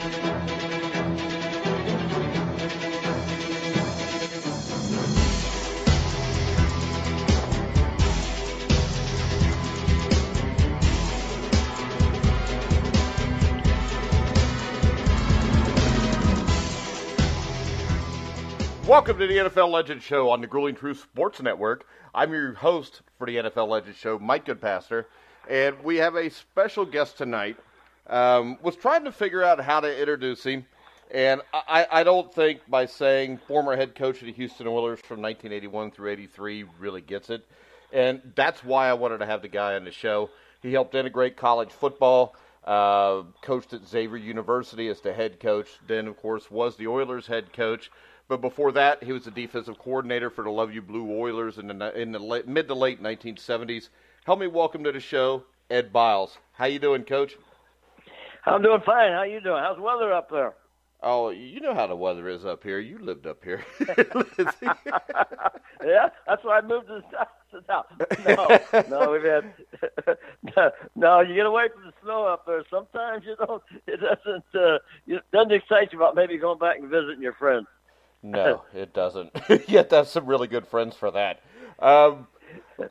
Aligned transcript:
Welcome 0.00 0.16
to 19.18 19.26
the 19.26 19.36
NFL 19.36 19.70
Legend 19.70 20.02
Show 20.02 20.30
on 20.30 20.40
the 20.40 20.46
Grueling 20.46 20.76
Truth 20.76 21.00
Sports 21.00 21.42
Network. 21.42 21.86
I'm 22.14 22.32
your 22.32 22.54
host 22.54 23.02
for 23.18 23.26
the 23.26 23.36
NFL 23.36 23.68
Legend 23.68 23.96
Show, 23.96 24.18
Mike 24.18 24.46
Goodpaster, 24.46 25.04
and 25.46 25.78
we 25.84 25.98
have 25.98 26.16
a 26.16 26.30
special 26.30 26.86
guest 26.86 27.18
tonight. 27.18 27.58
Um, 28.10 28.58
was 28.62 28.76
trying 28.76 29.04
to 29.04 29.12
figure 29.12 29.42
out 29.42 29.60
how 29.60 29.80
to 29.80 29.98
introduce 29.98 30.42
him, 30.42 30.66
and 31.10 31.40
I, 31.54 31.86
I 31.90 32.04
don't 32.04 32.32
think 32.34 32.60
by 32.68 32.86
saying 32.86 33.38
former 33.46 33.76
head 33.76 33.94
coach 33.94 34.20
of 34.20 34.26
the 34.26 34.32
Houston 34.32 34.66
Oilers 34.66 35.00
from 35.00 35.22
1981 35.22 35.92
through 35.92 36.10
83 36.10 36.64
really 36.78 37.00
gets 37.00 37.30
it, 37.30 37.46
and 37.92 38.20
that's 38.34 38.62
why 38.62 38.88
I 38.88 38.94
wanted 38.94 39.18
to 39.18 39.26
have 39.26 39.42
the 39.42 39.48
guy 39.48 39.76
on 39.76 39.84
the 39.84 39.92
show. 39.92 40.28
He 40.60 40.72
helped 40.72 40.94
integrate 40.94 41.36
college 41.36 41.70
football. 41.70 42.36
Uh, 42.62 43.22
coached 43.40 43.72
at 43.72 43.88
Xavier 43.88 44.18
University 44.18 44.88
as 44.88 45.00
the 45.00 45.14
head 45.14 45.40
coach. 45.40 45.66
Then, 45.86 46.06
of 46.06 46.18
course, 46.18 46.50
was 46.50 46.76
the 46.76 46.88
Oilers 46.88 47.26
head 47.26 47.54
coach 47.54 47.90
but 48.30 48.40
before 48.40 48.70
that, 48.72 49.02
he 49.02 49.10
was 49.10 49.24
the 49.24 49.32
defensive 49.32 49.76
coordinator 49.76 50.30
for 50.30 50.44
the 50.44 50.50
Love 50.50 50.72
You 50.72 50.80
Blue 50.80 51.18
Oilers 51.20 51.58
in 51.58 51.66
the 51.66 52.00
in 52.00 52.12
the 52.12 52.20
late, 52.20 52.46
mid 52.46 52.68
to 52.68 52.74
late 52.74 53.02
1970s. 53.02 53.88
Help 54.24 54.38
me 54.38 54.46
welcome 54.46 54.84
to 54.84 54.92
the 54.92 55.00
show, 55.00 55.42
Ed 55.68 55.92
Biles. 55.92 56.38
How 56.52 56.66
you 56.66 56.78
doing, 56.78 57.02
Coach? 57.02 57.36
I'm 58.44 58.62
doing 58.62 58.80
fine. 58.84 59.12
How 59.12 59.22
you 59.24 59.40
doing? 59.40 59.62
How's 59.62 59.76
the 59.76 59.82
weather 59.82 60.12
up 60.12 60.30
there? 60.30 60.54
Oh, 61.02 61.30
you 61.30 61.60
know 61.60 61.74
how 61.74 61.86
the 61.86 61.96
weather 61.96 62.28
is 62.28 62.44
up 62.44 62.62
here. 62.62 62.78
You 62.78 62.98
lived 62.98 63.26
up 63.26 63.42
here. 63.42 63.64
yeah, 65.82 66.10
that's 66.26 66.44
why 66.44 66.58
I 66.58 66.60
moved 66.60 66.88
to 66.88 67.02
the 67.52 67.62
south. 67.66 67.86
No, 68.26 68.46
no, 68.88 69.10
we've 69.10 69.24
had 69.24 69.52
no, 70.56 70.70
no. 70.94 71.20
You 71.20 71.34
get 71.34 71.46
away 71.46 71.68
from 71.74 71.86
the 71.86 71.92
snow 72.00 72.24
up 72.24 72.46
there. 72.46 72.62
Sometimes 72.70 73.24
you 73.26 73.34
don't. 73.34 73.60
It 73.88 73.98
doesn't. 74.00 74.44
Uh, 74.54 74.78
it 75.08 75.22
doesn't 75.32 75.50
excite 75.50 75.92
you 75.92 75.98
about 75.98 76.14
maybe 76.14 76.38
going 76.38 76.60
back 76.60 76.78
and 76.78 76.88
visiting 76.88 77.20
your 77.20 77.32
friends. 77.32 77.66
No, 78.22 78.62
it 78.72 78.94
doesn't. 78.94 79.30
Yet 79.66 79.90
have 79.90 80.06
some 80.06 80.26
really 80.26 80.46
good 80.46 80.66
friends 80.68 80.94
for 80.94 81.10
that. 81.10 81.40
Um, 81.80 82.28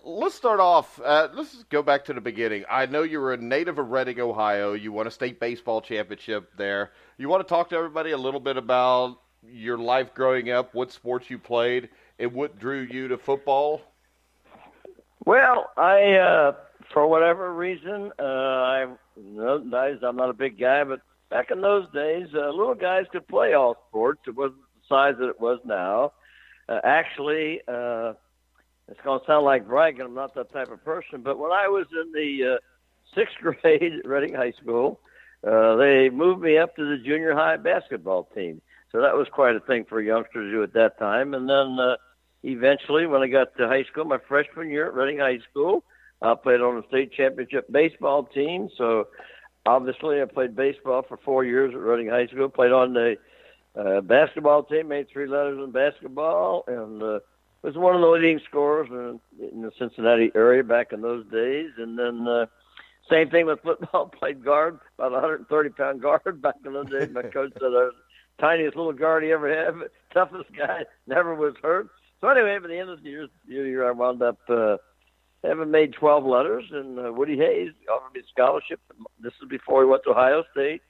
let's 0.04 0.36
start 0.36 0.60
off. 0.60 1.00
Uh, 1.04 1.30
let's 1.34 1.64
go 1.70 1.82
back 1.82 2.06
to 2.06 2.14
the 2.14 2.22
beginning. 2.22 2.64
I 2.70 2.86
know 2.86 3.04
you 3.04 3.20
were 3.20 3.34
a 3.34 3.38
native 3.38 3.80
of 3.80 3.90
Reading, 3.90 4.20
Ohio. 4.20 4.74
You 4.74 4.92
won 4.92 5.08
a 5.08 5.12
state 5.12 5.40
baseball 5.40 5.82
championship 5.82 6.52
there. 6.58 6.92
You 7.18 7.30
want 7.30 7.48
to 7.48 7.50
talk 7.50 7.70
to 7.70 7.76
everybody 7.76 8.12
a 8.12 8.18
little 8.18 8.40
bit 8.40 8.58
about 8.58 9.20
your 9.44 9.78
life 9.78 10.14
growing 10.14 10.52
up, 10.52 10.74
what 10.74 10.92
sports 10.92 11.30
you 11.30 11.38
played, 11.38 11.90
and 12.20 12.34
what 12.34 12.60
drew 12.60 12.82
you 12.82 13.08
to 13.08 13.18
football? 13.18 13.82
Well, 15.26 15.70
I, 15.78 16.14
uh, 16.14 16.52
for 16.94 17.08
whatever 17.08 17.54
reason, 17.54 18.12
uh, 18.20 18.24
I, 18.24 18.86
I'm 19.18 20.16
not 20.16 20.30
a 20.30 20.34
big 20.34 20.60
guy, 20.60 20.84
but 20.84 21.02
back 21.30 21.52
in 21.52 21.62
those 21.62 21.86
days, 21.94 22.28
uh, 22.34 22.50
little 22.50 22.76
guys 22.76 23.06
could 23.12 23.28
play 23.28 23.54
all 23.54 23.78
sports. 23.90 24.22
It 24.28 24.36
wasn't 24.36 24.60
the 24.60 24.88
size 24.88 25.16
that 25.20 25.30
it 25.30 25.40
was 25.40 25.60
now. 25.66 26.14
Uh, 26.68 26.80
actually, 26.84 27.62
uh, 27.68 28.14
it's 28.90 29.00
going 29.02 29.20
to 29.20 29.26
sound 29.26 29.46
like 29.46 29.68
bragging. 29.68 30.02
I'm 30.02 30.14
not 30.14 30.34
that 30.36 30.52
type 30.52 30.72
of 30.72 30.84
person, 30.84 31.22
but 31.22 31.38
when 31.38 31.52
I 31.52 31.68
was 31.68 31.86
in 31.92 32.12
the 32.12 32.56
uh, 32.56 32.58
sixth 33.16 33.36
grade 33.42 33.94
at 34.04 34.06
Reading 34.06 34.34
High 34.34 34.54
School, 34.62 35.00
uh, 35.46 35.76
they 35.76 36.10
moved 36.10 36.42
me 36.42 36.58
up 36.58 36.76
to 36.76 36.84
the 36.90 37.04
junior 37.04 37.34
high 37.34 37.58
basketball 37.58 38.30
team. 38.36 38.62
So 38.92 39.02
that 39.02 39.16
was 39.16 39.28
quite 39.32 39.56
a 39.56 39.60
thing 39.60 39.86
for 39.86 40.00
a 40.00 40.06
youngster 40.06 40.42
to 40.42 40.52
do 40.52 40.64
at 40.64 40.74
that 40.74 40.98
time. 40.98 41.34
And 41.34 41.48
then 41.48 41.78
uh, 41.80 41.98
eventually, 42.44 43.06
when 43.06 43.22
I 43.22 43.28
got 43.28 43.56
to 43.58 43.68
high 43.68 43.84
school, 43.84 44.06
my 44.06 44.18
freshman 44.28 44.70
year 44.70 44.88
at 44.88 44.96
Reading 44.96 45.20
High 45.20 45.40
School, 45.52 45.84
I 46.22 46.34
played 46.36 46.62
on 46.62 46.76
the 46.76 46.88
state 46.88 47.14
championship 47.14 47.72
baseball 47.72 48.24
team. 48.24 48.70
So 48.76 49.08
obviously, 49.66 50.22
I 50.22 50.26
played 50.26 50.56
baseball 50.56 51.04
for 51.08 51.18
four 51.18 51.46
years 51.46 51.74
at 51.74 51.80
Reading 51.80 52.10
High 52.10 52.28
School. 52.28 52.50
Played 52.50 52.72
on 52.72 52.94
the 52.94 53.18
uh, 53.76 54.02
basketball 54.02 54.64
team 54.64 54.88
made 54.88 55.08
three 55.10 55.28
letters 55.28 55.60
in 55.64 55.72
basketball 55.72 56.64
and 56.68 57.04
uh, 57.04 57.20
was 57.62 57.76
one 57.76 57.96
of 57.96 58.02
the 58.02 58.08
leading 58.08 58.40
scorers 58.48 58.88
in, 58.90 59.20
in 59.52 59.62
the 59.62 59.72
Cincinnati 59.78 60.32
area 60.36 60.64
back 60.64 60.94
in 60.94 61.02
those 61.02 61.26
days. 61.28 61.72
And 61.78 61.98
then 61.98 62.28
uh, 62.28 62.46
same 63.10 63.30
thing 63.30 63.46
with 63.46 63.62
football. 63.64 64.08
Played 64.08 64.44
guard, 64.44 64.80
about 64.98 65.12
130 65.12 65.70
pound 65.70 66.02
guard 66.02 66.42
back 66.42 66.56
in 66.66 66.74
those 66.74 66.90
days. 66.90 67.10
My 67.12 67.24
coach 67.24 67.54
said 67.54 67.64
I 67.64 67.68
was 67.68 67.94
the 68.38 68.42
tiniest 68.42 68.76
little 68.76 68.94
guard 68.94 69.24
he 69.24 69.32
ever 69.32 69.50
had, 69.50 69.80
but 69.80 69.92
toughest 70.14 70.52
guy, 70.58 70.86
never 71.08 71.36
was 71.36 71.56
hurt. 71.62 71.90
So 72.22 72.28
anyway, 72.28 72.60
by 72.60 72.68
the 72.68 72.78
end 72.78 72.90
of 72.90 73.02
the 73.02 73.10
year, 73.10 73.28
year 73.48 73.88
I 73.88 73.92
wound 73.92 74.22
up 74.22 74.40
uh, 74.50 74.78
having 75.44 75.72
made 75.72 75.94
12 75.94 76.26
letters, 76.26 76.66
and 76.72 77.00
uh, 77.00 77.14
Woody 77.14 77.38
Hayes 77.38 77.72
offered 77.90 78.14
me 78.14 78.20
a 78.20 78.28
scholarship. 78.28 78.82
This 79.22 79.34
is 79.42 79.48
before 79.48 79.84
he 79.84 79.90
went 79.90 80.04
to 80.04 80.12
Ohio 80.12 80.44
State 80.52 80.82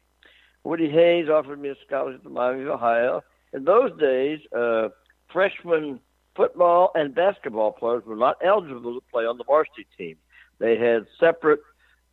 Woody 0.63 0.89
Hayes 0.89 1.29
offered 1.29 1.61
me 1.61 1.69
a 1.69 1.75
scholarship 1.85 2.23
to 2.23 2.29
Miami 2.29 2.65
Ohio. 2.65 3.23
In 3.53 3.63
those 3.63 3.97
days, 3.99 4.39
uh, 4.55 4.89
freshman 5.31 5.99
football 6.39 6.91
and 6.95 7.13
basketball 7.13 7.73
players 7.73 8.03
were 8.05 8.15
not 8.15 8.37
eligible 8.41 8.93
to 8.93 9.01
play 9.11 9.25
on 9.25 9.37
the 9.37 9.43
varsity 9.43 9.85
team. 9.97 10.15
They 10.57 10.77
had 10.77 11.05
separate 11.19 11.59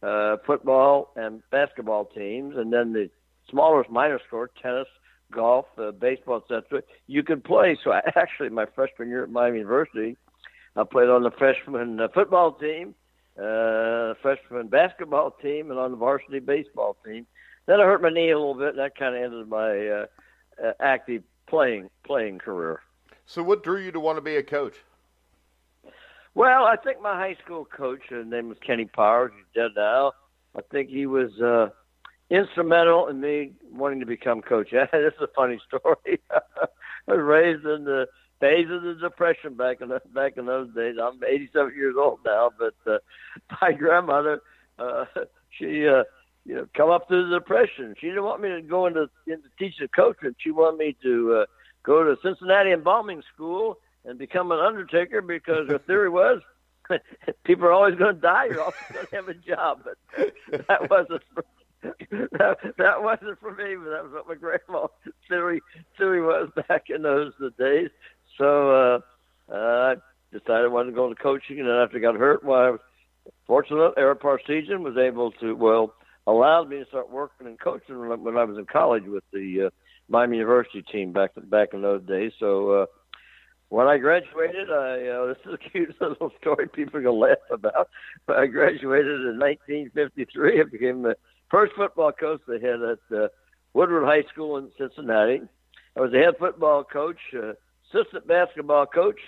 uh, 0.03 0.39
football 0.45 1.13
and 1.15 1.43
basketball 1.53 2.07
teams, 2.07 2.57
and 2.57 2.73
then 2.73 2.93
the 2.93 3.09
smaller 3.49 3.85
minor 3.89 4.19
sport, 4.27 4.51
tennis, 4.61 4.89
golf, 5.31 5.67
uh, 5.79 5.93
baseball, 5.93 6.43
etc. 6.43 6.83
You 7.07 7.23
could 7.23 7.45
play. 7.45 7.79
So 7.85 7.93
I, 7.93 8.01
actually, 8.17 8.49
my 8.49 8.67
freshman 8.75 9.09
year 9.09 9.23
at 9.23 9.31
Miami 9.31 9.59
University, 9.59 10.17
I 10.75 10.83
played 10.83 11.09
on 11.09 11.23
the 11.23 11.31
freshman 11.31 12.01
uh, 12.01 12.09
football 12.13 12.51
team, 12.51 12.97
uh, 13.39 14.15
freshman 14.23 14.67
basketball 14.67 15.37
team, 15.41 15.71
and 15.71 15.79
on 15.79 15.93
the 15.93 15.97
varsity 15.97 16.41
baseball 16.41 16.97
team. 17.07 17.29
Then 17.67 17.81
I 17.81 17.85
hurt 17.85 18.03
my 18.03 18.11
knee 18.11 18.31
a 18.31 18.39
little 18.39 18.55
bit, 18.55 18.71
and 18.71 18.79
that 18.81 18.99
kind 18.99 19.15
of 19.15 19.23
ended 19.23 19.49
my 19.49 19.87
uh, 19.87 20.07
uh, 20.65 20.73
active 20.81 21.23
playing 21.49 21.91
playing 22.05 22.41
career. 22.41 22.81
So, 23.27 23.43
what 23.43 23.63
drew 23.63 23.81
you 23.81 23.93
to 23.93 24.01
want 24.01 24.19
to 24.19 24.23
be 24.23 24.37
a 24.37 24.43
coach? 24.43 24.77
Well, 26.35 26.65
I 26.65 26.77
think 26.77 27.01
my 27.01 27.15
high 27.15 27.37
school 27.43 27.65
coach, 27.65 28.03
his 28.09 28.27
name 28.27 28.49
was 28.49 28.59
Kenny 28.65 28.85
Powers, 28.85 29.33
he's 29.37 29.47
dead 29.55 29.71
now. 29.77 30.13
I 30.57 30.61
think 30.71 30.89
he 30.91 31.07
was 31.07 31.31
uh, 31.41 31.71
instrumental 32.31 33.09
in 33.09 33.21
me 33.21 33.53
wanting 33.73 34.01
to 34.01 34.07
become 34.07 34.43
coach. 34.43 34.71
this 34.73 34.89
is 34.93 35.23
a 35.23 35.29
funny 35.35 35.59
story. 35.67 36.21
I 36.31 36.67
was 37.09 37.21
raised 37.21 37.65
in 37.65 37.85
the 37.85 38.07
days 38.41 38.67
of 38.71 38.83
the 38.83 38.95
depression 38.95 39.55
back 39.55 39.81
in 39.81 39.89
the, 39.89 40.01
back 40.15 40.37
in 40.37 40.47
those 40.47 40.73
days. 40.75 40.97
I'm 41.03 41.21
87 41.23 41.75
years 41.75 41.95
old 41.99 42.21
now, 42.25 42.51
but 42.59 42.75
uh, 42.87 42.99
my 43.61 43.73
grandmother, 43.73 44.41
uh, 44.79 45.05
she 45.51 45.89
uh, 45.89 46.05
you 46.45 46.55
know, 46.55 46.69
come 46.77 46.91
up 46.91 47.09
through 47.09 47.29
the 47.29 47.39
depression. 47.39 47.95
She 48.01 48.07
didn't 48.07 48.25
want 48.25 48.41
me 48.41 48.51
to 48.51 48.63
go 48.63 48.87
into 48.87 49.09
into 49.27 49.49
teaching 49.59 49.89
coaching. 49.95 50.35
She 50.39 50.51
wanted 50.51 50.79
me 50.79 50.97
to 51.03 51.43
uh, 51.43 51.47
go 51.87 52.03
to 52.03 52.17
Cincinnati 52.23 52.73
embalming 52.73 53.23
school 53.33 53.79
and 54.05 54.19
become 54.19 54.53
an 54.53 54.59
undertaker 54.59 55.23
because 55.23 55.69
her 55.69 55.79
theory 55.79 56.11
was 56.11 56.43
people 57.45 57.67
are 57.67 57.73
always 57.73 57.95
going 57.97 58.15
to 58.15 58.21
die. 58.21 58.47
You're 58.47 58.61
always 58.61 58.75
going 58.93 59.07
to 59.07 59.17
have 59.17 59.29
a 59.29 59.35
job. 59.35 59.83
But 59.85 60.67
that 60.69 60.91
wasn't 60.91 61.23
for, 61.35 61.45
that, 62.11 62.59
that 62.79 63.03
wasn't 63.03 63.39
for 63.41 63.53
me. 63.53 63.77
But 63.77 63.91
that 63.91 64.05
was 64.05 64.13
what 64.13 64.29
my 64.29 64.35
grandma 64.35 64.87
theory 65.29 65.63
theory 65.99 66.23
was 66.23 66.51
back 66.69 66.91
in 66.91 67.03
those 67.03 67.33
days. 67.59 67.91
So 68.39 68.71
uh, 68.71 69.53
uh, 69.53 69.57
I 69.57 69.95
decided 70.33 70.65
I 70.65 70.69
wanted 70.69 70.91
to 70.91 70.97
go 70.97 71.09
into 71.09 71.23
coaching, 71.23 71.61
and 71.61 71.69
then 71.69 71.77
after 71.77 71.99
I 71.99 72.01
got 72.01 72.17
hurt, 72.17 72.45
well, 72.45 72.61
I 72.61 72.71
was 72.71 72.81
fortunate. 73.47 73.95
Ara 73.97 74.17
Parseghian 74.17 74.81
was 74.81 74.97
able 74.97 75.33
to 75.33 75.55
well 75.55 75.95
allowed 76.27 76.69
me 76.69 76.79
to 76.79 76.87
start 76.87 77.11
working 77.11 77.47
and 77.47 77.59
coaching 77.59 77.99
when 77.99 78.37
I 78.37 78.45
was 78.45 78.59
in 78.59 78.66
college 78.66 79.05
with 79.07 79.22
the 79.33 79.66
uh, 79.66 79.71
Miami 80.09 80.39
University 80.39 80.83
team 80.83 81.13
back 81.13 81.33
back 81.37 81.75
in 81.75 81.83
those 81.83 82.03
days. 82.03 82.33
So 82.39 82.71
uh, 82.71 82.87
when 83.69 83.87
I 83.87 83.99
graduated, 83.99 84.71
I 84.71 85.09
uh, 85.09 85.27
this 85.29 85.39
is 85.47 85.55
a 85.55 85.71
cute 85.71 85.95
little 86.01 86.33
story 86.41 86.69
people 86.69 86.99
are 86.99 87.03
gonna 87.03 87.17
laugh 87.17 87.39
about. 87.51 87.89
But 88.27 88.37
I 88.37 88.47
graduated 88.47 89.21
in 89.23 89.39
1953. 89.39 90.61
I 90.61 90.65
became 90.65 91.03
the 91.03 91.17
first 91.51 91.73
football 91.77 92.13
coach 92.13 92.41
they 92.47 92.61
had 92.61 92.81
at 92.83 93.17
uh, 93.17 93.29
Woodward 93.75 94.05
High 94.05 94.29
School 94.33 94.57
in 94.57 94.71
Cincinnati. 94.79 95.43
I 95.97 96.01
was 96.01 96.13
the 96.13 96.19
head 96.19 96.35
football 96.39 96.85
coach, 96.85 97.19
uh, 97.35 97.53
assistant 97.91 98.27
basketball 98.27 98.87
coach, 98.87 99.19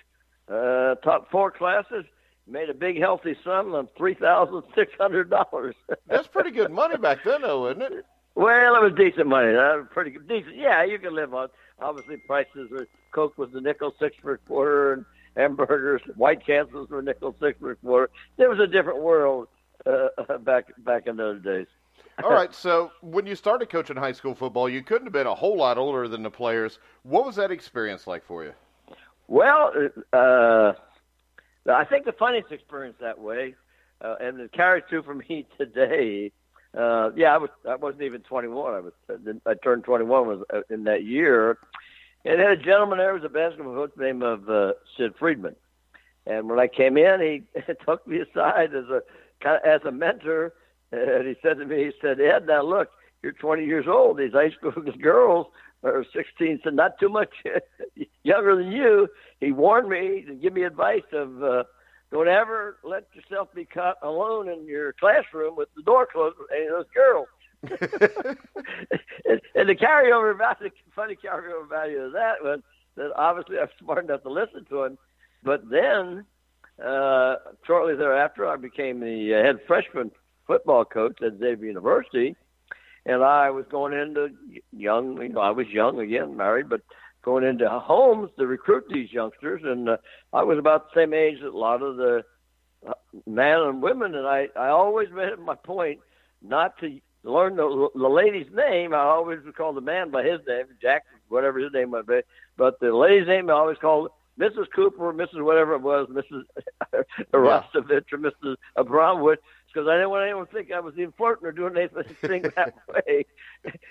uh, 0.49 0.97
taught 0.97 1.31
four 1.31 1.51
classes, 1.51 2.05
made 2.47 2.69
a 2.71 2.75
big 2.75 2.99
healthy 2.99 3.37
sum 3.45 3.75
of 3.75 3.89
three 3.97 4.15
thousand 4.15 4.63
six 4.75 4.93
hundred 4.99 5.31
dollars. 5.31 5.75
That's 6.07 6.29
pretty 6.29 6.51
good 6.51 6.71
money 6.71 6.97
back 6.97 7.19
then, 7.25 7.43
though, 7.43 7.71
isn't 7.71 7.83
it? 7.83 8.05
Well, 8.39 8.77
it 8.77 8.83
was 8.83 8.93
decent 8.97 9.27
money. 9.27 9.51
That 9.51 9.79
was 9.79 9.87
pretty 9.91 10.13
good, 10.13 10.29
decent. 10.29 10.55
Yeah, 10.55 10.85
you 10.85 11.01
can 11.01 11.13
live 11.13 11.35
on. 11.35 11.49
Obviously, 11.81 12.19
prices 12.19 12.71
were 12.71 12.87
Coke 13.11 13.37
was 13.37 13.53
a 13.53 13.61
nickel 13.61 13.93
six 13.99 14.15
for 14.23 14.35
a 14.35 14.39
quarter, 14.39 14.93
and 14.93 15.05
hamburgers, 15.37 16.03
White 16.15 16.47
Castles 16.47 16.89
were 16.89 17.01
a 17.01 17.03
nickel 17.03 17.35
six 17.41 17.59
for 17.59 17.73
a 17.73 17.77
quarter. 17.77 18.11
There 18.37 18.49
was 18.49 18.61
a 18.61 18.69
different 18.69 19.01
world 19.01 19.49
uh, 19.85 20.39
back 20.39 20.67
back 20.85 21.09
in 21.09 21.17
those 21.17 21.43
days. 21.43 21.67
All 22.23 22.31
right. 22.31 22.55
So 22.55 22.93
when 23.01 23.27
you 23.27 23.35
started 23.35 23.71
coaching 23.71 23.97
high 23.97 24.13
school 24.13 24.37
football, 24.37 24.69
you 24.69 24.85
couldn't 24.85 25.07
have 25.07 25.13
been 25.13 25.27
a 25.27 25.35
whole 25.35 25.57
lot 25.57 25.77
older 25.77 26.07
than 26.07 26.23
the 26.23 26.31
players. 26.31 26.79
What 27.03 27.27
was 27.27 27.35
that 27.37 27.51
experience 27.51 28.07
like 28.07 28.25
for 28.25 28.45
you? 28.45 28.53
Well, 29.27 29.73
uh, 30.13 30.75
I 31.69 31.85
think 31.87 32.05
the 32.05 32.13
funniest 32.13 32.53
experience 32.53 32.99
that 33.01 33.19
way, 33.19 33.57
uh, 34.01 34.15
and 34.21 34.39
it 34.39 34.53
carries 34.53 34.85
through 34.89 35.03
for 35.03 35.15
me 35.15 35.45
today. 35.59 36.31
Uh, 36.77 37.11
yeah, 37.17 37.35
I 37.35 37.39
was 37.39 37.51
I 37.69 37.77
wasn't 37.77 38.03
even 38.03 38.21
21. 38.23 38.75
I 38.75 38.81
was 38.81 38.93
I 39.47 39.55
turned 39.55 39.85
21 39.85 40.27
was 40.27 40.45
uh, 40.53 40.61
in 40.71 40.85
that 40.85 41.05
year, 41.05 41.59
and 42.25 42.41
had 42.41 42.51
a 42.51 42.57
gentleman 42.57 42.99
there 42.99 43.15
was 43.15 43.25
a 43.25 43.29
basketball 43.29 43.75
coach 43.75 43.93
named 43.97 44.23
of 44.23 44.49
uh, 44.49 44.73
Sid 44.97 45.15
Friedman, 45.19 45.57
and 46.27 46.49
when 46.49 46.59
I 46.59 46.69
came 46.69 46.99
in, 46.99 47.21
he 47.55 47.61
took 47.87 48.07
me 48.07 48.21
aside 48.21 48.75
as 48.75 48.85
a 48.85 49.03
kind 49.43 49.57
of 49.57 49.63
as 49.65 49.81
a 49.87 49.91
mentor, 49.91 50.53
and 50.93 51.27
he 51.27 51.37
said 51.43 51.59
to 51.59 51.65
me, 51.65 51.85
he 51.85 51.93
said, 52.01 52.21
Ed, 52.21 52.47
now 52.47 52.63
look, 52.63 52.89
you're 53.23 53.33
20 53.33 53.65
years 53.65 53.87
old. 53.89 54.19
These 54.19 54.33
high 54.33 54.51
school 54.51 54.73
girls 55.03 55.47
are 55.83 56.05
16, 56.15 56.61
so 56.65 56.71
not 56.71 56.99
too 56.99 57.09
much 57.09 57.31
younger 58.23 58.57
than 58.57 58.73
you. 58.73 59.09
He 59.41 59.53
warned 59.53 59.89
me 59.89 60.25
to 60.27 60.35
give 60.35 60.53
me 60.53 60.65
advice 60.65 61.03
of 61.13 61.43
uh, 61.43 61.65
don't 62.11 62.29
ever 62.29 62.79
let 62.83 63.05
yourself 63.13 63.49
be 63.55 63.65
caught 63.65 63.97
alone 64.03 64.49
in 64.49 64.67
your 64.67 64.93
classroom 64.95 65.57
with 65.57 65.69
the 65.77 65.83
door 65.83 66.07
closed 66.11 66.37
with 66.39 66.49
any 66.55 66.67
of 66.67 66.73
those 66.73 66.87
girls. 66.95 67.29
and, 69.27 69.41
and 69.55 69.69
the 69.69 69.75
carryover 69.75 70.37
value, 70.37 70.71
funny 70.97 71.17
carryover 71.17 71.69
value 71.69 71.99
of 71.99 72.13
that 72.13 72.43
was 72.43 72.61
that 72.97 73.13
obviously 73.17 73.59
I'm 73.59 73.69
smart 73.79 74.05
enough 74.05 74.23
to 74.23 74.31
listen 74.31 74.65
to 74.71 74.85
him. 74.85 74.99
But 75.43 75.69
then, 75.69 76.25
uh, 76.85 77.37
shortly 77.67 77.95
thereafter, 77.95 78.47
I 78.47 78.57
became 78.57 79.01
the 79.01 79.35
uh, 79.35 79.45
head 79.45 79.61
freshman 79.67 80.11
football 80.47 80.85
coach 80.85 81.21
at 81.23 81.39
Xavier 81.39 81.67
University, 81.67 82.37
and 83.07 83.23
I 83.23 83.51
was 83.51 83.67
going 83.71 83.93
into 83.93 84.31
young. 84.73 85.21
You 85.21 85.29
know, 85.29 85.41
I 85.41 85.51
was 85.51 85.69
young 85.69 86.01
again, 86.01 86.37
married, 86.37 86.69
but 86.69 86.81
going 87.29 87.45
into 87.45 87.69
homes 87.69 88.31
to 88.39 88.47
recruit 88.47 88.85
these 88.91 89.13
youngsters, 89.13 89.61
and 89.63 89.87
uh, 89.87 89.97
I 90.33 90.45
was 90.45 90.59
about 90.59 90.87
the 90.87 91.03
same 91.03 91.13
age 91.13 91.37
that 91.43 91.51
a 91.51 91.59
lot 91.59 91.83
of 91.83 91.99
the 91.99 92.23
uh, 92.89 92.95
men 93.27 93.59
and 93.61 93.83
women, 93.83 94.15
and 94.15 94.27
I 94.27 94.47
I 94.57 94.69
always 94.69 95.09
made 95.13 95.29
it 95.29 95.39
my 95.39 95.55
point 95.55 96.01
not 96.41 96.79
to 96.79 96.99
learn 97.25 97.57
the, 97.57 97.89
the 97.95 98.09
lady's 98.09 98.51
name. 98.55 98.95
I 98.95 99.03
always 99.03 99.41
would 99.45 99.55
call 99.55 99.75
the 99.75 99.83
man 99.83 100.11
by 100.11 100.23
his 100.23 100.41
name, 100.49 100.65
Jack, 100.81 101.03
whatever 101.29 101.59
his 101.59 101.71
name 101.75 101.91
might 101.91 102.07
be. 102.07 102.21
But 102.57 102.81
the 102.81 102.97
lady's 102.97 103.29
name 103.29 103.51
I 103.51 103.53
always 103.53 103.77
called 103.79 104.09
Mrs. 104.41 104.65
Cooper, 104.75 105.13
Mrs. 105.13 105.45
whatever 105.45 105.75
it 105.75 105.83
was, 105.83 106.09
Mrs. 106.09 106.45
Rostovich 107.35 108.11
or 108.11 108.19
Mrs. 108.19 108.57
Abramowitz, 108.79 109.43
because 109.79 109.89
I 109.89 109.95
didn't 109.95 110.11
want 110.11 110.25
anyone 110.25 110.47
to 110.47 110.53
think 110.53 110.73
I 110.73 110.81
was 110.81 110.95
even 110.97 111.13
flirting 111.13 111.47
or 111.47 111.53
doing 111.53 111.77
anything 111.77 112.43
that 112.57 112.75
way. 112.89 113.27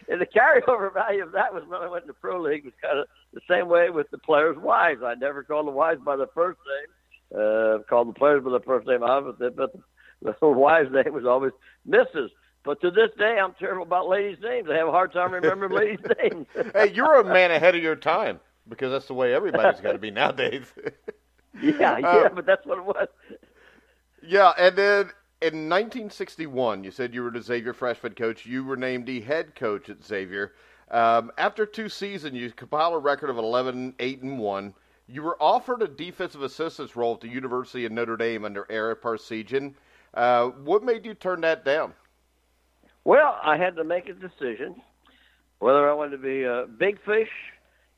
and 0.09 0.19
the 0.19 0.25
carryover 0.25 0.93
value 0.93 1.23
of 1.23 1.31
that 1.31 1.53
was 1.53 1.63
when 1.65 1.81
I 1.81 1.87
went 1.87 2.07
to 2.07 2.13
pro 2.13 2.41
league 2.41 2.65
was 2.65 2.73
kind 2.81 2.99
of 2.99 3.07
the 3.33 3.39
same 3.49 3.69
way 3.69 3.89
with 3.89 4.11
the 4.11 4.17
players' 4.17 4.57
wives. 4.57 5.01
I 5.01 5.15
never 5.15 5.43
called 5.43 5.67
the 5.67 5.71
wives 5.71 6.01
by 6.03 6.17
the 6.17 6.27
first 6.35 6.59
name, 6.67 7.39
uh, 7.41 7.77
called 7.89 8.09
the 8.09 8.13
players 8.19 8.43
by 8.43 8.51
the 8.51 8.59
first 8.59 8.85
name, 8.85 9.01
obviously, 9.01 9.49
but 9.49 9.71
the, 10.21 10.35
the 10.41 10.47
wives' 10.49 10.91
name 10.91 11.13
was 11.13 11.25
always 11.25 11.53
Mrs. 11.87 12.29
But 12.65 12.81
to 12.81 12.91
this 12.91 13.11
day, 13.17 13.39
I'm 13.41 13.53
terrible 13.57 13.83
about 13.83 14.09
ladies' 14.09 14.39
names. 14.43 14.67
I 14.69 14.75
have 14.75 14.89
a 14.89 14.91
hard 14.91 15.13
time 15.13 15.31
remembering 15.31 15.71
ladies' 15.71 16.05
names. 16.21 16.47
hey, 16.73 16.91
you're 16.93 17.21
a 17.21 17.23
man 17.23 17.51
ahead 17.51 17.75
of 17.75 17.81
your 17.81 17.95
time 17.95 18.41
because 18.67 18.91
that's 18.91 19.07
the 19.07 19.13
way 19.13 19.33
everybody's 19.33 19.79
got 19.79 19.93
to 19.93 19.99
be 19.99 20.11
nowadays. 20.11 20.65
yeah, 21.61 21.97
yeah, 21.97 22.07
uh, 22.07 22.29
but 22.29 22.45
that's 22.45 22.65
what 22.65 22.77
it 22.77 22.83
was. 22.83 23.07
Yeah, 24.21 24.51
and 24.57 24.75
then 24.75 25.11
in 25.41 25.69
1961, 25.69 26.83
you 26.83 26.91
said 26.91 27.13
you 27.13 27.21
were 27.21 27.29
the 27.29 27.41
Xavier 27.41 27.73
freshman 27.73 28.13
coach. 28.13 28.45
You 28.45 28.63
were 28.63 28.77
named 28.77 29.05
the 29.05 29.21
head 29.21 29.53
coach 29.55 29.89
at 29.89 30.03
Xavier. 30.03 30.53
Um, 30.89 31.31
after 31.37 31.65
two 31.65 31.89
seasons, 31.89 32.35
you 32.35 32.49
compiled 32.51 32.95
a 32.95 32.97
record 32.97 33.29
of 33.29 33.37
11, 33.37 33.95
8, 33.99 34.21
and 34.23 34.39
1. 34.39 34.73
You 35.07 35.21
were 35.21 35.41
offered 35.41 35.81
a 35.83 35.87
defensive 35.87 36.41
assistant's 36.41 36.95
role 36.95 37.13
at 37.13 37.21
the 37.21 37.27
University 37.27 37.85
of 37.85 37.91
Notre 37.91 38.17
Dame 38.17 38.45
under 38.45 38.65
Ara 38.69 38.95
Parseghian. 38.95 39.75
Uh, 40.13 40.47
what 40.47 40.83
made 40.83 41.05
you 41.05 41.13
turn 41.13 41.41
that 41.41 41.63
down? 41.63 41.93
Well, 43.03 43.39
I 43.43 43.57
had 43.57 43.75
to 43.75 43.83
make 43.83 44.09
a 44.09 44.13
decision 44.13 44.81
whether 45.59 45.89
I 45.89 45.93
wanted 45.93 46.17
to 46.17 46.23
be 46.23 46.43
a 46.43 46.65
big 46.67 46.99
fish 47.03 47.29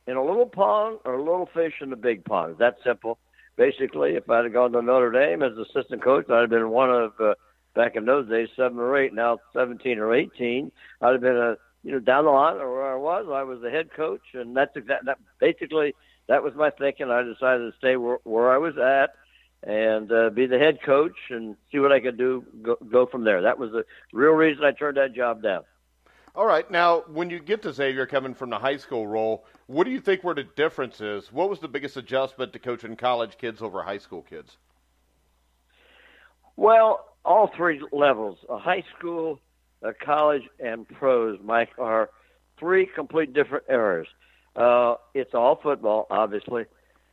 in 0.08 0.18
a 0.18 0.24
little 0.24 0.46
pond 0.46 1.00
or 1.06 1.14
a 1.14 1.24
little 1.24 1.50
fish 1.54 1.74
in 1.82 1.94
a 1.94 1.98
big 1.98 2.26
pond. 2.26 2.52
It's 2.52 2.60
that 2.60 2.76
simple. 2.84 3.18
Basically, 3.60 4.16
if 4.16 4.30
I'd 4.30 4.46
have 4.46 4.54
gone 4.54 4.72
to 4.72 4.82
Notre 4.82 5.12
Dame 5.12 5.44
as 5.44 5.52
assistant 5.58 6.02
coach, 6.02 6.30
I'd 6.30 6.44
have 6.44 6.50
been 6.50 6.70
one 6.70 6.90
of 6.90 7.12
uh, 7.20 7.34
back 7.76 7.98
in 7.98 8.06
those 8.06 8.30
days 8.30 8.48
seven 8.56 8.80
or 8.80 8.98
eight. 8.98 9.14
Now 9.14 9.40
seventeen 9.52 10.00
or 10.00 10.16
eighteen, 10.16 10.72
I'd 11.02 11.12
have 11.12 11.22
been 11.22 11.36
a 11.36 11.58
you 11.84 11.92
know 11.92 12.00
down 12.00 12.24
the 12.24 12.32
line 12.32 12.56
or 12.56 12.74
where 12.74 12.94
I 12.94 12.96
was. 12.96 13.26
I 13.30 13.44
was 13.44 13.60
the 13.62 13.70
head 13.70 13.90
coach, 13.94 14.22
and 14.34 14.56
that's 14.56 14.78
exactly 14.78 15.08
that. 15.08 15.18
Basically, 15.42 15.94
that 16.30 16.42
was 16.42 16.54
my 16.56 16.70
thinking. 16.70 17.12
I 17.12 17.22
decided 17.24 17.70
to 17.70 17.78
stay 17.78 17.98
where, 17.98 18.20
where 18.24 18.50
I 18.50 18.58
was 18.58 18.78
at 18.78 19.10
and 19.64 20.10
uh, 20.10 20.30
be 20.30 20.46
the 20.46 20.58
head 20.58 20.80
coach 20.86 21.18
and 21.30 21.58
see 21.70 21.80
what 21.80 21.92
I 21.92 22.00
could 22.00 22.18
do, 22.18 22.46
go, 22.62 22.78
go 22.90 23.08
from 23.08 23.26
there. 23.26 23.42
That 23.42 23.60
was 23.60 23.72
the 23.74 23.84
real 24.14 24.32
reason 24.32 24.64
I 24.64 24.72
turned 24.72 24.96
that 24.96 25.14
job 25.14 25.44
down. 25.44 25.64
All 26.40 26.46
right. 26.46 26.72
Now, 26.72 27.04
when 27.12 27.30
you 27.30 27.42
get 27.42 27.62
to 27.64 27.74
Xavier 27.74 28.06
coming 28.06 28.34
from 28.34 28.50
the 28.50 28.58
high 28.58 28.78
school 28.78 29.06
role, 29.06 29.44
what 29.68 29.84
do 29.84 29.92
you 29.92 30.00
think 30.00 30.24
were 30.24 30.34
the 30.34 30.46
differences? 30.46 31.34
What 31.34 31.50
was 31.50 31.60
the 31.60 31.68
biggest 31.68 31.98
adjustment 31.98 32.54
to 32.54 32.60
coaching 32.60 32.96
college 32.96 33.38
kids 33.38 33.62
over 33.62 33.84
high 33.84 33.98
school 33.98 34.22
kids? 34.22 34.56
Well, 36.56 37.10
all 37.26 37.52
three 37.58 37.82
levels, 37.92 38.38
a 38.48 38.58
high 38.58 38.86
school, 38.98 39.42
a 39.82 39.92
college, 39.92 40.44
and 40.62 40.88
pros, 40.88 41.40
Mike, 41.44 41.72
are 41.78 42.10
three 42.58 42.86
complete 42.86 43.34
different 43.34 43.66
eras. 43.70 44.08
Uh, 44.56 44.96
it's 45.14 45.34
all 45.34 45.60
football, 45.62 46.08
obviously. 46.10 46.64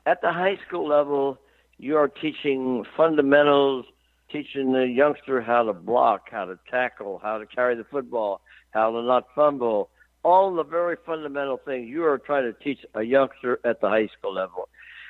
At 0.06 0.20
the 0.22 0.32
high 0.32 0.60
school 0.68 0.86
level, 0.86 1.36
you 1.78 1.96
are 1.96 2.06
teaching 2.06 2.84
fundamentals, 2.96 3.86
teaching 4.30 4.72
the 4.72 4.86
youngster 4.86 5.40
how 5.40 5.64
to 5.64 5.72
block, 5.72 6.28
how 6.30 6.44
to 6.44 6.58
tackle, 6.70 7.20
how 7.22 7.38
to 7.38 7.46
carry 7.46 7.74
the 7.74 7.84
football, 7.84 8.40
how 8.70 8.90
to 8.90 9.02
not 9.02 9.24
fumble, 9.34 9.90
all 10.22 10.54
the 10.54 10.64
very 10.64 10.96
fundamental 11.06 11.58
things 11.64 11.88
you 11.88 12.04
are 12.04 12.18
trying 12.18 12.42
to 12.42 12.64
teach 12.64 12.84
a 12.94 13.02
youngster 13.02 13.60
at 13.64 13.80
the 13.80 13.88
high 13.88 14.08
school 14.18 14.34
level. 14.34 14.68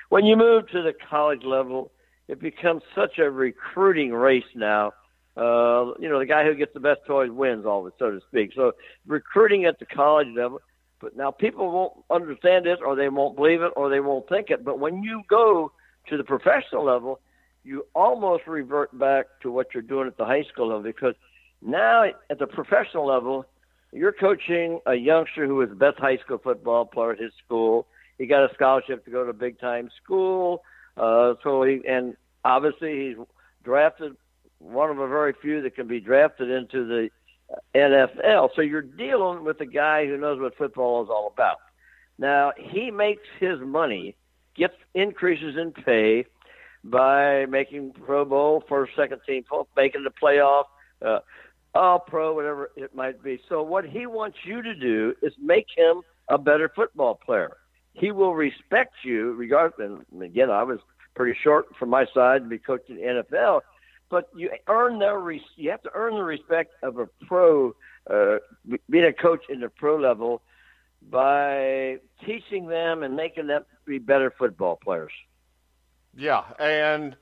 When 0.08 0.24
you 0.24 0.36
move 0.36 0.68
to 0.68 0.82
the 0.82 0.92
college 1.08 1.42
level, 1.42 1.90
it 2.28 2.40
becomes 2.40 2.82
such 2.94 3.18
a 3.18 3.30
recruiting 3.30 4.12
race 4.12 4.44
now. 4.54 4.92
Uh, 5.36 5.92
you 5.98 6.08
know, 6.08 6.18
the 6.18 6.26
guy 6.26 6.44
who 6.44 6.54
gets 6.54 6.72
the 6.74 6.80
best 6.80 7.00
toys 7.06 7.30
wins, 7.30 7.66
all 7.66 7.86
it, 7.86 7.94
so 7.98 8.10
to 8.10 8.20
speak. 8.28 8.52
So 8.54 8.72
recruiting 9.06 9.64
at 9.64 9.78
the 9.78 9.86
college 9.86 10.28
level, 10.34 10.60
but 11.00 11.16
now 11.16 11.30
people 11.30 11.70
won't 11.70 11.92
understand 12.10 12.66
it, 12.66 12.78
or 12.84 12.96
they 12.96 13.08
won't 13.08 13.36
believe 13.36 13.62
it, 13.62 13.72
or 13.76 13.90
they 13.90 14.00
won't 14.00 14.28
think 14.28 14.50
it. 14.50 14.64
But 14.64 14.78
when 14.78 15.02
you 15.02 15.22
go 15.28 15.72
to 16.08 16.16
the 16.16 16.24
professional 16.24 16.84
level, 16.84 17.20
you 17.66 17.84
almost 17.94 18.46
revert 18.46 18.96
back 18.96 19.26
to 19.42 19.50
what 19.50 19.74
you're 19.74 19.82
doing 19.82 20.06
at 20.06 20.16
the 20.16 20.24
high 20.24 20.44
school 20.44 20.68
level 20.68 20.82
because 20.84 21.14
now 21.60 22.04
at 22.04 22.38
the 22.38 22.46
professional 22.46 23.06
level, 23.06 23.44
you're 23.92 24.12
coaching 24.12 24.80
a 24.86 24.94
youngster 24.94 25.46
who 25.46 25.56
was 25.56 25.68
the 25.68 25.74
best 25.74 25.98
high 25.98 26.18
school 26.18 26.38
football 26.38 26.84
player 26.84 27.12
at 27.12 27.18
his 27.18 27.32
school. 27.44 27.86
He 28.18 28.26
got 28.26 28.48
a 28.48 28.54
scholarship 28.54 29.04
to 29.04 29.10
go 29.10 29.24
to 29.24 29.30
a 29.30 29.34
big 29.34 29.58
time 29.58 29.90
school. 30.02 30.62
Uh, 30.96 31.34
so 31.42 31.64
he, 31.64 31.80
and 31.88 32.16
obviously 32.44 33.08
he's 33.08 33.26
drafted 33.64 34.16
one 34.58 34.90
of 34.90 34.98
a 34.98 35.08
very 35.08 35.34
few 35.42 35.60
that 35.62 35.74
can 35.74 35.88
be 35.88 36.00
drafted 36.00 36.48
into 36.48 36.86
the 36.86 37.10
NFL. 37.74 38.50
So 38.54 38.62
you're 38.62 38.80
dealing 38.80 39.44
with 39.44 39.60
a 39.60 39.66
guy 39.66 40.06
who 40.06 40.16
knows 40.16 40.40
what 40.40 40.56
football 40.56 41.02
is 41.02 41.10
all 41.10 41.32
about. 41.34 41.58
Now 42.18 42.52
he 42.56 42.90
makes 42.92 43.22
his 43.40 43.58
money 43.60 44.14
gets 44.54 44.74
increases 44.94 45.56
in 45.60 45.72
pay 45.72 46.26
by 46.90 47.46
making 47.46 47.92
Pro 47.92 48.24
Bowl, 48.24 48.62
first, 48.68 48.94
second 48.96 49.20
team, 49.26 49.44
making 49.76 50.04
the 50.04 50.10
playoff, 50.10 50.64
uh, 51.04 51.20
all 51.74 51.98
pro, 51.98 52.34
whatever 52.34 52.70
it 52.76 52.94
might 52.94 53.22
be. 53.22 53.40
So 53.48 53.62
what 53.62 53.84
he 53.84 54.06
wants 54.06 54.38
you 54.44 54.62
to 54.62 54.74
do 54.74 55.14
is 55.22 55.32
make 55.40 55.66
him 55.76 56.02
a 56.28 56.38
better 56.38 56.70
football 56.74 57.14
player. 57.14 57.56
He 57.92 58.12
will 58.12 58.34
respect 58.34 58.94
you, 59.04 59.32
regardless. 59.32 60.02
And 60.12 60.22
again, 60.22 60.50
I 60.50 60.62
was 60.62 60.80
pretty 61.14 61.38
short 61.42 61.74
from 61.76 61.90
my 61.90 62.06
side 62.14 62.42
to 62.42 62.48
be 62.48 62.58
coaching 62.58 62.96
the 62.96 63.02
NFL, 63.02 63.62
but 64.10 64.28
you 64.36 64.50
earn 64.68 64.98
their 64.98 65.18
res- 65.18 65.40
you 65.56 65.70
have 65.70 65.82
to 65.82 65.90
earn 65.94 66.14
the 66.14 66.22
respect 66.22 66.74
of 66.82 66.98
a 66.98 67.06
pro, 67.26 67.74
uh, 68.08 68.36
being 68.88 69.04
a 69.04 69.12
coach 69.12 69.44
in 69.48 69.60
the 69.60 69.68
pro 69.68 69.96
level 69.96 70.42
by 71.10 71.98
teaching 72.24 72.66
them 72.66 73.02
and 73.02 73.16
making 73.16 73.46
them 73.46 73.64
be 73.86 73.98
better 73.98 74.30
football 74.30 74.76
players. 74.76 75.12
Yeah, 76.16 76.44
and 76.58 77.16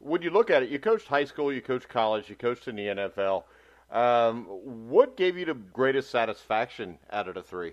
when 0.00 0.22
you 0.22 0.30
look 0.30 0.50
at 0.50 0.62
it, 0.62 0.70
you 0.70 0.78
coached 0.78 1.06
high 1.06 1.24
school, 1.24 1.52
you 1.52 1.60
coached 1.62 1.88
college, 1.88 2.28
you 2.28 2.36
coached 2.36 2.66
in 2.66 2.76
the 2.76 2.86
NFL. 2.86 3.44
Um, 3.90 4.44
what 4.44 5.16
gave 5.16 5.36
you 5.36 5.44
the 5.44 5.54
greatest 5.54 6.10
satisfaction 6.10 6.98
out 7.10 7.28
of 7.28 7.34
the 7.34 7.42
three? 7.42 7.72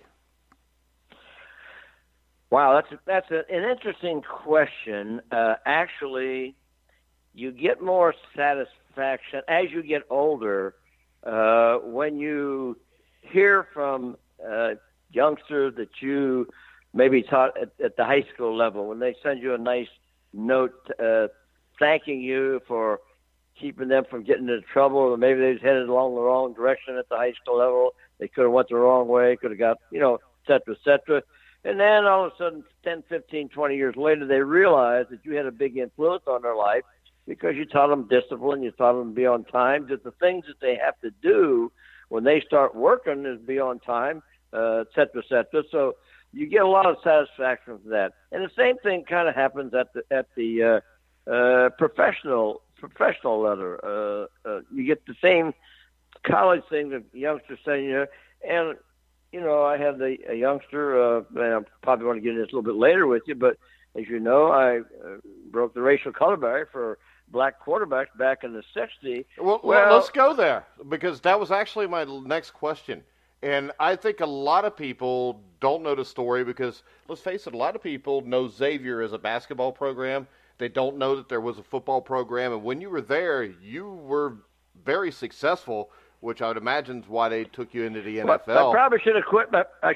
Wow, 2.50 2.76
that's 2.80 2.92
a, 2.92 3.00
that's 3.06 3.32
a, 3.32 3.54
an 3.54 3.70
interesting 3.70 4.22
question. 4.22 5.22
Uh, 5.32 5.56
actually, 5.66 6.56
you 7.34 7.52
get 7.52 7.82
more 7.82 8.14
satisfaction 8.36 9.42
as 9.48 9.66
you 9.72 9.84
get 9.84 10.04
older 10.10 10.76
uh, 11.24 11.78
when 11.78 12.18
you 12.18 12.78
hear 13.22 13.68
from 13.74 14.16
uh, 14.48 14.72
youngsters 15.12 15.76
that 15.76 15.90
you 16.02 16.48
maybe 16.94 17.22
taught 17.22 17.60
at, 17.62 17.72
at 17.84 17.98
the 17.98 18.06
high 18.06 18.26
school 18.34 18.56
level, 18.56 18.88
when 18.88 19.00
they 19.00 19.16
send 19.22 19.42
you 19.42 19.54
a 19.54 19.58
nice 19.58 19.90
note 20.34 20.74
uh, 21.04 21.28
thanking 21.80 22.22
you 22.22 22.62
for 22.68 23.00
keeping 23.60 23.88
them 23.88 24.04
from 24.10 24.24
getting 24.24 24.48
into 24.48 24.62
trouble, 24.62 25.00
or 25.00 25.18
maybe 25.18 25.40
they 25.40 25.54
was 25.54 25.62
headed 25.62 25.90
along 25.90 26.16
the 26.16 26.22
wrong 26.22 26.54
direction 26.54 26.98
at 26.98 27.10
the 27.10 27.16
high 27.16 27.34
school 27.42 27.58
level. 27.58 27.92
They 28.20 28.28
could 28.28 28.44
have 28.44 28.52
went 28.52 28.70
the 28.70 28.76
wrong 28.76 29.08
way, 29.08 29.36
could 29.36 29.52
have 29.52 29.60
got, 29.60 29.78
you 29.92 30.00
know, 30.00 30.16
et 30.16 30.20
cetera, 30.48 30.76
et 30.76 30.84
cetera. 30.84 31.24
And 31.64 31.80
then 31.80 32.06
all 32.06 32.26
of 32.26 32.34
a 32.34 32.38
sudden, 32.38 32.64
10, 32.84 33.04
15, 33.10 33.50
20 33.50 33.76
years 33.76 33.96
later, 33.96 34.26
they 34.26 34.40
realize 34.40 35.06
that 35.10 35.20
you 35.24 35.36
had 35.36 35.46
a 35.46 35.52
big 35.52 35.78
influence 35.78 36.24
on 36.28 36.42
their 36.42 36.56
life 36.56 36.84
because 37.28 37.56
you 37.56 37.66
taught 37.66 37.88
them 37.88 38.08
discipline, 38.08 38.64
you 38.64 38.72
taught 38.72 38.94
them 38.94 39.10
to 39.10 39.16
be 39.16 39.26
on 39.26 39.44
time, 39.46 39.88
that 39.90 40.04
the 40.04 40.12
things 40.12 40.46
that 40.48 40.60
they 40.62 40.76
have 40.76 41.00
to 41.02 41.12
do 41.22 41.72
when 42.10 42.24
they 42.24 42.42
start 42.42 42.74
working 42.74 43.26
is 43.26 43.40
be 43.42 43.60
on 43.60 43.80
time, 43.80 44.24
uh, 44.54 44.82
et 44.82 44.88
cetera, 44.96 45.22
et 45.22 45.28
cetera. 45.28 45.64
So 45.72 45.96
you 46.34 46.48
get 46.48 46.62
a 46.62 46.68
lot 46.68 46.86
of 46.86 46.98
satisfaction 47.04 47.80
from 47.80 47.92
that. 47.92 48.14
And 48.32 48.44
the 48.44 48.52
same 48.56 48.78
thing 48.78 49.04
kind 49.04 49.28
of 49.28 49.36
happens 49.36 49.74
at 49.74 49.94
the 49.94 50.04
at 50.12 50.28
the 50.36 50.82
uh, 51.28 51.32
uh, 51.32 51.70
professional 51.78 52.62
professional 52.76 53.42
level. 53.42 53.78
Uh, 53.84 54.48
uh, 54.48 54.62
you 54.74 54.86
get 54.86 55.06
the 55.06 55.16
same 55.22 55.54
college 56.24 56.64
thing 56.70 56.90
that 56.90 57.04
youngsters 57.14 57.60
saying, 57.66 57.86
you 57.86 57.94
know, 57.94 58.06
and 58.48 58.78
you 59.32 59.42
know, 59.42 59.64
I 59.64 59.78
have 59.78 59.98
the 59.98 60.18
a 60.30 60.36
youngster. 60.36 61.18
Uh, 61.20 61.24
and 61.36 61.54
I 61.54 61.60
probably 61.82 62.06
want 62.06 62.18
to 62.18 62.22
get 62.22 62.32
into 62.32 62.42
this 62.42 62.54
a 62.54 62.56
little 62.56 62.74
bit 62.74 62.80
later 62.80 63.08
with 63.08 63.24
you, 63.26 63.36
but 63.36 63.58
as 63.96 64.08
you 64.08 64.20
know, 64.20 64.48
I 64.48 64.80
uh, 64.80 65.18
broke 65.50 65.74
the 65.74 65.82
racial 65.82 66.12
color 66.12 66.38
barrier 66.38 66.70
for 66.72 67.00
black 67.30 67.64
quarterbacks 67.66 68.16
back 68.18 68.44
in 68.44 68.54
the 68.54 68.64
'60s. 68.76 69.26
Well, 69.40 69.60
well, 69.64 69.96
let's 69.96 70.10
go 70.10 70.34
there 70.34 70.66
because 70.88 71.22
that 71.22 71.40
was 71.40 71.52
actually 71.52 71.88
my 71.88 72.04
next 72.04 72.52
question. 72.52 73.04
And 73.44 73.72
I 73.80 73.96
think 73.96 74.20
a 74.20 74.26
lot 74.26 74.66
of 74.66 74.76
people 74.76 75.42
don't 75.60 75.84
know 75.84 75.96
the 75.96 76.06
story 76.06 76.44
because, 76.44 76.84
let's 77.08 77.22
face 77.22 77.46
it, 77.48 77.54
a 77.54 77.58
lot 77.58 77.76
of 77.76 77.84
people 77.84 78.22
know 78.22 78.48
Xavier 78.48 79.02
as 79.02 79.14
a 79.14 79.18
basketball 79.18 79.72
program. 79.72 80.28
They 80.58 80.70
don't 80.70 80.98
know 80.98 81.16
that 81.16 81.30
there 81.30 81.42
was 81.42 81.60
a 81.60 81.64
football 81.64 82.02
program. 82.02 82.52
And 82.52 82.64
when 82.64 82.82
you 82.82 82.90
were 82.90 83.02
there, 83.02 83.44
you 83.44 83.92
were 83.92 84.38
very 84.84 85.12
successful, 85.12 85.92
which 86.22 86.42
I 86.42 86.48
would 86.48 86.58
imagine 86.58 87.04
is 87.04 87.08
why 87.08 87.30
they 87.30 87.44
took 87.44 87.76
you 87.76 87.84
into 87.84 88.02
the 88.02 88.18
NFL. 88.18 88.48
Well, 88.48 88.72
I 88.72 88.74
probably 88.74 89.00
should 89.04 89.16
have 89.16 89.26
quit. 89.26 89.52
My, 89.52 89.66
I 89.84 89.94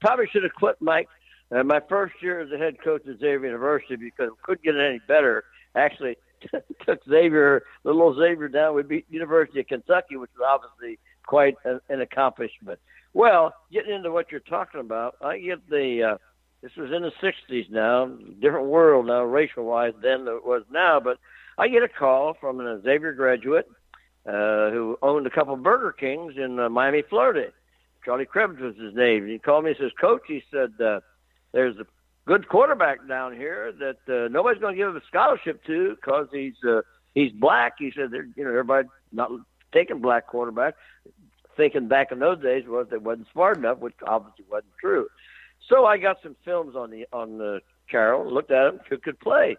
probably 0.00 0.28
should 0.30 0.44
have 0.44 0.54
quit, 0.54 0.76
Mike, 0.80 1.08
uh, 1.50 1.64
my 1.64 1.80
first 1.88 2.14
year 2.22 2.40
as 2.40 2.52
a 2.52 2.58
head 2.58 2.76
coach 2.82 3.02
at 3.08 3.18
Xavier 3.18 3.46
University 3.46 3.96
because 3.96 4.28
it 4.28 4.42
couldn't 4.44 4.62
get 4.62 4.76
any 4.76 5.00
better. 5.08 5.42
Actually, 5.74 6.16
took 6.86 7.00
Xavier, 7.08 7.64
little 7.82 8.02
old 8.02 8.18
Xavier 8.18 8.46
down. 8.46 8.76
We 8.76 8.84
beat 8.84 9.06
University 9.10 9.58
of 9.58 9.66
Kentucky, 9.66 10.14
which 10.16 10.30
was 10.38 10.46
obviously– 10.48 11.00
quite 11.26 11.56
a, 11.64 11.80
an 11.88 12.00
accomplishment. 12.00 12.78
Well, 13.12 13.54
getting 13.72 13.94
into 13.94 14.10
what 14.10 14.30
you're 14.30 14.40
talking 14.40 14.80
about, 14.80 15.16
I 15.22 15.38
get 15.38 15.68
the. 15.68 16.14
Uh, 16.14 16.18
this 16.62 16.72
was 16.76 16.90
in 16.92 17.02
the 17.02 17.12
'60s 17.22 17.70
now, 17.70 18.06
different 18.40 18.66
world 18.66 19.06
now, 19.06 19.22
racial-wise 19.22 19.92
than 20.02 20.26
it 20.26 20.44
was 20.44 20.62
now. 20.70 20.98
But 20.98 21.18
I 21.58 21.68
get 21.68 21.82
a 21.82 21.88
call 21.88 22.34
from 22.40 22.58
an 22.60 22.82
Xavier 22.82 23.12
graduate 23.12 23.68
uh, 24.26 24.70
who 24.70 24.98
owned 25.02 25.26
a 25.26 25.30
couple 25.30 25.56
Burger 25.56 25.92
Kings 25.92 26.34
in 26.36 26.58
uh, 26.58 26.68
Miami, 26.68 27.02
Florida. 27.08 27.50
Charlie 28.04 28.26
Krebs 28.26 28.60
was 28.60 28.76
his 28.76 28.94
name. 28.94 29.26
He 29.26 29.38
called 29.38 29.64
me 29.64 29.70
and 29.70 29.78
says, 29.78 29.92
"Coach," 30.00 30.22
he 30.26 30.42
said, 30.50 30.72
uh, 30.82 31.00
"There's 31.52 31.76
a 31.78 31.86
good 32.26 32.48
quarterback 32.48 33.06
down 33.06 33.34
here 33.34 33.72
that 33.72 33.98
uh, 34.08 34.28
nobody's 34.28 34.60
going 34.60 34.74
to 34.74 34.78
give 34.78 34.88
him 34.88 34.96
a 34.96 35.06
scholarship 35.06 35.62
to 35.66 35.94
because 35.94 36.28
he's 36.32 36.54
uh, 36.66 36.80
he's 37.14 37.32
black." 37.32 37.74
He 37.78 37.92
said, 37.94 38.10
"You 38.12 38.44
know, 38.44 38.50
everybody 38.50 38.88
not 39.12 39.30
taking 39.74 40.00
black 40.00 40.26
quarterback, 40.26 40.74
thinking 41.56 41.88
back 41.88 42.12
in 42.12 42.18
those 42.18 42.40
days 42.40 42.64
was 42.66 42.86
they 42.90 42.96
wasn't 42.96 43.28
smart 43.32 43.58
enough, 43.58 43.78
which 43.78 43.94
obviously 44.06 44.44
wasn't 44.50 44.72
true. 44.80 45.08
So 45.68 45.84
I 45.86 45.98
got 45.98 46.18
some 46.22 46.36
films 46.44 46.76
on 46.76 46.90
the 46.90 47.06
on 47.12 47.38
the 47.38 47.60
Carroll, 47.90 48.32
looked 48.32 48.50
at 48.50 48.66
him, 48.66 48.80
could 48.88 49.02
could 49.02 49.20
play, 49.20 49.56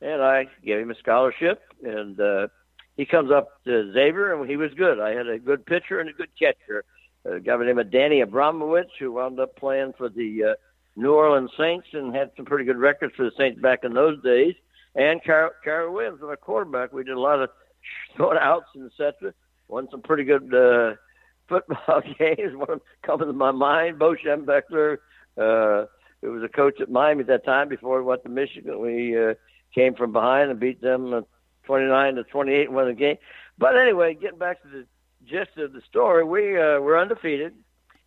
and 0.00 0.22
I 0.22 0.46
gave 0.64 0.80
him 0.80 0.90
a 0.90 0.94
scholarship, 0.96 1.62
and 1.82 2.18
uh, 2.20 2.48
he 2.96 3.06
comes 3.06 3.30
up 3.30 3.62
to 3.64 3.92
Xavier, 3.92 4.34
and 4.34 4.48
he 4.48 4.56
was 4.56 4.72
good. 4.74 5.00
I 5.00 5.10
had 5.10 5.28
a 5.28 5.38
good 5.38 5.64
pitcher 5.66 6.00
and 6.00 6.10
a 6.10 6.12
good 6.12 6.30
catcher. 6.38 6.84
A 7.24 7.38
guy 7.38 7.52
by 7.52 7.58
the 7.58 7.64
name 7.66 7.78
of 7.78 7.90
Danny 7.90 8.20
Abramowitz, 8.22 8.90
who 8.98 9.12
wound 9.12 9.38
up 9.38 9.56
playing 9.56 9.92
for 9.96 10.08
the 10.08 10.44
uh, 10.44 10.54
New 10.96 11.14
Orleans 11.14 11.50
Saints 11.56 11.86
and 11.92 12.14
had 12.14 12.32
some 12.36 12.44
pretty 12.44 12.64
good 12.64 12.76
records 12.76 13.14
for 13.16 13.24
the 13.24 13.32
Saints 13.38 13.60
back 13.60 13.84
in 13.84 13.94
those 13.94 14.20
days. 14.22 14.54
And 14.94 15.22
Carroll, 15.22 15.52
Carroll 15.62 15.94
Williams, 15.94 16.20
my 16.20 16.34
quarterback, 16.34 16.92
we 16.92 17.04
did 17.04 17.16
a 17.16 17.20
lot 17.20 17.40
of 17.40 17.50
short 18.16 18.36
outs 18.36 18.66
and 18.74 18.90
et 18.90 18.92
cetera 18.96 19.32
won 19.72 19.88
some 19.90 20.02
pretty 20.02 20.24
good 20.24 20.54
uh, 20.54 20.94
football 21.48 22.02
games. 22.18 22.54
One 22.54 22.80
comes 23.02 23.22
to 23.22 23.32
my 23.32 23.50
mind, 23.50 23.98
Bo 23.98 24.14
Schembechler, 24.14 24.98
uh, 25.38 25.86
who 26.20 26.32
was 26.32 26.42
a 26.44 26.48
coach 26.48 26.80
at 26.80 26.90
Miami 26.90 27.22
at 27.22 27.26
that 27.28 27.44
time 27.44 27.68
before 27.68 27.98
we 27.98 28.04
went 28.04 28.22
to 28.24 28.28
Michigan. 28.28 28.80
We 28.80 29.18
uh, 29.18 29.34
came 29.74 29.94
from 29.94 30.12
behind 30.12 30.50
and 30.50 30.60
beat 30.60 30.80
them 30.80 31.12
uh, 31.12 31.22
29 31.64 32.16
to 32.16 32.24
28 32.24 32.66
and 32.66 32.74
won 32.74 32.86
the 32.86 32.92
game. 32.92 33.16
But 33.58 33.78
anyway, 33.78 34.14
getting 34.14 34.38
back 34.38 34.62
to 34.62 34.68
the 34.68 34.86
gist 35.24 35.56
of 35.56 35.72
the 35.72 35.80
story, 35.88 36.22
we 36.22 36.56
uh, 36.56 36.80
we're 36.80 37.00
undefeated, 37.00 37.54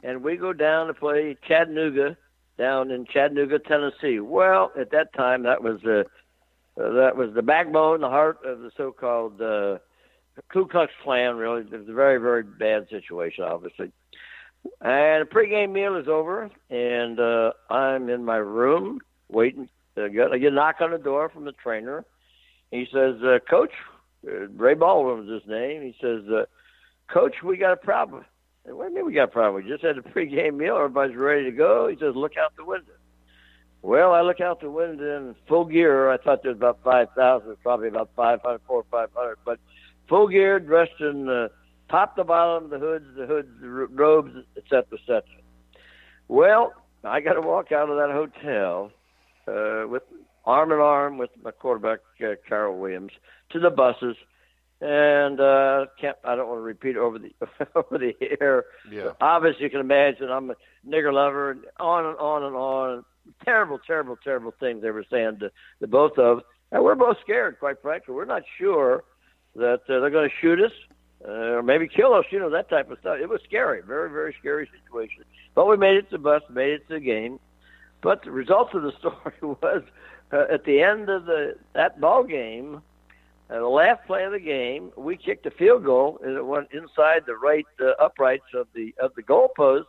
and 0.03 0.23
we 0.23 0.37
go 0.37 0.53
down 0.53 0.87
to 0.87 0.93
play 0.93 1.35
Chattanooga 1.47 2.15
down 2.57 2.91
in 2.91 3.05
Chattanooga, 3.05 3.59
Tennessee. 3.59 4.19
Well, 4.19 4.71
at 4.79 4.91
that 4.91 5.13
time, 5.13 5.43
that 5.43 5.63
was 5.63 5.83
uh, 5.85 6.03
uh, 6.81 6.93
that 6.93 7.15
was 7.15 7.33
the 7.33 7.41
backbone, 7.41 8.01
the 8.01 8.09
heart 8.09 8.39
of 8.45 8.59
the 8.59 8.71
so-called 8.77 9.41
uh, 9.41 9.77
Ku 10.51 10.67
Klux 10.67 10.91
Klan, 11.03 11.37
really. 11.37 11.61
It 11.61 11.71
was 11.71 11.89
a 11.89 11.93
very, 11.93 12.19
very 12.19 12.43
bad 12.43 12.87
situation, 12.89 13.43
obviously. 13.43 13.91
And 14.81 15.25
the 15.25 15.29
pregame 15.31 15.71
meal 15.71 15.95
is 15.95 16.07
over, 16.07 16.49
and 16.69 17.19
uh, 17.19 17.51
I'm 17.69 18.09
in 18.09 18.25
my 18.25 18.37
room 18.37 18.99
waiting. 19.29 19.69
To 19.95 20.09
get, 20.09 20.31
I 20.31 20.37
get 20.37 20.51
a 20.51 20.55
knock 20.55 20.77
on 20.81 20.91
the 20.91 20.97
door 20.97 21.29
from 21.29 21.45
the 21.45 21.53
trainer. 21.53 22.03
He 22.71 22.85
says, 22.91 23.15
uh, 23.23 23.39
Coach, 23.49 23.71
uh, 24.27 24.47
Ray 24.49 24.73
Baldwin 24.73 25.25
was 25.25 25.41
his 25.41 25.49
name. 25.49 25.81
He 25.83 25.95
says, 26.01 26.23
uh, 26.29 26.45
Coach, 27.11 27.35
we 27.43 27.57
got 27.57 27.73
a 27.73 27.77
problem. 27.77 28.25
Said, 28.65 28.73
what 28.73 28.85
do 28.85 28.89
you 28.89 28.95
mean 28.95 29.05
we 29.05 29.13
got 29.13 29.25
a 29.25 29.27
problem? 29.27 29.63
We 29.63 29.69
just 29.69 29.83
had 29.83 29.97
a 29.97 30.01
pregame 30.01 30.57
meal. 30.57 30.75
Everybody's 30.75 31.15
ready 31.15 31.45
to 31.45 31.51
go. 31.51 31.87
He 31.87 31.95
says, 31.97 32.13
look 32.15 32.33
out 32.37 32.55
the 32.57 32.65
window. 32.65 32.91
Well, 33.81 34.13
I 34.13 34.21
look 34.21 34.41
out 34.41 34.61
the 34.61 34.71
window 34.71 35.17
in 35.17 35.35
full 35.47 35.65
gear. 35.65 36.09
I 36.11 36.17
thought 36.17 36.41
there 36.41 36.51
was 36.51 36.57
about 36.57 36.79
5,000, 36.83 37.55
probably 37.61 37.87
about 37.87 38.09
500, 38.15 38.61
400, 38.65 38.89
500. 38.89 39.37
But 39.45 39.59
full 40.07 40.27
gear, 40.27 40.59
dressed 40.59 40.99
in 40.99 41.29
uh, 41.29 41.47
top 41.89 42.15
to 42.15 42.23
bottom, 42.23 42.69
the 42.69 42.79
hoods, 42.79 43.05
the 43.17 43.25
hoods, 43.25 43.49
the 43.61 43.67
robes, 43.67 44.31
etc., 44.57 44.85
etc. 44.93 45.23
Well, 46.27 46.73
I 47.03 47.19
got 47.21 47.33
to 47.33 47.41
walk 47.41 47.71
out 47.71 47.89
of 47.89 47.97
that 47.97 48.11
hotel 48.11 48.91
uh, 49.47 49.87
with 49.87 50.03
arm 50.45 50.71
in 50.71 50.79
arm 50.79 51.17
with 51.17 51.29
my 51.43 51.51
quarterback 51.51 51.99
uh, 52.23 52.35
Carroll 52.47 52.77
Williams 52.77 53.11
to 53.51 53.59
the 53.59 53.69
buses, 53.69 54.15
and 54.81 55.39
uh, 55.39 55.85
can't 55.99 56.17
I 56.23 56.35
don't 56.35 56.47
want 56.47 56.59
to 56.59 56.63
repeat 56.63 56.97
over 56.97 57.19
the 57.19 57.31
over 57.75 57.97
the 57.97 58.13
air. 58.41 58.65
Yeah. 58.91 59.11
Obviously, 59.21 59.63
you 59.63 59.69
can 59.69 59.81
imagine 59.81 60.29
I'm 60.29 60.51
a 60.51 60.55
nigger 60.87 61.13
lover, 61.13 61.51
and 61.51 61.61
on 61.79 62.05
and 62.05 62.17
on 62.17 62.43
and 62.43 62.55
on. 62.55 63.05
Terrible, 63.43 63.79
terrible, 63.85 64.17
terrible 64.23 64.53
things 64.59 64.83
they 64.83 64.91
were 64.91 65.05
saying 65.09 65.39
to 65.39 65.49
the 65.79 65.87
both 65.87 66.19
of, 66.19 66.39
us. 66.39 66.43
and 66.71 66.83
we're 66.83 66.93
both 66.93 67.17
scared. 67.23 67.57
Quite 67.59 67.81
frankly, 67.81 68.13
we're 68.13 68.25
not 68.25 68.43
sure 68.59 69.03
that 69.55 69.81
uh, 69.89 69.99
they're 69.99 70.09
going 70.09 70.29
to 70.29 70.35
shoot 70.41 70.61
us 70.61 70.71
uh, 71.27 71.31
or 71.31 71.63
maybe 71.63 71.87
kill 71.87 72.13
us, 72.13 72.25
you 72.29 72.39
know, 72.39 72.49
that 72.49 72.69
type 72.69 72.91
of 72.91 72.99
stuff. 72.99 73.17
It 73.19 73.29
was 73.29 73.41
scary, 73.45 73.81
very, 73.81 74.09
very 74.09 74.35
scary 74.39 74.69
situation. 74.83 75.23
But 75.53 75.67
we 75.67 75.77
made 75.77 75.97
it 75.97 76.09
to 76.09 76.11
the 76.11 76.17
bus, 76.19 76.43
made 76.49 76.73
it 76.73 76.87
to 76.87 76.95
the 76.95 76.99
game. 76.99 77.39
But 78.01 78.23
the 78.23 78.31
result 78.31 78.73
of 78.73 78.83
the 78.83 78.91
story 78.99 79.33
was 79.41 79.83
uh, 80.31 80.45
at 80.51 80.65
the 80.65 80.81
end 80.81 81.09
of 81.09 81.25
the 81.25 81.55
that 81.73 81.99
ball 81.99 82.23
game, 82.23 82.81
uh, 83.49 83.59
the 83.59 83.67
last 83.67 84.05
play 84.05 84.23
of 84.23 84.33
the 84.33 84.39
game, 84.39 84.91
we 84.95 85.17
kicked 85.17 85.45
a 85.45 85.51
field 85.51 85.83
goal 85.83 86.19
and 86.23 86.35
it 86.35 86.45
went 86.45 86.67
inside 86.71 87.23
the 87.25 87.35
right 87.35 87.65
uh, 87.79 87.91
uprights 87.99 88.53
of 88.53 88.67
the 88.75 88.93
of 89.01 89.13
the 89.15 89.23
goalpost. 89.23 89.85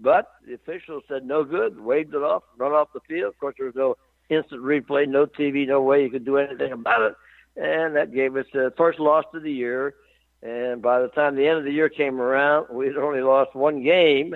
But 0.00 0.28
the 0.44 0.54
officials 0.54 1.04
said 1.06 1.24
no 1.24 1.44
good, 1.44 1.78
waved 1.78 2.14
it 2.14 2.22
off, 2.22 2.42
run 2.56 2.72
off 2.72 2.88
the 2.92 3.00
field. 3.06 3.32
Of 3.32 3.38
course, 3.38 3.54
there 3.58 3.66
was 3.66 3.76
no 3.76 3.96
instant 4.28 4.62
replay, 4.62 5.06
no 5.06 5.26
TV, 5.26 5.68
no 5.68 5.82
way 5.82 6.02
you 6.02 6.10
could 6.10 6.24
do 6.24 6.38
anything 6.38 6.72
about 6.72 7.02
it 7.02 7.14
and 7.56 7.96
that 7.96 8.12
gave 8.12 8.36
us 8.36 8.46
the 8.52 8.72
first 8.76 8.98
loss 8.98 9.24
of 9.34 9.42
the 9.42 9.52
year. 9.52 9.94
And 10.42 10.82
by 10.82 11.00
the 11.00 11.08
time 11.08 11.36
the 11.36 11.46
end 11.46 11.58
of 11.58 11.64
the 11.64 11.72
year 11.72 11.88
came 11.88 12.20
around, 12.20 12.66
we 12.70 12.86
had 12.86 12.96
only 12.96 13.22
lost 13.22 13.54
one 13.54 13.82
game. 13.82 14.34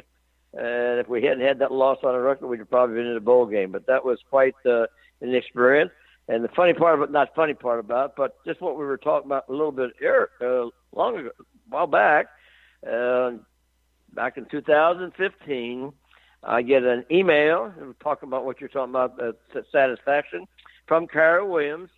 And 0.55 0.99
if 0.99 1.09
we 1.09 1.23
hadn't 1.23 1.47
had 1.47 1.59
that 1.59 1.73
loss 1.73 1.99
on 2.03 2.15
our 2.15 2.23
record, 2.23 2.47
we'd 2.47 2.61
have 2.61 2.71
probably 2.71 2.97
been 2.97 3.07
in 3.07 3.17
a 3.17 3.21
bowl 3.21 3.47
game. 3.47 3.73
But 3.73 3.87
that 3.87 4.05
was 4.05 4.19
quite 4.31 4.55
uh, 4.65 4.87
an 5.21 5.35
experience. 5.35 5.91
And 6.29 6.45
the 6.45 6.49
funny 6.49 6.75
part 6.75 6.95
about, 6.95 7.11
not 7.11 7.35
funny 7.35 7.55
part 7.55 7.81
about, 7.81 8.15
but 8.17 8.37
just 8.47 8.61
what 8.61 8.79
we 8.79 8.85
were 8.85 8.99
talking 8.99 9.29
about 9.29 9.49
a 9.49 9.53
little 9.53 9.73
bit 9.73 9.93
here, 9.99 10.31
uh, 10.41 10.69
long 10.95 11.17
ago, 11.19 11.31
a 11.39 11.45
while 11.69 11.87
back, 11.87 12.27
uh, 12.91 13.33
back 14.15 14.37
in 14.37 14.45
2015, 14.47 15.93
I 16.45 16.63
get 16.63 16.85
an 16.85 17.05
email 17.11 17.73
talking 18.01 18.29
about 18.29 18.45
what 18.45 18.61
you're 18.61 18.69
talking 18.69 18.91
about, 18.91 19.21
uh, 19.21 19.33
satisfaction, 19.73 20.47
from 20.87 21.07
Carroll 21.07 21.51
Williams, 21.51 21.91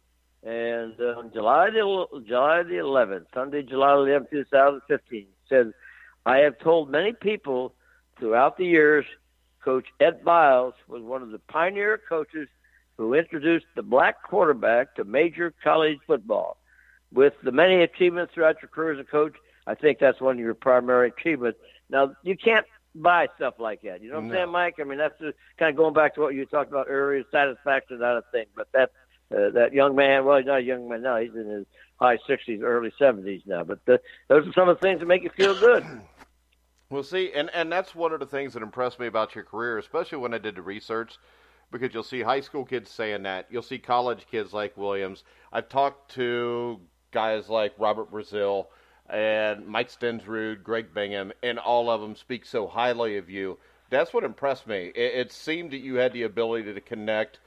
and 0.43 0.95
uh, 0.99 1.19
on 1.19 1.31
July 1.33 1.71
the 1.71 2.23
July 2.27 2.63
the 2.63 2.75
11th, 2.75 3.27
Sunday, 3.35 3.63
July 3.63 3.89
11th, 3.89 4.31
2015, 4.31 5.27
said, 5.49 5.73
I 6.25 6.39
have 6.39 6.59
told 6.59 6.91
many 6.91 7.13
people 7.13 7.75
throughout 8.19 8.57
the 8.57 8.65
years, 8.65 9.05
Coach 9.63 9.87
Ed 10.01 10.25
Biles 10.25 10.75
was 10.89 11.03
one 11.03 11.23
of 11.23 11.31
the 11.31 11.39
pioneer 11.39 12.01
coaches 12.09 12.49
who 12.97 13.15
introduced 13.15 13.67
the 13.77 13.83
black 13.83 14.23
quarterback 14.23 14.95
to 14.95 15.05
major 15.05 15.53
college 15.63 15.99
football. 16.07 16.57
With 17.13 17.35
the 17.43 17.53
many 17.53 17.83
achievements 17.83 18.33
throughout 18.35 18.63
your 18.63 18.69
career 18.69 18.93
as 18.93 19.01
a 19.01 19.05
coach, 19.05 19.35
I 19.67 19.75
think 19.75 19.99
that's 19.99 20.21
one 20.21 20.37
of 20.37 20.41
your 20.41 20.55
primary 20.55 21.13
achievements. 21.19 21.59
Now, 21.91 22.15
you 22.23 22.37
can't 22.37 22.67
buy 22.95 23.27
stuff 23.37 23.55
like 23.59 23.83
that. 23.83 24.03
You 24.03 24.11
know 24.11 24.17
what 24.17 24.25
no. 24.25 24.31
I'm 24.31 24.37
saying, 24.37 24.53
Mike? 24.53 24.75
I 24.81 24.85
mean, 24.85 24.99
that's 24.99 25.19
just 25.19 25.37
kind 25.59 25.71
of 25.71 25.77
going 25.77 25.95
back 25.95 26.15
to 26.15 26.21
what 26.21 26.35
you 26.35 26.47
talked 26.47 26.71
about 26.71 26.87
earlier, 26.89 27.25
satisfaction, 27.33 27.99
not 27.99 28.19
a 28.19 28.23
thing. 28.33 28.47
But 28.55 28.69
that 28.73 28.91
uh, 29.33 29.51
that 29.51 29.73
young 29.73 29.95
man, 29.95 30.25
well, 30.25 30.39
he's 30.39 30.47
not 30.47 30.59
a 30.59 30.63
young 30.63 30.89
man 30.89 31.03
now. 31.03 31.17
He's 31.17 31.35
in 31.35 31.49
his 31.49 31.67
high 32.01 32.19
60s, 32.29 32.63
early 32.63 32.93
70s 33.01 33.47
now. 33.47 33.65
But 33.65 33.85
the, 33.87 34.01
those 34.29 34.47
are 34.47 34.53
some 34.53 34.69
of 34.69 34.79
the 34.79 34.81
things 34.81 35.01
that 35.01 35.07
make 35.07 35.23
you 35.23 35.31
feel 35.31 35.59
good. 35.59 35.85
Well, 36.91 37.05
see, 37.05 37.31
and, 37.33 37.51
and 37.55 37.71
that's 37.71 37.95
one 37.95 38.13
of 38.13 38.19
the 38.19 38.27
things 38.27 38.55
that 38.55 38.65
impressed 38.65 38.99
me 38.99 39.07
about 39.07 39.37
your 39.37 39.45
career, 39.45 39.79
especially 39.79 40.19
when 40.19 40.35
I 40.35 40.39
did 40.39 40.57
the 40.57 40.63
research, 40.63 41.19
because 41.71 41.95
you'll 41.95 42.03
see 42.03 42.21
high 42.21 42.41
school 42.41 42.65
kids 42.65 42.91
saying 42.91 43.23
that. 43.23 43.47
You'll 43.49 43.63
see 43.63 43.79
college 43.79 44.27
kids 44.29 44.53
like 44.53 44.77
Williams. 44.77 45.23
I've 45.53 45.69
talked 45.69 46.11
to 46.17 46.81
guys 47.13 47.49
like 47.49 47.75
Robert 47.79 48.11
Brazile 48.11 48.67
and 49.09 49.69
Mike 49.69 49.89
Stensrud, 49.89 50.65
Greg 50.65 50.93
Bingham, 50.93 51.33
and 51.45 51.61
all 51.61 51.89
of 51.91 52.01
them 52.01 52.17
speak 52.17 52.45
so 52.45 52.67
highly 52.67 53.19
of 53.19 53.31
you. 53.31 53.59
That's 53.91 54.13
what 54.13 54.25
impressed 54.25 54.67
me. 54.67 54.91
It, 54.95 55.15
it 55.15 55.33
seemed 55.33 55.71
that 55.71 55.83
you 55.83 55.95
had 55.95 56.13
the 56.13 56.25
ability 56.25 56.75
to 56.75 56.81
connect, 56.81 57.39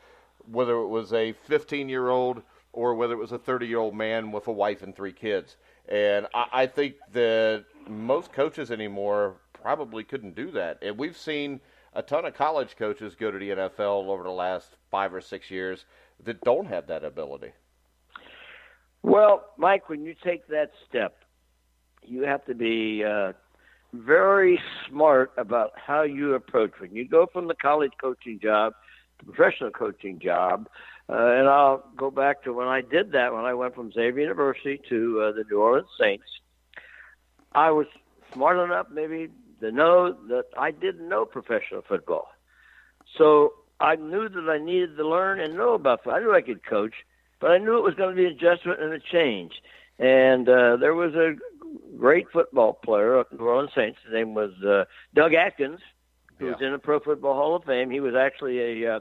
whether 0.51 0.75
it 0.77 0.87
was 0.87 1.13
a 1.13 1.33
15 1.33 1.89
year 1.89 2.09
old 2.09 2.41
or 2.71 2.95
whether 2.95 3.13
it 3.13 3.19
was 3.19 3.31
a 3.31 3.37
30 3.37 3.67
year 3.67 3.79
old 3.79 3.95
man 3.95 4.31
with 4.31 4.47
a 4.47 4.51
wife 4.51 4.83
and 4.83 4.95
three 4.95 5.13
kids. 5.13 5.57
And 5.87 6.27
I, 6.33 6.45
I 6.53 6.67
think 6.67 6.95
that 7.13 7.65
most 7.87 8.33
coaches 8.33 8.71
anymore 8.71 9.35
probably 9.53 10.03
couldn't 10.03 10.35
do 10.35 10.51
that. 10.51 10.79
And 10.81 10.97
we've 10.97 11.17
seen 11.17 11.61
a 11.93 12.01
ton 12.01 12.25
of 12.25 12.33
college 12.33 12.75
coaches 12.75 13.15
go 13.15 13.31
to 13.31 13.37
the 13.37 13.49
NFL 13.49 14.07
over 14.07 14.23
the 14.23 14.31
last 14.31 14.77
five 14.89 15.13
or 15.13 15.21
six 15.21 15.49
years 15.51 15.85
that 16.23 16.41
don't 16.41 16.65
have 16.65 16.87
that 16.87 17.03
ability. 17.03 17.51
Well, 19.03 19.45
Mike, 19.57 19.89
when 19.89 20.05
you 20.05 20.15
take 20.23 20.47
that 20.47 20.71
step, 20.89 21.17
you 22.01 22.23
have 22.23 22.45
to 22.45 22.55
be 22.55 23.03
uh, 23.03 23.33
very 23.93 24.59
smart 24.89 25.31
about 25.37 25.71
how 25.75 26.03
you 26.03 26.33
approach 26.33 26.71
when 26.79 26.95
you 26.95 27.07
go 27.07 27.27
from 27.31 27.47
the 27.47 27.55
college 27.55 27.91
coaching 27.99 28.39
job 28.41 28.73
professional 29.25 29.71
coaching 29.71 30.19
job. 30.19 30.67
Uh, 31.09 31.15
and 31.15 31.47
I'll 31.49 31.83
go 31.97 32.09
back 32.09 32.43
to 32.43 32.53
when 32.53 32.67
I 32.67 32.81
did 32.81 33.11
that 33.11 33.33
when 33.33 33.45
I 33.45 33.53
went 33.53 33.75
from 33.75 33.91
Xavier 33.91 34.21
University 34.21 34.79
to 34.89 35.21
uh, 35.21 35.31
the 35.33 35.43
New 35.49 35.59
Orleans 35.59 35.87
Saints. 35.99 36.25
I 37.51 37.71
was 37.71 37.87
smart 38.33 38.57
enough 38.57 38.87
maybe 38.91 39.29
to 39.59 39.71
know 39.71 40.13
that 40.29 40.45
I 40.57 40.71
didn't 40.71 41.07
know 41.07 41.25
professional 41.25 41.81
football. 41.87 42.27
So 43.17 43.53
I 43.79 43.95
knew 43.95 44.29
that 44.29 44.49
I 44.49 44.63
needed 44.63 44.97
to 44.97 45.07
learn 45.07 45.39
and 45.39 45.55
know 45.55 45.73
about 45.73 46.03
football. 46.03 46.19
I 46.19 46.23
knew 46.23 46.33
I 46.33 46.41
could 46.41 46.65
coach, 46.65 46.93
but 47.39 47.51
I 47.51 47.57
knew 47.57 47.77
it 47.77 47.83
was 47.83 47.95
going 47.95 48.09
to 48.09 48.15
be 48.15 48.25
an 48.25 48.31
adjustment 48.31 48.81
and 48.81 48.93
a 48.93 48.99
change. 48.99 49.51
And 49.99 50.47
uh, 50.47 50.77
there 50.77 50.93
was 50.93 51.13
a 51.15 51.35
great 51.97 52.27
football 52.31 52.73
player 52.73 53.19
at 53.19 53.31
New 53.31 53.45
Orleans 53.45 53.71
Saints. 53.75 53.99
His 54.03 54.13
name 54.13 54.33
was 54.33 54.51
uh, 54.65 54.85
Doug 55.13 55.33
Atkins, 55.33 55.79
who 56.39 56.45
yeah. 56.45 56.51
was 56.53 56.61
in 56.61 56.71
the 56.71 56.79
Pro 56.79 56.99
Football 56.99 57.35
Hall 57.35 57.55
of 57.55 57.63
Fame. 57.65 57.91
He 57.91 57.99
was 57.99 58.15
actually 58.15 58.83
a 58.83 58.95
uh, 58.95 58.99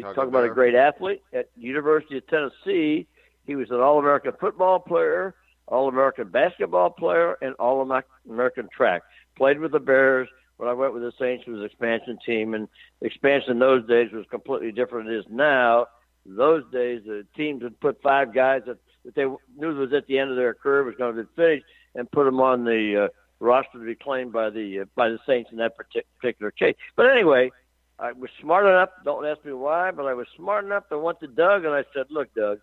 talk 0.00 0.28
about 0.28 0.44
a 0.44 0.48
great 0.48 0.74
athlete 0.74 1.22
at 1.32 1.48
University 1.56 2.18
of 2.18 2.26
Tennessee. 2.26 3.06
He 3.46 3.56
was 3.56 3.70
an 3.70 3.80
All-American 3.80 4.32
football 4.40 4.78
player. 4.78 5.34
All-American 5.66 6.28
basketball 6.28 6.90
player 6.90 7.38
and 7.40 7.54
All-American 7.54 8.68
track. 8.76 9.02
Played 9.36 9.60
with 9.60 9.72
the 9.72 9.80
Bears. 9.80 10.28
When 10.56 10.68
I 10.68 10.72
went 10.72 10.94
with 10.94 11.02
the 11.02 11.12
Saints, 11.18 11.44
it 11.46 11.50
was 11.50 11.60
an 11.60 11.66
expansion 11.66 12.18
team, 12.24 12.54
and 12.54 12.68
expansion 13.00 13.52
in 13.52 13.58
those 13.58 13.86
days 13.88 14.12
was 14.12 14.24
completely 14.30 14.70
different 14.72 15.06
than 15.06 15.14
it 15.16 15.18
is 15.18 15.24
now. 15.28 15.86
Those 16.26 16.62
days, 16.70 17.02
the 17.04 17.26
teams 17.36 17.62
would 17.62 17.80
put 17.80 18.00
five 18.02 18.32
guys 18.32 18.62
that, 18.66 18.78
that 19.04 19.14
they 19.14 19.24
knew 19.58 19.74
was 19.74 19.92
at 19.92 20.06
the 20.06 20.18
end 20.18 20.30
of 20.30 20.36
their 20.36 20.54
career 20.54 20.84
was 20.84 20.94
going 20.96 21.16
to 21.16 21.22
be 21.24 21.28
finished, 21.34 21.64
and 21.96 22.10
put 22.10 22.24
them 22.24 22.40
on 22.40 22.64
the 22.64 23.04
uh, 23.04 23.08
roster 23.40 23.78
to 23.78 23.84
be 23.84 23.94
claimed 23.94 24.32
by 24.32 24.48
the 24.50 24.80
uh, 24.80 24.84
by 24.94 25.08
the 25.08 25.18
Saints 25.26 25.50
in 25.50 25.58
that 25.58 25.72
particular 25.76 26.50
case. 26.50 26.76
But 26.96 27.10
anyway, 27.10 27.50
I 27.98 28.12
was 28.12 28.30
smart 28.40 28.66
enough. 28.66 28.90
Don't 29.04 29.24
ask 29.26 29.44
me 29.44 29.52
why, 29.52 29.90
but 29.90 30.06
I 30.06 30.14
was 30.14 30.26
smart 30.36 30.64
enough 30.64 30.88
to 30.88 30.98
went 30.98 31.20
to 31.20 31.26
Doug 31.28 31.64
and 31.64 31.74
I 31.74 31.84
said, 31.94 32.06
"Look, 32.10 32.34
Doug, 32.34 32.58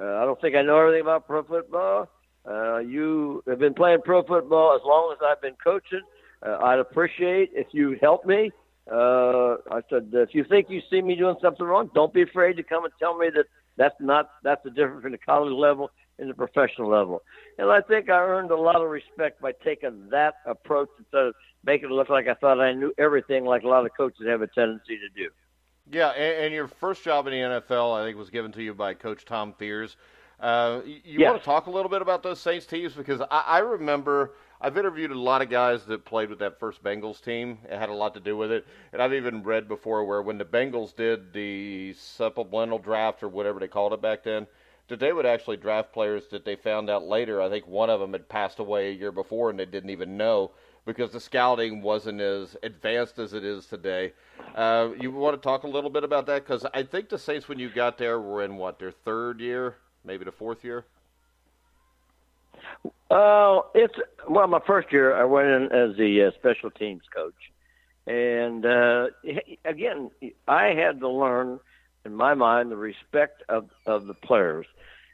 uh, 0.00 0.16
I 0.16 0.24
don't 0.24 0.40
think 0.40 0.54
I 0.54 0.62
know 0.62 0.78
everything 0.78 1.02
about 1.02 1.26
pro 1.26 1.42
football, 1.42 2.08
uh, 2.48 2.78
you 2.78 3.42
have 3.48 3.58
been 3.58 3.74
playing 3.74 3.98
pro 4.04 4.22
football 4.22 4.76
as 4.76 4.82
long 4.84 5.12
as 5.12 5.18
I've 5.26 5.40
been 5.40 5.56
coaching. 5.62 6.02
Uh, 6.46 6.58
I'd 6.62 6.78
appreciate 6.78 7.50
if 7.54 7.68
you 7.72 7.98
help 8.00 8.24
me. 8.24 8.52
Uh, 8.90 9.56
I 9.70 9.80
said, 9.90 10.10
if 10.12 10.32
you 10.32 10.44
think 10.44 10.70
you 10.70 10.80
see 10.88 11.02
me 11.02 11.16
doing 11.16 11.34
something 11.42 11.66
wrong, 11.66 11.90
don't 11.92 12.14
be 12.14 12.22
afraid 12.22 12.56
to 12.56 12.62
come 12.62 12.84
and 12.84 12.92
tell 13.00 13.18
me 13.18 13.30
that 13.34 13.46
that's 13.76 13.94
not 14.00 14.30
that's 14.42 14.62
the 14.64 14.70
difference 14.70 14.96
between 14.96 15.12
the 15.12 15.18
college 15.18 15.52
level 15.52 15.90
and 16.18 16.30
the 16.30 16.34
professional 16.34 16.88
level. 16.88 17.22
And 17.58 17.70
I 17.70 17.80
think 17.80 18.08
I 18.08 18.18
earned 18.18 18.50
a 18.50 18.56
lot 18.56 18.76
of 18.76 18.88
respect 18.88 19.40
by 19.40 19.52
taking 19.64 20.08
that 20.10 20.34
approach 20.46 20.88
instead 20.98 21.26
of 21.26 21.34
making 21.64 21.90
it 21.90 21.92
look 21.92 22.08
like 22.08 22.26
I 22.28 22.34
thought 22.34 22.60
I 22.60 22.72
knew 22.72 22.92
everything, 22.98 23.44
like 23.44 23.64
a 23.64 23.68
lot 23.68 23.84
of 23.84 23.92
coaches 23.96 24.26
have 24.26 24.42
a 24.42 24.46
tendency 24.46 24.98
to 24.98 25.08
do. 25.14 25.30
Yeah, 25.90 26.08
and, 26.10 26.44
and 26.46 26.54
your 26.54 26.68
first 26.68 27.04
job 27.04 27.26
in 27.26 27.32
the 27.32 27.60
NFL, 27.60 28.00
I 28.00 28.04
think, 28.04 28.16
was 28.16 28.30
given 28.30 28.52
to 28.52 28.62
you 28.62 28.74
by 28.74 28.94
Coach 28.94 29.24
Tom 29.24 29.52
Fears. 29.52 29.96
Uh, 30.40 30.80
you 30.84 31.00
yes. 31.18 31.30
want 31.30 31.42
to 31.42 31.44
talk 31.44 31.66
a 31.66 31.70
little 31.70 31.88
bit 31.88 32.02
about 32.02 32.22
those 32.22 32.40
Saints 32.40 32.66
teams 32.66 32.92
because 32.92 33.20
I, 33.30 33.40
I 33.46 33.58
remember 33.58 34.34
I've 34.60 34.78
interviewed 34.78 35.10
a 35.10 35.18
lot 35.18 35.42
of 35.42 35.50
guys 35.50 35.84
that 35.84 36.04
played 36.04 36.30
with 36.30 36.38
that 36.38 36.58
first 36.58 36.82
Bengals 36.82 37.22
team. 37.22 37.58
It 37.70 37.78
had 37.78 37.90
a 37.90 37.94
lot 37.94 38.14
to 38.14 38.20
do 38.20 38.36
with 38.36 38.50
it, 38.50 38.66
and 38.92 39.02
I've 39.02 39.12
even 39.12 39.42
read 39.42 39.68
before 39.68 40.04
where 40.04 40.22
when 40.22 40.38
the 40.38 40.44
Bengals 40.44 40.94
did 40.96 41.32
the 41.32 41.94
supplemental 41.94 42.78
draft 42.78 43.22
or 43.22 43.28
whatever 43.28 43.60
they 43.60 43.68
called 43.68 43.92
it 43.92 44.00
back 44.00 44.24
then, 44.24 44.46
that 44.88 45.00
they 45.00 45.12
would 45.12 45.26
actually 45.26 45.56
draft 45.56 45.92
players 45.92 46.28
that 46.28 46.44
they 46.44 46.56
found 46.56 46.88
out 46.88 47.04
later. 47.04 47.42
I 47.42 47.48
think 47.48 47.66
one 47.66 47.90
of 47.90 48.00
them 48.00 48.12
had 48.12 48.28
passed 48.28 48.58
away 48.58 48.88
a 48.88 48.94
year 48.94 49.12
before 49.12 49.50
and 49.50 49.58
they 49.58 49.64
didn't 49.66 49.90
even 49.90 50.16
know 50.16 50.52
because 50.84 51.10
the 51.10 51.20
scouting 51.20 51.82
wasn't 51.82 52.20
as 52.20 52.56
advanced 52.62 53.18
as 53.18 53.34
it 53.34 53.44
is 53.44 53.66
today. 53.66 54.12
Uh, 54.54 54.90
you 55.00 55.10
want 55.10 55.34
to 55.34 55.44
talk 55.44 55.64
a 55.64 55.68
little 55.68 55.90
bit 55.90 56.04
about 56.04 56.26
that 56.26 56.44
because 56.44 56.64
I 56.72 56.84
think 56.84 57.08
the 57.08 57.18
Saints 57.18 57.48
when 57.48 57.58
you 57.58 57.68
got 57.68 57.98
there 57.98 58.20
were 58.20 58.44
in 58.44 58.56
what 58.56 58.78
their 58.78 58.92
third 58.92 59.40
year 59.40 59.76
maybe 60.04 60.24
the 60.24 60.32
fourth 60.32 60.64
year? 60.64 60.84
Uh, 63.10 63.60
it's 63.74 63.94
well, 64.28 64.46
my 64.48 64.60
first 64.66 64.92
year 64.92 65.14
I 65.14 65.24
went 65.24 65.48
in 65.48 65.72
as 65.72 65.96
the 65.96 66.24
uh, 66.24 66.30
special 66.38 66.70
teams 66.70 67.02
coach, 67.14 67.34
and 68.06 68.64
uh, 68.66 69.08
again, 69.64 70.10
I 70.48 70.68
had 70.68 71.00
to 71.00 71.08
learn, 71.08 71.60
in 72.04 72.14
my 72.14 72.34
mind, 72.34 72.70
the 72.70 72.76
respect 72.76 73.42
of 73.48 73.70
of 73.86 74.06
the 74.06 74.14
players, 74.14 74.66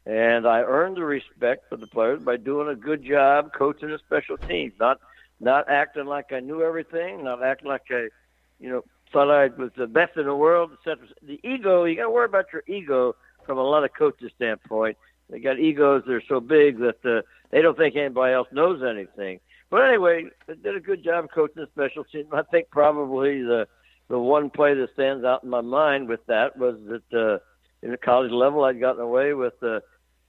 and 0.07 0.47
I 0.47 0.61
earned 0.61 0.97
the 0.97 1.05
respect 1.05 1.69
for 1.69 1.77
the 1.77 1.87
players 1.87 2.23
by 2.23 2.37
doing 2.37 2.69
a 2.69 2.75
good 2.75 3.05
job 3.05 3.53
coaching 3.53 3.91
the 3.91 3.99
special 3.99 4.39
teams, 4.39 4.73
not 4.81 5.01
not 5.41 5.69
acting 5.69 6.07
like 6.07 6.33
I 6.33 6.41
knew 6.41 6.63
everything, 6.63 7.25
not 7.25 7.43
acting 7.43 7.69
like 7.69 7.83
I, 7.91 8.09
you 8.61 8.71
know, 8.71 8.85
thought 9.13 9.31
I 9.31 9.49
was 9.49 9.71
the 9.77 9.87
best 9.87 10.17
in 10.17 10.25
the 10.25 10.35
world, 10.35 10.73
etc. 10.73 11.07
The 11.23 11.41
ego, 11.45 11.85
you 11.85 11.97
got 11.97 12.05
to 12.05 12.11
worry 12.11 12.25
about 12.25 12.47
your 12.53 12.63
ego 12.67 13.17
from 13.45 13.59
a 13.59 13.63
lot 13.63 13.85
of 13.85 13.93
coaches' 13.93 14.33
standpoint. 14.37 14.97
They 15.31 15.39
got 15.39 15.59
egos 15.59 16.03
that 16.07 16.13
are 16.13 16.23
so 16.29 16.41
big 16.41 16.79
that 16.79 17.05
uh, 17.05 17.23
they 17.51 17.63
don't 17.63 17.77
think 17.77 17.97
anybody 17.97 18.35
else 18.35 18.49
knows 18.53 18.83
anything. 18.83 19.41
But 19.71 19.87
anyway, 19.89 20.27
they 20.47 20.55
did 20.55 20.77
a 20.77 20.81
good 20.81 21.03
job 21.03 21.29
coaching 21.35 21.63
the 21.63 21.69
special 21.73 22.05
team. 22.05 22.27
I 22.33 22.43
think 22.43 22.71
probably 22.71 23.43
the 23.43 23.67
the 24.09 24.19
one 24.19 24.51
play 24.51 24.75
that 24.75 24.93
stands 24.93 25.25
out 25.25 25.43
in 25.43 25.49
my 25.49 25.63
mind 25.63 26.07
with 26.07 26.21
that 26.27 26.59
was 26.59 26.77
that 26.87 27.19
uh, 27.19 27.39
in 27.83 27.91
the 27.91 27.97
college 27.97 28.31
level 28.31 28.65
I'd 28.65 28.79
gotten 28.79 29.01
away 29.01 29.33
with 29.33 29.55
the 29.61 29.81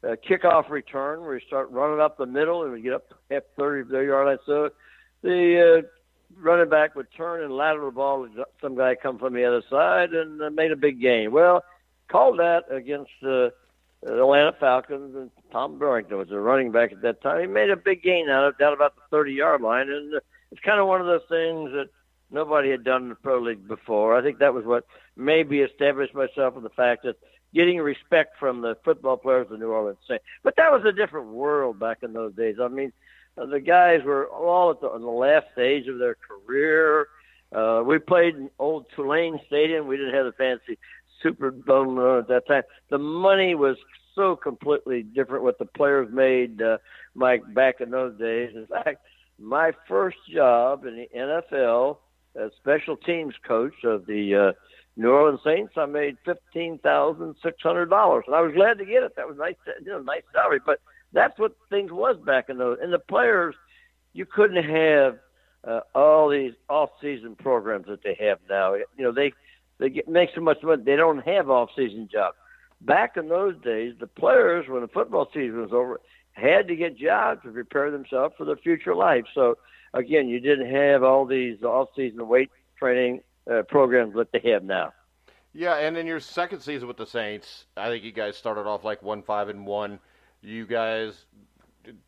uh, 0.03 0.15
kickoff 0.29 0.69
return 0.69 1.21
where 1.21 1.35
you 1.35 1.45
start 1.45 1.69
running 1.71 1.99
up 1.99 2.17
the 2.17 2.25
middle 2.25 2.63
and 2.63 2.71
we 2.71 2.81
get 2.81 2.93
up 2.93 3.05
half 3.29 3.43
30 3.57 4.05
yard 4.05 4.27
line. 4.27 4.37
So 4.45 4.69
the 5.21 5.83
uh, 5.83 5.87
running 6.41 6.69
back 6.69 6.95
would 6.95 7.07
turn 7.15 7.43
and 7.43 7.55
lateral 7.55 7.89
the 7.89 7.95
ball. 7.95 8.27
Some 8.61 8.75
guy 8.75 8.95
come 8.95 9.19
from 9.19 9.33
the 9.33 9.45
other 9.45 9.63
side 9.69 10.13
and 10.13 10.41
uh, 10.41 10.49
made 10.49 10.71
a 10.71 10.77
big 10.77 11.01
gain. 11.01 11.31
Well, 11.31 11.63
called 12.09 12.39
that 12.39 12.63
against 12.71 13.11
uh, 13.25 13.49
the 14.03 14.19
Atlanta 14.19 14.53
Falcons, 14.59 15.15
and 15.15 15.31
Tom 15.51 15.77
Burlington 15.77 16.17
was 16.17 16.31
a 16.31 16.39
running 16.39 16.71
back 16.71 16.91
at 16.91 17.01
that 17.01 17.21
time. 17.21 17.41
He 17.41 17.47
made 17.47 17.69
a 17.69 17.77
big 17.77 18.03
gain 18.03 18.29
out 18.29 18.47
of 18.47 18.57
down 18.57 18.73
about 18.73 18.95
the 18.95 19.01
30 19.11 19.33
yard 19.33 19.61
line, 19.61 19.89
and 19.89 20.13
it's 20.51 20.61
kind 20.61 20.79
of 20.79 20.87
one 20.87 21.01
of 21.01 21.07
those 21.07 21.21
things 21.29 21.71
that 21.71 21.87
nobody 22.31 22.69
had 22.69 22.83
done 22.83 23.03
in 23.03 23.09
the 23.09 23.15
pro 23.15 23.39
league 23.39 23.67
before. 23.67 24.17
I 24.17 24.21
think 24.21 24.39
that 24.39 24.53
was 24.53 24.65
what 24.65 24.85
maybe 25.15 25.59
established 25.59 26.13
myself 26.13 26.57
in 26.57 26.63
the 26.63 26.69
fact 26.69 27.03
that 27.03 27.15
getting 27.53 27.77
respect 27.77 28.37
from 28.39 28.61
the 28.61 28.75
football 28.83 29.15
players 29.15 29.47
of 29.51 29.59
New 29.59 29.69
Orleans 29.69 29.99
Saints. 30.07 30.25
But 30.43 30.55
that 30.57 30.71
was 30.71 30.83
a 30.85 30.91
different 30.91 31.27
world 31.27 31.79
back 31.79 31.99
in 32.01 32.13
those 32.13 32.33
days. 32.35 32.55
I 32.61 32.67
mean, 32.67 32.91
uh, 33.37 33.45
the 33.45 33.59
guys 33.59 34.01
were 34.03 34.27
all 34.27 34.71
at 34.71 34.81
the, 34.81 34.87
on 34.87 35.01
the 35.01 35.07
last 35.07 35.45
stage 35.53 35.87
of 35.87 35.99
their 35.99 36.15
career. 36.15 37.07
Uh, 37.53 37.83
we 37.85 37.99
played 37.99 38.35
in 38.35 38.49
old 38.57 38.87
Tulane 38.95 39.39
Stadium. 39.45 39.87
We 39.87 39.97
didn't 39.97 40.15
have 40.15 40.25
the 40.25 40.31
fancy 40.31 40.79
Superdome 41.23 42.19
at 42.19 42.27
that 42.27 42.47
time. 42.47 42.63
The 42.89 42.97
money 42.97 43.55
was 43.55 43.77
so 44.15 44.35
completely 44.35 45.03
different 45.03 45.43
what 45.43 45.57
the 45.59 45.65
players 45.65 46.09
made, 46.11 46.61
uh, 46.61 46.77
Mike, 47.15 47.41
back 47.53 47.81
in 47.81 47.89
those 47.89 48.17
days. 48.19 48.51
In 48.55 48.67
fact, 48.67 48.97
my 49.39 49.71
first 49.87 50.17
job 50.31 50.85
in 50.85 50.95
the 50.95 51.09
NFL 51.17 51.97
as 52.35 52.51
special 52.57 52.97
teams 52.97 53.35
coach 53.45 53.83
of 53.83 54.05
the 54.05 54.35
uh, 54.35 54.51
New 54.95 55.09
Orleans 55.09 55.39
Saints, 55.43 55.73
I 55.75 55.85
made 55.85 56.17
fifteen 56.23 56.77
thousand 56.79 57.35
six 57.43 57.57
hundred 57.61 57.89
dollars, 57.89 58.25
and 58.27 58.35
I 58.35 58.41
was 58.41 58.53
glad 58.53 58.77
to 58.77 58.85
get 58.85 59.03
it. 59.03 59.15
That 59.15 59.27
was 59.27 59.37
nice, 59.37 59.55
you 59.83 59.91
know, 59.91 60.01
nice 60.01 60.21
salary. 60.33 60.59
But 60.63 60.79
that's 61.13 61.37
what 61.39 61.55
things 61.69 61.91
was 61.91 62.17
back 62.17 62.49
in 62.49 62.57
those. 62.57 62.77
And 62.81 62.93
the 62.93 62.99
players, 62.99 63.55
you 64.13 64.25
couldn't 64.25 64.63
have 64.63 65.17
uh, 65.63 65.81
all 65.95 66.29
these 66.29 66.53
off-season 66.69 67.35
programs 67.35 67.87
that 67.87 68.03
they 68.03 68.17
have 68.19 68.39
now. 68.49 68.73
You 68.73 68.85
know, 68.97 69.11
they 69.11 69.33
they 69.79 69.89
get, 69.89 70.07
make 70.07 70.29
so 70.35 70.41
much 70.41 70.61
money. 70.63 70.83
They 70.83 70.95
don't 70.95 71.25
have 71.25 71.49
off-season 71.49 72.09
jobs. 72.11 72.37
Back 72.81 73.17
in 73.17 73.29
those 73.29 73.55
days, 73.63 73.95
the 73.99 74.07
players, 74.07 74.67
when 74.67 74.81
the 74.81 74.87
football 74.87 75.27
season 75.33 75.61
was 75.61 75.71
over, 75.71 76.01
had 76.33 76.67
to 76.67 76.75
get 76.75 76.97
jobs 76.97 77.41
to 77.43 77.51
prepare 77.51 77.91
themselves 77.91 78.35
for 78.37 78.45
their 78.45 78.57
future 78.57 78.95
life. 78.95 79.25
So 79.33 79.57
again, 79.93 80.27
you 80.27 80.39
didn't 80.39 80.69
have 80.69 81.03
all 81.03 81.25
these 81.25 81.63
off-season 81.63 82.27
weight 82.27 82.51
training 82.77 83.21
uh, 83.49 83.63
programs 83.63 84.15
that 84.15 84.31
they 84.31 84.51
have 84.51 84.63
now. 84.63 84.93
Yeah, 85.53 85.75
and 85.75 85.95
in 85.95 86.07
your 86.07 86.19
second 86.19 86.61
season 86.61 86.87
with 86.87 86.97
the 86.97 87.05
Saints, 87.05 87.65
I 87.77 87.87
think 87.87 88.03
you 88.03 88.11
guys 88.11 88.35
started 88.35 88.65
off 88.65 88.83
like 88.83 89.03
one 89.03 89.21
five 89.21 89.49
and 89.49 89.67
one. 89.67 89.99
You 90.41 90.65
guys, 90.65 91.25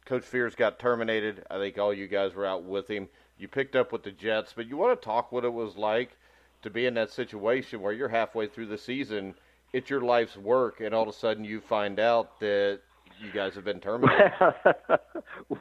Coach 0.06 0.24
Fears 0.24 0.56
got 0.56 0.80
terminated. 0.80 1.46
I 1.52 1.58
think 1.58 1.78
all 1.78 1.94
you 1.94 2.08
guys 2.08 2.34
were 2.34 2.46
out 2.46 2.64
with 2.64 2.88
him. 2.88 3.08
You 3.38 3.48
picked 3.48 3.76
up 3.76 3.92
with 3.92 4.02
the 4.02 4.12
Jets, 4.12 4.54
but 4.56 4.68
you 4.68 4.78
want 4.78 5.00
to 5.00 5.06
talk 5.06 5.32
what 5.32 5.46
it 5.46 5.54
was 5.54 5.78
like 5.78 6.18
to 6.66 6.70
be 6.70 6.86
in 6.86 6.96
that 6.96 7.12
situation 7.12 7.80
where 7.80 7.94
you're 7.94 8.10
halfway 8.10 8.48
through 8.48 8.66
the 8.66 8.78
season, 8.78 9.34
it's 9.72 9.90
your 9.90 10.02
life's 10.02 10.36
work, 10.36 10.82
and 10.82 10.94
all 10.94 11.04
of 11.04 11.10
a 11.10 11.14
sudden 11.14 11.46
you 11.46 11.62
find 11.62 12.00
out 12.00 12.40
that 12.40 12.80
you 13.22 13.32
guys 13.32 13.56
have 13.56 13.64
been 13.64 13.80
terminated. 13.80 14.32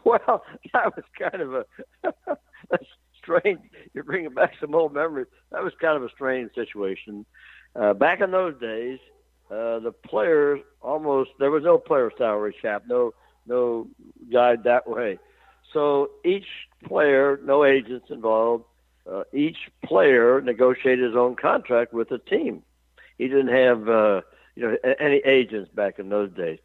well, 0.04 0.44
that 0.72 0.96
was 0.96 1.04
kind 1.18 1.40
of 1.40 1.54
a, 1.54 1.64
strange. 3.22 3.60
You're 3.92 4.04
bringing 4.04 4.32
back 4.34 4.52
some 4.60 4.74
old 4.74 4.92
memories. 4.92 5.26
That 5.52 5.62
was 5.62 5.72
kind 5.80 5.96
of 5.96 6.02
a 6.02 6.08
strange 6.10 6.52
situation. 6.54 7.24
Uh, 7.76 7.92
back 7.92 8.20
in 8.20 8.30
those 8.30 8.58
days, 8.60 8.98
uh, 9.50 9.78
the 9.80 9.92
players 10.06 10.60
almost 10.80 11.30
there 11.38 11.50
was 11.50 11.64
no 11.64 11.78
player 11.78 12.10
salary 12.16 12.54
cap, 12.60 12.84
no 12.88 13.12
no 13.46 13.88
guide 14.32 14.64
that 14.64 14.88
way. 14.88 15.18
So 15.72 16.10
each 16.24 16.46
player, 16.84 17.38
no 17.44 17.64
agents 17.64 18.06
involved, 18.10 18.64
uh, 19.10 19.24
each 19.32 19.58
player 19.84 20.40
negotiated 20.40 21.04
his 21.04 21.16
own 21.16 21.36
contract 21.36 21.92
with 21.92 22.08
the 22.08 22.18
team. 22.18 22.62
He 23.18 23.28
didn't 23.28 23.48
have 23.48 23.88
uh, 23.88 24.20
you 24.54 24.62
know 24.62 24.76
any 24.98 25.18
agents 25.24 25.70
back 25.74 25.98
in 25.98 26.08
those 26.08 26.32
days. 26.32 26.58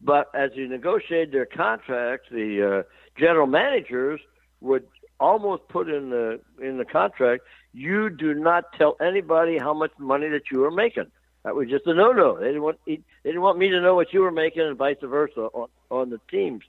But 0.00 0.30
as 0.34 0.50
you 0.54 0.66
negotiated 0.68 1.32
their 1.32 1.46
contracts, 1.46 2.28
the 2.30 2.78
uh, 2.78 2.82
general 3.18 3.46
managers 3.46 4.20
would 4.60 4.86
almost 5.18 5.68
put 5.68 5.88
in 5.88 6.10
the 6.10 6.40
in 6.60 6.78
the 6.78 6.84
contract, 6.84 7.44
you 7.72 8.10
do 8.10 8.34
not 8.34 8.72
tell 8.76 8.96
anybody 9.00 9.58
how 9.58 9.74
much 9.74 9.92
money 9.98 10.28
that 10.28 10.50
you 10.50 10.64
are 10.64 10.70
making. 10.70 11.06
That 11.44 11.54
was 11.54 11.68
just 11.68 11.86
a 11.86 11.94
no-no. 11.94 12.38
They 12.38 12.46
didn't 12.46 12.62
want 12.62 12.78
they 12.86 13.02
didn't 13.24 13.40
want 13.42 13.58
me 13.58 13.68
to 13.70 13.80
know 13.80 13.94
what 13.94 14.12
you 14.12 14.20
were 14.20 14.30
making, 14.30 14.62
and 14.62 14.76
vice 14.76 14.96
versa 15.02 15.48
on 15.52 15.68
on 15.90 16.10
the 16.10 16.20
teams. 16.30 16.62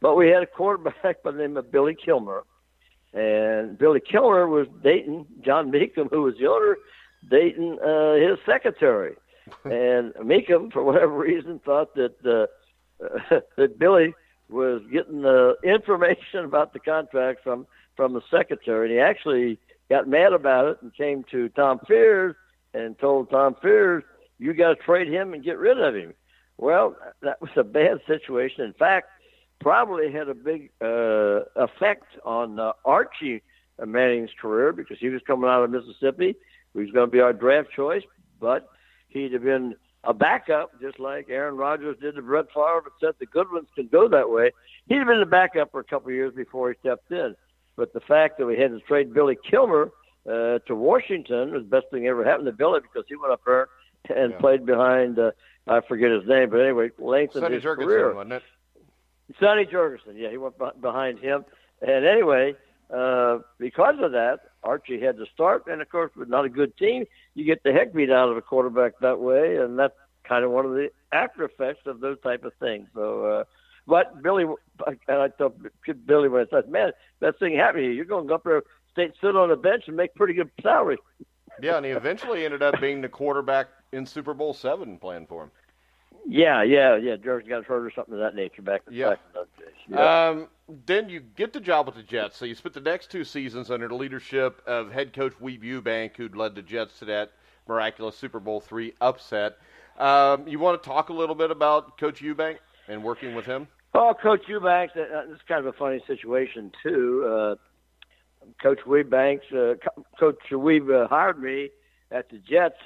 But 0.00 0.16
we 0.16 0.28
had 0.28 0.42
a 0.42 0.46
quarterback 0.46 1.22
by 1.22 1.32
the 1.32 1.38
name 1.38 1.56
of 1.56 1.70
Billy 1.70 1.94
Kilmer, 1.94 2.44
and 3.12 3.76
Billy 3.78 4.00
Kilmer 4.00 4.46
was 4.48 4.66
dating 4.82 5.26
John 5.42 5.70
Mecom, 5.72 6.10
who 6.10 6.22
was 6.22 6.34
the 6.38 6.46
owner, 6.46 6.76
dating 7.28 7.78
uh, 7.80 8.14
his 8.14 8.38
secretary. 8.46 9.16
and 9.64 10.14
Mecom, 10.14 10.72
for 10.72 10.82
whatever 10.82 11.12
reason, 11.12 11.60
thought 11.64 11.94
that 11.94 12.14
uh, 12.24 13.04
uh, 13.04 13.40
that 13.56 13.78
Billy 13.78 14.14
was 14.48 14.82
getting 14.92 15.22
the 15.22 15.56
information 15.64 16.44
about 16.44 16.72
the 16.72 16.78
contract 16.78 17.42
from 17.42 17.66
from 17.96 18.14
the 18.14 18.22
secretary, 18.30 18.88
and 18.88 18.94
he 18.94 19.00
actually 19.00 19.58
got 19.90 20.08
mad 20.08 20.32
about 20.32 20.66
it 20.66 20.78
and 20.80 20.94
came 20.94 21.24
to 21.30 21.48
Tom 21.50 21.80
Fears 21.86 22.34
and 22.72 22.98
told 22.98 23.30
Tom 23.30 23.56
Fears, 23.60 24.04
"You 24.38 24.54
got 24.54 24.68
to 24.70 24.76
trade 24.76 25.08
him 25.08 25.34
and 25.34 25.44
get 25.44 25.58
rid 25.58 25.80
of 25.80 25.94
him." 25.94 26.14
Well, 26.56 26.96
that 27.22 27.40
was 27.40 27.50
a 27.56 27.64
bad 27.64 28.00
situation. 28.06 28.64
In 28.64 28.72
fact, 28.74 29.08
probably 29.62 30.12
had 30.12 30.28
a 30.28 30.34
big 30.34 30.70
uh, 30.80 31.44
effect 31.56 32.06
on 32.24 32.58
uh, 32.58 32.72
Archie 32.84 33.42
Manning's 33.84 34.30
career 34.40 34.72
because 34.72 34.98
he 35.00 35.08
was 35.08 35.22
coming 35.26 35.48
out 35.48 35.64
of 35.64 35.70
Mississippi. 35.70 36.34
He 36.74 36.80
was 36.80 36.90
going 36.90 37.06
to 37.06 37.10
be 37.10 37.20
our 37.20 37.32
draft 37.32 37.70
choice, 37.74 38.02
but 38.40 38.68
he'd 39.08 39.32
have 39.32 39.44
been 39.44 39.74
a 40.04 40.14
backup, 40.14 40.80
just 40.80 40.98
like 40.98 41.28
Aaron 41.28 41.56
Rodgers 41.56 41.96
did 42.00 42.16
to 42.16 42.22
Brett 42.22 42.46
Favre, 42.54 42.82
but 42.82 42.92
said 43.00 43.14
the 43.20 43.26
good 43.26 43.50
ones 43.52 43.68
can 43.74 43.86
go 43.86 44.08
that 44.08 44.30
way. 44.30 44.50
He'd 44.86 44.98
have 44.98 45.06
been 45.06 45.20
the 45.20 45.26
backup 45.26 45.70
for 45.70 45.80
a 45.80 45.84
couple 45.84 46.08
of 46.08 46.14
years 46.14 46.34
before 46.34 46.70
he 46.70 46.78
stepped 46.80 47.10
in. 47.12 47.34
But 47.76 47.92
the 47.92 48.00
fact 48.00 48.38
that 48.38 48.46
we 48.46 48.58
had 48.58 48.72
to 48.72 48.80
trade 48.80 49.14
Billy 49.14 49.38
Kilmer 49.48 49.90
uh, 50.28 50.58
to 50.66 50.74
Washington 50.74 51.52
was 51.52 51.62
the 51.62 51.68
best 51.68 51.86
thing 51.90 52.06
ever 52.06 52.24
happened 52.24 52.46
to 52.46 52.52
Billy 52.52 52.80
because 52.80 53.04
he 53.08 53.16
went 53.16 53.32
up 53.32 53.40
there 53.46 53.68
and 54.08 54.32
yeah. 54.32 54.38
played 54.38 54.66
behind, 54.66 55.18
uh, 55.18 55.30
I 55.66 55.80
forget 55.86 56.10
his 56.10 56.26
name, 56.26 56.50
but 56.50 56.60
anyway, 56.60 56.90
lengthened 56.98 57.42
Sonny 57.42 57.54
his 57.56 57.64
Jurgensen, 57.64 57.84
career. 57.84 58.14
Wasn't 58.14 58.32
it? 58.32 58.42
Sonny 59.40 59.66
Jurgensen, 59.66 60.14
yeah, 60.16 60.30
he 60.30 60.36
went 60.36 60.54
behind 60.80 61.18
him. 61.18 61.44
And 61.80 62.04
anyway, 62.04 62.54
uh, 62.92 63.38
because 63.58 63.96
of 64.00 64.12
that, 64.12 64.40
Archie 64.62 65.00
had 65.00 65.16
to 65.16 65.26
start, 65.34 65.64
and 65.66 65.80
of 65.80 65.88
course, 65.88 66.12
with 66.16 66.28
not 66.28 66.44
a 66.44 66.48
good 66.48 66.76
team, 66.76 67.04
you 67.34 67.44
get 67.44 67.62
the 67.62 67.72
heck 67.72 67.92
beat 67.92 68.10
out 68.10 68.28
of 68.28 68.36
a 68.36 68.42
quarterback 68.42 68.98
that 69.00 69.18
way, 69.18 69.56
and 69.56 69.78
that's 69.78 69.94
kind 70.24 70.44
of 70.44 70.50
one 70.50 70.64
of 70.64 70.72
the 70.72 70.90
after 71.12 71.44
effects 71.44 71.86
of 71.86 72.00
those 72.00 72.20
type 72.20 72.44
of 72.44 72.52
things. 72.60 72.88
So, 72.94 73.24
uh, 73.24 73.44
but 73.86 74.22
Billy, 74.22 74.44
and 74.86 74.98
I 75.08 75.28
told 75.28 75.66
Billy 76.06 76.28
when 76.28 76.42
I 76.42 76.50
said, 76.50 76.68
"Man, 76.68 76.92
that 77.20 77.38
thing 77.38 77.56
happened 77.56 77.82
to 77.82 77.86
you. 77.86 77.92
You're 77.92 78.04
going 78.04 78.24
to 78.24 78.28
go 78.28 78.34
up 78.36 78.44
there, 78.44 78.62
stay, 78.92 79.10
sit 79.20 79.34
on 79.34 79.48
the 79.48 79.56
bench, 79.56 79.84
and 79.88 79.96
make 79.96 80.14
pretty 80.14 80.34
good 80.34 80.50
salary." 80.62 80.98
yeah, 81.60 81.76
and 81.76 81.86
he 81.86 81.92
eventually 81.92 82.44
ended 82.44 82.62
up 82.62 82.80
being 82.80 83.00
the 83.00 83.08
quarterback 83.08 83.68
in 83.92 84.06
Super 84.06 84.34
Bowl 84.34 84.54
seven, 84.54 84.98
playing 84.98 85.26
for 85.26 85.44
him. 85.44 85.50
Yeah, 86.26 86.62
yeah, 86.62 86.96
yeah. 86.96 87.16
George 87.16 87.48
got 87.48 87.64
hurt 87.64 87.84
or 87.84 87.90
something 87.94 88.14
of 88.14 88.20
that 88.20 88.34
nature 88.34 88.62
back, 88.62 88.82
yeah. 88.90 89.10
back 89.10 89.20
in 89.28 89.34
those 89.34 89.46
days. 89.58 89.76
Yeah. 89.88 90.28
Um, 90.28 90.48
then 90.86 91.08
you 91.08 91.20
get 91.20 91.52
the 91.52 91.60
job 91.60 91.86
with 91.86 91.96
the 91.96 92.02
Jets. 92.02 92.36
So 92.36 92.44
you 92.44 92.54
spent 92.54 92.74
the 92.74 92.80
next 92.80 93.10
two 93.10 93.24
seasons 93.24 93.70
under 93.70 93.88
the 93.88 93.94
leadership 93.94 94.62
of 94.66 94.92
head 94.92 95.12
coach 95.12 95.34
Weeb 95.40 95.62
Ewbank, 95.62 96.16
who'd 96.16 96.36
led 96.36 96.54
the 96.54 96.62
Jets 96.62 96.98
to 97.00 97.04
that 97.06 97.32
miraculous 97.68 98.16
Super 98.16 98.40
Bowl 98.40 98.60
three 98.60 98.94
upset. 99.00 99.56
Um, 99.98 100.48
you 100.48 100.58
want 100.58 100.82
to 100.82 100.88
talk 100.88 101.10
a 101.10 101.12
little 101.12 101.34
bit 101.34 101.50
about 101.50 101.98
Coach 101.98 102.22
Ewbank 102.22 102.58
and 102.88 103.02
working 103.02 103.34
with 103.34 103.44
him? 103.44 103.68
Oh, 103.94 104.14
Coach 104.20 104.42
Ewbank, 104.48 104.90
uh, 104.96 105.26
this 105.26 105.36
is 105.36 105.42
kind 105.46 105.60
of 105.60 105.66
a 105.66 105.76
funny 105.76 106.02
situation 106.06 106.72
too. 106.82 107.26
Uh, 107.28 107.54
Coach 108.62 108.80
Weebanks, 108.86 109.52
uh, 109.52 109.74
Coach 110.18 110.38
Weeb 110.50 110.90
uh, 110.90 111.08
hired 111.08 111.40
me 111.40 111.70
at 112.10 112.28
the 112.30 112.38
Jets 112.38 112.76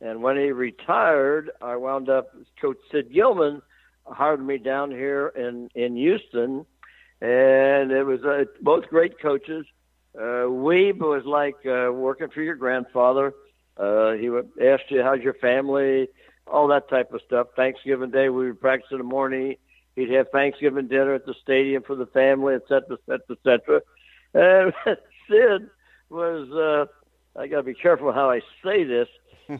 and 0.00 0.22
when 0.22 0.36
he 0.36 0.52
retired, 0.52 1.50
I 1.62 1.76
wound 1.76 2.08
up 2.08 2.34
Coach 2.60 2.78
Sid 2.90 3.12
Gillman 3.12 3.62
hired 4.04 4.44
me 4.44 4.58
down 4.58 4.90
here 4.90 5.28
in 5.28 5.68
in 5.74 5.96
Houston, 5.96 6.66
and 7.20 7.90
it 7.90 8.04
was 8.04 8.22
uh, 8.24 8.44
both 8.60 8.88
great 8.88 9.20
coaches. 9.20 9.66
Uh, 10.14 10.48
Weeb 10.48 10.98
was 10.98 11.24
like 11.24 11.56
uh, 11.66 11.92
working 11.92 12.28
for 12.28 12.42
your 12.42 12.56
grandfather. 12.56 13.34
Uh, 13.76 14.12
he 14.12 14.30
would 14.30 14.48
ask 14.62 14.82
you 14.88 15.02
how's 15.02 15.20
your 15.20 15.34
family, 15.34 16.08
all 16.46 16.68
that 16.68 16.88
type 16.88 17.12
of 17.12 17.20
stuff. 17.26 17.48
Thanksgiving 17.56 18.10
Day 18.10 18.28
we 18.28 18.46
would 18.46 18.60
practice 18.60 18.88
in 18.92 18.98
the 18.98 19.04
morning. 19.04 19.56
He'd 19.94 20.10
have 20.10 20.30
Thanksgiving 20.30 20.88
dinner 20.88 21.14
at 21.14 21.26
the 21.26 21.34
stadium 21.42 21.82
for 21.82 21.96
the 21.96 22.06
family, 22.06 22.54
et 22.54 22.62
cetera, 22.68 22.92
et 22.92 23.00
cetera, 23.06 23.22
et 23.30 23.38
cetera. 23.42 23.80
And 24.34 24.72
Sid 25.28 25.70
was, 26.10 26.50
uh, 26.50 27.40
I 27.40 27.46
got 27.46 27.58
to 27.58 27.62
be 27.62 27.74
careful 27.74 28.12
how 28.12 28.30
I 28.30 28.40
say 28.62 28.84
this. 28.84 29.08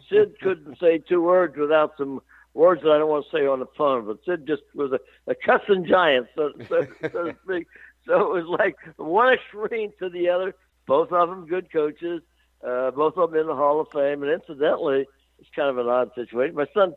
Sid 0.09 0.41
couldn't 0.41 0.79
say 0.79 0.99
two 0.99 1.23
words 1.23 1.57
without 1.57 1.95
some 1.97 2.21
words 2.55 2.83
that 2.83 2.91
I 2.91 2.99
don't 2.99 3.09
want 3.09 3.27
to 3.31 3.37
say 3.37 3.47
on 3.47 3.61
the 3.61 3.67
phone, 3.77 4.07
but 4.07 4.19
Sid 4.25 4.47
just 4.47 4.63
was 4.75 4.93
a, 4.93 5.31
a 5.31 5.35
cussing 5.35 5.87
giant, 5.87 6.29
so, 6.35 6.53
so, 6.69 6.87
so 7.03 7.25
to 7.25 7.37
speak. 7.45 7.67
So 8.07 8.37
it 8.37 8.45
was 8.45 8.59
like 8.59 8.77
one 8.97 9.33
extreme 9.33 9.93
to 9.99 10.09
the 10.09 10.29
other. 10.29 10.55
Both 10.87 11.13
of 11.13 11.29
them 11.29 11.47
good 11.47 11.73
coaches, 11.73 12.23
uh, 12.67 12.93
both 12.93 13.17
of 13.17 13.33
them 13.33 13.41
in 13.41 13.47
the 13.47 13.55
Hall 13.55 13.81
of 13.81 13.89
Fame, 13.93 14.23
and 14.23 14.31
incidentally, 14.33 15.07
it's 15.39 15.51
kind 15.55 15.69
of 15.69 15.79
an 15.79 15.89
odd 15.89 16.13
situation. 16.15 16.55
My 16.55 16.67
son, 16.73 16.95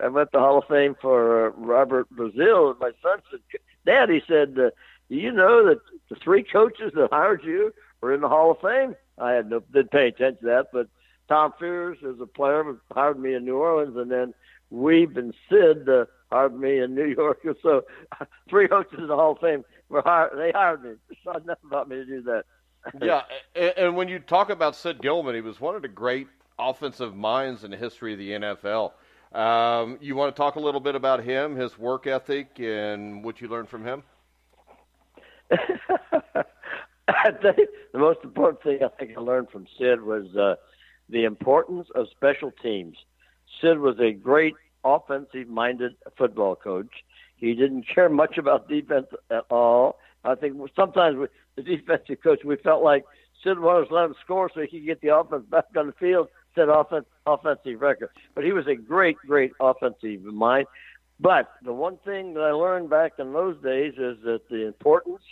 I 0.00 0.08
went 0.08 0.32
to 0.32 0.38
the 0.38 0.40
Hall 0.40 0.58
of 0.58 0.64
Fame 0.68 0.96
for 1.00 1.46
uh, 1.46 1.50
Robert 1.50 2.08
Brazile. 2.12 2.72
and 2.72 2.80
my 2.80 2.90
son 3.02 3.22
said, 3.30 3.40
"Dad," 3.86 4.10
he 4.10 4.20
said, 4.26 4.58
uh, 4.58 4.70
"Do 5.08 5.16
you 5.16 5.30
know 5.30 5.64
that 5.68 5.80
the 6.08 6.16
three 6.16 6.42
coaches 6.42 6.92
that 6.94 7.12
hired 7.12 7.44
you 7.44 7.72
were 8.00 8.12
in 8.12 8.20
the 8.20 8.28
Hall 8.28 8.50
of 8.50 8.60
Fame?" 8.60 8.96
I 9.16 9.32
had 9.32 9.48
no 9.48 9.60
didn't 9.60 9.92
pay 9.92 10.08
attention 10.08 10.40
to 10.40 10.46
that, 10.46 10.66
but 10.72 10.88
Tom 11.30 11.52
Fears 11.60 11.98
is 12.02 12.20
a 12.20 12.26
player 12.26 12.64
who 12.64 12.78
hired 12.92 13.18
me 13.18 13.34
in 13.34 13.44
New 13.44 13.56
Orleans, 13.56 13.96
and 13.96 14.10
then 14.10 14.34
Weeb 14.72 15.16
and 15.16 15.32
Sid 15.48 15.88
uh, 15.88 16.06
hired 16.30 16.58
me 16.58 16.80
in 16.80 16.94
New 16.96 17.06
York. 17.16 17.38
So 17.62 17.82
three 18.50 18.66
coaches 18.66 18.98
in 18.98 19.06
the 19.06 19.14
Hall 19.14 19.32
of 19.32 19.38
Fame 19.38 19.64
were 19.88 20.02
hired. 20.04 20.32
They 20.36 20.50
hired 20.52 20.82
me. 20.82 20.90
It's 21.10 21.20
not 21.24 21.42
enough 21.42 21.58
about 21.64 21.88
me 21.88 21.96
to 21.96 22.04
do 22.04 22.22
that. 22.22 22.44
yeah, 23.00 23.22
and, 23.54 23.72
and 23.76 23.96
when 23.96 24.08
you 24.08 24.18
talk 24.18 24.50
about 24.50 24.74
Sid 24.74 25.00
Gillman, 25.00 25.34
he 25.34 25.40
was 25.40 25.60
one 25.60 25.76
of 25.76 25.82
the 25.82 25.88
great 25.88 26.26
offensive 26.58 27.14
minds 27.14 27.62
in 27.62 27.70
the 27.70 27.76
history 27.76 28.12
of 28.12 28.18
the 28.18 28.30
NFL. 28.30 28.92
Um, 29.32 29.98
you 30.00 30.16
want 30.16 30.34
to 30.34 30.36
talk 30.40 30.56
a 30.56 30.60
little 30.60 30.80
bit 30.80 30.96
about 30.96 31.22
him, 31.22 31.54
his 31.54 31.78
work 31.78 32.08
ethic, 32.08 32.58
and 32.58 33.22
what 33.22 33.40
you 33.40 33.46
learned 33.48 33.68
from 33.68 33.84
him? 33.84 34.02
I 37.08 37.30
think 37.42 37.68
the 37.92 37.98
most 37.98 38.20
important 38.24 38.62
thing 38.62 38.78
I 38.82 38.88
think 38.98 39.16
I 39.16 39.20
learned 39.20 39.50
from 39.50 39.66
Sid 39.78 40.02
was 40.02 40.34
uh, 40.36 40.56
the 41.10 41.24
importance 41.24 41.88
of 41.94 42.06
special 42.10 42.52
teams. 42.62 42.96
Sid 43.60 43.78
was 43.78 43.98
a 43.98 44.12
great 44.12 44.54
offensive-minded 44.84 45.92
football 46.16 46.56
coach. 46.56 47.04
He 47.36 47.54
didn't 47.54 47.86
care 47.92 48.08
much 48.08 48.38
about 48.38 48.68
defense 48.68 49.06
at 49.30 49.44
all. 49.50 49.98
I 50.24 50.34
think 50.34 50.56
sometimes 50.76 51.16
with 51.16 51.30
the 51.56 51.62
defensive 51.76 52.22
coach, 52.22 52.40
we 52.44 52.56
felt 52.56 52.82
like 52.82 53.04
Sid 53.42 53.58
wanted 53.58 53.88
to 53.88 53.94
let 53.94 54.04
him 54.06 54.14
score 54.22 54.50
so 54.52 54.60
he 54.60 54.68
could 54.68 54.86
get 54.86 55.00
the 55.00 55.14
offense 55.16 55.44
back 55.50 55.64
on 55.76 55.88
the 55.88 55.92
field, 55.94 56.28
set 56.54 56.68
offense, 56.68 57.06
offensive 57.26 57.80
record. 57.80 58.10
But 58.34 58.44
he 58.44 58.52
was 58.52 58.66
a 58.66 58.74
great, 58.74 59.16
great 59.26 59.52
offensive 59.60 60.22
mind. 60.22 60.66
But 61.18 61.50
the 61.62 61.72
one 61.72 61.98
thing 62.04 62.34
that 62.34 62.40
I 62.40 62.52
learned 62.52 62.88
back 62.88 63.12
in 63.18 63.32
those 63.32 63.56
days 63.62 63.94
is 63.94 64.16
that 64.24 64.40
the 64.48 64.66
importance 64.66 65.22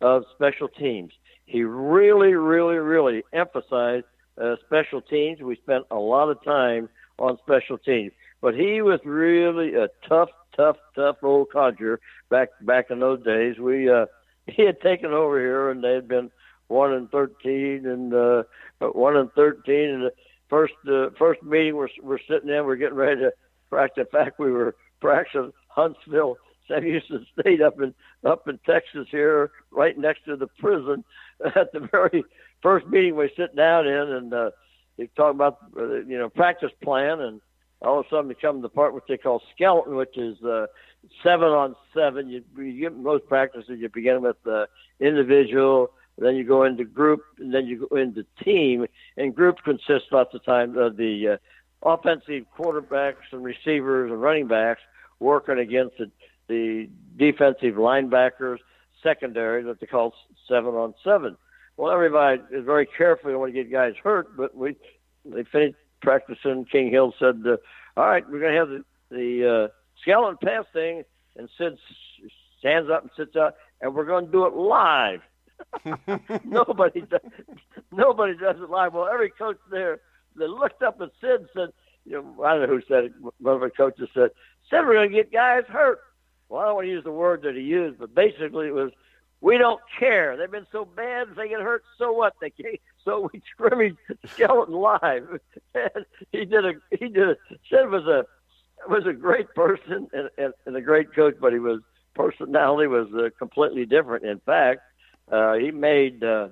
of 0.00 0.24
special 0.34 0.68
teams. 0.68 1.12
He 1.46 1.62
really, 1.62 2.34
really, 2.34 2.76
really 2.76 3.22
emphasized 3.32 4.06
uh, 4.40 4.56
special 4.64 5.00
teams. 5.00 5.40
We 5.40 5.56
spent 5.56 5.84
a 5.90 5.96
lot 5.96 6.30
of 6.30 6.42
time 6.44 6.88
on 7.18 7.38
special 7.38 7.78
teams. 7.78 8.12
But 8.40 8.54
he 8.54 8.82
was 8.82 9.00
really 9.04 9.74
a 9.74 9.88
tough, 10.08 10.28
tough, 10.56 10.76
tough 10.94 11.16
old 11.22 11.50
codger 11.50 12.00
back 12.28 12.50
back 12.62 12.90
in 12.90 13.00
those 13.00 13.22
days. 13.24 13.58
We 13.58 13.90
uh, 13.90 14.06
he 14.46 14.64
had 14.64 14.80
taken 14.80 15.12
over 15.12 15.38
here, 15.38 15.70
and 15.70 15.82
they 15.82 15.94
had 15.94 16.08
been 16.08 16.30
one 16.68 16.92
and 16.92 17.10
thirteen, 17.10 17.86
and 17.86 18.12
uh, 18.12 18.42
one 18.80 19.16
and 19.16 19.32
thirteen. 19.32 19.90
And 19.90 20.02
the 20.04 20.12
first 20.48 20.74
uh, 20.88 21.10
first 21.18 21.42
meeting, 21.42 21.76
we're 21.76 21.88
we're 22.02 22.18
sitting 22.28 22.50
in, 22.50 22.64
we're 22.66 22.76
getting 22.76 22.96
ready 22.96 23.20
to 23.22 23.32
practice. 23.70 24.06
In 24.12 24.18
fact, 24.18 24.38
we 24.38 24.50
were 24.50 24.76
practicing 25.00 25.52
Huntsville, 25.68 26.36
Sam 26.68 26.82
Houston 26.82 27.26
State 27.40 27.62
up 27.62 27.80
in 27.80 27.94
up 28.24 28.48
in 28.48 28.58
Texas 28.66 29.08
here, 29.10 29.50
right 29.70 29.96
next 29.96 30.24
to 30.26 30.36
the 30.36 30.48
prison. 30.58 31.04
At 31.54 31.72
the 31.72 31.80
very 31.92 32.24
first 32.66 32.88
meeting, 32.88 33.14
we 33.14 33.30
sit 33.36 33.54
down 33.54 33.86
in, 33.86 33.94
and 33.94 34.34
uh, 34.34 34.50
they 34.98 35.08
talk 35.16 35.32
about 35.32 35.58
uh, 35.78 36.00
you 36.00 36.18
know 36.18 36.28
practice 36.28 36.72
plan, 36.82 37.20
and 37.20 37.40
all 37.80 38.00
of 38.00 38.06
a 38.06 38.08
sudden 38.08 38.26
we 38.26 38.34
come 38.34 38.56
to 38.56 38.62
the 38.62 38.68
part 38.68 38.92
which 38.92 39.04
they 39.08 39.16
call 39.16 39.40
skeleton, 39.54 39.94
which 39.94 40.18
is 40.18 40.42
uh, 40.42 40.66
seven 41.22 41.46
on 41.46 41.76
seven. 41.94 42.28
You, 42.28 42.42
you 42.56 42.80
get 42.80 42.96
most 42.96 43.28
practices. 43.28 43.78
You 43.78 43.88
begin 43.88 44.20
with 44.20 44.36
the 44.42 44.66
individual, 44.98 45.92
then 46.18 46.34
you 46.34 46.42
go 46.42 46.64
into 46.64 46.84
group, 46.84 47.22
and 47.38 47.54
then 47.54 47.66
you 47.66 47.86
go 47.88 47.96
into 47.96 48.26
team. 48.42 48.86
And 49.16 49.32
group 49.32 49.58
consists 49.64 50.08
lots 50.10 50.34
of 50.34 50.44
times 50.44 50.76
of 50.76 50.96
the 50.96 51.38
uh, 51.84 51.88
offensive 51.88 52.46
quarterbacks 52.58 53.30
and 53.30 53.44
receivers 53.44 54.10
and 54.10 54.20
running 54.20 54.48
backs 54.48 54.80
working 55.20 55.60
against 55.60 55.98
the, 55.98 56.10
the 56.48 56.90
defensive 57.16 57.76
linebackers, 57.76 58.58
secondary 59.04 59.62
that 59.62 59.78
they 59.78 59.86
call 59.86 60.12
seven 60.48 60.74
on 60.74 60.94
seven. 61.04 61.36
Well, 61.76 61.92
everybody 61.92 62.40
is 62.50 62.64
very 62.64 62.86
careful. 62.86 63.30
Don't 63.30 63.40
want 63.40 63.54
to 63.54 63.62
get 63.62 63.70
guys 63.70 63.94
hurt, 64.02 64.36
but 64.36 64.56
we 64.56 64.76
they 65.24 65.44
finished 65.44 65.76
practicing. 66.00 66.64
King 66.64 66.90
Hill 66.90 67.14
said, 67.18 67.42
uh, 67.46 67.56
"All 67.96 68.06
right, 68.06 68.24
we're 68.28 68.40
going 68.40 68.52
to 68.52 68.58
have 68.58 68.68
the 68.68 68.84
the 69.10 69.54
uh, 69.54 69.68
skeleton 70.00 70.38
pass 70.42 70.64
thing," 70.72 71.02
and 71.36 71.48
Sid 71.58 71.78
stands 72.58 72.90
up 72.90 73.02
and 73.02 73.10
sits 73.16 73.36
out, 73.36 73.54
and 73.80 73.94
we're 73.94 74.06
going 74.06 74.26
to 74.26 74.32
do 74.32 74.46
it 74.46 74.54
live. 74.54 75.20
nobody 76.44 77.02
does, 77.02 77.20
nobody 77.92 78.36
does 78.36 78.56
it 78.56 78.70
live. 78.70 78.94
Well, 78.94 79.08
every 79.12 79.30
coach 79.30 79.58
there 79.70 80.00
they 80.36 80.46
looked 80.46 80.82
up 80.82 81.00
at 81.00 81.10
Sid 81.20 81.40
and 81.40 81.48
said, 81.54 81.68
"You 82.04 82.22
know, 82.22 82.44
I 82.44 82.54
don't 82.54 82.62
know 82.62 82.74
who 82.74 82.82
said 82.88 83.04
it. 83.04 83.12
One 83.20 83.54
of 83.54 83.62
our 83.62 83.70
coaches 83.70 84.08
said, 84.14 84.30
"Sid, 84.70 84.80
we're 84.86 84.94
going 84.94 85.10
to 85.10 85.14
get 85.16 85.32
guys 85.32 85.64
hurt." 85.68 86.00
Well, 86.48 86.60
I 86.60 86.66
don't 86.66 86.74
want 86.76 86.86
to 86.86 86.90
use 86.90 87.04
the 87.04 87.12
word 87.12 87.42
that 87.42 87.56
he 87.56 87.62
used, 87.62 87.98
but 87.98 88.14
basically 88.14 88.68
it 88.68 88.74
was, 88.74 88.92
"We 89.46 89.58
don't 89.58 89.80
care. 89.96 90.36
They've 90.36 90.50
been 90.50 90.66
so 90.72 90.84
bad. 90.84 91.28
If 91.28 91.36
they 91.36 91.48
get 91.48 91.60
hurt, 91.60 91.84
so 91.98 92.10
what? 92.10 92.34
They 92.40 92.50
can't." 92.50 92.80
So 93.04 93.30
we 93.32 93.40
scrimmaged 93.52 93.96
skeleton 94.34 94.74
live, 94.74 95.38
and 95.76 96.04
he 96.32 96.44
did 96.44 96.66
a 96.66 96.72
he 96.90 97.08
did 97.08 97.28
a 97.28 97.36
Sid 97.70 97.88
was 97.88 98.06
a 98.06 98.24
was 98.88 99.06
a 99.06 99.12
great 99.12 99.54
person 99.54 100.08
and, 100.12 100.30
and, 100.36 100.52
and 100.66 100.76
a 100.76 100.80
great 100.80 101.14
coach, 101.14 101.36
but 101.40 101.52
he 101.52 101.60
was 101.60 101.80
personality 102.14 102.88
was 102.88 103.06
uh, 103.14 103.28
completely 103.38 103.86
different. 103.86 104.24
In 104.24 104.40
fact, 104.40 104.80
uh, 105.30 105.54
he 105.54 105.70
made 105.70 106.24
uh, 106.24 106.48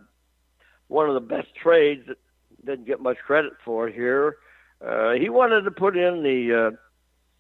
one 0.87 1.09
of 1.09 1.15
the 1.15 1.35
best 1.37 1.49
trades 1.61 2.07
that 2.07 2.19
didn't 2.65 2.87
get 2.87 3.01
much 3.01 3.19
credit 3.27 3.55
for 3.65 3.89
here. 3.89 4.37
Uh, 4.81 5.15
he 5.15 5.31
wanted 5.31 5.63
to 5.63 5.73
put 5.73 5.97
in 5.97 6.23
the 6.23 6.69
uh, 6.69 6.77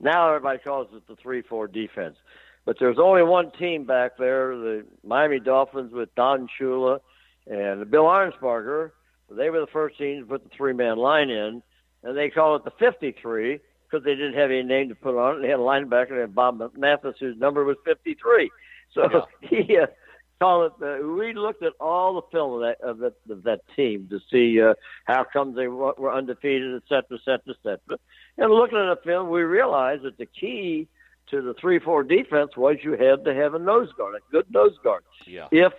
now 0.00 0.30
everybody 0.30 0.58
calls 0.58 0.88
it 0.92 1.06
the 1.06 1.14
three 1.14 1.42
four 1.42 1.68
defense, 1.68 2.16
but 2.64 2.76
there's 2.78 2.98
only 2.98 3.22
one 3.22 3.50
team 3.52 3.84
back 3.84 4.16
there, 4.18 4.56
the 4.56 4.86
Miami 5.04 5.40
Dolphins 5.40 5.92
with 5.92 6.14
Don 6.14 6.48
Shula 6.58 7.00
and 7.46 7.90
Bill 7.90 8.04
Arnsparger. 8.04 8.90
They 9.30 9.50
were 9.50 9.60
the 9.60 9.66
first 9.72 9.98
team 9.98 10.20
to 10.20 10.26
put 10.26 10.44
the 10.44 10.50
three 10.56 10.72
man 10.72 10.96
line 10.96 11.30
in, 11.30 11.62
and 12.02 12.16
they 12.16 12.30
call 12.30 12.56
it 12.56 12.64
the 12.64 12.72
53 12.78 13.58
because 13.90 14.04
they 14.04 14.14
didn't 14.14 14.34
have 14.34 14.50
any 14.50 14.62
name 14.62 14.88
to 14.88 14.94
put 14.94 15.18
on 15.18 15.38
it. 15.38 15.42
They 15.42 15.48
had 15.48 15.60
a 15.60 15.62
linebacker 15.62 16.18
named 16.18 16.34
Bob 16.34 16.60
Matheson 16.76 17.14
whose 17.20 17.38
number 17.38 17.64
was 17.64 17.76
53. 17.84 18.50
So 18.92 19.02
yeah. 19.02 19.20
he 19.48 19.78
uh, 19.78 19.86
call 20.40 20.66
it. 20.66 20.72
Uh, 20.82 21.06
we 21.06 21.32
looked 21.34 21.62
at 21.62 21.72
all 21.80 22.14
the 22.14 22.22
film 22.32 22.54
of 22.54 22.60
that 22.60 22.80
of 22.80 22.98
that, 22.98 23.14
of 23.30 23.42
that 23.44 23.60
team 23.76 24.08
to 24.10 24.18
see 24.30 24.60
uh, 24.60 24.74
how 25.04 25.24
come 25.32 25.54
they 25.54 25.68
were 25.68 26.12
undefeated, 26.12 26.74
et 26.74 26.82
cetera, 26.88 27.18
et 27.18 27.20
cetera, 27.24 27.50
et 27.50 27.56
cetera. 27.62 27.98
And 28.38 28.52
looking 28.52 28.78
at 28.78 28.96
the 28.96 29.00
film, 29.04 29.30
we 29.30 29.42
realized 29.42 30.02
that 30.02 30.18
the 30.18 30.26
key 30.26 30.88
to 31.30 31.42
the 31.42 31.54
three-four 31.54 32.04
defense 32.04 32.56
was 32.56 32.76
you 32.82 32.92
had 32.92 33.24
to 33.24 33.34
have 33.34 33.54
a 33.54 33.58
nose 33.58 33.90
guard, 33.96 34.14
a 34.14 34.32
good 34.32 34.46
nose 34.50 34.76
guard. 34.82 35.02
Yeah. 35.26 35.48
If 35.50 35.72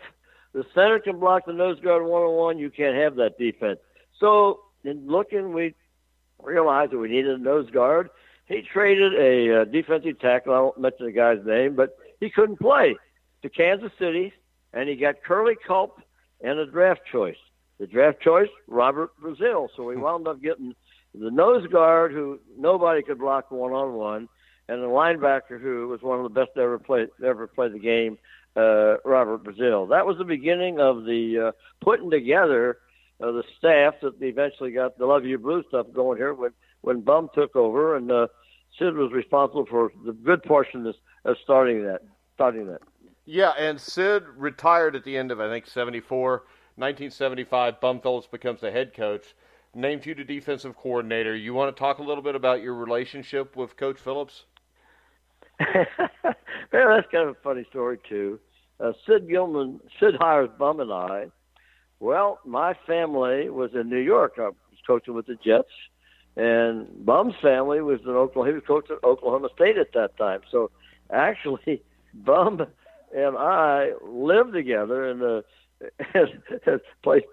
the 0.54 0.66
center 0.74 1.00
can 1.00 1.20
block 1.20 1.46
the 1.46 1.54
nose 1.54 1.80
guard 1.80 2.04
one-on-one, 2.04 2.58
you 2.58 2.70
can't 2.70 2.96
have 2.96 3.16
that 3.16 3.38
defense. 3.38 3.80
So 4.20 4.62
in 4.84 5.08
looking, 5.08 5.54
we 5.54 5.76
realized 6.42 6.92
that 6.92 6.98
we 6.98 7.10
needed 7.10 7.40
a 7.40 7.44
nose 7.44 7.70
guard. 7.70 8.10
He 8.46 8.62
traded 8.62 9.14
a 9.14 9.62
uh, 9.62 9.66
defensive 9.66 10.20
tackle. 10.20 10.54
I 10.54 10.60
won't 10.60 10.80
mention 10.80 11.06
the 11.08 11.12
guy's 11.12 11.44
name, 11.46 11.76
but 11.76 11.98
he 12.20 12.30
couldn't 12.30 12.58
play 12.58 12.96
to 13.42 13.50
Kansas 13.50 13.92
City 14.00 14.34
and 14.74 14.90
he 14.90 14.96
got 14.96 15.24
Curly 15.24 15.56
Culp 15.66 16.02
and 16.42 16.60
a 16.60 16.66
draft 16.66 17.02
choice. 17.12 17.38
The 17.80 17.88
draft 17.88 18.22
choice, 18.22 18.50
Robert 18.68 19.12
Brazile. 19.22 19.70
So 19.76 19.84
we 19.84 19.96
wound 19.96 20.28
up 20.28 20.42
getting 20.42 20.76
the 21.14 21.32
nose 21.32 21.66
guard 21.68 22.12
who 22.12 22.40
nobody 22.58 23.02
could 23.02 23.20
block 23.20 23.50
one 23.50 23.72
on 23.72 23.94
one, 23.94 24.30
and 24.68 24.82
the 24.82 24.88
linebacker 24.88 25.60
who 25.60 25.88
was 25.88 26.02
one 26.02 26.20
of 26.20 26.24
the 26.24 26.40
best 26.40 26.58
ever 26.58 26.80
play 26.80 27.08
ever 27.24 27.48
play 27.48 27.70
the 27.70 27.80
game, 27.80 28.18
uh, 28.56 28.98
Robert 29.06 29.44
Brazile. 29.44 29.90
That 29.90 30.06
was 30.06 30.18
the 30.18 30.24
beginning 30.24 30.80
of 30.80 31.06
the 31.06 31.48
uh, 31.48 31.52
putting 31.84 32.10
together 32.10 32.80
uh, 33.22 33.32
the 33.32 33.44
staff 33.58 33.96
that 34.02 34.22
eventually 34.22 34.72
got 34.72 34.98
the 34.98 35.06
Love 35.06 35.26
You 35.26 35.38
Blue 35.38 35.64
stuff 35.68 35.88
going 35.94 36.18
here 36.18 36.34
when 36.34 36.52
when 36.82 37.02
Bum 37.02 37.30
took 37.34 37.56
over, 37.56 37.96
and 37.96 38.12
uh, 38.12 38.28
Sid 38.78 38.96
was 38.96 39.12
responsible 39.12 39.66
for 39.66 39.92
the 40.06 40.14
good 40.14 40.44
portion 40.44 40.86
of, 40.86 40.96
of 41.26 41.38
starting 41.44 41.84
that 41.84 42.02
starting 42.34 42.68
that. 42.68 42.82
Yeah, 43.26 43.54
and 43.58 43.80
Sid 43.80 44.24
retired 44.38 44.96
at 44.96 45.04
the 45.04 45.18
end 45.18 45.32
of 45.32 45.40
I 45.40 45.50
think 45.50 45.68
'74, 45.68 46.44
1975. 46.76 47.80
Bum 47.80 48.02
Phillips 48.02 48.28
becomes 48.28 48.62
the 48.62 48.72
head 48.72 48.94
coach, 48.94 49.36
named 49.74 50.06
you 50.06 50.14
to 50.16 50.24
defensive 50.24 50.76
coordinator. 50.76 51.36
You 51.36 51.54
want 51.54 51.76
to 51.76 51.80
talk 51.80 52.00
a 52.00 52.04
little 52.04 52.24
bit 52.24 52.36
about 52.36 52.62
your 52.62 52.76
relationship 52.76 53.56
with 53.56 53.78
Coach 53.78 53.98
Phillips? 53.98 54.46
well, 55.74 56.96
that's 56.96 57.08
kind 57.12 57.30
of 57.30 57.30
a 57.30 57.40
funny 57.44 57.66
story 57.70 58.00
too. 58.08 58.40
Uh, 58.80 58.92
Sid 59.08 59.30
Gillman, 59.30 59.80
Sid 60.00 60.16
hires 60.20 60.50
Bum 60.58 60.80
and 60.80 60.92
I. 60.92 61.28
Well, 62.00 62.40
my 62.46 62.74
family 62.86 63.50
was 63.50 63.72
in 63.74 63.90
New 63.90 64.00
York. 64.00 64.34
I 64.38 64.50
was 64.50 64.56
coaching 64.86 65.14
with 65.14 65.28
the 65.28 65.36
Jets, 65.36 65.70
and 66.36 67.06
Bum's 67.06 67.36
family 67.42 67.82
was 67.82 68.02
in 68.04 68.10
Oklahoma. 68.10 68.52
He 68.52 68.56
was 68.56 68.64
coaching 68.68 68.98
Oklahoma 69.04 69.50
State 69.56 69.78
at 69.78 69.94
that 69.94 70.18
time. 70.18 70.42
So 70.52 70.72
actually, 71.12 71.84
Bum 72.14 72.66
and 73.16 73.38
I 73.38 73.92
lived 74.04 74.54
together 74.54 75.10
in 75.10 75.20
the 75.20 75.44
place 77.04 77.24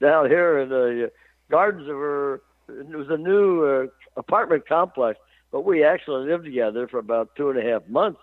down 0.00 0.28
here 0.28 0.58
in 0.58 0.68
the 0.68 1.10
gardens 1.50 1.88
of 1.88 1.96
her. 1.96 2.42
It 2.68 2.96
was 2.96 3.08
a 3.10 3.16
new 3.16 3.64
uh, 3.64 3.86
apartment 4.16 4.68
complex, 4.68 5.18
but 5.52 5.64
we 5.64 5.84
actually 5.84 6.28
lived 6.28 6.44
together 6.44 6.88
for 6.88 6.98
about 6.98 7.34
two 7.36 7.50
and 7.50 7.58
a 7.58 7.70
half 7.70 7.86
months. 7.88 8.20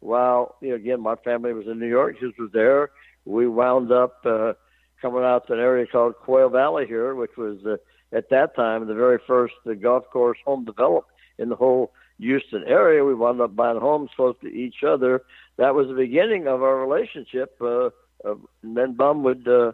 While 0.00 0.56
you 0.60 0.70
know, 0.70 0.76
again, 0.76 1.00
my 1.00 1.16
family 1.16 1.52
was 1.52 1.66
in 1.66 1.78
New 1.78 1.88
York, 1.88 2.18
his 2.18 2.32
was 2.38 2.50
there. 2.52 2.90
We 3.26 3.46
wound 3.46 3.92
up 3.92 4.24
uh, 4.24 4.54
coming 5.02 5.24
out 5.24 5.46
to 5.46 5.52
an 5.52 5.60
area 5.60 5.86
called 5.86 6.14
Quail 6.16 6.48
Valley 6.48 6.86
here, 6.86 7.14
which 7.14 7.36
was 7.36 7.58
uh, 7.66 7.76
at 8.16 8.30
that 8.30 8.56
time 8.56 8.86
the 8.86 8.94
very 8.94 9.18
first 9.26 9.54
uh, 9.68 9.74
golf 9.74 10.04
course 10.10 10.38
home 10.44 10.64
developed 10.64 11.10
in 11.38 11.50
the 11.50 11.56
whole 11.56 11.92
Houston 12.18 12.64
area. 12.66 13.04
We 13.04 13.14
wound 13.14 13.40
up 13.40 13.56
buying 13.56 13.80
homes 13.80 14.10
close 14.16 14.36
to 14.42 14.48
each 14.48 14.82
other. 14.86 15.22
That 15.56 15.74
was 15.74 15.88
the 15.88 15.94
beginning 15.94 16.46
of 16.46 16.62
our 16.62 16.76
relationship. 16.76 17.56
Uh, 17.60 17.90
uh, 18.24 18.34
and 18.62 18.76
then 18.76 18.94
Bum 18.94 19.22
would 19.22 19.46
uh, 19.48 19.72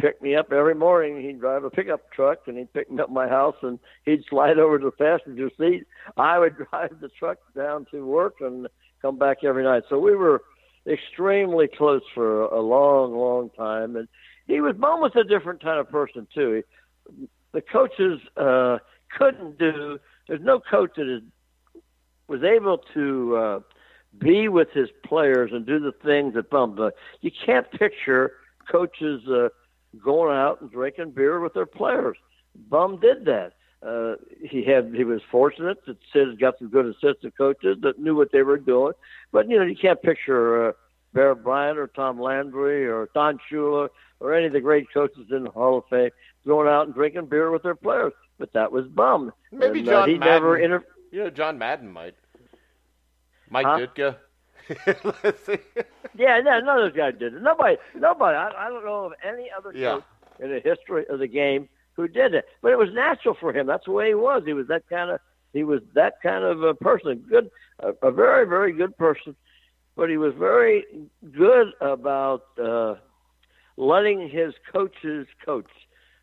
pick 0.00 0.20
me 0.22 0.34
up 0.34 0.52
every 0.52 0.74
morning. 0.74 1.20
He'd 1.20 1.40
drive 1.40 1.64
a 1.64 1.70
pickup 1.70 2.10
truck 2.12 2.40
and 2.46 2.56
he'd 2.56 2.72
pick 2.72 2.90
me 2.90 3.00
up 3.00 3.10
my 3.10 3.28
house 3.28 3.56
and 3.62 3.78
he'd 4.04 4.24
slide 4.28 4.58
over 4.58 4.78
to 4.78 4.86
the 4.86 4.90
passenger 4.90 5.50
seat. 5.58 5.86
I 6.16 6.38
would 6.38 6.56
drive 6.70 7.00
the 7.00 7.08
truck 7.08 7.38
down 7.54 7.86
to 7.90 8.04
work 8.04 8.36
and 8.40 8.68
come 9.02 9.18
back 9.18 9.44
every 9.44 9.64
night. 9.64 9.84
So 9.88 9.98
we 9.98 10.14
were 10.14 10.42
extremely 10.86 11.68
close 11.68 12.02
for 12.14 12.42
a 12.42 12.60
long, 12.60 13.14
long 13.14 13.50
time. 13.50 13.96
And 13.96 14.08
he 14.46 14.60
was 14.60 14.74
was 14.78 15.12
a 15.14 15.24
different 15.24 15.62
kind 15.62 15.78
of 15.78 15.88
person 15.90 16.26
too. 16.34 16.62
He, 17.16 17.28
the 17.52 17.60
coaches 17.60 18.20
uh, 18.36 18.78
couldn't 19.16 19.58
do. 19.58 19.98
There's 20.28 20.42
no 20.42 20.60
coach 20.60 20.92
that 20.96 21.08
is 21.08 21.22
was 22.28 22.42
able 22.44 22.78
to 22.94 23.36
uh, 23.36 23.60
be 24.18 24.48
with 24.48 24.68
his 24.72 24.88
players 25.04 25.50
and 25.52 25.66
do 25.66 25.80
the 25.80 25.92
things 26.04 26.34
that 26.34 26.48
Bum. 26.48 26.78
You 27.20 27.30
can't 27.44 27.70
picture 27.72 28.32
coaches 28.70 29.22
uh, 29.28 29.48
going 30.02 30.36
out 30.36 30.60
and 30.60 30.70
drinking 30.70 31.10
beer 31.12 31.40
with 31.40 31.54
their 31.54 31.66
players. 31.66 32.16
Bum 32.68 33.00
did 33.00 33.24
that. 33.26 33.52
Uh, 33.86 34.16
he 34.46 34.62
had 34.62 34.92
he 34.94 35.04
was 35.04 35.22
fortunate 35.30 35.78
that 35.86 35.96
Sid 36.12 36.38
got 36.38 36.58
some 36.58 36.68
good 36.68 36.86
assistant 36.86 37.36
coaches 37.36 37.78
that 37.82 37.98
knew 37.98 38.14
what 38.14 38.30
they 38.30 38.42
were 38.42 38.58
doing. 38.58 38.92
But 39.32 39.48
you 39.48 39.56
know 39.58 39.64
you 39.64 39.76
can't 39.76 40.02
picture 40.02 40.68
uh, 40.68 40.72
Bear 41.14 41.34
Bryant 41.34 41.78
or 41.78 41.86
Tom 41.86 42.20
Landry 42.20 42.86
or 42.86 43.08
Don 43.14 43.38
Shula 43.50 43.88
or 44.20 44.34
any 44.34 44.46
of 44.46 44.52
the 44.52 44.60
great 44.60 44.86
coaches 44.92 45.26
in 45.30 45.44
the 45.44 45.50
Hall 45.50 45.78
of 45.78 45.84
Fame 45.88 46.10
going 46.46 46.68
out 46.68 46.86
and 46.86 46.94
drinking 46.94 47.26
beer 47.26 47.50
with 47.50 47.62
their 47.62 47.74
players. 47.74 48.12
But 48.38 48.52
that 48.52 48.70
was 48.70 48.86
Bum. 48.86 49.32
Maybe 49.50 49.78
and, 49.78 49.88
John 49.88 50.02
uh, 50.02 50.06
he 50.06 50.18
Madden. 50.18 50.34
never 50.34 50.58
inter- 50.58 50.84
know, 51.12 51.30
John 51.30 51.56
Madden 51.58 51.90
might. 51.90 52.14
Mike 53.48 53.66
Huh? 53.66 53.78
Ditka. 53.78 54.16
Let's 55.24 55.44
see. 55.46 55.58
Yeah, 56.16 56.40
no, 56.40 56.60
none 56.60 56.78
of 56.78 56.92
those 56.92 56.96
guys 56.96 57.14
did 57.18 57.34
it. 57.34 57.42
Nobody, 57.42 57.76
nobody. 57.96 58.36
I, 58.36 58.66
I 58.66 58.68
don't 58.68 58.84
know 58.84 59.04
of 59.06 59.12
any 59.26 59.48
other 59.56 59.72
Yeah. 59.74 59.94
coach 59.94 60.04
in 60.40 60.50
the 60.50 60.60
history 60.60 61.04
of 61.08 61.18
the 61.18 61.26
game 61.26 61.68
who 61.94 62.08
did 62.08 62.34
it. 62.34 62.46
But 62.62 62.72
it 62.72 62.78
was 62.78 62.90
natural 62.92 63.34
for 63.38 63.52
him. 63.52 63.66
That's 63.66 63.84
the 63.84 63.92
way 63.92 64.08
he 64.08 64.14
was. 64.14 64.42
He 64.46 64.52
was 64.52 64.66
that 64.68 64.88
kind 64.88 65.10
of. 65.10 65.20
He 65.52 65.64
was 65.64 65.80
that 65.94 66.14
kind 66.22 66.44
of 66.44 66.62
a 66.62 66.74
person. 66.74 67.24
Good, 67.28 67.50
a, 67.80 67.92
a 68.06 68.10
very, 68.12 68.46
very 68.46 68.72
good 68.72 68.96
person. 68.96 69.34
But 69.96 70.08
he 70.08 70.16
was 70.16 70.32
very 70.38 70.84
good 71.36 71.72
about 71.80 72.44
uh, 72.62 72.94
letting 73.76 74.28
his 74.28 74.54
coaches 74.72 75.26
coach. 75.44 75.66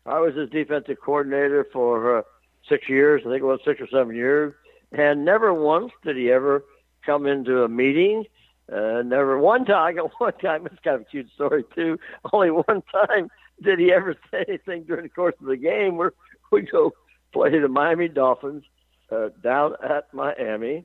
I 0.06 0.18
was 0.20 0.34
his 0.34 0.48
defensive 0.50 0.96
coordinator 1.04 1.66
for 1.72 2.18
uh, 2.18 2.22
six 2.68 2.88
years. 2.88 3.22
I 3.26 3.30
think 3.30 3.42
it 3.42 3.46
was 3.46 3.60
six 3.64 3.80
or 3.80 3.86
seven 3.88 4.16
years, 4.16 4.54
and 4.92 5.24
never 5.24 5.52
once 5.52 5.92
did 6.02 6.16
he 6.16 6.30
ever 6.32 6.64
come 7.04 7.26
into 7.26 7.62
a 7.62 7.68
meeting. 7.68 8.24
Uh, 8.70 9.02
never 9.02 9.38
one 9.38 9.64
time. 9.64 9.96
One 10.18 10.32
time. 10.34 10.66
It's 10.66 10.80
kind 10.84 10.96
of 10.96 11.02
a 11.02 11.04
cute 11.04 11.30
story 11.34 11.64
too. 11.74 11.98
Only 12.32 12.50
one 12.50 12.82
time 12.92 13.30
did 13.62 13.78
he 13.78 13.92
ever 13.92 14.14
say 14.30 14.44
anything 14.46 14.84
during 14.84 15.04
the 15.04 15.08
course 15.08 15.34
of 15.40 15.46
the 15.46 15.56
game. 15.56 15.96
Where 15.96 16.12
we 16.52 16.62
go 16.62 16.92
play 17.32 17.58
the 17.58 17.68
Miami 17.68 18.08
Dolphins 18.08 18.64
uh, 19.10 19.28
down 19.42 19.74
at 19.82 20.12
Miami, 20.12 20.84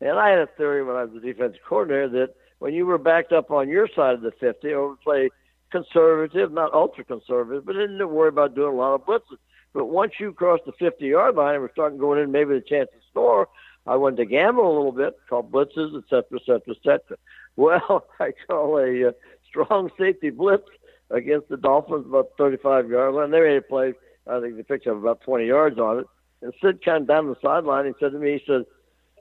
and 0.00 0.18
I 0.18 0.30
had 0.30 0.40
a 0.40 0.48
theory 0.56 0.82
when 0.82 0.96
I 0.96 1.04
was 1.04 1.14
the 1.14 1.20
defensive 1.20 1.60
coordinator 1.68 2.08
that 2.08 2.34
when 2.58 2.74
you 2.74 2.84
were 2.84 2.98
backed 2.98 3.32
up 3.32 3.50
on 3.50 3.68
your 3.68 3.88
side 3.94 4.14
of 4.14 4.22
the 4.22 4.32
50, 4.40 4.72
or 4.72 4.96
play 5.02 5.30
conservative, 5.70 6.52
not 6.52 6.74
ultra 6.74 7.04
conservative, 7.04 7.64
but 7.64 7.72
didn't 7.74 8.08
worry 8.10 8.28
about 8.28 8.54
doing 8.54 8.74
a 8.74 8.76
lot 8.76 8.94
of 8.94 9.02
blitzes. 9.02 9.38
But 9.72 9.86
once 9.86 10.12
you 10.18 10.32
crossed 10.32 10.64
the 10.66 10.72
50 10.72 11.04
yard 11.06 11.36
line 11.36 11.54
and 11.54 11.62
were 11.62 11.70
starting 11.72 11.98
going 11.98 12.22
in 12.22 12.32
maybe 12.32 12.54
the 12.54 12.60
chance 12.60 12.88
to 12.92 12.98
score, 13.08 13.48
I 13.90 13.96
wanted 13.96 14.18
to 14.18 14.24
gamble 14.24 14.64
a 14.64 14.76
little 14.76 14.92
bit, 14.92 15.18
call 15.28 15.42
blitzes, 15.42 15.98
et 15.98 16.04
cetera, 16.08 16.38
et 16.38 16.42
cetera, 16.46 16.62
et 16.68 16.82
cetera. 16.84 17.16
Well, 17.56 18.06
I 18.20 18.32
call 18.46 18.78
a 18.78 19.08
uh, 19.08 19.12
strong 19.46 19.90
safety 19.98 20.30
blitz 20.30 20.68
against 21.10 21.48
the 21.48 21.56
Dolphins 21.56 22.06
about 22.06 22.30
35 22.38 22.88
yard 22.88 23.14
line. 23.14 23.32
They 23.32 23.40
made 23.40 23.56
a 23.56 23.62
play, 23.62 23.94
I 24.28 24.40
think 24.40 24.56
they 24.56 24.62
picked 24.62 24.86
up 24.86 24.96
about 24.96 25.22
20 25.22 25.46
yards 25.46 25.78
on 25.78 25.98
it. 25.98 26.06
And 26.42 26.54
Sid 26.62 26.84
kind 26.84 27.02
of 27.02 27.08
down 27.08 27.26
the 27.26 27.34
sideline, 27.42 27.86
he 27.86 27.92
said 27.98 28.12
to 28.12 28.18
me, 28.20 28.38
he 28.38 28.42
said, 28.46 28.64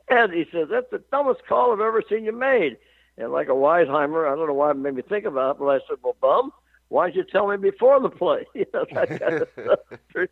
Ed, 0.08 0.32
he 0.32 0.46
says, 0.52 0.68
that's 0.70 0.90
the 0.92 1.04
dumbest 1.12 1.46
call 1.48 1.74
I've 1.74 1.80
ever 1.80 2.04
seen 2.08 2.24
you 2.24 2.32
made. 2.32 2.78
And 3.18 3.32
like 3.32 3.48
a 3.48 3.54
Weisheimer, 3.54 4.32
I 4.32 4.36
don't 4.36 4.48
know 4.48 4.54
why 4.54 4.70
it 4.70 4.78
made 4.78 4.94
me 4.94 5.02
think 5.02 5.26
about 5.26 5.56
it, 5.56 5.60
but 5.60 5.66
I 5.66 5.80
said, 5.90 5.98
well, 6.04 6.16
bum, 6.22 6.52
why 6.90 7.08
didn't 7.08 7.18
you 7.18 7.24
tell 7.32 7.48
me 7.48 7.58
before 7.58 8.00
the 8.00 8.10
play? 8.10 8.46
You 8.54 8.68
know, 8.74 8.86
that 8.94 9.20
kind 9.20 9.42
of 9.42 9.50
stuff. 9.64 10.30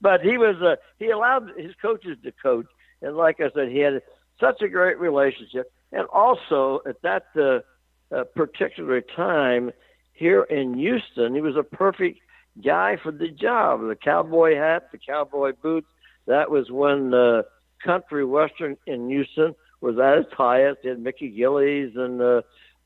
But 0.00 0.22
he 0.22 0.38
was, 0.38 0.56
uh, 0.62 0.76
he 0.98 1.10
allowed 1.10 1.50
his 1.58 1.74
coaches 1.80 2.16
to 2.24 2.32
coach. 2.32 2.66
And 3.04 3.16
like 3.16 3.40
I 3.40 3.50
said, 3.54 3.68
he 3.68 3.80
had 3.80 4.02
such 4.40 4.62
a 4.62 4.68
great 4.68 4.98
relationship. 4.98 5.70
And 5.92 6.06
also 6.12 6.80
at 6.88 7.02
that 7.02 7.26
uh, 7.36 8.14
uh, 8.14 8.24
particular 8.34 9.00
time 9.00 9.70
here 10.12 10.42
in 10.42 10.74
Houston, 10.74 11.34
he 11.34 11.40
was 11.40 11.56
a 11.56 11.62
perfect 11.62 12.18
guy 12.64 12.96
for 13.02 13.12
the 13.12 13.28
job. 13.28 13.80
The 13.80 13.96
cowboy 13.96 14.56
hat, 14.56 14.90
the 14.90 14.98
cowboy 14.98 15.52
boots. 15.62 15.86
That 16.26 16.50
was 16.50 16.70
when 16.70 17.12
uh, 17.12 17.42
country 17.84 18.24
western 18.24 18.76
in 18.86 19.08
Houston 19.08 19.54
was 19.80 19.98
at 19.98 20.18
its 20.18 20.32
highest. 20.32 20.78
They 20.82 20.90
had 20.90 21.00
Mickey 21.00 21.28
Gilley's 21.28 21.92
and 21.96 22.20
uh, 22.22 22.42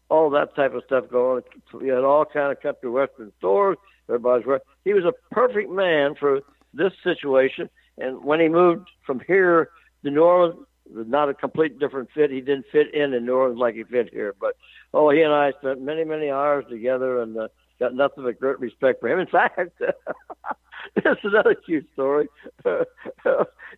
all 0.09 0.31
that 0.31 0.57
type 0.57 0.75
of 0.75 0.83
stuff 0.87 1.05
going. 1.11 1.43
You 1.81 1.93
had 1.93 2.05
all 2.05 2.25
kind 2.25 2.51
of 2.51 2.61
country 2.61 2.91
western 2.91 3.33
stores. 3.39 3.77
Everybody's 4.09 4.47
right. 4.47 4.61
He 4.85 4.95
was 4.95 5.05
a 5.05 5.13
perfect 5.33 5.71
man 5.71 6.15
for 6.19 6.41
this 6.75 6.93
situation. 7.05 7.71
And 7.99 8.25
when 8.25 8.41
he 8.41 8.49
moved 8.49 8.89
from 9.07 9.21
here 9.27 9.71
to 10.05 10.11
New 10.11 10.23
Orleans, 10.23 10.67
was 10.95 11.07
not 11.07 11.29
a 11.29 11.35
complete 11.35 11.79
different 11.79 12.09
fit. 12.15 12.31
He 12.31 12.41
didn't 12.41 12.67
fit 12.73 12.95
in 12.95 13.13
in 13.13 13.27
New 13.27 13.35
Orleans 13.35 13.61
like 13.61 13.75
he 13.75 13.85
fit 13.85 14.11
here. 14.13 14.35
But 14.41 14.57
oh, 14.95 15.11
he 15.11 15.23
and 15.23 15.33
I 15.33 15.53
spent 15.61 15.83
many 15.83 16.05
many 16.05 16.31
hours 16.31 16.65
together 16.69 17.23
and 17.23 17.37
uh, 17.37 17.49
got 17.79 17.95
nothing 17.95 18.25
but 18.25 18.41
great 18.41 18.59
respect 18.61 19.01
for 19.01 19.09
him. 19.09 19.19
In 19.19 19.27
fact, 19.33 19.59
this 19.81 21.05
is 21.05 21.17
another 21.25 21.55
cute 21.55 21.87
story. 21.93 22.29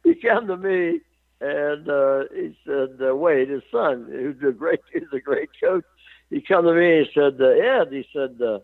he 0.04 0.14
came 0.14 0.46
to 0.46 0.56
me 0.56 1.00
and 1.40 1.88
uh, 1.88 2.24
he 2.34 2.56
said, 2.66 2.98
uh, 3.02 3.14
Wade, 3.16 3.48
his 3.48 3.62
son, 3.72 4.06
who's 4.10 4.36
a 4.46 4.52
great, 4.52 4.80
he's 4.92 5.02
a 5.12 5.20
great 5.20 5.48
coach. 5.62 5.84
He 6.28 6.40
come 6.40 6.64
to 6.64 6.74
me 6.74 6.98
and 6.98 7.06
he 7.06 7.12
said, 7.14 7.40
uh, 7.40 7.46
Ed, 7.46 7.88
he 7.90 8.06
said, 8.12 8.40
uh, 8.42 8.58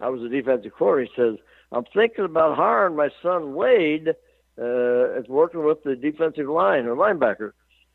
I 0.00 0.08
was 0.08 0.22
a 0.22 0.28
defensive 0.28 0.72
coordinator. 0.76 1.12
He 1.14 1.22
says, 1.22 1.38
I'm 1.72 1.84
thinking 1.94 2.24
about 2.24 2.56
hiring 2.56 2.96
my 2.96 3.10
son 3.22 3.54
Wade 3.54 4.14
uh, 4.60 5.18
as 5.18 5.26
working 5.28 5.64
with 5.64 5.82
the 5.84 5.96
defensive 5.96 6.48
line 6.48 6.86
or 6.86 6.96
linebacker. 6.96 7.52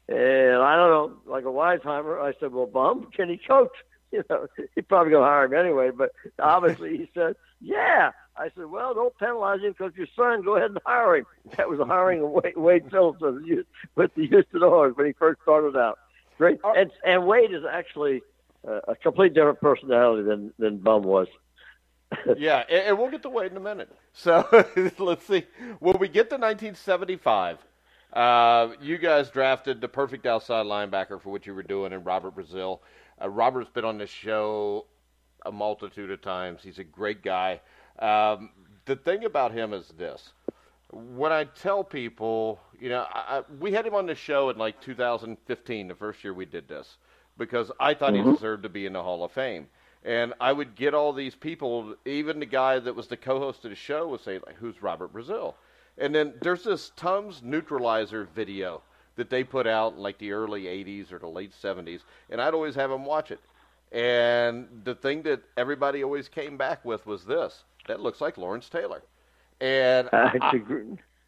And 0.07 0.61
I 0.61 0.75
don't 0.75 0.89
know, 0.89 1.13
like 1.25 1.43
a 1.43 1.47
Weisheimer, 1.47 2.21
I 2.21 2.33
said, 2.39 2.51
well, 2.51 2.65
bum, 2.65 3.07
can 3.15 3.29
he 3.29 3.37
coach? 3.37 3.71
You 4.13 4.25
know, 4.29 4.45
he's 4.75 4.83
probably 4.89 5.11
going 5.11 5.23
to 5.23 5.29
hire 5.29 5.45
him 5.45 5.53
anyway. 5.53 5.89
But 5.97 6.11
obviously, 6.37 6.97
he 6.97 7.09
said, 7.13 7.37
yeah. 7.61 8.11
I 8.35 8.49
said, 8.57 8.65
well, 8.65 8.93
don't 8.93 9.17
penalize 9.17 9.61
him 9.61 9.71
because 9.71 9.93
your 9.95 10.07
son, 10.17 10.41
go 10.41 10.57
ahead 10.57 10.71
and 10.71 10.79
hire 10.85 11.15
him. 11.15 11.25
That 11.55 11.69
was 11.69 11.79
the 11.79 11.85
hiring 11.85 12.21
of 12.21 12.29
Wade, 12.31 12.57
Wade 12.57 12.91
Phillips 12.91 13.21
with 13.21 13.45
the- 13.45 13.63
with 13.95 14.13
the 14.15 14.27
Houston 14.27 14.63
Oilers 14.63 14.97
when 14.97 15.05
he 15.05 15.13
first 15.13 15.41
started 15.43 15.77
out. 15.77 15.97
Great. 16.37 16.59
And, 16.61 16.91
and 17.05 17.25
Wade 17.25 17.53
is 17.53 17.63
actually 17.63 18.21
uh, 18.67 18.81
a 18.89 18.97
complete 18.97 19.33
different 19.33 19.61
personality 19.61 20.23
than, 20.23 20.53
than 20.59 20.79
Bum 20.79 21.03
was. 21.03 21.27
Yeah, 22.37 22.63
and, 22.69 22.87
and 22.87 22.99
we'll 22.99 23.09
get 23.09 23.23
to 23.23 23.29
Wade 23.29 23.51
in 23.51 23.57
a 23.57 23.61
minute. 23.61 23.89
So 24.13 24.45
let's 24.99 25.25
see. 25.25 25.45
When 25.79 25.97
we 25.99 26.07
get 26.07 26.29
to 26.29 26.35
1975, 26.35 27.57
uh, 28.13 28.69
you 28.81 28.97
guys 28.97 29.29
drafted 29.29 29.81
the 29.81 29.87
perfect 29.87 30.25
outside 30.25 30.65
linebacker 30.65 31.21
for 31.21 31.29
what 31.29 31.45
you 31.45 31.55
were 31.55 31.63
doing 31.63 31.93
in 31.93 32.03
Robert 32.03 32.35
Brazile. 32.35 32.79
Uh, 33.21 33.29
Robert's 33.29 33.69
been 33.69 33.85
on 33.85 33.97
this 33.97 34.09
show 34.09 34.85
a 35.45 35.51
multitude 35.51 36.11
of 36.11 36.21
times. 36.21 36.61
He's 36.63 36.79
a 36.79 36.83
great 36.83 37.23
guy. 37.23 37.61
Um, 37.99 38.49
the 38.85 38.95
thing 38.95 39.25
about 39.25 39.51
him 39.51 39.73
is 39.73 39.87
this. 39.97 40.33
When 40.91 41.31
I 41.31 41.45
tell 41.45 41.83
people, 41.83 42.59
you 42.79 42.89
know, 42.89 43.05
I, 43.13 43.37
I, 43.37 43.43
we 43.59 43.71
had 43.71 43.85
him 43.87 43.95
on 43.95 44.05
the 44.05 44.15
show 44.15 44.49
in 44.49 44.57
like 44.57 44.81
2015, 44.81 45.87
the 45.87 45.95
first 45.95 46.23
year 46.23 46.33
we 46.33 46.45
did 46.45 46.67
this, 46.67 46.97
because 47.37 47.71
I 47.79 47.93
thought 47.93 48.13
he 48.13 48.21
deserved 48.21 48.63
to 48.63 48.69
be 48.69 48.85
in 48.85 48.93
the 48.93 49.01
Hall 49.01 49.23
of 49.23 49.31
Fame. 49.31 49.67
And 50.03 50.33
I 50.41 50.51
would 50.51 50.75
get 50.75 50.93
all 50.93 51.13
these 51.13 51.35
people, 51.35 51.95
even 52.05 52.39
the 52.39 52.45
guy 52.45 52.79
that 52.79 52.95
was 52.95 53.07
the 53.07 53.17
co-host 53.17 53.63
of 53.65 53.69
the 53.69 53.75
show 53.75 54.07
would 54.07 54.21
say, 54.21 54.39
like, 54.45 54.55
"Who's 54.55 54.81
Robert 54.81 55.13
Brazile?" 55.13 55.53
And 55.97 56.15
then 56.15 56.33
there's 56.41 56.63
this 56.63 56.91
Tums 56.95 57.41
neutralizer 57.43 58.23
video 58.23 58.81
that 59.15 59.29
they 59.29 59.43
put 59.43 59.67
out 59.67 59.93
in 59.93 59.99
like 59.99 60.17
the 60.17 60.31
early 60.31 60.67
'80s 60.67 61.11
or 61.11 61.19
the 61.19 61.27
late 61.27 61.53
'70s, 61.53 62.01
and 62.29 62.41
I'd 62.41 62.53
always 62.53 62.75
have 62.75 62.89
them 62.89 63.05
watch 63.05 63.29
it. 63.29 63.39
And 63.91 64.67
the 64.83 64.95
thing 64.95 65.21
that 65.23 65.43
everybody 65.57 66.03
always 66.03 66.27
came 66.27 66.57
back 66.57 66.83
with 66.83 67.05
was 67.05 67.25
this: 67.25 67.63
that 67.87 67.99
looks 67.99 68.21
like 68.21 68.37
Lawrence 68.37 68.69
Taylor. 68.69 69.03
And 69.59 70.09
I 70.13 70.61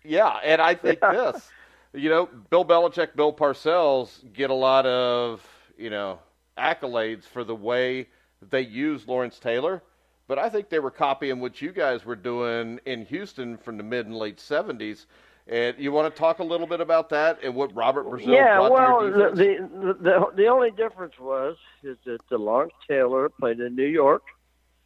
yeah, 0.04 0.40
and 0.44 0.62
I 0.62 0.74
think 0.74 1.00
this, 1.12 1.50
you 1.94 2.10
know, 2.10 2.28
Bill 2.50 2.66
Belichick, 2.66 3.16
Bill 3.16 3.34
Parcells 3.34 4.32
get 4.34 4.50
a 4.50 4.56
lot 4.56 4.86
of, 4.86 5.48
you 5.78 5.90
know, 5.90 6.20
accolades 6.58 7.24
for 7.26 7.44
the 7.44 7.56
way 7.56 8.08
they 8.50 8.62
used 8.62 9.08
Lawrence 9.08 9.40
Taylor, 9.40 9.82
but 10.28 10.38
I 10.40 10.50
think 10.50 10.70
they 10.70 10.80
were 10.80 10.92
copying 10.92 11.40
what 11.40 11.62
you 11.62 11.72
guys 11.72 12.06
were 12.06 12.16
doing 12.16 12.80
in 12.86 13.06
Houston 13.06 13.58
from 13.58 13.78
the 13.78 13.84
mid 13.84 14.06
and 14.06 14.16
late 14.16 14.38
70s. 14.38 15.06
And 15.46 15.78
you 15.78 15.92
want 15.92 16.14
to 16.14 16.18
talk 16.18 16.40
a 16.40 16.44
little 16.44 16.68
bit 16.68 16.80
about 16.80 17.10
that 17.10 17.40
and 17.44 17.54
what 17.54 17.76
Robert 17.76 18.06
Brazile 18.06 18.28
yeah, 18.34 18.60
well, 18.60 19.02
the, 19.02 19.32
the 19.36 19.94
the 20.00 20.32
the 20.38 20.48
only 20.48 20.72
difference 20.72 21.20
was 21.20 21.58
is 21.84 21.98
that 22.06 22.20
the 22.30 22.38
Lawrence 22.38 22.74
Taylor 22.88 23.28
played 23.28 23.60
in 23.60 23.76
New 23.76 23.86
York, 23.86 24.24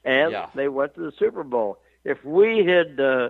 and 0.03 0.31
Yeah. 0.31 0.49
they 0.55 0.67
went 0.67 0.95
to 0.95 1.01
the 1.01 1.11
Super 1.19 1.43
Bowl. 1.43 1.77
If 2.03 2.23
we 2.25 2.65
had 2.65 2.99
uh, 2.99 3.29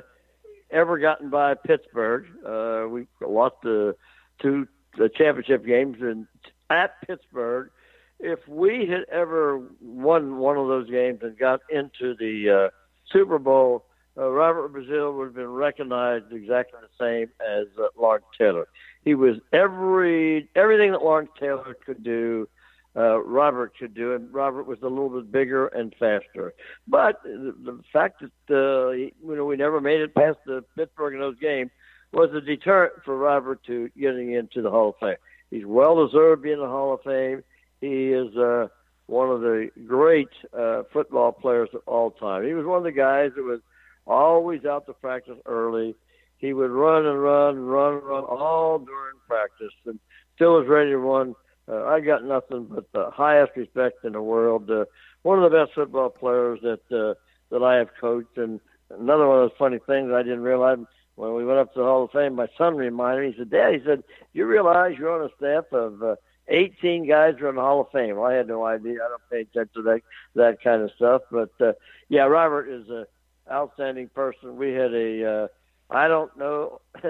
ever 0.72 0.98
gotten 1.00 1.30
by 1.30 1.56
Pittsburgh, 1.56 2.28
uh, 2.46 2.88
we 2.88 3.08
lost 3.20 3.56
the 3.62 3.98
two 4.42 4.68
the 4.98 5.10
championship 5.10 5.66
games 5.66 5.98
in 6.00 6.28
at 6.70 7.02
Pittsburgh. 7.06 7.72
If 8.20 8.40
we 8.48 8.88
had 8.88 9.06
ever 9.12 9.62
won 9.82 10.38
one 10.38 10.58
of 10.58 10.68
those 10.68 10.90
games 10.90 11.20
and 11.22 11.38
got 11.38 11.62
into 11.70 12.16
the 12.16 12.68
uh, 12.68 12.70
Super 13.12 13.38
Bowl, 13.38 13.86
uh, 14.18 14.30
Robert 14.30 14.74
Brazile 14.74 15.16
would 15.16 15.26
have 15.26 15.36
been 15.36 15.48
recognized 15.52 16.32
exactly 16.32 16.80
the 16.82 17.04
same 17.04 17.30
as 17.40 17.68
uh, 17.78 17.88
Lawrence 17.96 18.26
Taylor. 18.38 18.68
He 19.04 19.14
was 19.14 19.38
every 19.54 20.50
everything 20.56 20.92
that 20.92 21.04
Lawrence 21.04 21.30
Taylor 21.40 21.78
could 21.86 22.04
do. 22.04 22.50
Uh, 22.96 23.20
Robert 23.20 23.74
could 23.78 23.94
do, 23.94 24.16
and 24.16 24.34
Robert 24.34 24.64
was 24.64 24.80
a 24.82 24.88
little 24.88 25.10
bit 25.10 25.32
bigger 25.32 25.68
and 25.68 25.94
faster. 26.00 26.56
But 26.88 27.22
the, 27.22 27.54
the 27.64 27.80
fact 27.94 28.24
that 28.24 28.32
uh, 28.50 28.90
you 28.94 29.12
know 29.22 29.46
we 29.46 29.56
never 29.56 29.80
made 29.80 30.02
it 30.02 30.16
past 30.16 30.40
the 30.48 30.64
Pittsburgh 30.76 31.14
in 31.14 31.20
those 31.20 31.38
games 31.38 31.70
was 32.12 32.34
a 32.34 32.42
deterrent 32.42 32.94
for 33.06 33.16
Robert 33.16 33.64
to 33.66 33.90
getting 33.90 34.34
into 34.34 34.64
the 34.64 34.72
Hall 34.72 34.90
of 34.90 34.96
Fame. 35.00 35.18
He's 35.52 35.66
well 35.66 36.08
deserved 36.08 36.42
being 36.42 36.56
in 36.56 36.60
the 36.60 36.68
Hall 36.68 36.94
of 36.96 37.02
Fame. 37.04 37.44
He 37.82 38.10
is 38.10 38.36
uh, 38.36 38.68
one 39.08 39.30
of 39.30 39.42
the 39.42 39.70
great 39.86 40.30
uh, 40.58 40.84
football 40.92 41.32
players 41.32 41.70
of 41.74 41.82
all 41.86 42.12
time. 42.12 42.46
He 42.46 42.54
was 42.54 42.66
one 42.66 42.78
of 42.78 42.84
the 42.84 42.92
guys 42.92 43.32
that 43.36 43.44
was 43.44 43.60
always 44.06 44.66
out 44.66 44.86
to 44.88 44.94
practice 44.94 45.38
early. 45.46 45.96
He 46.38 46.54
would 46.54 46.72
run 46.72 47.06
and 47.06 47.22
run 47.22 47.56
and 47.58 47.70
run 47.70 47.96
and 47.96 48.04
run 48.04 48.24
all 48.24 48.80
during 48.80 49.16
practice 49.28 49.74
and 49.86 50.00
still 50.36 50.60
was 50.60 50.68
ready 50.68 50.92
to 50.92 50.98
run. 50.98 51.36
Uh, 51.68 51.84
I 51.86 52.00
got 52.00 52.24
nothing 52.24 52.68
but 52.70 52.92
the 52.94 53.10
highest 53.12 53.52
respect 53.56 54.06
in 54.06 54.14
the 54.14 54.22
world. 54.22 54.70
Uh, 54.70 54.86
one 55.24 55.44
of 55.44 55.52
the 55.52 55.58
best 55.58 55.74
football 55.76 56.10
players 56.10 56.60
that 56.62 56.80
uh, 56.92 57.16
that 57.50 57.64
I 57.64 57.76
have 57.76 57.90
coached. 58.00 58.38
And 58.38 58.60
another 58.90 59.28
one 59.28 59.44
of 59.44 59.50
those 59.50 59.58
funny 59.58 59.80
things 59.86 60.12
I 60.14 60.24
didn't 60.24 60.42
realize 60.42 60.78
when 61.16 61.34
we 61.34 61.44
went 61.44 61.60
up 61.60 61.74
to 61.74 61.80
the 61.80 61.86
Hall 61.86 62.04
of 62.06 62.12
Fame, 62.12 62.36
my 62.36 62.48
son 62.58 62.76
reminded 62.76 63.26
me. 63.26 63.32
He 63.32 63.38
said, 63.40 63.50
"Dad," 63.50 63.74
he 63.74 63.80
said, 63.84 64.04
"you 64.34 64.46
realize 64.46 64.96
you're 64.98 65.12
on 65.12 65.30
a 65.30 65.36
staff 65.36 65.66
of 65.74 66.02
uh, 66.04 66.16
18 66.50 67.08
guys 67.08 67.36
are 67.42 67.50
in 67.50 67.56
the 67.56 67.62
Hall 67.62 67.82
of 67.82 67.88
Fame." 67.92 68.16
Well, 68.18 68.30
I 68.32 68.34
had 68.34 68.48
no 68.48 68.66
idea. 68.66 68.96
I 69.04 69.10
don't 69.10 69.30
pay 69.30 69.42
attention 69.42 69.70
to 69.76 69.82
that 69.84 70.02
that 70.36 70.62
kind 70.64 70.82
of 70.82 70.92
stuff. 70.96 71.24
But 71.32 71.52
uh, 71.60 71.74
yeah, 72.10 72.24
Robert 72.24 72.68
is 72.70 72.90
a 72.90 73.06
outstanding 73.52 74.10
person. 74.10 74.58
We 74.58 74.74
had 74.74 74.94
a 74.94 75.44
uh, 75.44 75.48
I 75.90 76.08
don't 76.08 76.36
know 76.38 76.82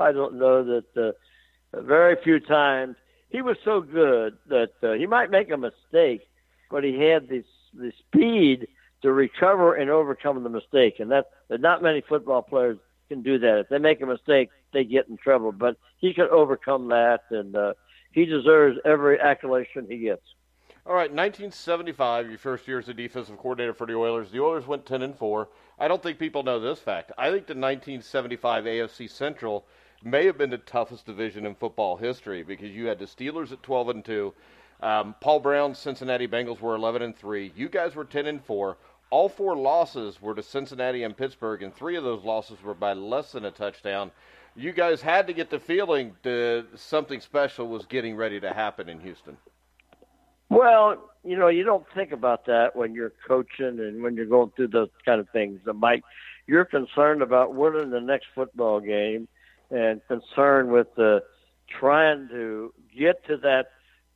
I 0.00 0.12
don't 0.12 0.34
know 0.34 0.64
that 0.64 0.96
uh, 0.96 1.80
very 1.80 2.16
few 2.22 2.40
times 2.40 2.96
he 3.28 3.42
was 3.42 3.56
so 3.64 3.80
good 3.80 4.38
that 4.48 4.72
uh, 4.82 4.92
he 4.92 5.06
might 5.06 5.30
make 5.30 5.50
a 5.50 5.56
mistake, 5.56 6.28
but 6.70 6.84
he 6.84 6.98
had 7.00 7.28
the 7.28 7.44
the 7.74 7.92
speed 7.98 8.68
to 9.02 9.12
recover 9.12 9.74
and 9.74 9.90
overcome 9.90 10.42
the 10.42 10.48
mistake, 10.48 10.96
and 10.98 11.10
that, 11.10 11.26
that 11.48 11.60
not 11.60 11.82
many 11.82 12.02
football 12.08 12.42
players 12.42 12.78
can 13.08 13.22
do 13.22 13.38
that. 13.38 13.60
If 13.60 13.68
they 13.68 13.78
make 13.78 14.00
a 14.00 14.06
mistake, 14.06 14.50
they 14.72 14.84
get 14.84 15.08
in 15.08 15.16
trouble. 15.16 15.52
But 15.52 15.76
he 15.98 16.14
could 16.14 16.28
overcome 16.30 16.88
that, 16.88 17.20
and 17.30 17.54
uh, 17.54 17.74
he 18.12 18.24
deserves 18.24 18.78
every 18.84 19.20
accolation 19.20 19.86
he 19.88 19.98
gets. 19.98 20.22
All 20.86 20.94
right, 20.94 21.10
1975, 21.10 22.30
your 22.30 22.38
first 22.38 22.66
year 22.66 22.78
as 22.78 22.88
a 22.88 22.94
defensive 22.94 23.36
coordinator 23.36 23.74
for 23.74 23.86
the 23.86 23.94
Oilers. 23.94 24.30
The 24.30 24.40
Oilers 24.40 24.66
went 24.66 24.86
10 24.86 25.02
and 25.02 25.14
4. 25.14 25.48
I 25.78 25.86
don't 25.86 26.02
think 26.02 26.18
people 26.18 26.42
know 26.42 26.58
this 26.58 26.78
fact. 26.78 27.12
I 27.18 27.26
think 27.26 27.46
the 27.46 27.54
1975 27.54 28.64
AFC 28.64 29.10
Central 29.10 29.66
may 30.02 30.24
have 30.24 30.38
been 30.38 30.50
the 30.50 30.58
toughest 30.58 31.04
division 31.04 31.44
in 31.44 31.54
football 31.54 31.96
history 31.98 32.42
because 32.42 32.70
you 32.70 32.86
had 32.86 32.98
the 32.98 33.04
Steelers 33.04 33.52
at 33.52 33.62
12 33.62 33.88
and 33.90 34.04
2. 34.04 34.34
Um, 34.80 35.14
Paul 35.20 35.40
Brown's 35.40 35.78
Cincinnati 35.78 36.26
Bengals 36.26 36.60
were 36.60 36.74
11 36.74 37.02
and 37.02 37.16
3. 37.16 37.52
You 37.54 37.68
guys 37.68 37.94
were 37.94 38.04
10 38.04 38.26
and 38.26 38.42
4. 38.42 38.78
All 39.10 39.28
four 39.28 39.56
losses 39.56 40.20
were 40.20 40.34
to 40.34 40.42
Cincinnati 40.42 41.02
and 41.02 41.16
Pittsburgh, 41.16 41.62
and 41.62 41.74
three 41.74 41.96
of 41.96 42.04
those 42.04 42.24
losses 42.24 42.62
were 42.62 42.74
by 42.74 42.92
less 42.92 43.32
than 43.32 43.46
a 43.46 43.50
touchdown. 43.50 44.10
You 44.56 44.72
guys 44.72 45.00
had 45.00 45.26
to 45.28 45.32
get 45.32 45.50
the 45.50 45.60
feeling 45.60 46.14
that 46.22 46.66
something 46.74 47.20
special 47.20 47.68
was 47.68 47.86
getting 47.86 48.16
ready 48.16 48.40
to 48.40 48.52
happen 48.52 48.88
in 48.88 49.00
Houston. 49.00 49.36
Well, 50.50 51.10
you 51.24 51.36
know, 51.36 51.48
you 51.48 51.62
don't 51.62 51.84
think 51.94 52.12
about 52.12 52.46
that 52.46 52.74
when 52.74 52.94
you're 52.94 53.12
coaching 53.26 53.78
and 53.80 54.02
when 54.02 54.16
you're 54.16 54.26
going 54.26 54.50
through 54.56 54.68
those 54.68 54.88
kind 55.04 55.20
of 55.20 55.28
things. 55.30 55.60
Mike, 55.74 56.02
you're 56.46 56.64
concerned 56.64 57.22
about 57.22 57.54
winning 57.54 57.90
the 57.90 58.00
next 58.00 58.26
football 58.34 58.80
game 58.80 59.28
and 59.70 60.00
concerned 60.08 60.72
with 60.72 60.88
uh, 60.98 61.20
trying 61.68 62.28
to 62.28 62.72
get 62.96 63.24
to 63.26 63.36
that 63.38 63.66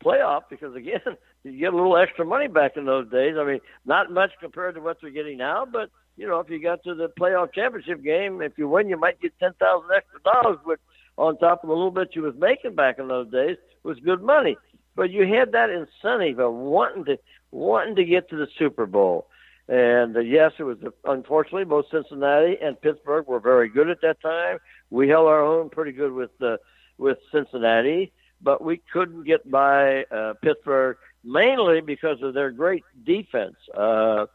playoff 0.03 0.43
because 0.49 0.75
again, 0.75 1.01
you 1.45 1.59
get 1.59 1.73
a 1.73 1.77
little 1.77 1.97
extra 1.97 2.25
money 2.25 2.49
back 2.49 2.77
in 2.77 2.87
those 2.87 3.11
days. 3.11 3.35
I 3.39 3.45
mean, 3.45 3.61
not 3.85 4.11
much 4.11 4.31
compared 4.41 4.75
to 4.77 4.81
what 4.81 4.99
they're 5.01 5.11
getting 5.11 5.39
now, 5.39 5.67
but 5.71 5.91
you 6.17 6.27
know, 6.27 6.41
if 6.41 6.51
you 6.51 6.63
got 6.63 6.83
to 6.85 6.95
the 6.95 7.09
playoff 7.09 7.53
championship 7.55 8.03
game, 8.03 8.43
if 8.43 8.53
you 8.57 8.69
win, 8.69 8.89
you 8.89 8.97
might 8.99 9.21
get 9.21 9.39
ten 9.39 9.53
thousand 9.55 9.91
extra 9.97 10.21
dollars, 10.23 10.59
which 10.65 10.81
on 11.17 11.39
top 11.39 11.63
of 11.63 11.69
the 11.69 11.75
little 11.75 11.91
bit 11.91 12.11
you 12.15 12.23
was 12.23 12.35
making 12.37 12.75
back 12.75 12.99
in 12.99 13.09
those 13.09 13.31
days 13.31 13.57
was 13.83 13.99
good 14.01 14.23
money. 14.23 14.57
But 14.95 15.11
you 15.11 15.27
had 15.27 15.53
that 15.53 15.71
incentive 15.71 16.39
of 16.39 16.53
wanting 16.53 17.05
to 17.07 17.19
wanting 17.51 17.97
to 17.97 18.05
get 18.05 18.29
to 18.31 18.37
the 18.37 18.49
Super 18.59 18.87
Bowl. 18.87 19.27
And 19.69 20.17
uh, 20.17 20.21
yes, 20.21 20.53
it 20.59 20.65
was 20.65 20.79
unfortunately 21.05 21.65
both 21.65 21.87
Cincinnati 21.91 22.59
and 22.61 22.81
Pittsburgh 22.81 23.27
were 23.27 23.41
very 23.41 23.69
good 23.69 23.89
at 23.89 24.01
that 24.03 24.21
time. 24.21 24.59
We 24.91 25.09
held 25.09 25.29
our 25.29 25.43
own 25.43 25.71
pretty 25.71 25.93
good 25.93 26.13
with 26.13 26.31
uh, 26.43 26.59
with 26.99 27.19
Cincinnati, 27.33 28.13
but 28.43 28.63
we 28.63 28.83
couldn't 28.93 29.25
get 29.25 29.51
by 29.51 30.05
uh, 30.05 30.35
Pittsburgh 30.43 30.97
mainly 31.25 31.81
because 31.81 32.21
of 32.23 32.35
their 32.35 32.51
great 32.51 32.85
defense. 33.05 33.57
Uh, 33.75 34.27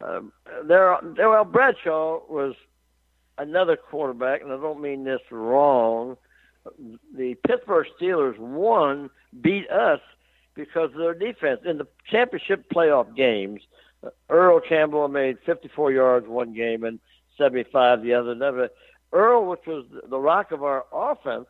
uh, 0.00 0.20
there, 0.64 0.98
well, 1.18 1.44
Bradshaw 1.44 2.20
was 2.28 2.54
another 3.38 3.76
quarterback, 3.76 4.42
and 4.42 4.52
I 4.52 4.56
don't 4.56 4.80
mean 4.80 5.04
this 5.04 5.20
wrong. 5.30 6.16
The 7.14 7.34
Pittsburgh 7.46 7.86
Steelers 8.00 8.38
won 8.38 9.10
beat 9.40 9.68
us 9.70 10.00
because 10.54 10.90
of 10.92 10.98
their 10.98 11.14
defense. 11.14 11.60
In 11.64 11.78
the 11.78 11.86
championship 12.10 12.66
playoff 12.74 13.14
games, 13.14 13.62
Earl 14.28 14.60
Campbell 14.60 15.08
made 15.08 15.38
54 15.44 15.92
yards 15.92 16.26
one 16.28 16.54
game 16.54 16.84
and 16.84 17.00
75 17.36 18.02
the 18.02 18.14
other. 18.14 18.70
Earl, 19.12 19.46
which 19.46 19.66
was 19.66 19.84
the 20.08 20.18
rock 20.18 20.52
of 20.52 20.62
our 20.62 20.84
offense, 20.92 21.46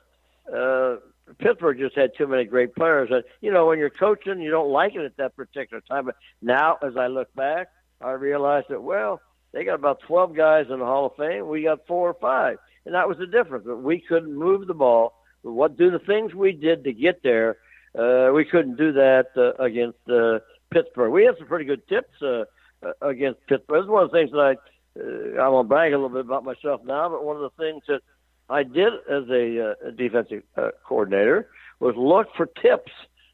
uh, 0.54 0.96
Pittsburgh 1.38 1.78
just 1.78 1.96
had 1.96 2.10
too 2.16 2.26
many 2.26 2.44
great 2.44 2.74
players. 2.74 3.08
And, 3.10 3.24
you 3.40 3.50
know, 3.50 3.66
when 3.66 3.78
you're 3.78 3.90
coaching, 3.90 4.40
you 4.40 4.50
don't 4.50 4.70
like 4.70 4.94
it 4.94 5.04
at 5.04 5.16
that 5.16 5.36
particular 5.36 5.82
time. 5.88 6.06
But 6.06 6.16
now, 6.42 6.78
as 6.82 6.96
I 6.96 7.06
look 7.06 7.34
back, 7.34 7.68
I 8.00 8.12
realize 8.12 8.64
that, 8.68 8.82
well, 8.82 9.20
they 9.52 9.64
got 9.64 9.74
about 9.74 10.00
12 10.06 10.34
guys 10.34 10.66
in 10.70 10.78
the 10.78 10.84
Hall 10.84 11.06
of 11.06 11.16
Fame. 11.16 11.48
We 11.48 11.62
got 11.62 11.86
four 11.86 12.08
or 12.08 12.14
five. 12.14 12.58
And 12.84 12.94
that 12.94 13.08
was 13.08 13.18
the 13.18 13.26
difference. 13.26 13.66
We 13.66 14.00
couldn't 14.00 14.34
move 14.34 14.66
the 14.66 14.74
ball. 14.74 15.14
What 15.42 15.76
do 15.76 15.90
the 15.90 15.98
things 15.98 16.34
we 16.34 16.52
did 16.52 16.84
to 16.84 16.92
get 16.92 17.22
there 17.22 17.56
uh, 17.96 18.30
we 18.34 18.44
couldn't 18.44 18.76
do 18.76 18.92
that 18.92 19.26
uh, 19.36 19.52
against 19.62 19.98
uh, 20.08 20.40
Pittsburgh. 20.72 21.12
We 21.12 21.24
had 21.24 21.36
some 21.38 21.46
pretty 21.46 21.64
good 21.64 21.86
tips 21.88 22.10
uh, 22.22 22.44
uh 22.84 22.92
against 23.02 23.46
Pittsburgh. 23.46 23.82
It's 23.82 23.88
one 23.88 24.02
of 24.02 24.10
the 24.10 24.18
things 24.18 24.32
that 24.32 24.40
I 24.40 24.52
uh, 25.00 25.42
I'm 25.42 25.52
gonna 25.52 25.68
brag 25.68 25.92
a 25.92 25.96
little 25.96 26.08
bit 26.08 26.24
about 26.24 26.44
myself 26.44 26.80
now, 26.84 27.08
but 27.08 27.24
one 27.24 27.36
of 27.36 27.42
the 27.42 27.62
things 27.62 27.82
that 27.88 28.00
I 28.48 28.62
did 28.62 28.92
as 29.08 29.28
a, 29.30 29.70
uh, 29.70 29.90
defensive 29.96 30.42
uh, 30.56 30.70
coordinator 30.84 31.48
was 31.80 31.94
look 31.96 32.28
for 32.36 32.46
tips 32.46 32.92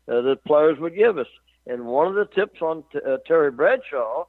uh, 0.09 0.21
that 0.21 0.45
players 0.47 0.79
would 0.79 0.95
give 0.95 1.19
us. 1.19 1.27
And 1.67 1.87
one 1.87 2.07
of 2.07 2.15
the 2.15 2.27
tips 2.27 2.61
on 2.63 2.85
t- 2.93 3.01
uh, 3.07 3.19
Terry 3.27 3.51
Bradshaw, 3.51 4.25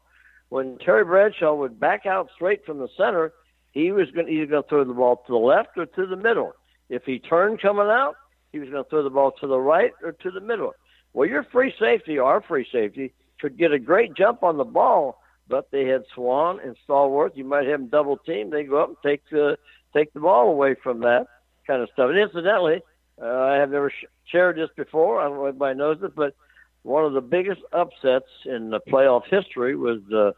when 0.52 0.78
Terry 0.80 1.06
Bradshaw 1.06 1.56
would 1.56 1.80
back 1.80 2.06
out 2.06 2.30
straight 2.36 2.66
from 2.66 2.78
the 2.78 2.90
center, 2.98 3.32
he 3.72 3.94
was 3.94 4.12
going 4.12 4.26
to 4.26 4.32
either 4.34 4.48
going 4.48 4.64
to 4.64 4.68
throw 4.68 4.84
the 4.84 4.94
ball 4.94 5.24
to 5.26 5.32
the 5.32 5.38
left 5.38 5.78
or 5.78 5.86
to 5.86 6.06
the 6.06 6.18
middle. 6.18 6.52
If 6.90 7.04
he 7.06 7.20
turned 7.20 7.62
coming 7.62 7.88
out, 7.88 8.16
he 8.52 8.60
was 8.60 8.70
going 8.70 8.84
to 8.84 8.90
throw 8.90 9.02
the 9.02 9.10
ball 9.10 9.32
to 9.40 9.48
the 9.48 9.58
right 9.58 9.94
or 10.04 10.12
to 10.12 10.30
the 10.30 10.42
middle. 10.42 10.74
Well, 11.14 11.30
your 11.30 11.46
free 11.46 11.74
safety, 11.80 12.20
our 12.20 12.42
free 12.42 12.68
safety, 12.70 13.14
could 13.40 13.58
get 13.58 13.72
a 13.72 13.80
great 13.80 14.14
jump 14.14 14.44
on 14.44 14.58
the 14.58 14.66
ball, 14.66 15.22
but 15.48 15.72
they 15.72 15.86
had 15.86 16.04
Swan 16.14 16.60
and 16.62 16.76
Stallworth. 16.86 17.38
You 17.38 17.46
might 17.46 17.66
have 17.68 17.80
them 17.80 17.88
double 17.88 18.18
team. 18.18 18.50
They 18.50 18.66
go 18.66 18.84
up 18.84 18.90
and 18.90 18.98
take 19.06 19.22
the 19.32 19.58
take 19.96 20.12
the 20.12 20.20
ball 20.20 20.50
away 20.50 20.76
from 20.84 21.00
that 21.00 21.28
kind 21.66 21.82
of 21.82 21.88
stuff. 21.94 22.10
And 22.10 22.20
incidentally, 22.20 22.82
uh, 23.22 23.26
I 23.26 23.56
have 23.56 23.72
never 23.72 23.90
sh- 23.90 24.06
shared 24.26 24.58
this 24.58 24.70
before. 24.76 25.22
I 25.22 25.30
don't 25.30 25.38
know 25.38 25.46
if 25.46 25.52
anybody 25.52 25.78
knows 25.78 26.00
it, 26.04 26.14
but 26.14 26.36
one 26.84 27.06
of 27.06 27.14
the 27.14 27.22
biggest 27.22 27.62
upsets 27.72 28.28
in 28.46 28.70
the 28.70 28.82
playoff 28.82 29.24
history 29.30 29.78
was 29.78 30.02
uh, 30.14 30.32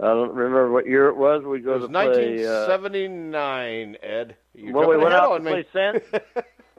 I 0.00 0.06
don't 0.06 0.34
remember 0.34 0.72
what 0.72 0.86
year 0.86 1.08
it 1.08 1.16
was. 1.16 1.44
We 1.44 1.60
go 1.60 1.72
it 1.72 1.80
was 1.80 1.88
to 1.88 1.92
1979, 1.92 3.30
play, 3.30 3.98
uh, 4.02 4.06
Ed. 4.06 4.36
You're 4.54 4.72
well, 4.72 4.88
we 4.88 4.96
went 4.96 5.12
out 5.12 5.36
to 5.36 5.42
play 5.42 5.66
San. 5.72 6.00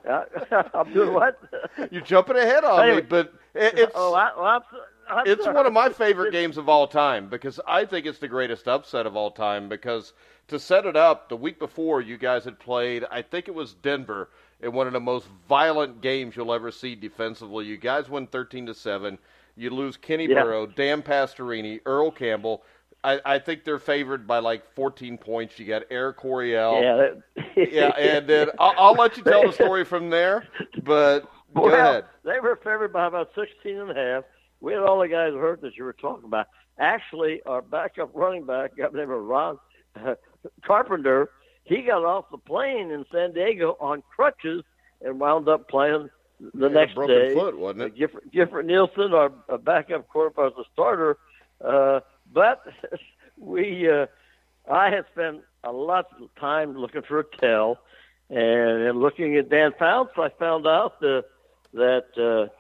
I'm 0.74 0.94
doing 0.94 1.14
what? 1.14 1.40
You're 1.92 2.02
jumping 2.02 2.38
ahead 2.38 2.64
on 2.64 2.82
anyway, 2.82 3.02
me, 3.02 3.08
but 3.08 3.34
it, 3.54 3.78
it's 3.78 3.92
oh, 3.94 4.14
I, 4.14 4.32
well, 4.36 4.46
I'm, 4.46 4.62
I'm 5.08 5.28
it's 5.28 5.44
sorry. 5.44 5.56
one 5.56 5.66
of 5.66 5.74
my 5.74 5.90
favorite 5.90 6.32
games 6.32 6.58
of 6.58 6.68
all 6.70 6.88
time 6.88 7.30
because 7.30 7.60
I 7.68 7.86
think 7.86 8.06
it's 8.06 8.20
the 8.20 8.28
greatest 8.28 8.68
upset 8.68 9.06
of 9.06 9.16
all 9.16 9.30
time. 9.30 9.70
Because 9.70 10.14
to 10.48 10.58
set 10.58 10.86
it 10.86 10.96
up, 10.96 11.30
the 11.30 11.38
week 11.38 11.60
before 11.60 12.02
you 12.02 12.18
guys 12.18 12.46
had 12.46 12.60
played, 12.60 13.06
I 13.12 13.22
think 13.22 13.48
it 13.48 13.54
was 13.54 13.74
Denver 13.76 14.30
in 14.62 14.74
one 14.74 14.88
of 14.88 14.94
the 14.94 15.00
most 15.00 15.28
violent 15.48 16.02
games 16.02 16.36
you'll 16.36 16.54
ever 16.54 16.72
see 16.72 16.96
defensively. 16.96 17.66
You 17.66 17.78
guys 17.78 18.10
win 18.10 18.28
13 18.28 18.68
to 18.68 18.74
seven. 18.74 19.18
You 19.56 19.70
lose 19.70 19.98
Kenny 19.98 20.28
yeah. 20.28 20.44
Burrough, 20.44 20.74
Dan 20.76 21.02
Pastorini, 21.02 21.82
Earl 21.86 22.12
Campbell. 22.12 22.64
I, 23.04 23.20
I 23.26 23.40
think 23.40 23.64
they're 23.64 23.80
favored 23.80 24.28
by 24.28 24.40
like 24.40 24.64
14 24.76 25.18
points. 25.18 25.58
You 25.58 25.66
got 25.66 25.84
Air 25.90 26.14
Coryell. 26.14 26.82
Yeah, 26.82 27.44
yeah, 27.72 27.88
and 27.98 28.28
then 28.28 28.50
I'll, 28.60 28.74
I'll, 28.78 28.94
let 28.94 29.18
you 29.18 29.24
tell 29.24 29.46
the 29.46 29.54
story 29.54 29.84
from 29.86 30.10
there. 30.10 30.48
But 30.84 31.30
well, 31.54 31.70
go 31.70 31.74
ahead. 31.74 32.06
They 32.24 32.40
were 32.40 32.58
favored 32.58 32.94
by 32.94 33.08
about 33.08 33.30
16 33.36 33.78
and 33.78 33.92
a 33.92 33.96
half. 33.96 34.24
We 34.60 34.74
had 34.74 34.84
all 34.84 35.00
the 35.00 35.08
guys 35.08 35.34
hurt 35.34 35.62
that 35.62 35.76
you 35.76 35.84
were 35.84 35.94
talking 35.94 36.26
about. 36.26 36.48
actually, 36.78 37.42
our 37.46 37.62
backup 37.62 38.12
running 38.14 38.46
back, 38.46 38.78
guy 38.78 38.88
named 38.94 39.10
Ron 39.10 39.58
uh, 39.96 40.16
Carpenter, 40.64 41.32
he 41.64 41.82
got 41.82 42.04
off 42.06 42.26
the 42.32 42.38
plane 42.38 42.92
in 42.92 43.06
San 43.12 43.34
Diego 43.34 43.78
on 43.80 44.04
crutches 44.16 44.64
and 45.02 45.20
wound 45.20 45.48
up 45.50 45.68
playing 45.68 46.10
the 46.54 46.68
Yeah, 46.68 46.74
next 46.74 46.96
broken 46.96 47.16
day. 47.16 47.34
foot, 47.34 47.58
wasn't 47.58 47.82
it? 47.84 47.96
Gifford, 47.96 48.24
Gifford 48.32 48.66
Nielsen, 48.66 49.14
our, 49.14 49.32
our 49.50 49.58
backup 49.58 50.08
quarterback, 50.08 50.56
was 50.56 50.66
a 50.66 50.70
starter. 50.74 51.18
Uh, 51.64 52.00
but 52.34 52.64
we, 53.38 53.90
uh, 53.90 54.06
I 54.72 54.90
had 54.90 55.06
spent 55.12 55.42
a 55.64 55.72
lot 55.72 56.08
of 56.20 56.34
time 56.40 56.78
looking 56.78 57.02
for 57.02 57.20
a 57.20 57.24
tell, 57.40 57.80
and, 58.30 58.84
and 58.88 59.00
looking 59.00 59.36
at 59.38 59.50
Dan 59.50 59.74
Fouts, 59.78 60.14
I 60.18 60.30
found 60.40 60.66
out 60.68 61.00
the, 61.00 61.24
that 61.74 62.06
uh, 62.18 62.52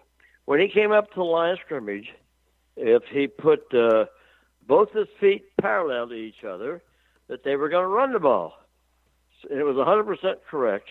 when 0.45 0.59
he 0.59 0.67
came 0.67 0.91
up 0.91 1.09
to 1.11 1.15
the 1.17 1.23
line 1.23 1.53
of 1.53 1.59
scrimmage, 1.65 2.09
if 2.75 3.03
he 3.11 3.27
put 3.27 3.73
uh, 3.73 4.05
both 4.67 4.91
his 4.91 5.07
feet 5.19 5.45
parallel 5.59 6.09
to 6.09 6.15
each 6.15 6.43
other, 6.43 6.81
that 7.27 7.43
they 7.43 7.55
were 7.55 7.69
going 7.69 7.83
to 7.83 7.87
run 7.87 8.13
the 8.13 8.19
ball. 8.19 8.53
And 9.49 9.59
it 9.59 9.63
was 9.63 9.75
100% 9.75 10.35
correct. 10.49 10.89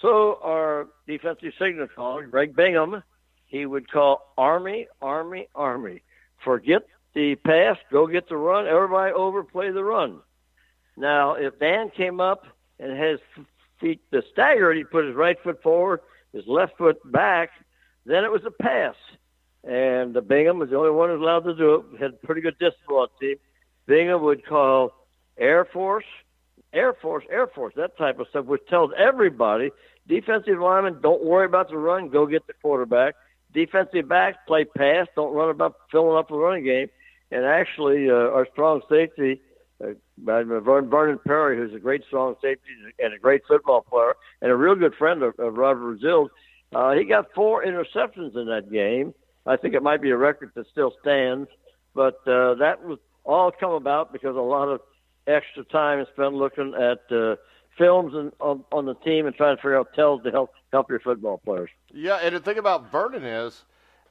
So 0.00 0.38
our 0.42 0.88
defensive 1.06 1.52
signal 1.58 1.88
caller, 1.94 2.26
Greg 2.26 2.56
Bingham, 2.56 3.02
he 3.46 3.66
would 3.66 3.90
call 3.90 4.32
Army, 4.36 4.88
Army, 5.00 5.48
Army. 5.54 6.02
Forget 6.44 6.82
the 7.14 7.36
pass, 7.36 7.76
go 7.90 8.06
get 8.06 8.28
the 8.28 8.36
run. 8.36 8.66
Everybody 8.66 9.12
overplay 9.12 9.70
the 9.70 9.84
run. 9.84 10.20
Now, 10.96 11.34
if 11.34 11.58
Dan 11.58 11.90
came 11.90 12.20
up 12.20 12.46
and 12.78 12.98
his 12.98 13.20
feet 13.80 14.00
the 14.10 14.22
staggered, 14.32 14.76
he 14.76 14.84
put 14.84 15.06
his 15.06 15.14
right 15.14 15.36
foot 15.42 15.62
forward, 15.62 16.00
his 16.32 16.46
left 16.46 16.76
foot 16.78 16.98
back, 17.10 17.50
then 18.06 18.24
it 18.24 18.32
was 18.32 18.44
a 18.44 18.50
pass. 18.50 18.94
And 19.64 20.12
the 20.12 20.22
Bingham 20.22 20.58
was 20.58 20.70
the 20.70 20.76
only 20.76 20.90
one 20.90 21.08
who 21.08 21.18
was 21.18 21.22
allowed 21.22 21.44
to 21.50 21.54
do 21.54 21.74
it. 21.74 22.00
Had 22.00 22.20
pretty 22.22 22.40
good 22.40 22.58
discipline 22.58 22.96
on 22.96 23.08
team. 23.20 23.36
Bingham 23.86 24.22
would 24.22 24.44
call 24.44 24.92
Air 25.38 25.64
Force, 25.64 26.04
Air 26.72 26.94
Force, 26.94 27.24
Air 27.30 27.46
Force, 27.46 27.74
that 27.76 27.96
type 27.96 28.18
of 28.18 28.26
stuff, 28.28 28.46
which 28.46 28.66
tells 28.68 28.90
everybody 28.96 29.70
defensive 30.08 30.58
linemen 30.58 31.00
don't 31.00 31.24
worry 31.24 31.46
about 31.46 31.68
the 31.68 31.76
run, 31.76 32.08
go 32.08 32.26
get 32.26 32.46
the 32.46 32.54
quarterback. 32.54 33.14
Defensive 33.52 34.08
backs 34.08 34.38
play 34.46 34.64
pass, 34.64 35.06
don't 35.14 35.34
run 35.34 35.50
about 35.50 35.76
filling 35.90 36.16
up 36.16 36.28
the 36.28 36.34
running 36.34 36.64
game. 36.64 36.88
And 37.32 37.46
actually, 37.46 38.10
uh, 38.10 38.14
our 38.14 38.46
strong 38.52 38.82
safety, 38.88 39.40
uh, 39.82 39.94
Vernon 40.18 41.18
Perry, 41.26 41.56
who's 41.56 41.74
a 41.74 41.78
great 41.78 42.04
strong 42.06 42.36
safety 42.42 42.68
and 42.98 43.14
a 43.14 43.18
great 43.18 43.42
football 43.48 43.80
player 43.80 44.14
and 44.42 44.50
a 44.50 44.56
real 44.56 44.74
good 44.74 44.94
friend 44.94 45.22
of, 45.22 45.38
of 45.38 45.54
Robert 45.54 45.98
Brazile, 45.98 46.28
uh, 46.74 46.92
he 46.92 47.04
got 47.04 47.32
four 47.34 47.64
interceptions 47.64 48.36
in 48.36 48.46
that 48.46 48.70
game. 48.70 49.14
I 49.46 49.56
think 49.56 49.74
it 49.74 49.82
might 49.82 50.02
be 50.02 50.10
a 50.10 50.16
record 50.16 50.52
that 50.54 50.66
still 50.70 50.92
stands, 51.00 51.48
but 51.94 52.20
uh, 52.26 52.54
that 52.54 52.84
was 52.84 52.98
all 53.24 53.50
come 53.50 53.72
about 53.72 54.12
because 54.12 54.36
a 54.36 54.40
lot 54.40 54.68
of 54.68 54.80
extra 55.26 55.64
time 55.64 56.00
is 56.00 56.08
spent 56.12 56.34
looking 56.34 56.74
at 56.74 57.14
uh, 57.14 57.36
films 57.78 58.14
and, 58.14 58.32
on, 58.40 58.64
on 58.72 58.86
the 58.86 58.94
team 58.94 59.26
and 59.26 59.34
trying 59.34 59.56
to 59.56 59.62
figure 59.62 59.78
out 59.78 59.94
tells 59.94 60.22
to 60.22 60.30
help 60.30 60.52
help 60.72 60.90
your 60.90 61.00
football 61.00 61.38
players. 61.38 61.70
Yeah, 61.92 62.16
and 62.16 62.34
the 62.34 62.40
thing 62.40 62.58
about 62.58 62.90
Vernon 62.90 63.24
is, 63.24 63.64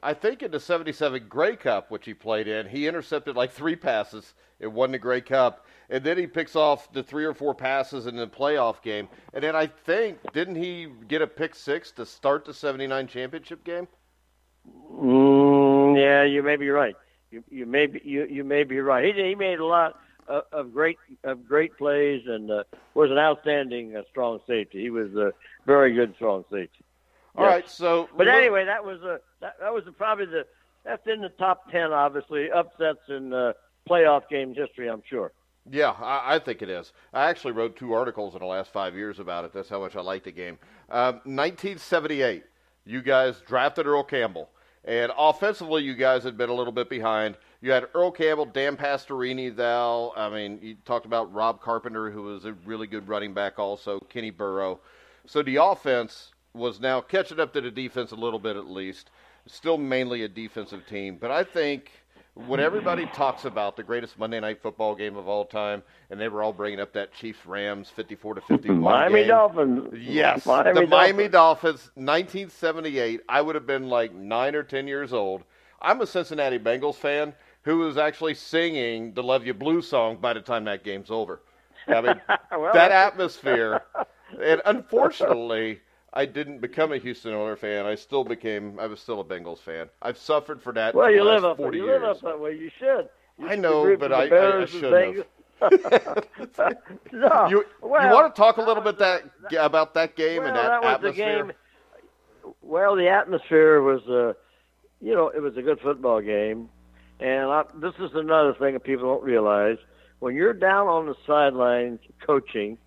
I 0.04 0.14
think 0.14 0.42
in 0.42 0.52
the 0.52 0.60
'77 0.60 1.28
Grey 1.30 1.56
Cup, 1.56 1.92
which 1.92 2.06
he 2.06 2.14
played 2.14 2.48
in, 2.48 2.68
he 2.68 2.88
intercepted 2.88 3.36
like 3.36 3.52
three 3.52 3.76
passes 3.76 4.34
and 4.60 4.74
won 4.74 4.92
the 4.92 4.98
Grey 5.00 5.22
Cup, 5.22 5.66
and 5.90 6.04
then 6.04 6.18
he 6.18 6.26
picks 6.28 6.56
off 6.56 6.92
the 6.92 7.04
three 7.04 7.26
or 7.26 7.34
four 7.34 7.54
passes 7.54 8.08
in 8.08 8.16
the 8.16 8.28
playoff 8.28 8.82
game, 8.82 9.08
and 9.34 9.44
then 9.44 9.56
I 9.56 9.68
think 9.68 10.18
didn't 10.34 10.56
he 10.56 10.88
get 11.08 11.22
a 11.22 11.28
pick 11.28 11.54
six 11.56 11.92
to 11.94 12.06
start 12.06 12.46
the 12.46 12.54
'79 12.54 13.08
championship 13.08 13.64
game? 13.64 13.88
Mm, 14.92 15.98
yeah, 16.00 16.24
you 16.24 16.44
may 16.44 16.56
be 16.56 16.70
right. 16.70 16.96
You, 17.32 17.44
you 17.50 17.66
may 17.66 17.88
be 17.88 18.02
you, 18.04 18.26
you 18.26 18.44
may 18.44 18.64
be 18.64 18.80
right. 18.80 19.14
He, 19.16 19.22
he 19.30 19.36
made 19.36 19.60
a 19.60 19.66
lot 19.66 20.00
of, 20.28 20.44
of 20.52 20.74
great 20.74 20.98
of 21.24 21.48
great 21.48 21.78
plays 21.78 22.24
and 22.28 22.50
uh, 22.52 22.64
was 22.94 23.10
an 23.12 23.18
outstanding 23.18 23.96
uh, 23.96 24.02
strong 24.10 24.40
safety. 24.48 24.82
He 24.82 24.90
was 24.90 25.14
a 25.16 25.32
very 25.66 25.94
good 25.94 26.14
strong 26.16 26.44
safety. 26.52 26.84
All 27.36 27.46
Yes. 27.46 27.54
right, 27.54 27.70
so 27.70 28.10
But 28.18 28.28
look- 28.28 28.36
anyway, 28.36 28.66
that 28.66 28.84
was 28.84 29.02
a 29.04 29.20
that, 29.42 29.56
that 29.60 29.74
was 29.74 29.84
probably 29.98 30.26
the 30.26 30.46
that's 30.84 31.06
in 31.06 31.22
the 31.22 31.30
top 31.30 31.70
ten, 31.72 31.92
obviously 31.92 32.50
upsets 32.50 33.02
in 33.10 33.34
uh, 33.34 33.54
playoff 33.90 34.28
game 34.30 34.56
history. 34.56 34.90
I'm 34.90 35.04
sure. 35.08 35.32
Yeah, 35.70 35.92
I, 35.92 36.36
I 36.36 36.40
think 36.40 36.62
it 36.62 36.70
is. 36.70 36.92
I 37.14 37.30
actually 37.30 37.52
wrote 37.52 37.76
two 37.76 37.94
articles 37.94 38.34
in 38.34 38.40
the 38.40 38.48
last 38.48 38.74
five 38.74 38.96
years 38.96 39.20
about 39.20 39.46
it. 39.46 39.54
That's 39.54 39.70
how 39.70 39.80
much 39.80 39.96
I 39.96 40.02
like 40.02 40.24
the 40.24 40.32
game. 40.32 40.58
Um, 40.90 41.16
1978, 41.26 42.44
you 42.86 43.02
guys 43.02 43.42
drafted 43.46 43.86
Earl 43.86 44.04
Campbell. 44.04 44.50
And 44.84 45.12
offensively, 45.16 45.84
you 45.84 45.94
guys 45.94 46.24
had 46.24 46.38
been 46.38 46.50
a 46.50 46.54
little 46.54 46.74
bit 46.74 46.90
behind. 46.90 47.38
You 47.62 47.72
had 47.72 47.88
Earl 47.94 48.10
Campbell, 48.10 48.46
Dan 48.46 48.76
Pastorini, 48.76 49.56
Thou. 49.56 50.14
I 50.16 50.30
mean, 50.30 50.58
you 50.64 50.76
talked 50.86 51.06
about 51.06 51.32
Rob 51.32 51.62
Carpenter, 51.62 52.10
who 52.10 52.24
was 52.24 52.46
a 52.46 52.54
really 52.66 52.88
good 52.88 53.08
running 53.08 53.36
back, 53.36 53.60
also, 53.60 54.00
Kenny 54.10 54.32
Burrough. 54.32 54.80
So 55.28 55.44
the 55.44 55.58
offense 55.58 56.32
was 56.54 56.80
now 56.80 57.00
catching 57.00 57.40
up 57.40 57.54
to 57.54 57.62
the 57.62 57.70
defense 57.70 58.12
a 58.12 58.16
little 58.16 58.40
bit 58.40 58.56
at 58.56 58.68
least. 58.68 59.12
Still 59.48 59.78
mainly 59.78 60.24
a 60.24 60.28
defensive 60.30 60.86
team. 60.88 61.18
But 61.20 61.32
I 61.32 61.44
think 61.44 61.92
what 62.36 62.60
everybody 62.60 63.06
talks 63.08 63.46
about 63.46 63.76
the 63.76 63.84
greatest 63.84 64.18
Monday 64.18 64.40
night 64.40 64.62
football 64.62 64.96
game 64.96 65.18
of 65.18 65.28
all 65.28 65.46
time, 65.46 65.84
and 66.10 66.20
they 66.20 66.30
were 66.30 66.44
all 66.44 66.54
bringing 66.54 66.80
up 66.80 66.94
that 66.94 67.14
Chiefs 67.14 67.46
Rams 67.46 67.90
54 67.90 68.36
to 68.36 68.42
51 68.42 68.98
Miami 69.12 69.26
game. 69.26 69.28
Dolphins. 69.28 69.94
Yes, 70.00 70.46
Miami 70.46 70.74
the 70.74 70.88
Miami 70.88 71.28
Dolphins. 71.28 71.32
Dolphins, 71.32 71.82
1978. 71.96 73.22
I 73.28 73.42
would 73.42 73.56
have 73.56 73.68
been 73.68 73.90
like 73.90 74.14
nine 74.14 74.56
or 74.56 74.64
ten 74.64 74.88
years 74.88 75.14
old. 75.14 75.44
I'm 75.82 76.02
a 76.02 76.08
Cincinnati 76.08 76.60
Bengals 76.60 76.96
fan 76.96 77.34
who 77.64 77.80
was 77.80 77.98
actually 77.98 78.36
singing 78.36 79.14
the 79.14 79.24
"Love 79.24 79.46
You 79.46 79.54
Blue" 79.54 79.82
song 79.82 80.18
by 80.22 80.34
the 80.34 80.42
time 80.42 80.66
that 80.66 80.84
game's 80.84 81.12
over. 81.12 81.42
I 81.88 82.02
mean, 82.02 82.22
Well, 82.52 82.74
that 82.74 82.92
atmosphere, 82.92 83.82
and 84.42 84.62
unfortunately, 84.66 85.82
I 86.14 86.26
didn't 86.26 86.60
become 86.60 86.92
a 86.92 86.98
Houston 86.98 87.34
Oilers 87.34 87.60
fan. 87.60 87.86
I 87.86 87.96
still 87.96 88.24
became. 88.24 88.80
I 88.80 88.88
was 88.88 89.00
still 89.00 89.22
a 89.22 89.24
Bengals 89.24 89.60
fan. 89.60 89.88
I've 90.02 90.18
suffered 90.18 90.62
for 90.62 90.74
that. 90.74 90.94
Well, 90.94 91.10
you 91.10 91.24
live 91.24 91.46
up 91.46 91.58
40 91.58 91.78
you 91.78 91.86
years. 91.86 92.02
live 92.02 92.18
up 92.18 92.22
that 92.22 92.40
way. 92.40 92.52
You 92.58 92.70
should. 92.78 93.10
You 93.40 93.48
I 93.48 93.56
know, 93.56 93.96
but 93.98 94.12
I- 94.12 94.28
I- 94.28 94.62
I 94.62 94.66
shouldn't 94.66 95.18
have. 95.18 95.26
No. 95.62 97.48
You, 97.50 97.64
well, 97.82 98.04
you 98.04 98.12
want 98.14 98.34
to 98.36 98.40
talk 98.42 98.58
a 98.58 98.62
little 98.62 98.82
bit 98.84 98.98
that, 98.98 99.24
about 99.60 99.94
that 99.94 100.16
game 100.16 100.40
well, 100.44 100.48
and 100.48 100.58
that, 100.58 100.82
was 100.82 100.96
atmosphere? 100.96 101.56
Well, 102.64 102.96
the 102.96 103.08
atmosphere 103.10 103.82
was, 103.82 104.02
uh, 104.08 104.34
you 105.00 105.14
know, 105.14 105.30
it 105.30 105.40
was 105.42 105.56
a 105.58 105.62
good 105.62 105.80
football 105.80 106.20
game, 106.22 106.70
and 107.20 107.52
I, 107.52 107.64
this 107.76 107.94
is 108.00 108.10
another 108.16 108.56
thing 108.56 108.74
that 108.74 108.84
people 108.84 109.06
don't 109.06 109.24
realize. 109.24 109.78
When 110.20 110.36
you're 110.36 110.54
down 110.54 110.88
on 110.88 111.06
the 111.06 111.16
sidelines 111.28 112.00
coaching, 112.26 112.78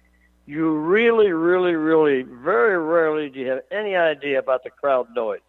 you 0.46 0.76
really, 0.76 1.30
really, 1.30 1.72
really, 1.72 2.22
very 2.22 2.78
rarely 2.78 3.30
do 3.30 3.40
you 3.40 3.48
have 3.48 3.60
any 3.70 3.96
idea 3.96 4.38
about 4.38 4.62
the 4.62 4.70
crowd 4.70 5.06
noise. 5.14 5.40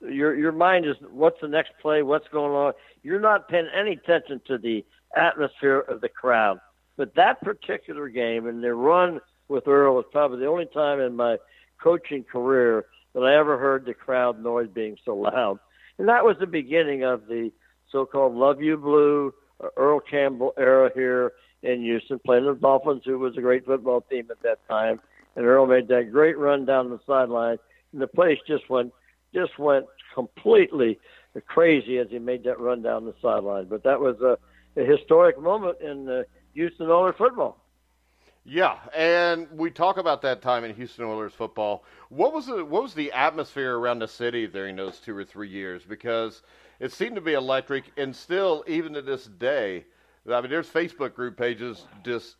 Your 0.00 0.34
your 0.34 0.52
mind 0.52 0.84
is 0.84 0.96
what's 1.10 1.40
the 1.40 1.48
next 1.48 1.72
play, 1.80 2.02
what's 2.02 2.28
going 2.28 2.52
on. 2.52 2.72
You're 3.02 3.20
not 3.20 3.48
paying 3.48 3.68
any 3.74 3.92
attention 3.92 4.40
to 4.46 4.58
the 4.58 4.84
atmosphere 5.16 5.80
of 5.80 6.00
the 6.00 6.08
crowd. 6.08 6.58
But 6.96 7.14
that 7.14 7.40
particular 7.40 8.08
game 8.08 8.46
and 8.46 8.62
the 8.62 8.74
run 8.74 9.20
with 9.48 9.68
Earl 9.68 9.94
was 9.94 10.04
probably 10.12 10.40
the 10.40 10.46
only 10.46 10.66
time 10.66 11.00
in 11.00 11.16
my 11.16 11.36
coaching 11.82 12.24
career 12.24 12.86
that 13.14 13.20
I 13.20 13.36
ever 13.38 13.58
heard 13.58 13.84
the 13.84 13.94
crowd 13.94 14.42
noise 14.42 14.68
being 14.72 14.96
so 15.04 15.14
loud. 15.14 15.58
And 15.98 16.08
that 16.08 16.24
was 16.24 16.36
the 16.38 16.46
beginning 16.46 17.04
of 17.04 17.26
the 17.26 17.50
so-called 17.90 18.34
Love 18.34 18.60
You 18.60 18.76
Blue 18.76 19.32
uh, 19.62 19.68
Earl 19.76 20.00
Campbell 20.00 20.52
era 20.58 20.90
here 20.94 21.32
in 21.66 21.82
Houston, 21.82 22.18
playing 22.18 22.46
the 22.46 22.54
Dolphins, 22.54 23.02
who 23.04 23.18
was 23.18 23.36
a 23.36 23.40
great 23.40 23.66
football 23.66 24.00
team 24.02 24.28
at 24.30 24.42
that 24.42 24.66
time. 24.68 25.00
And 25.34 25.44
Earl 25.44 25.66
made 25.66 25.88
that 25.88 26.12
great 26.12 26.38
run 26.38 26.64
down 26.64 26.90
the 26.90 27.00
sideline, 27.06 27.58
and 27.92 28.00
the 28.00 28.06
place 28.06 28.38
just 28.46 28.70
went 28.70 28.92
just 29.34 29.58
went 29.58 29.86
completely 30.14 30.98
crazy 31.46 31.98
as 31.98 32.08
he 32.08 32.18
made 32.18 32.44
that 32.44 32.58
run 32.58 32.82
down 32.82 33.04
the 33.04 33.14
sideline. 33.20 33.66
But 33.66 33.82
that 33.82 34.00
was 34.00 34.16
a, 34.22 34.38
a 34.80 34.84
historic 34.84 35.38
moment 35.38 35.78
in 35.80 36.08
uh, 36.08 36.22
Houston 36.54 36.88
Oilers 36.88 37.16
football. 37.18 37.58
Yeah, 38.48 38.76
and 38.94 39.48
we 39.50 39.70
talk 39.70 39.96
about 39.96 40.22
that 40.22 40.40
time 40.40 40.62
in 40.64 40.74
Houston 40.76 41.04
Oilers 41.04 41.34
football. 41.34 41.84
What 42.10 42.32
was 42.32 42.46
the 42.46 42.64
what 42.64 42.84
was 42.84 42.94
the 42.94 43.10
atmosphere 43.12 43.76
around 43.76 43.98
the 43.98 44.08
city 44.08 44.46
during 44.46 44.76
those 44.76 45.00
two 45.00 45.16
or 45.16 45.24
three 45.24 45.48
years? 45.48 45.82
Because 45.82 46.42
it 46.78 46.92
seemed 46.92 47.16
to 47.16 47.20
be 47.20 47.32
electric, 47.32 47.90
and 47.96 48.14
still, 48.14 48.62
even 48.68 48.92
to 48.92 49.02
this 49.02 49.24
day, 49.24 49.84
I 50.30 50.40
mean, 50.40 50.50
there's 50.50 50.68
Facebook 50.68 51.14
group 51.14 51.36
pages 51.36 51.86
just 52.04 52.36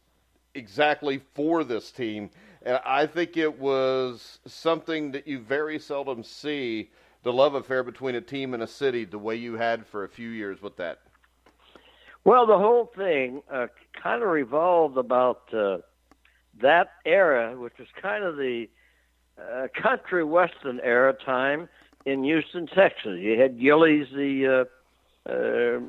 exactly 0.54 1.20
for 1.34 1.64
this 1.64 1.90
team, 1.90 2.30
and 2.62 2.80
I 2.84 3.06
think 3.06 3.36
it 3.36 3.58
was 3.58 4.38
something 4.46 5.12
that 5.12 5.26
you 5.28 5.38
very 5.38 5.78
seldom 5.78 6.22
see 6.24 6.90
the 7.22 7.32
love 7.32 7.54
affair 7.54 7.82
between 7.82 8.14
a 8.14 8.20
team 8.20 8.54
and 8.54 8.62
a 8.62 8.66
city 8.66 9.04
the 9.04 9.18
way 9.18 9.36
you 9.36 9.56
had 9.56 9.86
for 9.86 10.04
a 10.04 10.08
few 10.08 10.30
years 10.30 10.62
with 10.62 10.76
that. 10.76 11.00
Well, 12.24 12.46
the 12.46 12.58
whole 12.58 12.90
thing 12.96 13.42
uh, 13.52 13.68
kind 14.02 14.22
of 14.22 14.28
revolved 14.28 14.96
about 14.96 15.42
uh, 15.54 15.78
that 16.60 16.88
era, 17.04 17.56
which 17.56 17.74
was 17.78 17.88
kind 18.00 18.24
of 18.24 18.36
the 18.36 18.68
uh, 19.40 19.68
country 19.80 20.24
western 20.24 20.80
era 20.80 21.12
time 21.12 21.68
in 22.04 22.24
Houston, 22.24 22.66
Texas. 22.66 23.18
You 23.18 23.40
had 23.40 23.60
Gilley's, 23.60 24.08
the 24.12 24.66
uh, 25.28 25.80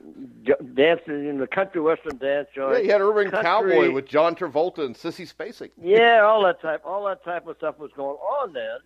dancing 0.74 1.28
in 1.28 1.38
the 1.40 1.48
country 1.48 1.80
western 1.82 2.18
dance 2.18 2.48
joint. 2.56 2.78
Yeah, 2.78 2.84
you 2.84 2.92
had 2.92 3.02
Urban 3.02 3.30
country, 3.30 3.44
Cowboy 3.44 3.92
with 3.92 4.08
John 4.08 4.36
Travolta 4.36 4.80
and 4.80 4.96
Sissy 4.96 5.32
Spacek. 5.32 5.72
yeah, 5.82 6.22
all 6.22 6.44
that 6.46 6.62
type, 6.62 6.82
all 6.84 7.06
that 7.06 7.24
type 7.24 7.48
of 7.48 7.58
stuff 7.58 7.78
was 7.78 7.92
going 7.96 8.18
on 8.18 8.54
then. 8.54 8.80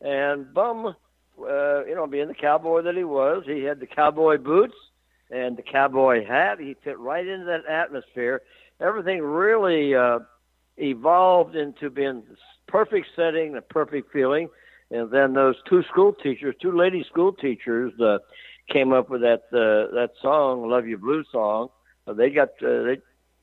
And 0.00 0.54
Bum, 0.54 0.86
uh, 0.86 1.84
you 1.84 1.94
know, 1.94 2.06
being 2.06 2.28
the 2.28 2.34
cowboy 2.34 2.82
that 2.82 2.96
he 2.96 3.04
was, 3.04 3.42
he 3.46 3.62
had 3.64 3.80
the 3.80 3.86
cowboy 3.86 4.38
boots 4.38 4.74
and 5.30 5.56
the 5.56 5.62
cowboy 5.62 6.26
hat. 6.26 6.58
He 6.58 6.76
fit 6.82 6.98
right 6.98 7.26
into 7.26 7.44
that 7.46 7.66
atmosphere. 7.66 8.42
Everything 8.80 9.20
really 9.22 9.94
uh, 9.94 10.20
evolved 10.76 11.56
into 11.56 11.90
being 11.90 12.22
a 12.30 12.70
perfect 12.70 13.08
setting, 13.14 13.56
a 13.56 13.62
perfect 13.62 14.12
feeling. 14.12 14.48
And 14.90 15.10
then 15.10 15.34
those 15.34 15.56
two 15.68 15.82
school 15.90 16.14
teachers, 16.14 16.54
two 16.62 16.76
lady 16.76 17.04
school 17.10 17.32
teachers, 17.32 17.92
uh, 18.00 18.18
came 18.68 18.92
up 18.92 19.10
with 19.10 19.22
that 19.22 19.42
uh, 19.52 19.94
that 19.94 20.10
song, 20.20 20.68
"Love 20.68 20.86
You 20.86 20.98
Blue" 20.98 21.24
song. 21.30 21.68
Uh, 22.06 22.12
they 22.12 22.30
got 22.30 22.48
uh, 22.62 22.82
they 22.82 22.98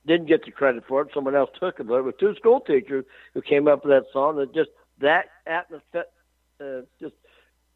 didn't 0.05 0.27
get 0.27 0.45
the 0.45 0.51
credit 0.51 0.83
for 0.87 1.01
it; 1.01 1.09
someone 1.13 1.35
else 1.35 1.49
took 1.59 1.79
it. 1.79 1.87
But 1.87 1.95
it 1.95 2.03
was 2.03 2.15
two 2.19 2.35
school 2.35 2.59
teachers 2.59 3.05
who 3.33 3.41
came 3.41 3.67
up 3.67 3.85
with 3.85 3.91
that 3.91 4.11
song. 4.13 4.37
That 4.37 4.53
just 4.53 4.69
that 4.99 5.25
atmosphere, 5.45 6.05
uh, 6.61 6.81
just 6.99 7.15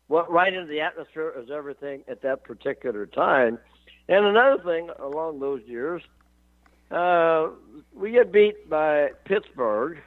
went 0.08 0.30
right 0.30 0.54
into 0.54 0.68
the 0.68 0.82
atmosphere 0.82 1.34
as 1.40 1.50
everything 1.52 2.04
at 2.08 2.22
that 2.22 2.44
particular 2.44 3.06
time. 3.06 3.60
And 4.08 4.26
another 4.26 4.62
thing 4.64 4.90
along 5.00 5.40
those 5.40 5.62
years, 5.68 6.02
uh, 6.92 7.50
we 7.94 8.12
get 8.12 8.32
beat 8.32 8.70
by 8.70 9.12
Pittsburgh, 9.26 10.00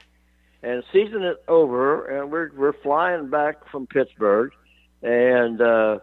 and 0.61 0.83
season 0.91 1.23
is 1.23 1.37
over, 1.47 2.05
and 2.05 2.31
we're 2.31 2.51
we're 2.55 2.73
flying 2.73 3.29
back 3.29 3.69
from 3.69 3.87
Pittsburgh, 3.87 4.51
and 5.01 5.61
uh, 5.61 5.99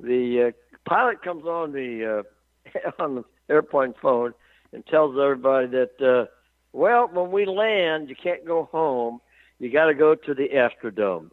the 0.00 0.48
uh, 0.48 0.61
pilot 0.86 1.22
comes 1.22 1.44
on 1.44 1.72
the 1.72 2.24
uh, 2.66 2.80
on 3.02 3.16
the 3.16 3.24
airplane 3.48 3.94
phone 4.00 4.34
and 4.72 4.86
tells 4.86 5.16
everybody 5.18 5.68
that 5.68 6.00
uh, 6.00 6.30
well, 6.72 7.08
when 7.12 7.30
we 7.30 7.44
land, 7.44 8.08
you 8.08 8.16
can't 8.20 8.46
go 8.46 8.68
home. 8.72 9.20
You 9.58 9.70
got 9.70 9.86
to 9.86 9.94
go 9.94 10.14
to 10.14 10.34
the 10.34 10.48
Astrodome. 10.48 11.30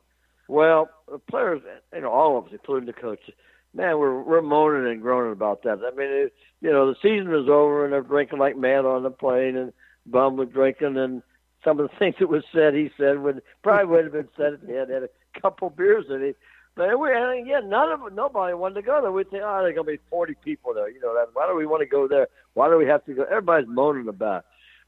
Well, 0.47 0.89
the 1.09 1.19
players, 1.19 1.61
you 1.93 2.01
know, 2.01 2.11
all 2.11 2.37
of 2.37 2.45
us, 2.45 2.51
including 2.51 2.87
the 2.87 2.93
coaches, 2.93 3.33
man, 3.73 3.97
we're 3.99 4.21
we're 4.21 4.41
moaning 4.41 4.91
and 4.91 5.01
groaning 5.01 5.31
about 5.31 5.63
that. 5.63 5.79
I 5.79 5.95
mean, 5.95 6.09
it, 6.09 6.33
you 6.61 6.71
know, 6.71 6.87
the 6.87 6.95
season 7.01 7.29
was 7.29 7.47
over 7.49 7.83
and 7.83 7.93
they're 7.93 8.01
drinking 8.01 8.39
like 8.39 8.57
mad 8.57 8.85
on 8.85 9.03
the 9.03 9.11
plane, 9.11 9.55
and 9.55 9.73
Bum 10.05 10.37
was 10.37 10.49
drinking, 10.49 10.97
and 10.97 11.21
some 11.63 11.79
of 11.79 11.89
the 11.89 11.95
things 11.99 12.15
that 12.19 12.29
was 12.29 12.43
said, 12.53 12.73
he 12.73 12.89
said 12.97 13.19
would 13.19 13.41
probably 13.63 13.85
would 13.85 14.03
have 14.05 14.13
been 14.13 14.29
said 14.35 14.53
if 14.53 14.67
he 14.67 14.73
had 14.73 14.89
had 14.89 15.03
a 15.03 15.39
couple 15.41 15.69
beers 15.69 16.05
in 16.09 16.21
it. 16.21 16.37
But 16.75 16.97
we, 16.99 17.09
and 17.11 17.41
again, 17.41 17.69
none 17.69 17.91
of 17.91 18.13
nobody 18.13 18.53
wanted 18.53 18.75
to 18.75 18.81
go 18.81 19.01
there. 19.01 19.11
We 19.11 19.23
think, 19.23 19.43
oh, 19.45 19.61
there's 19.61 19.75
gonna 19.75 19.85
be 19.85 19.99
40 20.09 20.35
people 20.43 20.73
there. 20.73 20.89
You 20.89 21.01
know, 21.01 21.13
that, 21.13 21.27
why 21.33 21.47
do 21.47 21.55
we 21.55 21.65
want 21.65 21.81
to 21.81 21.87
go 21.87 22.07
there? 22.07 22.27
Why 22.53 22.69
do 22.69 22.77
we 22.77 22.85
have 22.85 23.03
to 23.05 23.13
go? 23.13 23.23
Everybody's 23.23 23.67
moaning 23.67 24.07
about. 24.07 24.39
It. 24.39 24.45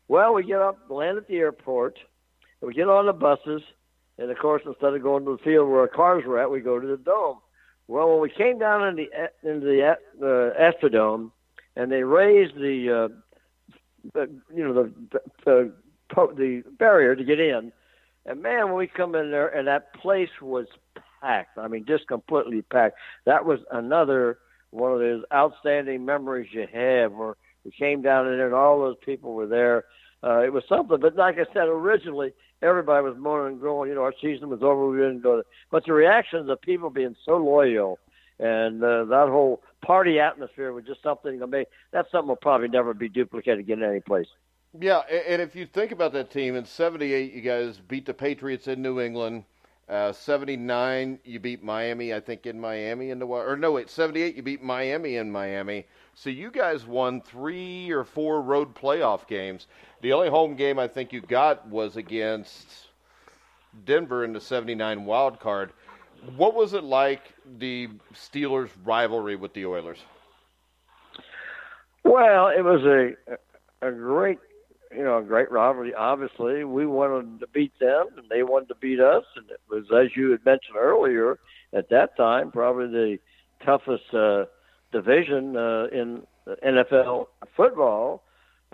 Well, 0.08 0.34
we 0.34 0.44
get 0.44 0.62
up, 0.62 0.78
land 0.90 1.18
at 1.18 1.28
the 1.28 1.38
airport, 1.38 1.98
and 2.62 2.68
we 2.68 2.74
get 2.74 2.88
on 2.88 3.06
the 3.06 3.14
buses, 3.14 3.62
and 4.18 4.30
of 4.30 4.38
course, 4.38 4.62
instead 4.66 4.94
of 4.94 5.02
going 5.02 5.26
to 5.26 5.38
the 5.38 5.44
field 5.44 5.70
where 5.70 5.82
our 5.82 5.88
cars 5.88 6.24
were 6.26 6.40
at, 6.40 6.52
we 6.52 6.60
go 6.60 6.80
to 6.80 6.88
the 6.88 6.98
dome. 6.98 7.38
Well, 7.88 8.10
when 8.10 8.22
we 8.22 8.30
came 8.30 8.60
down 8.60 8.88
in 8.88 8.96
the 8.96 9.10
into 9.50 9.66
the 9.66 9.96
uh, 10.22 10.62
Astrodome, 10.62 11.32
and 11.76 11.92
they 11.92 12.04
raised 12.04 12.56
the, 12.56 13.10
uh, 14.16 14.26
you 14.54 14.64
know, 14.64 14.74
the, 14.74 15.22
the 15.46 15.74
the 16.36 16.64
barrier 16.78 17.16
to 17.16 17.24
get 17.24 17.40
in, 17.40 17.72
and 18.26 18.42
man, 18.42 18.66
when 18.68 18.76
we 18.76 18.88
come 18.88 19.16
in 19.16 19.32
there, 19.32 19.48
and 19.48 19.68
that 19.68 19.94
place 19.94 20.30
was 20.42 20.68
packed. 21.22 21.58
I 21.58 21.68
mean, 21.68 21.86
just 21.86 22.08
completely 22.08 22.62
packed. 22.62 22.98
That 23.26 23.46
was 23.46 23.60
another 23.72 24.40
one 24.72 24.94
of 24.94 25.00
those 25.00 25.24
outstanding 25.34 26.06
memories 26.06 26.50
you 26.52 26.68
have 26.72 27.12
where 27.12 27.36
we 27.64 27.72
came 27.72 28.02
down 28.02 28.28
in 28.28 28.38
there 28.38 28.48
and 28.48 28.56
all 28.56 28.80
those 28.80 28.98
people 29.04 29.34
were 29.34 29.48
there. 29.48 29.86
Uh, 30.24 30.40
it 30.40 30.54
was 30.54 30.64
something, 30.70 31.00
but 31.00 31.16
like 31.16 31.36
I 31.36 31.46
said, 31.52 31.68
originally 31.68 32.34
everybody 32.62 33.04
was 33.04 33.18
moaning 33.18 33.54
and 33.54 33.60
groaning. 33.60 33.90
You 33.90 33.96
know, 33.96 34.04
our 34.04 34.14
season 34.22 34.50
was 34.50 34.62
over, 34.62 34.88
we 34.88 34.98
didn't 34.98 35.22
go. 35.22 35.42
But 35.72 35.86
the 35.86 35.94
reactions 35.94 36.42
of 36.42 36.48
the 36.48 36.58
people 36.58 36.90
being 36.90 37.16
so 37.26 37.38
loyal 37.38 37.98
and 38.42 38.84
uh, 38.84 39.06
that 39.06 39.30
whole 39.30 39.62
party 39.86 40.20
atmosphere 40.20 40.74
was 40.74 40.84
just 40.86 41.04
something. 41.04 41.40
Mean, 41.40 41.66
that's 41.92 42.12
something 42.12 42.28
will 42.28 42.36
probably 42.36 42.68
never 42.68 42.94
be 42.94 43.08
duplicated 43.08 43.60
again 43.60 43.84
in 43.84 43.90
any 43.90 44.02
place. 44.02 44.28
Yeah, 44.80 45.00
and 45.00 45.42
if 45.42 45.56
you 45.56 45.66
think 45.66 45.92
about 45.92 46.14
that 46.14 46.32
team 46.32 46.56
in 46.56 46.66
'78, 46.66 47.34
you 47.34 47.42
guys 47.42 47.80
beat 47.88 48.06
the 48.06 48.14
Patriots 48.14 48.68
in 48.68 48.82
New 48.82 49.00
England. 49.00 49.44
Uh, 49.92 50.14
79, 50.14 51.20
you 51.26 51.38
beat 51.38 51.62
Miami, 51.62 52.14
I 52.14 52.22
think, 52.22 52.46
in 52.46 52.62
Miami 52.62 53.10
in 53.10 53.20
the 53.20 53.26
or 53.26 53.58
no, 53.58 53.74
wait, 53.74 53.90
78, 53.90 54.38
you 54.38 54.42
beat 54.42 54.64
Miami 54.64 55.18
in 55.18 55.30
Miami. 55.30 55.86
So 56.16 56.30
you 56.30 56.50
guys 56.50 56.86
won 56.86 57.20
three 57.20 57.92
or 57.92 58.06
four 58.06 58.42
road 58.42 58.74
playoff 58.74 59.28
games. 59.28 59.68
The 60.00 60.14
only 60.14 60.30
home 60.30 60.56
game 60.56 60.80
I 60.80 60.88
think 60.88 61.12
you 61.12 61.20
got 61.20 61.68
was 61.68 61.98
against 61.98 62.88
Denver 63.86 64.24
in 64.24 64.32
the 64.32 64.40
79 64.40 65.04
wild 65.04 65.42
card. 65.42 65.74
What 66.38 66.56
was 66.56 66.74
it 66.74 66.86
like 66.86 67.34
the 67.58 67.90
Steelers' 68.14 68.70
rivalry 68.86 69.36
with 69.36 69.54
the 69.54 69.66
Oilers? 69.66 70.00
Well, 72.06 72.48
it 72.48 72.64
was 72.64 72.86
a 72.86 73.12
a 73.86 73.92
great 73.92 74.40
you 74.96 75.04
know, 75.04 75.18
a 75.20 75.24
great 75.24 75.52
rivalry. 75.52 75.94
Obviously, 75.94 76.64
we 76.64 76.86
wanted 76.86 77.40
to 77.40 77.48
beat 77.48 77.78
them, 77.80 78.08
and 78.18 78.28
they 78.30 78.44
wanted 78.44 78.68
to 78.70 78.76
beat 78.76 79.00
us. 79.00 79.24
And 79.36 79.50
it 79.50 79.62
was, 79.70 79.86
as 79.92 80.16
you 80.16 80.32
had 80.32 80.46
mentioned 80.46 80.78
earlier, 80.78 81.40
at 81.74 81.90
that 81.90 82.16
time, 82.18 82.52
probably 82.52 82.88
the 82.88 83.20
toughest 83.66 84.14
uh, 84.14 84.46
division 84.92 85.56
uh, 85.56 85.88
in 85.92 86.24
NFL 86.66 87.28
football. 87.56 88.24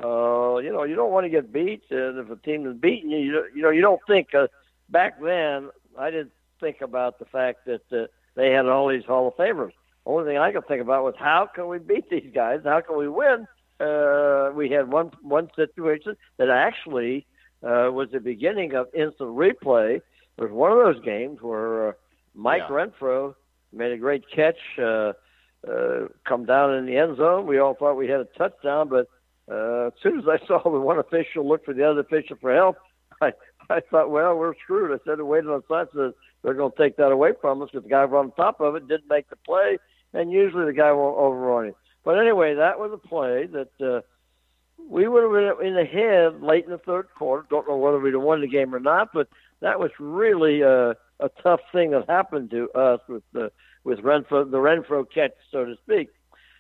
Uh, 0.03 0.57
you 0.57 0.72
know, 0.72 0.84
you 0.84 0.95
don't 0.95 1.11
want 1.11 1.26
to 1.26 1.30
get 1.30 1.51
beat, 1.51 1.84
and 1.89 2.20
if 2.20 2.30
a 2.30 2.36
team 2.38 2.68
is 2.68 2.78
beating 2.78 3.09
you, 3.09 3.20
you, 3.20 3.45
you 3.55 3.61
know, 3.61 3.72
you 3.72 3.82
don't 3.82 4.01
think. 4.07 4.34
Uh, 4.34 4.47
back 4.89 5.20
then, 5.22 5.70
I 5.97 6.11
didn't 6.11 6.32
think 6.59 6.82
about 6.82 7.20
the 7.20 7.26
fact 7.26 7.65
that 7.65 7.82
uh, 7.91 8.07
they 8.36 8.51
had 8.51 8.68
all 8.68 8.88
these 8.88 9.05
Hall 9.05 9.28
of 9.28 9.36
Famers. 9.36 9.72
Only 10.05 10.26
thing 10.32 10.38
I 10.38 10.51
could 10.51 10.68
think 10.68 10.82
about 10.82 11.03
was 11.03 11.15
how 11.18 11.49
can 11.53 11.68
we 11.68 11.80
beat 11.80 12.09
these 12.09 12.32
guys? 12.34 12.61
How 12.63 12.82
can 12.82 12.97
we 12.97 13.09
win? 13.09 13.47
Uh, 13.80 14.51
we 14.55 14.69
had 14.69 14.91
one 14.91 15.11
one 15.21 15.49
situation 15.55 16.15
that 16.38 16.49
actually 16.49 17.25
uh, 17.63 17.91
was 17.91 18.09
the 18.11 18.19
beginning 18.19 18.73
of 18.75 18.88
instant 18.93 19.30
replay. 19.30 19.97
It 19.97 20.41
was 20.41 20.51
one 20.51 20.71
of 20.71 20.78
those 20.78 21.03
games 21.03 21.41
where 21.41 21.89
uh, 21.89 21.91
Mike 22.36 22.63
yeah. 22.69 22.75
Renfro 22.75 23.36
made 23.73 23.91
a 23.91 23.97
great 23.97 24.23
catch, 24.34 24.57
uh, 24.80 25.13
uh, 25.67 26.07
come 26.28 26.45
down 26.45 26.75
in 26.75 26.86
the 26.86 26.97
end 26.97 27.17
zone. 27.17 27.47
We 27.47 27.59
all 27.59 27.73
thought 27.73 27.95
we 27.95 28.07
had 28.07 28.19
a 28.21 28.28
touchdown, 28.38 28.89
but 28.89 29.07
uh, 29.51 29.88
as 29.88 29.93
soon 30.01 30.19
as 30.19 30.25
I 30.28 30.38
saw 30.47 30.61
the 30.63 30.80
one 30.80 30.99
official 30.99 31.47
look 31.47 31.65
for 31.65 31.73
the 31.73 31.89
other 31.89 32.01
official 32.01 32.38
for 32.39 32.53
help, 32.53 32.78
I 33.21 33.34
I 33.69 33.82
thought, 33.91 34.09
well, 34.09 34.36
we're 34.38 34.53
screwed. 34.63 34.91
I 34.91 35.03
said, 35.05 35.21
waited 35.21 35.49
on 35.49 35.61
the 35.67 35.86
side, 35.86 36.13
they're 36.43 36.53
going 36.53 36.71
to 36.71 36.78
take 36.78 36.95
that 36.97 37.11
away 37.11 37.32
from 37.41 37.61
us 37.61 37.69
because 37.71 37.84
the 37.84 37.89
guy 37.89 38.03
on 38.03 38.32
top 38.32 38.61
of 38.61 38.75
it 38.75 38.88
didn't 38.88 39.09
make 39.09 39.30
the 39.30 39.36
play, 39.36 39.78
and 40.13 40.32
usually 40.32 40.65
the 40.65 40.73
guy 40.73 40.91
won't 40.91 41.17
overrun 41.17 41.67
it. 41.67 41.75
But 42.08 42.20
anyway, 42.20 42.53
that 42.53 42.80
was 42.80 42.93
a 42.93 42.97
play 42.97 43.47
that 43.47 43.86
uh, 43.86 43.99
we 44.89 45.10
would 45.10 45.24
have 45.24 45.60
been 45.60 45.68
in 45.68 45.76
the 45.76 45.84
head 45.84 46.41
late 46.41 46.64
in 46.64 46.72
the 46.72 46.78
third 46.78 47.10
quarter. 47.14 47.45
Don't 47.49 47.68
know 47.68 47.76
whether 47.76 47.99
we'd 47.99 48.14
have 48.14 48.24
won 48.24 48.39
the 48.39 48.47
game 48.47 48.74
or 48.74 48.80
not, 48.80 49.10
but 49.14 49.28
that 49.60 49.78
was 49.78 49.91
really 49.99 50.64
uh, 50.64 50.93
a 51.20 51.30
tough 51.43 51.60
thing 51.74 51.91
that 51.91 52.10
happened 52.10 52.49
to 52.51 52.70
us 52.72 53.01
with 53.10 53.24
the 53.34 53.51
with 53.84 53.99
Renfro, 53.99 54.49
the 54.49 54.55
Renfro 54.55 55.05
catch, 55.14 55.34
so 55.51 55.66
to 55.66 55.76
speak. 55.84 56.08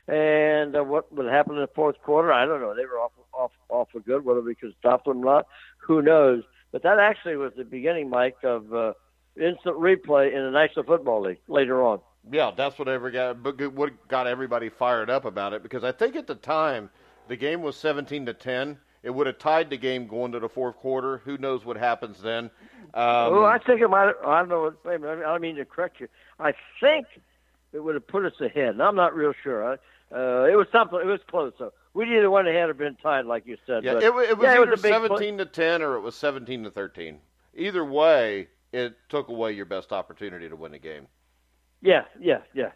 And 0.09 0.75
uh, 0.75 0.83
what 0.83 1.13
would 1.13 1.31
happen 1.31 1.55
in 1.55 1.61
the 1.61 1.69
fourth 1.73 1.95
quarter, 2.03 2.33
I 2.33 2.45
don't 2.45 2.59
know. 2.59 2.75
They 2.75 2.83
were 2.83 2.99
off 2.99 3.13
off 3.31 3.51
off 3.69 3.87
for 3.93 4.01
good. 4.01 4.25
Whether 4.25 4.41
we 4.41 4.53
could 4.53 4.73
stop 4.77 5.05
them 5.05 5.19
or 5.19 5.23
not, 5.23 5.47
who 5.77 6.01
knows? 6.01 6.43
But 6.73 6.83
that 6.83 6.99
actually 6.99 7.37
was 7.37 7.53
the 7.55 7.63
beginning, 7.63 8.09
Mike, 8.09 8.43
of 8.43 8.73
uh, 8.73 8.91
instant 9.37 9.77
replay 9.77 10.33
in 10.33 10.43
the 10.43 10.51
National 10.51 10.83
Football 10.83 11.21
League 11.21 11.39
later 11.47 11.81
on 11.85 12.01
yeah, 12.31 12.51
that's 12.55 12.77
what 12.77 12.87
ever 12.87 13.11
got 13.11 13.73
what 13.73 14.07
got 14.07 14.27
everybody 14.27 14.69
fired 14.69 15.09
up 15.09 15.25
about 15.25 15.53
it 15.53 15.63
because 15.63 15.83
I 15.83 15.91
think 15.91 16.15
at 16.15 16.27
the 16.27 16.35
time 16.35 16.89
the 17.27 17.35
game 17.35 17.61
was 17.61 17.75
17 17.77 18.25
to 18.25 18.33
10. 18.33 18.77
It 19.03 19.11
would 19.11 19.27
have 19.27 19.37
tied 19.37 19.69
the 19.69 19.77
game 19.77 20.07
going 20.07 20.31
to 20.33 20.39
the 20.39 20.49
fourth 20.49 20.77
quarter. 20.77 21.19
Who 21.19 21.37
knows 21.37 21.63
what 21.63 21.77
happens 21.77 22.21
then? 22.21 22.49
Um, 22.93 23.33
well, 23.33 23.45
I 23.45 23.59
think 23.59 23.81
it 23.81 23.87
might. 23.89 24.13
I 24.25 24.43
don't 24.43 24.49
know. 24.49 24.73
I 24.85 24.97
don't 24.97 25.41
mean 25.41 25.55
to 25.57 25.65
correct 25.65 25.99
you. 25.99 26.07
I 26.39 26.53
think 26.79 27.05
it 27.73 27.79
would 27.79 27.95
have 27.95 28.07
put 28.07 28.25
us 28.25 28.39
ahead. 28.41 28.69
And 28.69 28.81
I'm 28.81 28.95
not 28.95 29.15
real 29.15 29.33
sure. 29.43 29.73
Uh, 29.73 29.77
it 30.45 30.55
was 30.55 30.67
something. 30.71 30.99
It 30.99 31.05
was 31.05 31.19
close. 31.29 31.53
So 31.57 31.73
we 31.93 32.05
either 32.17 32.29
went 32.29 32.47
ahead 32.47 32.69
or 32.69 32.73
been 32.73 32.95
tied, 32.95 33.25
like 33.25 33.45
you 33.45 33.57
said. 33.65 33.83
Yeah, 33.83 33.95
but, 33.95 34.03
it, 34.03 34.07
it 34.07 34.37
was 34.37 34.45
yeah, 34.45 34.53
either 34.53 34.63
it 34.63 34.69
was 34.71 34.81
17 34.81 35.37
to 35.37 35.45
10 35.45 35.81
or 35.81 35.95
it 35.95 36.01
was 36.01 36.15
17 36.15 36.63
to 36.63 36.71
13. 36.71 37.19
Either 37.55 37.85
way, 37.85 38.47
it 38.71 38.97
took 39.09 39.29
away 39.29 39.53
your 39.53 39.65
best 39.65 39.91
opportunity 39.91 40.49
to 40.49 40.55
win 40.55 40.71
the 40.71 40.79
game. 40.79 41.07
Yeah, 41.81 42.05
yeah, 42.19 42.41
yeah. 42.53 42.71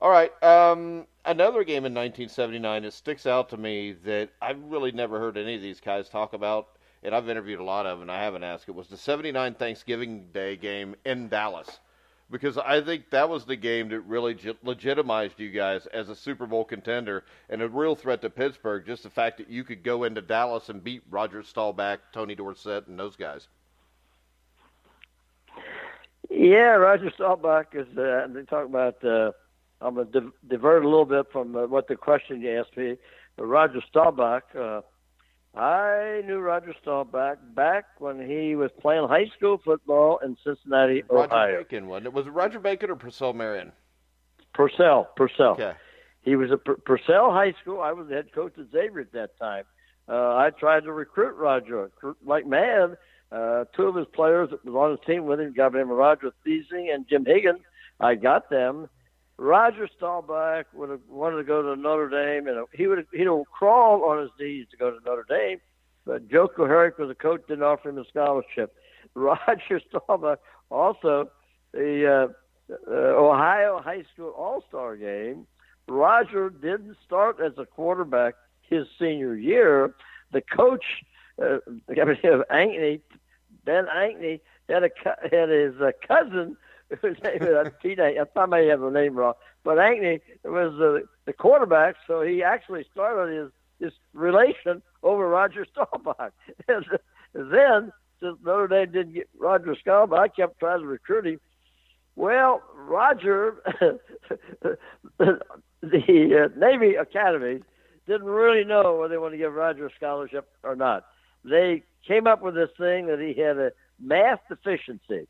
All 0.00 0.10
right. 0.10 0.30
Um, 0.42 1.06
another 1.24 1.64
game 1.64 1.84
in 1.84 1.94
1979 1.94 2.82
that 2.82 2.92
sticks 2.92 3.26
out 3.26 3.48
to 3.50 3.56
me 3.56 3.92
that 4.04 4.30
I've 4.40 4.62
really 4.64 4.92
never 4.92 5.18
heard 5.18 5.36
any 5.36 5.56
of 5.56 5.62
these 5.62 5.80
guys 5.80 6.08
talk 6.08 6.34
about, 6.34 6.68
and 7.02 7.14
I've 7.14 7.28
interviewed 7.28 7.60
a 7.60 7.64
lot 7.64 7.86
of 7.86 7.98
them, 7.98 8.08
and 8.08 8.12
I 8.16 8.22
haven't 8.22 8.44
asked. 8.44 8.68
It 8.68 8.74
was 8.74 8.88
the 8.88 8.96
79 8.96 9.54
Thanksgiving 9.54 10.26
Day 10.32 10.56
game 10.56 10.94
in 11.04 11.28
Dallas 11.28 11.80
because 12.30 12.58
I 12.58 12.80
think 12.82 13.10
that 13.10 13.28
was 13.28 13.44
the 13.44 13.56
game 13.56 13.88
that 13.88 14.00
really 14.02 14.36
legitimized 14.62 15.40
you 15.40 15.50
guys 15.50 15.86
as 15.86 16.08
a 16.08 16.14
Super 16.14 16.46
Bowl 16.46 16.64
contender 16.64 17.24
and 17.48 17.62
a 17.62 17.68
real 17.68 17.96
threat 17.96 18.20
to 18.22 18.30
Pittsburgh. 18.30 18.84
Just 18.86 19.02
the 19.02 19.10
fact 19.10 19.38
that 19.38 19.48
you 19.48 19.64
could 19.64 19.82
go 19.82 20.04
into 20.04 20.20
Dallas 20.20 20.68
and 20.68 20.84
beat 20.84 21.02
Roger 21.10 21.42
Staubach, 21.42 22.00
Tony 22.12 22.34
Dorsett, 22.34 22.86
and 22.86 22.98
those 22.98 23.16
guys. 23.16 23.48
Yeah, 26.30 26.74
Roger 26.76 27.10
Staubach 27.14 27.68
is. 27.74 27.86
Uh, 27.96 28.26
they 28.28 28.42
talk 28.42 28.66
about. 28.66 29.02
Uh, 29.04 29.32
I'm 29.80 29.94
going 29.94 30.10
to 30.12 30.32
divert 30.46 30.84
a 30.84 30.88
little 30.88 31.04
bit 31.04 31.26
from 31.32 31.54
uh, 31.54 31.66
what 31.66 31.88
the 31.88 31.96
question 31.96 32.40
you 32.40 32.58
asked 32.58 32.76
me. 32.76 32.96
But 33.36 33.46
Roger 33.46 33.80
Staubach. 33.88 34.44
Uh, 34.54 34.80
I 35.54 36.22
knew 36.26 36.38
Roger 36.38 36.74
Staubach 36.82 37.38
back 37.54 37.86
when 37.98 38.28
he 38.28 38.54
was 38.54 38.70
playing 38.80 39.08
high 39.08 39.26
school 39.36 39.60
football 39.64 40.18
in 40.22 40.36
Cincinnati, 40.44 41.02
Roger 41.10 41.32
Ohio. 41.32 41.58
Bacon, 41.58 41.88
wasn't 41.88 42.06
it? 42.06 42.12
Was 42.12 42.26
it 42.26 42.30
Roger 42.30 42.60
Bacon 42.60 42.90
or 42.90 42.96
Purcell 42.96 43.32
Marion? 43.32 43.72
Purcell. 44.52 45.08
Purcell. 45.16 45.52
Okay. 45.52 45.72
He 46.22 46.36
was 46.36 46.50
at 46.52 46.64
Purcell 46.84 47.32
High 47.32 47.54
School. 47.62 47.80
I 47.80 47.92
was 47.92 48.08
the 48.08 48.14
head 48.14 48.32
coach 48.32 48.52
at 48.58 48.66
Xavier 48.70 49.00
at 49.00 49.12
that 49.12 49.38
time. 49.38 49.64
Uh, 50.08 50.36
I 50.36 50.50
tried 50.50 50.84
to 50.84 50.92
recruit 50.92 51.34
Roger 51.36 51.90
like 52.24 52.46
mad. 52.46 52.96
Uh, 53.30 53.64
two 53.76 53.84
of 53.84 53.94
his 53.94 54.06
players 54.14 54.50
that 54.50 54.64
was 54.64 54.74
on 54.74 54.90
his 54.90 55.00
team 55.06 55.26
with 55.26 55.40
him, 55.40 55.54
named 55.56 55.90
Roger 55.90 56.30
Thiesing 56.46 56.92
and 56.92 57.06
Jim 57.08 57.24
Higgins. 57.26 57.60
I 58.00 58.14
got 58.14 58.48
them. 58.48 58.88
Roger 59.36 59.88
Staubach 59.96 60.66
would 60.74 60.90
have 60.90 61.00
wanted 61.08 61.36
to 61.36 61.44
go 61.44 61.62
to 61.62 61.80
Notre 61.80 62.08
Dame, 62.08 62.48
and 62.48 62.66
he 62.72 62.86
would 62.86 63.06
he'd 63.12 63.26
have 63.26 63.44
crawled 63.52 64.02
on 64.02 64.20
his 64.20 64.30
knees 64.40 64.66
to 64.70 64.76
go 64.76 64.90
to 64.90 64.98
Notre 65.04 65.26
Dame. 65.28 65.60
But 66.04 66.28
Joe 66.28 66.48
Kuharich 66.48 66.98
was 66.98 67.10
a 67.10 67.14
coach, 67.14 67.42
didn't 67.46 67.62
offer 67.62 67.90
him 67.90 67.98
a 67.98 68.04
scholarship. 68.06 68.74
Roger 69.14 69.80
Staubach 69.88 70.40
also 70.70 71.30
the 71.72 72.30
uh, 72.70 72.72
uh, 72.90 72.94
Ohio 72.94 73.80
High 73.82 74.04
School 74.12 74.30
All 74.30 74.64
Star 74.68 74.96
game. 74.96 75.46
Roger 75.86 76.50
didn't 76.50 76.96
start 77.04 77.38
as 77.40 77.52
a 77.58 77.64
quarterback 77.64 78.34
his 78.62 78.86
senior 78.98 79.36
year. 79.36 79.94
The 80.32 80.42
coach, 80.42 80.84
uh, 81.40 81.58
I 81.88 81.94
Ankney, 81.94 83.00
Ben 83.64 83.86
Ankney, 83.86 84.40
had 84.68 84.84
a 84.84 84.90
had 85.30 85.48
his 85.48 85.74
uh, 85.80 85.92
cousin 86.06 86.56
whose 87.00 87.16
name 87.22 87.42
is 87.42 87.72
teenage. 87.82 88.16
I 88.36 88.46
may 88.46 88.66
have 88.66 88.80
the 88.80 88.90
name 88.90 89.16
wrong, 89.16 89.34
but 89.64 89.78
Ankney 89.78 90.20
was 90.44 90.74
uh, 90.80 91.06
the 91.24 91.32
quarterback, 91.32 91.96
so 92.06 92.22
he 92.22 92.42
actually 92.42 92.84
started 92.92 93.34
his 93.34 93.50
his 93.80 93.92
relation 94.12 94.82
over 95.02 95.28
Roger 95.28 95.64
Staubach. 95.70 96.32
then, 96.66 97.92
since 98.20 98.38
Notre 98.44 98.66
Dame 98.66 98.90
didn't 98.92 99.14
get 99.14 99.28
Roger 99.38 99.76
Staubach, 99.80 100.18
I 100.18 100.28
kept 100.28 100.58
trying 100.58 100.80
to 100.80 100.86
recruit 100.86 101.26
him. 101.26 101.40
Well, 102.16 102.62
Roger, 102.74 103.62
the 105.18 105.38
uh, 105.80 106.48
Navy 106.58 106.96
Academy 106.96 107.60
didn't 108.08 108.26
really 108.26 108.64
know 108.64 108.96
whether 108.96 109.14
they 109.14 109.18
wanted 109.18 109.36
to 109.36 109.38
give 109.38 109.54
Roger 109.54 109.86
a 109.86 109.90
scholarship 109.94 110.48
or 110.64 110.74
not. 110.74 111.04
They 111.48 111.82
came 112.06 112.26
up 112.26 112.42
with 112.42 112.54
this 112.54 112.70
thing 112.78 113.06
that 113.06 113.20
he 113.20 113.40
had 113.40 113.58
a 113.58 113.72
math 114.00 114.40
deficiency. 114.48 115.26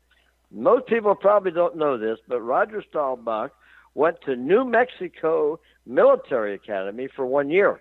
Most 0.51 0.87
people 0.87 1.15
probably 1.15 1.51
don't 1.51 1.77
know 1.77 1.97
this, 1.97 2.19
but 2.27 2.41
Roger 2.41 2.83
Staubach 2.89 3.51
went 3.93 4.21
to 4.21 4.35
New 4.35 4.65
Mexico 4.65 5.59
Military 5.85 6.53
Academy 6.53 7.07
for 7.15 7.25
one 7.25 7.49
year 7.49 7.79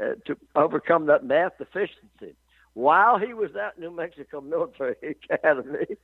uh, 0.00 0.14
to 0.26 0.36
overcome 0.54 1.06
that 1.06 1.24
math 1.24 1.58
deficiency. 1.58 2.36
While 2.74 3.18
he 3.18 3.34
was 3.34 3.50
at 3.56 3.78
New 3.78 3.90
Mexico 3.90 4.40
Military 4.54 4.96
Academy, 5.02 5.96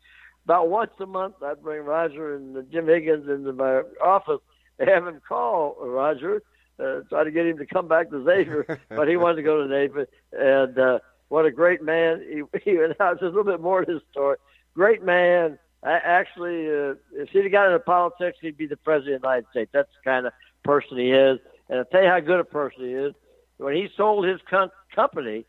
about 0.44 0.68
once 0.68 0.92
a 1.00 1.06
month, 1.06 1.36
I'd 1.42 1.62
bring 1.62 1.82
Roger 1.82 2.34
and 2.36 2.70
Jim 2.70 2.86
Higgins 2.86 3.28
into 3.28 3.52
my 3.52 3.82
office 4.02 4.40
and 4.78 4.88
have 4.88 5.06
him 5.06 5.20
call 5.26 5.76
Roger, 5.80 6.42
uh, 6.78 7.00
try 7.08 7.24
to 7.24 7.30
get 7.30 7.46
him 7.46 7.58
to 7.58 7.66
come 7.66 7.88
back 7.88 8.10
to 8.10 8.24
Xavier, 8.24 8.78
but 8.88 9.08
he 9.08 9.16
wanted 9.16 9.36
to 9.36 9.42
go 9.42 9.62
to 9.62 9.68
Navy. 9.68 10.04
And 10.32 10.78
uh, 10.78 10.98
what 11.28 11.46
a 11.46 11.50
great 11.50 11.82
man! 11.82 12.22
He, 12.54 12.70
he 12.70 12.76
and 12.76 12.94
just 12.98 13.22
a 13.22 13.26
little 13.26 13.44
bit 13.44 13.60
more 13.60 13.84
to 13.84 13.92
his 13.94 14.02
story. 14.10 14.36
Great 14.74 15.02
man, 15.02 15.58
actually, 15.84 16.66
uh, 16.66 16.94
if 17.12 17.30
he'd 17.30 17.48
got 17.50 17.66
into 17.66 17.78
politics, 17.78 18.38
he'd 18.40 18.56
be 18.56 18.66
the 18.66 18.76
president 18.76 19.16
of 19.16 19.22
the 19.22 19.28
United 19.28 19.50
States. 19.50 19.70
That's 19.72 19.88
the 19.88 20.10
kind 20.10 20.26
of 20.26 20.32
person 20.64 20.98
he 20.98 21.10
is. 21.10 21.38
And 21.68 21.78
I'll 21.78 21.84
tell 21.86 22.02
you 22.02 22.08
how 22.08 22.20
good 22.20 22.40
a 22.40 22.44
person 22.44 22.82
he 22.82 22.92
is. 22.92 23.14
When 23.58 23.74
he 23.74 23.88
sold 23.96 24.26
his 24.26 24.40
com- 24.48 24.70
company, 24.94 25.46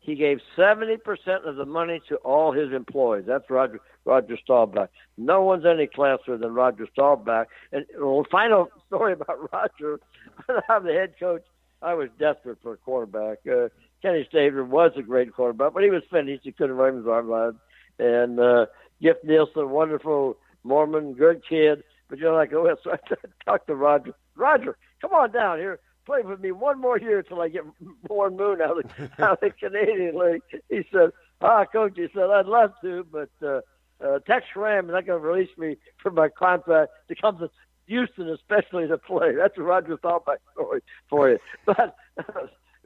he 0.00 0.14
gave 0.14 0.40
70% 0.56 0.98
of 1.46 1.56
the 1.56 1.64
money 1.64 2.00
to 2.08 2.16
all 2.16 2.52
his 2.52 2.72
employees. 2.72 3.24
That's 3.26 3.48
Roger 3.50 3.80
Roger 4.04 4.38
Staubach. 4.42 4.88
No 5.18 5.42
one's 5.42 5.66
any 5.66 5.88
classier 5.88 6.38
than 6.38 6.54
Roger 6.54 6.86
Staubach. 6.92 7.48
And 7.72 7.84
well, 7.98 8.24
final 8.30 8.68
story 8.86 9.14
about 9.14 9.52
Roger. 9.52 10.00
When 10.46 10.58
I'm 10.68 10.84
the 10.84 10.92
head 10.92 11.14
coach, 11.18 11.42
I 11.82 11.94
was 11.94 12.08
desperate 12.18 12.58
for 12.62 12.74
a 12.74 12.76
quarterback. 12.76 13.38
Uh, 13.50 13.68
Kenny 14.06 14.24
Stabler 14.28 14.62
was 14.62 14.92
a 14.96 15.02
great 15.02 15.32
quarterback, 15.32 15.74
but 15.74 15.82
he 15.82 15.90
was 15.90 16.04
finished. 16.12 16.44
He 16.44 16.52
couldn't 16.52 16.76
run 16.76 16.96
his 16.96 17.08
arm 17.08 17.28
line. 17.28 17.58
And 17.98 18.38
uh, 18.38 18.66
Gift 19.02 19.24
Nielsen, 19.24 19.68
wonderful 19.70 20.36
Mormon, 20.62 21.14
good 21.14 21.42
kid. 21.48 21.82
But 22.08 22.20
you 22.20 22.26
know, 22.26 22.34
like, 22.34 22.52
oh, 22.52 22.72
so 22.84 22.92
I 22.92 22.98
talked 23.44 23.66
to 23.66 23.74
Roger. 23.74 24.14
Roger, 24.36 24.76
come 25.00 25.12
on 25.12 25.32
down 25.32 25.58
here. 25.58 25.80
Play 26.04 26.20
with 26.22 26.38
me 26.38 26.52
one 26.52 26.80
more 26.80 27.00
year 27.00 27.18
until 27.18 27.40
I 27.40 27.48
get 27.48 27.64
Warren 28.08 28.36
Moon 28.36 28.60
out 28.60 28.78
of, 28.78 28.84
the, 28.84 29.10
out 29.24 29.32
of 29.32 29.40
the 29.40 29.50
Canadian 29.50 30.16
League. 30.16 30.42
He 30.70 30.82
said, 30.92 31.10
ah, 31.40 31.64
coach, 31.64 31.94
he 31.96 32.06
said, 32.14 32.30
I'd 32.30 32.46
love 32.46 32.74
to, 32.82 33.04
but 33.10 33.30
uh, 33.44 33.60
uh, 34.00 34.20
Tex 34.20 34.46
Schramm 34.52 34.84
is 34.84 34.92
not 34.92 35.04
going 35.04 35.20
to 35.20 35.28
release 35.28 35.50
me 35.58 35.78
from 36.00 36.14
my 36.14 36.28
contract 36.28 36.92
to 37.08 37.16
come 37.16 37.38
to 37.38 37.50
Houston, 37.88 38.28
especially 38.28 38.86
to 38.86 38.98
play. 38.98 39.34
That's 39.34 39.58
Roger 39.58 39.96
Staubach 39.98 40.38
story 40.52 40.82
for 41.10 41.30
you. 41.30 41.38
But 41.66 41.96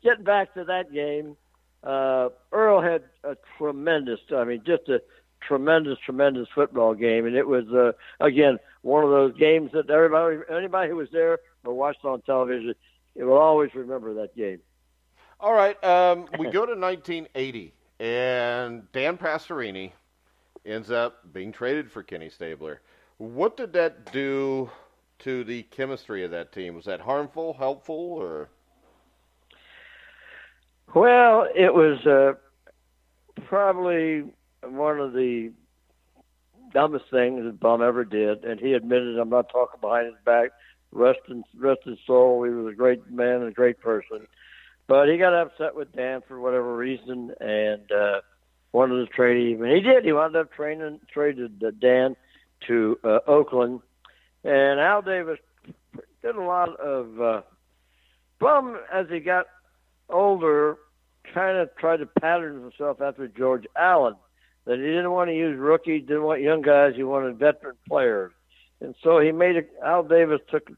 getting 0.03 0.25
back 0.25 0.55
to 0.55 0.65
that 0.65 0.93
game, 0.93 1.37
uh, 1.83 2.29
Earl 2.53 2.83
had 2.83 3.05
a 3.25 3.37
tremendous, 3.59 4.21
I 4.35 4.45
mean, 4.45 4.63
just 4.67 4.89
a 4.89 5.01
tremendous, 5.47 5.99
tremendous 6.05 6.49
football 6.55 6.95
game, 6.95 7.27
and 7.27 7.37
it 7.37 7.47
was 7.47 7.67
uh, 7.69 7.93
again 8.25 8.59
one 8.83 9.05
of 9.05 9.11
those 9.11 9.37
games 9.37 9.73
that 9.73 9.91
everybody, 9.91 10.39
anybody 10.51 10.91
who 10.91 10.97
was 10.97 11.09
there 11.13 11.39
or 11.65 11.75
watched 11.75 12.05
on 12.05 12.21
television, 12.23 12.75
it 13.15 13.25
will 13.25 13.39
always 13.39 13.75
remember 13.75 14.15
that 14.15 14.37
game. 14.37 14.61
All 15.39 15.55
right, 15.55 15.83
um, 15.83 16.27
we 16.39 16.47
go 16.51 16.67
to 16.67 16.79
1980, 16.79 17.73
and 17.99 18.91
Dan 18.93 19.17
Pastorini 19.17 19.93
ends 20.67 20.91
up 20.91 21.33
being 21.33 21.53
traded 21.53 21.91
for 21.91 22.03
Kenny 22.03 22.29
Stabler. 22.29 22.81
What 23.17 23.57
did 23.57 23.73
that 23.75 24.13
do 24.13 24.71
to 25.21 25.45
the 25.45 25.63
chemistry 25.65 26.25
of 26.25 26.31
that 26.31 26.53
team? 26.53 26.75
Was 26.75 26.87
that 26.87 27.01
harmful, 27.01 27.55
helpful, 27.55 28.15
or? 28.19 28.51
Well, 30.95 31.47
it 31.55 31.73
was 31.73 32.05
uh, 32.05 32.33
probably 33.47 34.25
one 34.65 34.99
of 34.99 35.13
the 35.13 35.53
dumbest 36.73 37.05
things 37.11 37.45
that 37.45 37.61
Bum 37.61 37.83
ever 37.83 38.05
did, 38.05 38.45
and 38.45 38.59
he 38.59 38.73
admitted, 38.73 39.19
I'm 39.19 39.31
not 39.31 39.51
talking 39.51 39.81
behind 39.81 40.07
his 40.07 40.17
back. 40.25 40.51
Rest 40.93 41.21
in 41.29 41.45
rest 41.57 41.83
his 41.85 41.99
soul. 42.05 42.43
He 42.43 42.51
was 42.51 42.73
a 42.73 42.77
great 42.77 43.09
man 43.09 43.37
and 43.37 43.49
a 43.49 43.53
great 43.53 43.81
person, 43.81 44.27
but 44.89 45.09
he 45.09 45.19
got 45.19 45.33
upset 45.33 45.77
with 45.77 45.95
Dan 45.95 46.21
for 46.27 46.41
whatever 46.41 46.77
reason 46.77 47.33
and 47.39 47.93
uh, 47.93 48.21
wanted 48.73 48.97
to 48.97 49.07
trade 49.07 49.55
him. 49.55 49.63
And 49.63 49.73
he 49.73 49.81
did. 49.81 50.05
He 50.05 50.13
wound 50.13 50.35
up 50.35 50.53
training 50.53 50.99
traded 51.13 51.63
uh, 51.65 51.71
Dan 51.81 52.17
to 52.67 52.99
uh, 53.05 53.21
Oakland, 53.29 53.83
and 54.43 54.81
Al 54.81 55.01
Davis 55.03 55.39
did 56.23 56.35
a 56.35 56.43
lot 56.43 56.79
of. 56.81 57.21
Uh, 57.21 57.43
Bum, 58.41 58.79
as 58.91 59.07
he 59.11 59.21
got 59.21 59.47
older, 60.13 60.77
kind 61.33 61.59
of 61.59 61.75
tried 61.77 61.99
to 61.99 62.07
pattern 62.07 62.61
himself 62.61 63.01
after 63.01 63.29
George 63.29 63.67
Allen 63.77 64.15
that 64.67 64.79
he 64.79 64.85
didn't 64.85 65.11
want 65.11 65.29
to 65.29 65.35
use 65.35 65.59
rookies, 65.59 66.07
didn't 66.07 66.23
want 66.23 66.43
young 66.43 66.63
guys, 66.63 66.95
he 66.95 67.03
wanted 67.03 67.39
veteran 67.39 67.77
players. 67.89 68.33
And 68.81 68.95
so 69.03 69.19
he 69.19 69.33
made 69.33 69.57
a, 69.57 69.63
Al 69.85 70.03
Davis 70.03 70.41
took 70.51 70.71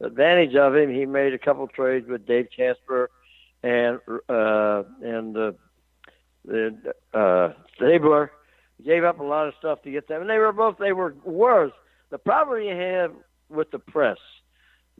advantage 0.00 0.54
of 0.54 0.74
him. 0.74 0.92
He 0.92 1.06
made 1.06 1.34
a 1.34 1.38
couple 1.38 1.66
trades 1.68 2.08
with 2.08 2.26
Dave 2.26 2.48
Casper 2.56 3.10
and 3.62 4.00
uh, 4.28 4.82
and 5.02 5.36
uh, 5.36 5.52
the 6.44 6.94
uh, 7.12 7.52
Stabler. 7.76 8.32
Gave 8.84 9.04
up 9.04 9.20
a 9.20 9.22
lot 9.22 9.46
of 9.46 9.54
stuff 9.58 9.82
to 9.82 9.90
get 9.90 10.08
them, 10.08 10.20
and 10.20 10.28
they 10.28 10.38
were 10.38 10.52
both 10.52 10.78
they 10.78 10.92
were 10.92 11.14
worse. 11.24 11.72
The 12.10 12.18
problem 12.18 12.62
you 12.62 12.74
have 12.74 13.12
with 13.48 13.70
the 13.70 13.78
press, 13.78 14.18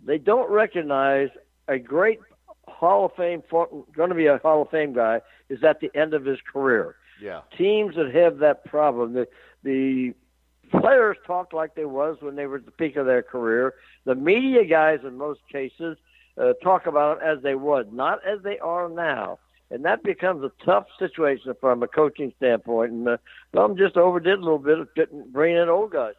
they 0.02 0.16
don't 0.16 0.48
recognize 0.48 1.28
a 1.66 1.78
great 1.78 2.20
Hall 2.68 3.06
of 3.06 3.12
Fame, 3.16 3.42
going 3.50 4.08
to 4.10 4.14
be 4.14 4.26
a 4.26 4.38
Hall 4.38 4.62
of 4.62 4.70
Fame 4.70 4.92
guy, 4.92 5.20
is 5.48 5.62
at 5.64 5.80
the 5.80 5.90
end 5.94 6.14
of 6.14 6.24
his 6.24 6.38
career. 6.52 6.96
Yeah. 7.20 7.40
Teams 7.56 7.94
that 7.96 8.14
have 8.14 8.38
that 8.38 8.64
problem, 8.64 9.12
the 9.12 9.26
the 9.62 10.14
players 10.70 11.16
talk 11.26 11.52
like 11.52 11.74
they 11.74 11.84
was 11.84 12.16
when 12.20 12.36
they 12.36 12.46
were 12.46 12.56
at 12.56 12.64
the 12.64 12.70
peak 12.72 12.96
of 12.96 13.06
their 13.06 13.22
career. 13.22 13.74
The 14.04 14.14
media 14.14 14.64
guys, 14.64 15.00
in 15.04 15.16
most 15.16 15.40
cases, 15.50 15.96
uh, 16.36 16.52
talk 16.62 16.86
about 16.86 17.18
it 17.18 17.24
as 17.24 17.42
they 17.42 17.54
would, 17.54 17.92
not 17.92 18.18
as 18.26 18.42
they 18.42 18.58
are 18.58 18.88
now. 18.88 19.38
And 19.70 19.84
that 19.84 20.02
becomes 20.02 20.44
a 20.44 20.52
tough 20.64 20.86
situation 20.98 21.54
from 21.60 21.82
a 21.82 21.88
coaching 21.88 22.32
standpoint. 22.36 22.92
And 22.92 23.08
uh, 23.08 23.16
some 23.54 23.76
just 23.76 23.96
overdid 23.96 24.38
a 24.38 24.42
little 24.42 24.58
bit 24.58 24.78
of 24.78 24.88
bringing 25.32 25.60
in 25.60 25.68
old 25.68 25.92
guys. 25.92 26.14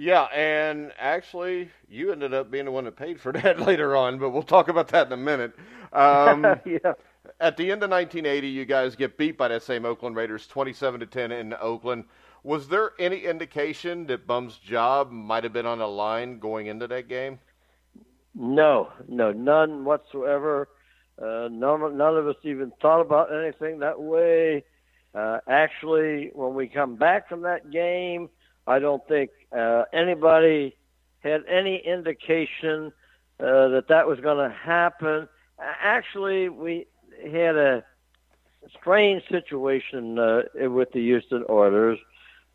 Yeah, 0.00 0.28
and 0.32 0.92
actually, 0.96 1.70
you 1.88 2.12
ended 2.12 2.32
up 2.32 2.52
being 2.52 2.66
the 2.66 2.70
one 2.70 2.84
that 2.84 2.94
paid 2.94 3.20
for 3.20 3.32
that 3.34 3.58
later 3.58 3.96
on, 3.96 4.18
but 4.18 4.30
we'll 4.30 4.44
talk 4.44 4.68
about 4.68 4.88
that 4.88 5.08
in 5.08 5.12
a 5.12 5.16
minute. 5.16 5.54
Um, 5.92 6.44
yeah. 6.64 6.92
At 7.40 7.56
the 7.56 7.72
end 7.72 7.82
of 7.82 7.90
1980, 7.90 8.48
you 8.48 8.64
guys 8.64 8.94
get 8.94 9.18
beat 9.18 9.36
by 9.36 9.48
that 9.48 9.64
same 9.64 9.84
Oakland 9.84 10.14
Raiders, 10.14 10.46
27 10.46 11.00
to 11.00 11.06
10 11.06 11.32
in 11.32 11.52
Oakland. 11.60 12.04
Was 12.44 12.68
there 12.68 12.92
any 13.00 13.24
indication 13.24 14.06
that 14.06 14.24
Bum's 14.24 14.56
job 14.58 15.10
might 15.10 15.42
have 15.42 15.52
been 15.52 15.66
on 15.66 15.78
the 15.78 15.88
line 15.88 16.38
going 16.38 16.68
into 16.68 16.86
that 16.86 17.08
game? 17.08 17.40
No, 18.36 18.90
no, 19.08 19.32
none 19.32 19.84
whatsoever. 19.84 20.68
Uh, 21.20 21.48
none, 21.50 21.96
none 21.96 22.16
of 22.16 22.28
us 22.28 22.36
even 22.44 22.72
thought 22.80 23.00
about 23.00 23.34
anything 23.34 23.80
that 23.80 24.00
way. 24.00 24.62
Uh, 25.12 25.38
actually, 25.48 26.30
when 26.34 26.54
we 26.54 26.68
come 26.68 26.94
back 26.94 27.28
from 27.28 27.42
that 27.42 27.72
game, 27.72 28.28
I 28.64 28.78
don't 28.78 29.06
think 29.08 29.30
uh, 29.56 29.84
anybody 29.92 30.76
had 31.20 31.44
any 31.48 31.76
indication 31.76 32.92
uh, 33.40 33.68
that 33.68 33.86
that 33.88 34.06
was 34.06 34.20
going 34.20 34.48
to 34.48 34.54
happen. 34.54 35.28
Actually, 35.58 36.48
we 36.48 36.86
had 37.22 37.56
a 37.56 37.84
strange 38.78 39.22
situation 39.28 40.18
uh, 40.18 40.42
with 40.70 40.92
the 40.92 41.00
Houston 41.00 41.44
Oilers. 41.48 41.98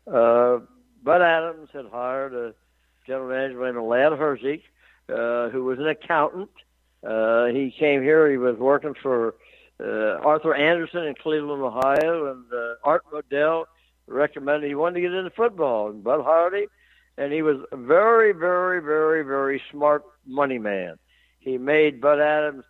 Uh, 0.06 0.58
Bud 1.02 1.22
Adams 1.22 1.68
had 1.72 1.86
hired 1.86 2.34
a 2.34 2.54
general 3.06 3.28
manager 3.28 3.72
named 3.72 3.86
Ladd 3.86 4.12
Herzig, 4.12 4.62
uh, 5.08 5.50
who 5.50 5.64
was 5.64 5.78
an 5.78 5.88
accountant. 5.88 6.50
Uh, 7.06 7.46
he 7.46 7.74
came 7.78 8.02
here. 8.02 8.30
He 8.30 8.38
was 8.38 8.56
working 8.56 8.94
for 9.02 9.34
uh, 9.80 10.18
Arthur 10.24 10.54
Andersen 10.54 11.04
in 11.04 11.14
Cleveland, 11.14 11.62
Ohio, 11.62 12.32
and 12.32 12.44
uh, 12.52 12.74
Art 12.84 13.04
Modell 13.12 13.64
recommended 14.06 14.68
he 14.68 14.74
wanted 14.74 14.94
to 14.94 15.00
get 15.00 15.12
into 15.12 15.30
football, 15.30 15.90
and 15.90 16.04
Bud 16.04 16.22
Hardy, 16.22 16.66
and 17.16 17.32
he 17.32 17.42
was 17.42 17.58
a 17.72 17.76
very, 17.76 18.32
very, 18.32 18.80
very, 18.80 19.22
very 19.22 19.60
smart 19.70 20.04
money 20.26 20.58
man. 20.58 20.96
He 21.40 21.58
made 21.58 22.00
Bud 22.00 22.20
Adams 22.20 22.64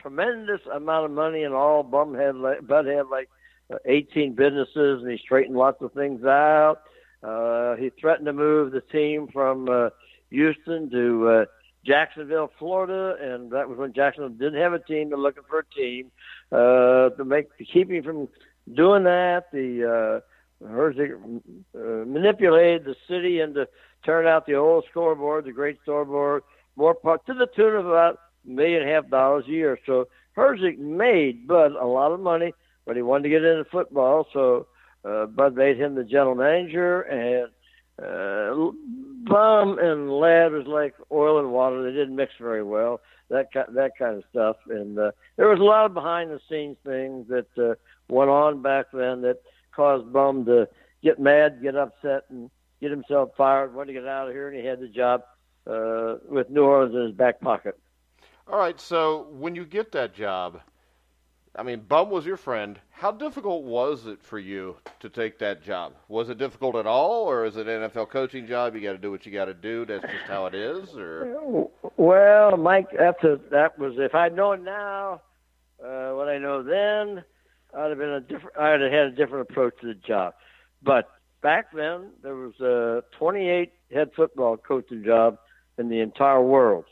tremendous 0.00 0.60
amount 0.72 1.06
of 1.06 1.10
money, 1.10 1.42
and 1.42 1.54
all 1.54 1.82
Bum 1.82 2.14
had 2.14 2.34
Bud 2.66 2.86
had 2.86 3.06
like 3.10 3.28
uh, 3.72 3.78
18 3.84 4.34
businesses, 4.34 5.02
and 5.02 5.10
he 5.10 5.18
straightened 5.18 5.56
lots 5.56 5.80
of 5.82 5.92
things 5.92 6.24
out. 6.24 6.78
Uh, 7.22 7.76
he 7.76 7.90
threatened 8.00 8.26
to 8.26 8.32
move 8.32 8.72
the 8.72 8.80
team 8.80 9.28
from 9.32 9.68
uh, 9.68 9.90
Houston 10.30 10.90
to 10.90 11.28
uh, 11.28 11.44
Jacksonville, 11.84 12.50
Florida, 12.58 13.16
and 13.20 13.50
that 13.52 13.68
was 13.68 13.78
when 13.78 13.92
Jacksonville 13.92 14.30
didn't 14.30 14.60
have 14.60 14.72
a 14.72 14.78
team. 14.78 15.10
They're 15.10 15.18
looking 15.18 15.42
for 15.48 15.60
a 15.60 15.74
team 15.74 16.10
uh, 16.50 17.10
to 17.16 17.24
make 17.24 17.56
to 17.58 17.64
keep 17.64 17.90
him 17.90 18.02
from 18.02 18.28
doing 18.74 19.04
that. 19.04 19.46
The 19.52 20.20
uh, 20.20 20.20
Herzig 20.62 21.12
uh, 21.74 21.78
manipulated 22.06 22.84
the 22.84 22.96
city 23.08 23.40
into 23.40 23.66
turn 24.04 24.26
out 24.26 24.46
the 24.46 24.54
old 24.54 24.84
scoreboard, 24.90 25.44
the 25.44 25.52
great 25.52 25.78
scoreboard, 25.82 26.42
more 26.76 26.94
part 26.94 27.24
to 27.26 27.34
the 27.34 27.48
tune 27.54 27.74
of 27.74 27.86
about 27.86 28.18
a 28.46 28.50
million 28.50 28.82
and 28.82 28.90
a 28.90 28.94
half 28.94 29.08
dollars 29.10 29.44
a 29.46 29.50
year. 29.50 29.78
So 29.86 30.08
Herzig 30.36 30.78
made 30.78 31.46
Bud 31.46 31.72
a 31.72 31.86
lot 31.86 32.12
of 32.12 32.20
money, 32.20 32.52
but 32.86 32.96
he 32.96 33.02
wanted 33.02 33.24
to 33.24 33.28
get 33.30 33.44
into 33.44 33.64
football, 33.64 34.26
so 34.32 34.66
uh, 35.04 35.26
Bud 35.26 35.54
made 35.54 35.78
him 35.78 35.94
the 35.94 36.04
general 36.04 36.34
manager, 36.34 37.02
and 37.02 37.50
uh, 38.02 38.72
Bum 39.24 39.78
and 39.78 40.10
Ladd 40.10 40.52
was 40.52 40.66
like 40.66 40.94
oil 41.12 41.38
and 41.38 41.52
water. 41.52 41.82
They 41.82 41.96
didn't 41.96 42.16
mix 42.16 42.32
very 42.40 42.62
well. 42.62 43.00
That 43.28 43.48
that 43.52 43.92
kind 43.98 44.16
of 44.16 44.24
stuff, 44.30 44.56
and 44.68 44.98
uh, 44.98 45.12
there 45.36 45.48
was 45.48 45.60
a 45.60 45.64
lot 45.64 45.86
of 45.86 45.94
behind 45.94 46.30
the 46.30 46.40
scenes 46.48 46.76
things 46.84 47.28
that 47.28 47.46
uh, 47.56 47.74
went 48.12 48.30
on 48.30 48.60
back 48.60 48.86
then 48.92 49.22
that 49.22 49.36
caused 49.74 50.12
Bum 50.12 50.44
to 50.46 50.68
get 51.02 51.18
mad, 51.18 51.60
get 51.62 51.76
upset, 51.76 52.24
and 52.30 52.50
get 52.80 52.90
himself 52.90 53.30
fired. 53.36 53.74
Wanted 53.74 53.94
to 53.94 54.00
get 54.00 54.08
out 54.08 54.28
of 54.28 54.34
here, 54.34 54.48
and 54.48 54.58
he 54.58 54.64
had 54.64 54.80
the 54.80 54.88
job 54.88 55.22
uh, 55.66 56.16
with 56.28 56.50
New 56.50 56.64
Orleans 56.64 56.94
in 56.94 57.02
his 57.02 57.12
back 57.12 57.40
pocket. 57.40 57.78
All 58.46 58.58
right. 58.58 58.80
So 58.80 59.28
when 59.30 59.54
you 59.54 59.64
get 59.64 59.92
that 59.92 60.14
job, 60.14 60.60
I 61.54 61.62
mean, 61.62 61.80
Bum 61.80 62.10
was 62.10 62.24
your 62.24 62.36
friend. 62.36 62.78
How 62.90 63.10
difficult 63.10 63.64
was 63.64 64.06
it 64.06 64.22
for 64.22 64.38
you 64.38 64.76
to 65.00 65.08
take 65.08 65.38
that 65.40 65.62
job? 65.62 65.94
Was 66.08 66.30
it 66.30 66.38
difficult 66.38 66.76
at 66.76 66.86
all, 66.86 67.24
or 67.24 67.44
is 67.44 67.56
it 67.56 67.66
an 67.66 67.90
NFL 67.90 68.10
coaching 68.10 68.46
job? 68.46 68.74
You 68.74 68.80
got 68.80 68.92
to 68.92 68.98
do 68.98 69.10
what 69.10 69.26
you 69.26 69.32
got 69.32 69.46
to 69.46 69.54
do. 69.54 69.84
That's 69.84 70.02
just 70.02 70.24
how 70.26 70.46
it 70.46 70.54
is, 70.54 70.96
or? 70.96 71.68
Well, 71.96 72.56
Mike, 72.56 72.88
after 72.98 73.36
that 73.50 73.78
was 73.78 73.94
if 73.98 74.14
I'd 74.14 74.36
known 74.36 74.64
now 74.64 75.22
uh, 75.84 76.10
what 76.12 76.28
I 76.28 76.38
know 76.38 76.62
then, 76.62 77.24
I'd 77.76 77.90
have 77.90 77.98
been 77.98 78.08
a 78.08 78.20
different. 78.20 78.56
I'd 78.58 78.80
have 78.80 78.92
had 78.92 79.06
a 79.06 79.10
different 79.12 79.50
approach 79.50 79.74
to 79.80 79.88
the 79.88 79.94
job. 79.94 80.34
But 80.82 81.08
back 81.42 81.72
then, 81.74 82.10
there 82.22 82.34
was 82.34 82.58
a 82.60 83.02
28 83.18 83.72
head 83.92 84.10
football 84.14 84.56
coaching 84.56 85.04
job 85.04 85.38
in 85.78 85.88
the 85.88 86.00
entire 86.00 86.42
world. 86.42 86.84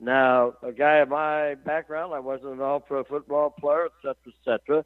Now, 0.00 0.54
a 0.62 0.72
guy 0.72 0.98
of 0.98 1.08
my 1.08 1.56
background, 1.56 2.14
I 2.14 2.20
wasn't 2.20 2.52
an 2.54 2.60
all-pro 2.60 3.04
football 3.04 3.50
player, 3.50 3.86
et 3.86 3.92
cetera, 4.00 4.16
et 4.28 4.44
cetera. 4.44 4.84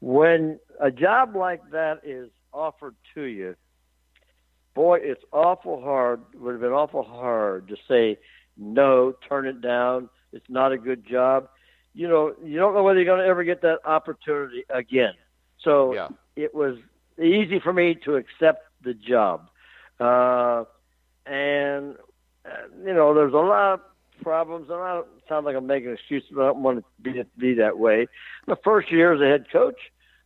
When 0.00 0.58
a 0.80 0.90
job 0.90 1.34
like 1.34 1.70
that 1.70 2.00
is 2.04 2.30
offered 2.52 2.94
to 3.14 3.22
you, 3.22 3.56
boy, 4.74 4.98
it's 5.02 5.22
awful 5.32 5.80
hard. 5.82 6.22
It 6.34 6.40
would 6.40 6.52
have 6.52 6.60
been 6.60 6.72
awful 6.72 7.02
hard 7.02 7.68
to 7.68 7.76
say 7.88 8.18
no, 8.56 9.14
turn 9.28 9.46
it 9.46 9.60
down. 9.62 10.10
It's 10.32 10.48
not 10.48 10.72
a 10.72 10.78
good 10.78 11.06
job. 11.06 11.48
You 11.94 12.08
know, 12.08 12.34
you 12.44 12.58
don't 12.58 12.74
know 12.74 12.82
whether 12.82 12.98
you're 13.00 13.06
going 13.06 13.20
to 13.20 13.26
ever 13.26 13.44
get 13.44 13.62
that 13.62 13.80
opportunity 13.84 14.64
again. 14.70 15.14
So 15.62 15.94
yeah. 15.94 16.08
it 16.36 16.54
was 16.54 16.76
easy 17.18 17.60
for 17.60 17.72
me 17.72 17.96
to 18.04 18.16
accept 18.16 18.64
the 18.82 18.94
job. 18.94 19.48
Uh, 19.98 20.64
and, 21.26 21.96
uh, 22.46 22.68
you 22.84 22.94
know, 22.94 23.14
there's 23.14 23.34
a 23.34 23.36
lot 23.36 23.74
of 23.74 23.80
problems, 24.22 24.68
and 24.70 24.80
I 24.80 24.94
don't 24.94 25.06
sound 25.28 25.46
like 25.46 25.56
I'm 25.56 25.66
making 25.66 25.92
excuses, 25.92 26.30
but 26.32 26.42
I 26.42 26.46
don't 26.46 26.62
want 26.62 26.78
it 26.78 26.84
to 27.04 27.12
be, 27.12 27.22
be 27.38 27.54
that 27.54 27.78
way. 27.78 28.06
The 28.46 28.56
first 28.64 28.90
year 28.90 29.12
as 29.12 29.20
a 29.20 29.26
head 29.26 29.46
coach, 29.52 29.78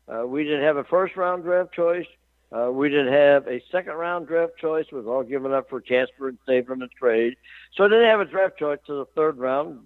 uh, 0.09 0.27
we 0.27 0.45
didn't 0.45 0.63
have 0.63 0.77
a 0.77 0.85
first 0.85 1.17
round 1.17 1.45
draft 1.45 1.73
choice. 1.73 2.07
Uh, 2.53 2.71
we 2.71 2.89
didn't 2.89 3.13
have 3.13 3.49
a 3.49 3.61
second 3.73 3.95
round 3.95 4.29
draft 4.29 4.53
choice. 4.61 4.87
It 4.91 4.95
was 4.95 5.07
all 5.07 5.25
given 5.25 5.53
up 5.53 5.69
for 5.69 5.81
Casper 5.81 6.29
and 6.29 6.39
Saban 6.47 6.83
and 6.83 6.91
trade. 6.93 7.35
So 7.75 7.85
I 7.85 7.89
didn't 7.89 8.09
have 8.09 8.21
a 8.21 8.27
draft 8.27 8.59
choice 8.59 8.79
to 8.87 8.93
the 8.93 9.07
third 9.17 9.39
round. 9.39 9.81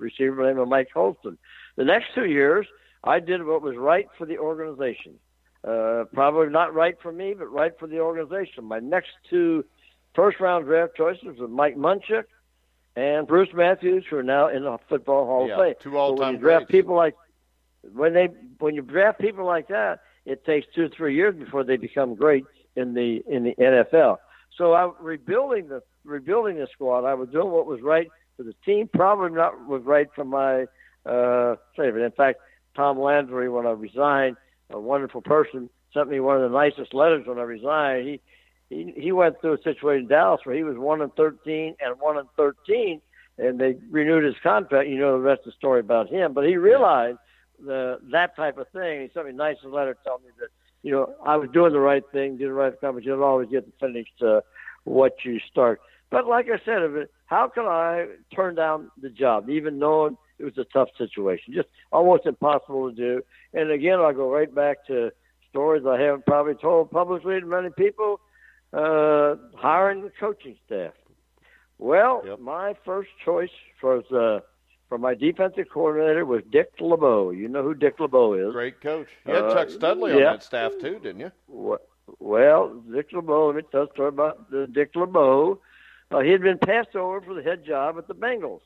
The 0.00 0.04
receiver 0.04 0.52
named 0.52 0.68
Mike 0.68 0.88
Holston. 0.92 1.38
The 1.76 1.84
next 1.84 2.06
two 2.14 2.24
years, 2.24 2.66
I 3.04 3.20
did 3.20 3.44
what 3.44 3.62
was 3.62 3.76
right 3.76 4.08
for 4.18 4.26
the 4.26 4.38
organization. 4.38 5.18
Uh, 5.62 6.04
probably 6.12 6.48
not 6.48 6.74
right 6.74 6.96
for 7.02 7.12
me, 7.12 7.34
but 7.34 7.46
right 7.46 7.72
for 7.78 7.86
the 7.86 8.00
organization. 8.00 8.64
My 8.64 8.78
next 8.78 9.10
two 9.28 9.64
first 10.14 10.40
round 10.40 10.64
draft 10.64 10.96
choices 10.96 11.38
were 11.38 11.48
Mike 11.48 11.76
Munchak 11.76 12.24
and 12.96 13.26
Bruce 13.26 13.50
Matthews, 13.52 14.04
who 14.08 14.16
are 14.16 14.22
now 14.22 14.48
in 14.48 14.64
the 14.64 14.78
Football 14.88 15.26
Hall 15.26 15.46
yeah, 15.46 15.54
of 15.54 15.60
Fame. 15.60 15.74
Two 15.82 15.98
all-time 15.98 16.16
so 16.16 16.24
when 16.24 16.34
you 16.34 16.40
draft 16.40 16.66
greats. 16.66 16.70
people 16.70 16.96
like 16.96 17.14
when 17.92 18.14
they 18.14 18.28
when 18.58 18.74
you 18.74 18.82
draft 18.82 19.20
people 19.20 19.44
like 19.44 19.68
that, 19.68 20.00
it 20.24 20.44
takes 20.44 20.66
two 20.74 20.84
or 20.84 20.88
three 20.88 21.14
years 21.14 21.34
before 21.34 21.62
they 21.62 21.76
become 21.76 22.14
great 22.14 22.44
in 22.74 22.94
the 22.94 23.22
in 23.28 23.44
the 23.44 23.54
NFL. 23.54 24.16
So 24.56 24.72
I 24.72 24.90
rebuilding 24.98 25.68
the 25.68 25.82
rebuilding 26.04 26.56
the 26.56 26.68
squad. 26.72 27.04
I 27.04 27.14
was 27.14 27.28
doing 27.28 27.50
what 27.50 27.66
was 27.66 27.80
right 27.82 28.08
for 28.36 28.42
the 28.42 28.54
team. 28.64 28.88
Probably 28.92 29.30
not 29.30 29.66
was 29.66 29.82
right 29.84 30.08
for 30.14 30.24
my 30.24 30.64
uh, 31.06 31.56
favorite. 31.76 32.04
In 32.04 32.12
fact, 32.12 32.40
Tom 32.76 32.98
Landry, 32.98 33.48
when 33.48 33.66
I 33.66 33.70
resigned, 33.70 34.36
a 34.70 34.80
wonderful 34.80 35.20
person, 35.20 35.68
sent 35.92 36.08
me 36.08 36.20
one 36.20 36.36
of 36.40 36.50
the 36.50 36.56
nicest 36.56 36.94
letters 36.94 37.26
when 37.26 37.38
I 37.38 37.42
resigned. 37.42 38.06
He 38.08 38.20
he 38.68 38.94
he 38.96 39.12
went 39.12 39.40
through 39.40 39.54
a 39.54 39.62
situation 39.62 40.02
in 40.02 40.08
Dallas 40.08 40.40
where 40.44 40.56
he 40.56 40.62
was 40.62 40.76
one 40.76 41.02
and 41.02 41.14
thirteen 41.14 41.74
and 41.80 41.98
one 42.00 42.16
and 42.16 42.28
thirteen, 42.36 43.00
and 43.38 43.58
they 43.58 43.76
renewed 43.90 44.24
his 44.24 44.36
contract. 44.42 44.88
You 44.88 44.98
know 44.98 45.12
the 45.12 45.24
rest 45.24 45.40
of 45.40 45.46
the 45.46 45.52
story 45.52 45.80
about 45.80 46.08
him, 46.08 46.32
but 46.32 46.46
he 46.46 46.56
realized 46.56 47.18
the 47.64 47.98
that 48.12 48.36
type 48.36 48.58
of 48.58 48.68
thing. 48.68 49.02
He 49.02 49.10
sent 49.12 49.26
me 49.26 49.32
a 49.32 49.34
nice 49.34 49.56
letter 49.64 49.96
telling 50.04 50.22
me 50.24 50.30
that 50.38 50.48
you 50.82 50.92
know 50.92 51.14
I 51.24 51.36
was 51.36 51.50
doing 51.52 51.72
the 51.72 51.80
right 51.80 52.04
thing, 52.12 52.36
did 52.36 52.48
the 52.48 52.52
right 52.52 52.78
thing, 52.80 52.92
but 52.94 53.04
you 53.04 53.10
don't 53.10 53.22
always 53.22 53.48
get 53.50 53.66
to 53.66 53.86
finish 53.86 54.06
uh, 54.24 54.40
what 54.84 55.16
you 55.24 55.40
start. 55.50 55.80
But 56.10 56.26
like 56.26 56.46
I 56.50 56.58
said, 56.64 57.08
how 57.26 57.48
can 57.48 57.64
I 57.66 58.06
turn 58.34 58.54
down 58.56 58.90
the 59.00 59.10
job, 59.10 59.48
even 59.48 59.78
knowing 59.78 60.16
it 60.38 60.44
was 60.44 60.58
a 60.58 60.64
tough 60.64 60.88
situation, 60.98 61.52
just 61.54 61.68
almost 61.92 62.26
impossible 62.26 62.90
to 62.90 62.96
do. 62.96 63.22
And 63.54 63.70
again, 63.70 64.00
I'll 64.00 64.12
go 64.14 64.30
right 64.32 64.52
back 64.52 64.86
to 64.86 65.10
stories 65.50 65.84
I 65.86 66.00
haven't 66.00 66.26
probably 66.26 66.54
told 66.54 66.90
publicly 66.90 67.38
to 67.40 67.46
many 67.46 67.68
people 67.76 68.20
uh, 68.72 69.36
hiring 69.56 70.02
the 70.02 70.12
coaching 70.18 70.56
staff. 70.66 70.92
Well, 71.78 72.22
Yep. 72.26 72.40
my 72.40 72.74
first 72.84 73.10
choice 73.24 73.50
for 73.80 73.98
uh, 74.12 74.40
for 74.88 74.98
my 74.98 75.14
defensive 75.14 75.66
coordinator 75.72 76.24
was 76.26 76.42
Dick 76.50 76.72
LeBeau. 76.80 77.30
You 77.30 77.48
know 77.48 77.62
who 77.62 77.74
Dick 77.74 77.98
LeBeau 78.00 78.34
is? 78.34 78.52
Great 78.52 78.80
coach. 78.80 79.06
You 79.26 79.34
had 79.34 79.44
Uh, 79.44 79.54
Chuck 79.54 79.70
Studley 79.70 80.12
on 80.12 80.18
yeah. 80.18 80.32
that 80.32 80.42
staff 80.42 80.72
too, 80.80 80.98
didn't 80.98 81.20
you? 81.20 81.30
Well, 82.18 82.82
Dick 82.92 83.08
LeBeau. 83.12 83.46
Let 83.48 83.56
me 83.56 83.62
tell 83.70 83.84
a 83.84 83.90
story 83.92 84.08
about 84.08 84.50
Dick 84.72 84.90
LeBeau. 84.94 85.60
Uh, 86.10 86.20
he 86.20 86.30
had 86.30 86.42
been 86.42 86.58
passed 86.58 86.96
over 86.96 87.20
for 87.20 87.34
the 87.34 87.42
head 87.42 87.64
job 87.64 87.96
at 87.98 88.08
the 88.08 88.14
Bengals. 88.14 88.62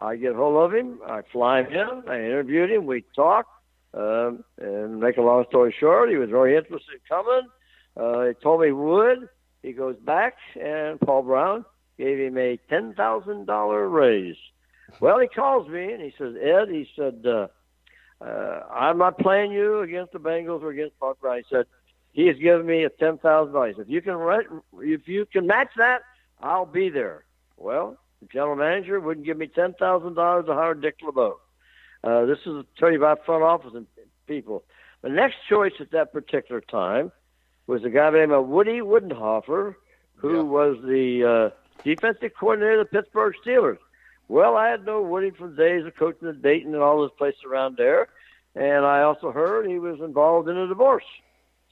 I 0.00 0.16
get 0.16 0.34
hold 0.34 0.56
of 0.64 0.74
him. 0.74 0.98
I 1.06 1.22
fly 1.32 1.62
him. 1.62 2.02
I 2.08 2.16
interviewed 2.16 2.70
him. 2.70 2.86
We 2.86 3.04
talked. 3.14 3.50
Um, 3.94 4.42
and 4.58 5.00
make 5.00 5.18
a 5.18 5.22
long 5.22 5.44
story 5.50 5.74
short, 5.78 6.08
he 6.08 6.16
was 6.16 6.30
very 6.30 6.56
interested 6.56 6.94
in 6.94 7.00
coming. 7.08 7.46
Uh, 7.94 8.28
he 8.28 8.34
told 8.42 8.62
me 8.62 8.68
he 8.68 8.72
would. 8.72 9.28
He 9.62 9.72
goes 9.72 9.96
back, 9.96 10.36
and 10.58 10.98
Paul 10.98 11.22
Brown 11.24 11.66
gave 11.98 12.18
him 12.18 12.38
a 12.38 12.58
ten 12.70 12.94
thousand 12.94 13.46
dollar 13.46 13.86
raise. 13.88 14.36
Well, 15.00 15.18
he 15.20 15.28
calls 15.28 15.68
me 15.68 15.92
and 15.92 16.02
he 16.02 16.12
says, 16.18 16.34
Ed, 16.40 16.68
he 16.70 16.88
said, 16.96 17.24
uh, 17.26 17.48
uh, 18.20 18.62
I'm 18.72 18.98
not 18.98 19.18
playing 19.18 19.52
you 19.52 19.80
against 19.80 20.12
the 20.12 20.20
Bengals 20.20 20.62
or 20.62 20.70
against 20.70 20.98
Paul 20.98 21.16
Brown. 21.20 21.38
He 21.38 21.44
said, 21.50 21.66
he 22.12 22.26
has 22.26 22.36
given 22.38 22.66
me 22.66 22.84
a 22.84 22.90
ten 22.90 23.18
thousand 23.18 23.52
dollars. 23.52 23.76
If 23.78 23.88
you 23.88 24.00
can 24.00 24.14
rent, 24.16 24.46
if 24.78 25.06
you 25.06 25.26
can 25.26 25.46
match 25.46 25.70
that, 25.76 26.00
I'll 26.42 26.66
be 26.66 26.90
there. 26.90 27.24
Well, 27.56 27.96
the 28.20 28.26
general 28.26 28.56
manager 28.56 29.00
wouldn't 29.00 29.26
give 29.26 29.38
me 29.38 29.46
ten 29.46 29.74
thousand 29.74 30.14
dollars 30.14 30.46
to 30.46 30.54
hire 30.54 30.74
Dick 30.74 30.96
LeBeau. 31.02 31.38
Uh, 32.04 32.24
this 32.26 32.38
is 32.46 32.64
tell 32.78 32.90
you 32.90 32.98
about 32.98 33.24
front 33.24 33.42
office 33.42 33.72
and 33.74 33.86
people. 34.26 34.64
The 35.02 35.08
next 35.08 35.36
choice 35.48 35.72
at 35.80 35.90
that 35.92 36.12
particular 36.12 36.60
time 36.60 37.12
was 37.66 37.84
a 37.84 37.90
guy 37.90 38.06
by 38.06 38.12
the 38.12 38.18
name 38.18 38.32
of 38.32 38.48
Woody 38.48 38.80
Widenhofer, 38.80 39.74
who 40.16 40.36
yeah. 40.36 40.42
was 40.42 40.78
the 40.82 41.52
uh, 41.52 41.82
defensive 41.84 42.32
coordinator 42.38 42.80
of 42.80 42.90
the 42.90 43.02
Pittsburgh 43.02 43.34
Steelers. 43.44 43.78
Well, 44.28 44.56
I 44.56 44.68
had 44.68 44.86
known 44.86 45.10
Woody 45.10 45.30
from 45.30 45.56
days 45.56 45.84
of 45.84 45.94
coaching 45.96 46.28
at 46.28 46.42
Dayton 46.42 46.74
and 46.74 46.82
all 46.82 46.98
those 46.98 47.10
places 47.18 47.40
around 47.48 47.76
there, 47.76 48.08
and 48.54 48.84
I 48.84 49.02
also 49.02 49.30
heard 49.30 49.66
he 49.66 49.78
was 49.78 50.00
involved 50.00 50.48
in 50.48 50.56
a 50.56 50.66
divorce. 50.66 51.04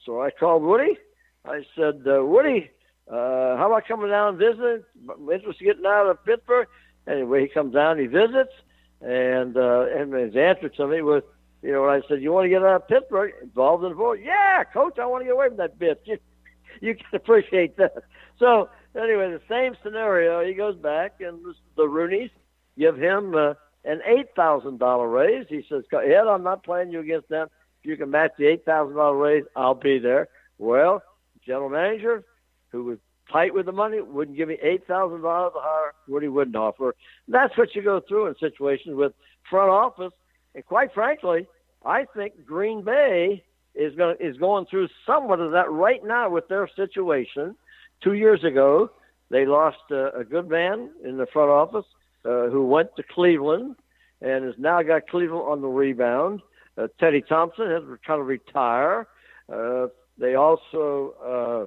So 0.05 0.21
I 0.21 0.31
called 0.31 0.63
Woody. 0.63 0.97
I 1.45 1.65
said, 1.75 2.03
uh, 2.05 2.23
Woody, 2.23 2.69
uh, 3.11 3.57
how 3.57 3.67
about 3.67 3.87
coming 3.87 4.09
down 4.09 4.29
and 4.29 4.37
visiting? 4.37 4.83
Interested 5.29 5.61
in 5.61 5.67
getting 5.67 5.85
out 5.85 6.09
of 6.09 6.23
Pittsburgh. 6.23 6.67
Anyway, 7.07 7.41
he 7.41 7.47
comes 7.49 7.73
down, 7.73 7.99
he 7.99 8.05
visits, 8.05 8.53
and 9.01 9.57
uh, 9.57 9.85
and 9.93 10.13
his 10.13 10.35
answer 10.35 10.69
to 10.69 10.87
me 10.87 11.01
was, 11.01 11.21
you 11.61 11.73
know, 11.73 11.81
when 11.81 11.89
I 11.89 12.01
said, 12.07 12.21
you 12.21 12.31
want 12.31 12.45
to 12.45 12.49
get 12.49 12.63
out 12.63 12.83
of 12.83 12.87
Pittsburgh, 12.87 13.33
involved 13.41 13.83
in 13.83 13.89
the 13.89 13.95
divorce? 13.95 14.19
Yeah, 14.23 14.63
coach, 14.63 14.97
I 14.97 15.05
want 15.07 15.21
to 15.21 15.25
get 15.25 15.33
away 15.33 15.49
from 15.49 15.57
that 15.57 15.77
bitch. 15.77 15.97
You, 16.05 16.17
you 16.81 16.95
can 16.95 17.05
appreciate 17.13 17.75
that. 17.77 18.03
So 18.39 18.69
anyway, 18.95 19.31
the 19.31 19.41
same 19.49 19.75
scenario. 19.83 20.45
He 20.45 20.53
goes 20.53 20.77
back, 20.77 21.19
and 21.19 21.39
the 21.75 21.83
Rooneys 21.83 22.31
give 22.77 22.95
him 22.95 23.35
uh, 23.35 23.55
an 23.83 23.99
eight 24.05 24.27
thousand 24.37 24.79
dollar 24.79 25.09
raise. 25.09 25.47
He 25.49 25.65
says, 25.67 25.83
Ed, 25.93 26.27
I'm 26.27 26.43
not 26.43 26.63
playing 26.63 26.91
you 26.91 27.01
against 27.01 27.27
them. 27.27 27.47
If 27.83 27.89
you 27.89 27.97
can 27.97 28.09
match 28.09 28.31
the 28.37 28.47
eight 28.47 28.63
thousand 28.63 28.95
dollar 28.95 29.17
raise, 29.17 29.43
I'll 29.55 29.75
be 29.75 29.99
there. 29.99 30.29
Well, 30.57 31.03
general 31.45 31.69
manager, 31.69 32.23
who 32.71 32.83
was 32.83 32.97
tight 33.31 33.53
with 33.53 33.65
the 33.65 33.71
money, 33.71 34.01
wouldn't 34.01 34.37
give 34.37 34.49
me 34.49 34.57
eight 34.61 34.85
thousand 34.87 35.21
dollars 35.21 35.53
to 35.53 36.11
Woody 36.11 36.27
Widenhofer. 36.27 36.93
That's 37.27 37.57
what 37.57 37.75
you 37.75 37.81
go 37.81 37.99
through 37.99 38.27
in 38.27 38.35
situations 38.37 38.95
with 38.95 39.13
front 39.49 39.69
office. 39.69 40.13
And 40.55 40.65
quite 40.65 40.93
frankly, 40.93 41.47
I 41.85 42.05
think 42.15 42.45
Green 42.45 42.83
Bay 42.83 43.43
is 43.73 43.95
going 43.95 44.17
is 44.19 44.37
going 44.37 44.65
through 44.65 44.89
somewhat 45.05 45.39
of 45.39 45.51
that 45.51 45.71
right 45.71 46.03
now 46.03 46.29
with 46.29 46.47
their 46.47 46.67
situation. 46.75 47.55
Two 48.01 48.13
years 48.13 48.43
ago, 48.43 48.91
they 49.29 49.45
lost 49.45 49.77
a, 49.91 50.15
a 50.17 50.23
good 50.23 50.49
man 50.49 50.89
in 51.03 51.17
the 51.17 51.25
front 51.27 51.49
office 51.49 51.85
uh, 52.25 52.47
who 52.47 52.65
went 52.65 52.95
to 52.95 53.03
Cleveland 53.03 53.75
and 54.21 54.45
has 54.45 54.55
now 54.57 54.81
got 54.81 55.07
Cleveland 55.07 55.45
on 55.47 55.61
the 55.61 55.67
rebound. 55.67 56.41
Uh, 56.77 56.87
Teddy 56.99 57.21
Thompson 57.21 57.69
has 57.69 57.83
kind 58.05 58.21
of 58.21 58.27
retire. 58.27 59.07
Uh, 59.51 59.87
they 60.17 60.35
also 60.35 61.13
uh, 61.23 61.65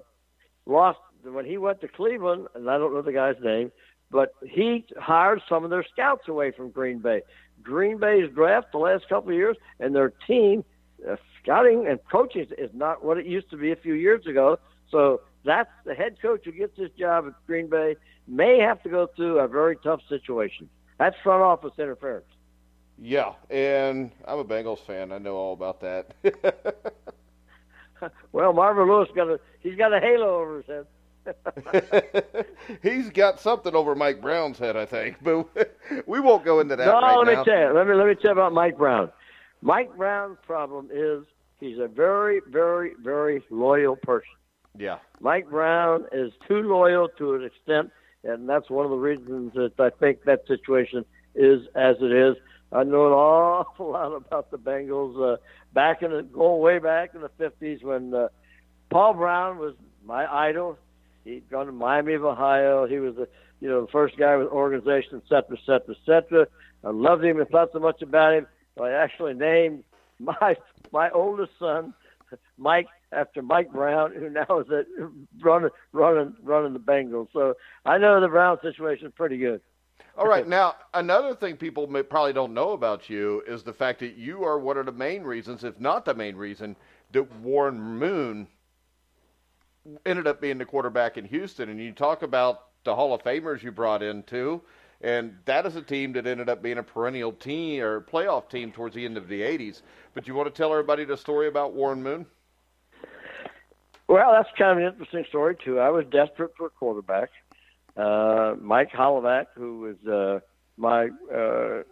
lost 0.67 0.99
when 1.23 1.45
he 1.45 1.59
went 1.59 1.81
to 1.81 1.89
Cleveland, 1.89 2.49
and 2.55 2.69
I 2.69 2.79
don't 2.79 2.93
know 2.93 3.03
the 3.03 3.13
guy's 3.13 3.37
name, 3.43 3.73
but 4.11 4.35
he 4.43 4.85
hired 4.99 5.43
some 5.49 5.65
of 5.65 5.71
their 5.71 5.85
scouts 5.93 6.29
away 6.29 6.51
from 6.51 6.71
Green 6.71 6.99
Bay. 6.99 7.23
Green 7.63 7.99
Bay's 7.99 8.31
draft 8.35 8.73
the 8.73 8.79
last 8.79 9.09
couple 9.09 9.31
of 9.31 9.37
years, 9.37 9.57
and 9.81 9.95
their 9.95 10.13
team 10.27 10.65
uh, 11.09 11.17
scouting 11.43 11.87
and 11.87 11.99
coaching 12.11 12.47
is 12.59 12.71
not 12.75 13.05
what 13.05 13.19
it 13.19 13.27
used 13.27 13.51
to 13.51 13.57
be 13.57 13.73
a 13.73 13.77
few 13.77 13.95
years 13.95 14.27
ago. 14.27 14.59
So 14.91 15.23
that's 15.45 15.71
the 15.85 15.95
head 15.95 16.21
coach 16.21 16.43
who 16.45 16.53
gets 16.53 16.77
this 16.77 16.91
job 16.99 17.27
at 17.27 17.47
Green 17.47 17.69
Bay 17.69 17.97
may 18.27 18.59
have 18.59 18.83
to 18.83 18.89
go 18.89 19.09
through 19.15 19.39
a 19.39 19.49
very 19.49 19.77
tough 19.77 20.01
situation. 20.09 20.69
That's 20.99 21.17
front 21.23 21.43
office 21.43 21.73
interference. 21.79 22.27
Yeah, 22.99 23.33
and 23.51 24.13
I'm 24.27 24.39
a 24.39 24.45
Bengals 24.45 24.79
fan. 24.87 25.11
I 25.11 25.19
know 25.19 25.35
all 25.35 25.53
about 25.53 25.81
that. 25.81 26.15
well, 28.33 28.53
Marvin 28.53 28.89
Lewis 28.89 29.09
got 29.15 29.29
a 29.29 29.41
he's 29.61 29.77
got 29.77 29.93
a 29.93 30.01
halo 30.01 30.41
over 30.41 30.57
his 30.59 30.67
head. 30.67 30.87
he's 32.83 33.09
got 33.11 33.41
something 33.41 33.75
over 33.75 33.95
Mike 33.95 34.21
Brown's 34.21 34.59
head, 34.59 34.77
I 34.77 34.85
think, 34.85 35.17
but 35.23 35.49
we 36.07 36.21
won't 36.21 36.45
go 36.45 36.61
into 36.61 36.77
that. 36.77 36.85
No, 36.85 37.01
right 37.01 37.17
let 37.17 37.33
now. 37.33 37.41
me 37.41 37.45
tell 37.45 37.61
you. 37.61 37.75
Let 37.75 37.87
me 37.87 37.95
let 37.95 38.07
me 38.07 38.15
tell 38.15 38.31
you 38.31 38.33
about 38.33 38.53
Mike 38.53 38.77
Brown. 38.77 39.11
Mike 39.63 39.97
Brown's 39.97 40.37
problem 40.47 40.91
is 40.93 41.25
he's 41.61 41.79
a 41.79 41.89
very, 41.89 42.41
very, 42.51 42.93
very 43.03 43.43
loyal 43.51 43.97
person. 43.97 44.29
Yeah. 44.77 44.99
Mike 45.21 45.49
Brown 45.49 46.05
is 46.13 46.33
too 46.47 46.61
loyal 46.61 47.09
to 47.17 47.35
an 47.35 47.45
extent, 47.45 47.91
and 48.25 48.49
that's 48.49 48.69
one 48.69 48.85
of 48.85 48.91
the 48.91 48.99
reasons 48.99 49.53
that 49.55 49.73
I 49.79 49.91
think 49.91 50.25
that 50.25 50.47
situation 50.47 51.05
is 51.35 51.63
as 51.75 51.97
it 52.01 52.13
is. 52.13 52.37
I 52.75 52.83
know 52.83 53.07
an 53.07 53.13
awful 53.13 53.91
lot 53.93 54.13
about 54.13 54.51
the 54.51 54.59
Bengals 54.59 55.35
uh, 55.35 55.37
back 55.73 56.03
in 56.03 56.11
the 56.11 56.23
going 56.23 56.61
way 56.61 56.79
back 56.79 57.15
in 57.15 57.21
the 57.21 57.31
fifties 57.39 57.81
when 57.83 58.13
uh, 58.13 58.29
Paul 58.91 59.15
Brown 59.15 59.59
was 59.59 59.75
my 60.05 60.27
idol. 60.27 60.77
He'd 61.25 61.49
gone 61.49 61.67
to 61.67 61.73
Miami 61.73 62.15
of 62.15 62.25
Ohio. 62.25 62.87
He 62.87 62.99
was 62.99 63.15
the 63.15 63.29
you 63.61 63.69
know 63.69 63.83
the 63.83 63.93
first 63.93 64.17
guy 64.19 64.37
with 64.37 64.49
organization, 64.49 65.23
et 65.25 65.29
cetera, 65.29 65.57
et 65.89 65.97
cetera. 66.05 66.47
I 66.83 66.91
loved 66.91 67.25
him 67.25 67.39
and 67.39 67.49
thought 67.49 67.71
so 67.73 67.79
much 67.79 68.03
about 68.03 68.35
him. 68.35 68.47
I 68.81 68.91
actually 68.91 69.35
named 69.35 69.85
my 70.19 70.57
my 70.93 71.11
oldest 71.11 71.53
son 71.59 71.95
Mike 72.59 72.89
after 73.13 73.41
Mike 73.41 73.73
Brown, 73.73 74.13
who 74.13 74.29
now 74.29 74.61
is 74.61 74.67
at 74.71 74.87
running 75.41 75.71
running 75.93 76.35
running 76.43 76.73
the 76.73 76.81
Bengals. 76.81 77.29
So 77.33 77.55
I 77.87 77.99
know 77.99 78.21
the 78.21 78.29
Brown 78.29 78.59
situation 78.63 79.07
is 79.07 79.13
pretty 79.15 79.39
good. 79.39 79.61
All 80.17 80.27
right. 80.27 80.47
Now, 80.55 80.77
another 80.93 81.35
thing 81.35 81.57
people 81.57 81.87
may, 81.87 82.03
probably 82.03 82.33
don't 82.33 82.55
know 82.55 82.73
about 82.73 83.11
you 83.11 83.43
is 83.47 83.63
the 83.63 83.73
fact 83.73 84.01
that 84.01 84.17
you 84.17 84.45
are 84.45 84.59
one 84.59 84.77
of 84.77 84.87
the 84.87 84.93
main 84.93 85.23
reasons, 85.23 85.65
if 85.65 85.79
not 85.81 86.05
the 86.05 86.15
main 86.15 86.37
reason, 86.37 86.77
that 87.13 87.35
Warren 87.37 87.81
Moon 87.81 88.47
ended 90.07 90.27
up 90.27 90.41
being 90.41 90.59
the 90.59 90.65
quarterback 90.65 91.17
in 91.17 91.25
Houston. 91.25 91.69
And 91.69 91.81
you 91.81 91.93
talk 91.93 92.23
about 92.23 92.67
the 92.85 92.95
Hall 92.95 93.15
of 93.15 93.23
Famers 93.23 93.63
you 93.63 93.73
brought 93.73 94.03
in 94.03 94.23
too, 94.23 94.63
and 95.01 95.37
that 95.45 95.67
is 95.67 95.77
a 95.77 95.83
team 95.83 96.13
that 96.13 96.27
ended 96.27 96.49
up 96.49 96.63
being 96.63 96.79
a 96.79 96.83
perennial 96.83 97.33
team 97.33 97.83
or 97.83 98.01
playoff 98.01 98.49
team 98.49 98.73
towards 98.73 98.95
the 98.95 99.05
end 99.05 99.17
of 99.17 99.29
the 99.29 99.41
'80s. 99.41 99.83
But 100.15 100.29
you 100.29 100.35
want 100.35 100.55
to 100.55 100.57
tell 100.57 100.71
everybody 100.71 101.05
the 101.05 101.17
story 101.17 101.49
about 101.49 101.75
Warren 101.75 102.03
Moon? 102.03 102.27
Well, 104.07 104.33
that's 104.33 104.49
kind 104.59 104.73
of 104.73 104.79
an 104.79 104.93
interesting 104.93 105.25
story 105.29 105.57
too. 105.65 105.81
I 105.81 105.89
was 105.89 106.05
desperate 106.11 106.53
for 106.57 106.67
a 106.67 106.71
quarterback. 106.71 107.31
Uh, 107.97 108.55
Mike 108.61 108.91
Holovak, 108.91 109.47
who 109.55 109.81
was 109.81 109.97
uh, 110.07 110.41
my 110.77 111.09
uh, 111.35 111.83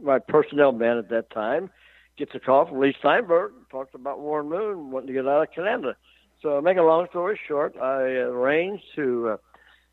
my 0.00 0.18
personnel 0.18 0.72
man 0.72 0.98
at 0.98 1.08
that 1.10 1.30
time, 1.30 1.70
gets 2.16 2.32
a 2.34 2.40
call 2.40 2.66
from 2.66 2.80
Leigh 2.80 2.94
Steinberg. 3.00 3.52
Talks 3.70 3.94
about 3.94 4.20
Warren 4.20 4.48
Moon 4.48 4.90
wanting 4.90 5.08
to 5.08 5.12
get 5.12 5.26
out 5.26 5.42
of 5.42 5.52
Canada. 5.52 5.96
So, 6.40 6.60
make 6.60 6.76
a 6.76 6.82
long 6.82 7.08
story 7.10 7.38
short, 7.48 7.76
I 7.76 8.02
arranged 8.02 8.84
to 8.94 9.30
uh, 9.30 9.36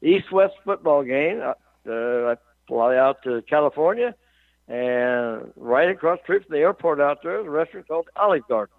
East-West 0.03 0.53
football 0.63 1.03
game. 1.03 1.41
Uh, 1.41 1.91
I 1.91 2.36
fly 2.67 2.97
out 2.97 3.23
to 3.23 3.41
California, 3.49 4.13
and 4.67 5.51
right 5.55 5.89
across 5.89 6.19
the 6.19 6.23
street 6.23 6.45
from 6.45 6.53
the 6.55 6.61
airport 6.61 7.01
out 7.01 7.19
there 7.23 7.39
is 7.41 7.47
a 7.47 7.49
restaurant 7.49 7.88
called 7.88 8.09
Olive 8.15 8.47
Garden. 8.47 8.76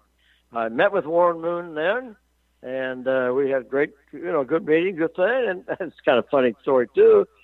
I 0.53 0.69
met 0.69 0.93
with 0.93 1.05
Warren 1.05 1.41
Moon 1.41 1.75
then 1.75 2.15
and 2.63 3.07
uh, 3.07 3.31
we 3.35 3.49
had 3.49 3.69
great, 3.69 3.91
you 4.11 4.31
know, 4.31 4.43
good 4.43 4.65
meeting, 4.65 4.95
good 4.95 5.15
thing. 5.15 5.45
And 5.47 5.63
it's 5.79 5.99
kind 6.03 6.17
of 6.17 6.27
funny 6.29 6.53
story 6.61 6.87
too. 6.93 7.27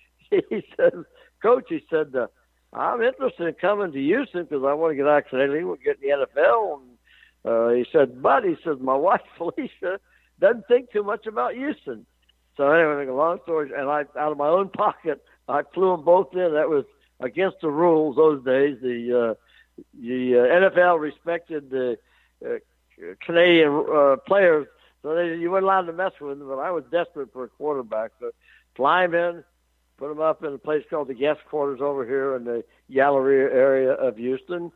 He 0.49 0.63
says, 0.75 0.93
Coach, 1.43 1.65
he 1.69 1.83
said, 1.91 2.15
uh, 2.15 2.25
I'm 2.75 3.03
interested 3.03 3.45
in 3.45 3.53
coming 3.53 3.91
to 3.91 3.99
Houston 3.99 4.45
because 4.45 4.63
I 4.63 4.73
want 4.73 4.93
to 4.93 4.95
get 4.95 5.05
out 5.05 5.25
of 5.25 5.27
Canadian, 5.27 5.67
we'll 5.67 5.75
get 5.75 6.01
in 6.01 6.09
the 6.09 6.25
NFL. 6.25 6.79
And 6.79 6.97
uh, 7.45 7.69
he 7.69 7.85
said, 7.91 8.19
but 8.19 8.43
he 8.43 8.57
said, 8.63 8.81
my 8.81 8.95
wife 9.07 9.21
Felicia 9.37 9.99
doesn't 10.39 10.67
think 10.67 10.91
too 10.91 11.03
much 11.03 11.27
about 11.27 11.53
Houston. 11.53 12.07
So 12.57 12.71
anyway, 12.71 13.05
a 13.05 13.13
long 13.13 13.39
story, 13.43 13.71
and 13.75 13.89
I 13.89 14.05
out 14.17 14.31
of 14.31 14.37
my 14.37 14.47
own 14.47 14.69
pocket, 14.69 15.23
I 15.47 15.63
flew 15.73 15.91
them 15.91 16.03
both 16.03 16.33
in. 16.33 16.53
That 16.53 16.69
was 16.69 16.85
against 17.19 17.61
the 17.61 17.69
rules 17.69 18.15
those 18.15 18.43
days. 18.43 18.77
The 18.81 19.29
uh, 19.29 19.33
the 19.99 20.37
uh, 20.37 20.71
NFL 20.71 20.99
respected 20.99 21.71
the 21.71 21.97
uh, 22.45 22.57
Canadian 23.21 23.85
uh, 23.91 24.17
players 24.27 24.67
so 25.03 25.13
they, 25.13 25.35
you 25.35 25.51
weren't 25.51 25.65
allowed 25.65 25.83
to 25.83 25.93
mess 25.93 26.13
with 26.19 26.41
him, 26.41 26.47
but 26.47 26.57
I 26.57 26.71
was 26.71 26.85
desperate 26.89 27.31
for 27.31 27.43
a 27.43 27.49
quarterback. 27.49 28.11
So 28.19 28.31
fly 28.75 29.03
him 29.03 29.13
in, 29.13 29.43
put 29.97 30.11
him 30.11 30.21
up 30.21 30.43
in 30.43 30.53
a 30.53 30.57
place 30.57 30.83
called 30.89 31.09
the 31.09 31.13
guest 31.13 31.41
quarters 31.49 31.81
over 31.81 32.05
here 32.05 32.35
in 32.35 32.45
the 32.45 32.63
Galleria 32.89 33.53
area 33.53 33.91
of 33.91 34.17
Houston. 34.17 34.71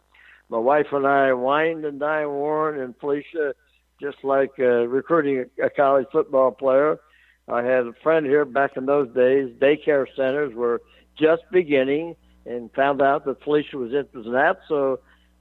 My 0.49 0.59
wife 0.59 0.88
and 0.91 1.07
I 1.07 1.34
wined 1.34 1.86
and 1.86 1.99
dined 1.99 2.30
Warren 2.30 2.80
and 2.80 2.93
Felicia 2.99 3.53
just 4.01 4.17
like 4.23 4.51
uh, 4.59 4.88
recruiting 4.88 5.45
a, 5.59 5.65
a 5.65 5.69
college 5.69 6.07
football 6.11 6.51
player. 6.51 6.99
I 7.47 7.63
had 7.63 7.88
a 7.88 7.93
friend 8.03 8.25
here 8.25 8.45
back 8.45 8.75
in 8.75 8.86
those 8.86 9.07
days. 9.15 9.49
Daycare 9.59 10.05
centers 10.15 10.53
were 10.53 10.82
just 11.17 11.43
beginning 11.51 12.15
and 12.45 12.71
found 12.73 13.01
out 13.01 13.25
that 13.25 13.43
Felicia 13.43 13.78
was 13.78 13.91
interested 13.91 14.25
in 14.25 14.34
that. 14.34 14.59
So 14.67 14.99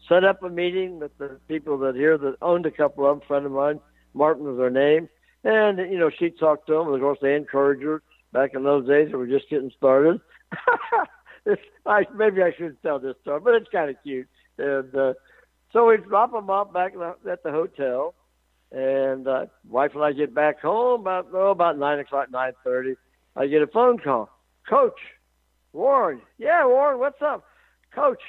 set 0.08 0.24
up 0.24 0.42
a 0.42 0.48
meeting 0.48 1.00
with 1.00 1.16
the 1.18 1.40
people 1.48 1.78
that 1.78 1.96
here 1.96 2.16
that 2.16 2.36
owned 2.40 2.66
a 2.66 2.70
couple 2.70 3.06
of 3.06 3.18
them, 3.18 3.26
friend 3.26 3.46
of 3.46 3.52
mine, 3.52 3.80
Martin 4.16 4.44
was 4.44 4.58
her 4.58 4.70
name. 4.70 5.08
And 5.44 5.78
you 5.78 5.98
know, 5.98 6.10
she 6.10 6.30
talked 6.30 6.66
to 6.66 6.74
them. 6.74 6.88
Of 6.88 7.00
course, 7.00 7.18
they 7.22 7.36
encouraged 7.36 7.82
her. 7.84 8.02
Back 8.32 8.54
in 8.54 8.64
those 8.64 8.86
days, 8.86 9.08
they 9.08 9.14
were 9.14 9.26
just 9.26 9.48
getting 9.48 9.70
started. 9.76 10.20
I, 11.86 12.06
maybe 12.14 12.42
I 12.42 12.52
shouldn't 12.52 12.82
tell 12.82 12.98
this 12.98 13.14
story, 13.22 13.40
but 13.40 13.54
it's 13.54 13.68
kind 13.70 13.88
of 13.88 13.96
cute. 14.02 14.26
And 14.58 14.94
uh, 14.94 15.14
so 15.72 15.86
we 15.86 15.96
drop 15.98 16.32
them 16.32 16.50
off 16.50 16.72
back 16.72 16.94
at 17.30 17.42
the 17.44 17.52
hotel, 17.52 18.14
and 18.72 19.28
uh, 19.28 19.46
wife 19.68 19.92
and 19.94 20.02
I 20.02 20.12
get 20.12 20.34
back 20.34 20.60
home 20.60 21.02
about 21.02 21.28
oh, 21.32 21.50
about 21.50 21.78
nine 21.78 22.00
o'clock, 22.00 22.30
nine 22.30 22.52
thirty. 22.64 22.96
I 23.36 23.46
get 23.46 23.62
a 23.62 23.66
phone 23.68 23.98
call, 23.98 24.28
Coach 24.68 24.98
Warren. 25.72 26.20
Yeah, 26.38 26.66
Warren, 26.66 26.98
what's 26.98 27.22
up, 27.22 27.44
Coach? 27.94 28.22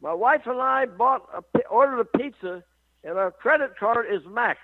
My 0.00 0.14
wife 0.14 0.42
and 0.46 0.60
I 0.60 0.86
bought 0.86 1.28
a, 1.34 1.58
ordered 1.68 2.00
a 2.00 2.18
pizza, 2.18 2.64
and 3.04 3.18
our 3.18 3.30
credit 3.30 3.76
card 3.78 4.06
is 4.10 4.22
max. 4.26 4.58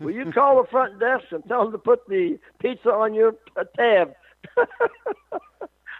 Will 0.00 0.10
you 0.10 0.32
call 0.32 0.62
the 0.62 0.68
front 0.68 0.98
desk 0.98 1.24
and 1.30 1.42
tell 1.46 1.64
them 1.64 1.72
to 1.72 1.78
put 1.78 2.06
the 2.08 2.38
pizza 2.60 2.90
on 2.90 3.14
your 3.14 3.34
tab? 3.76 4.14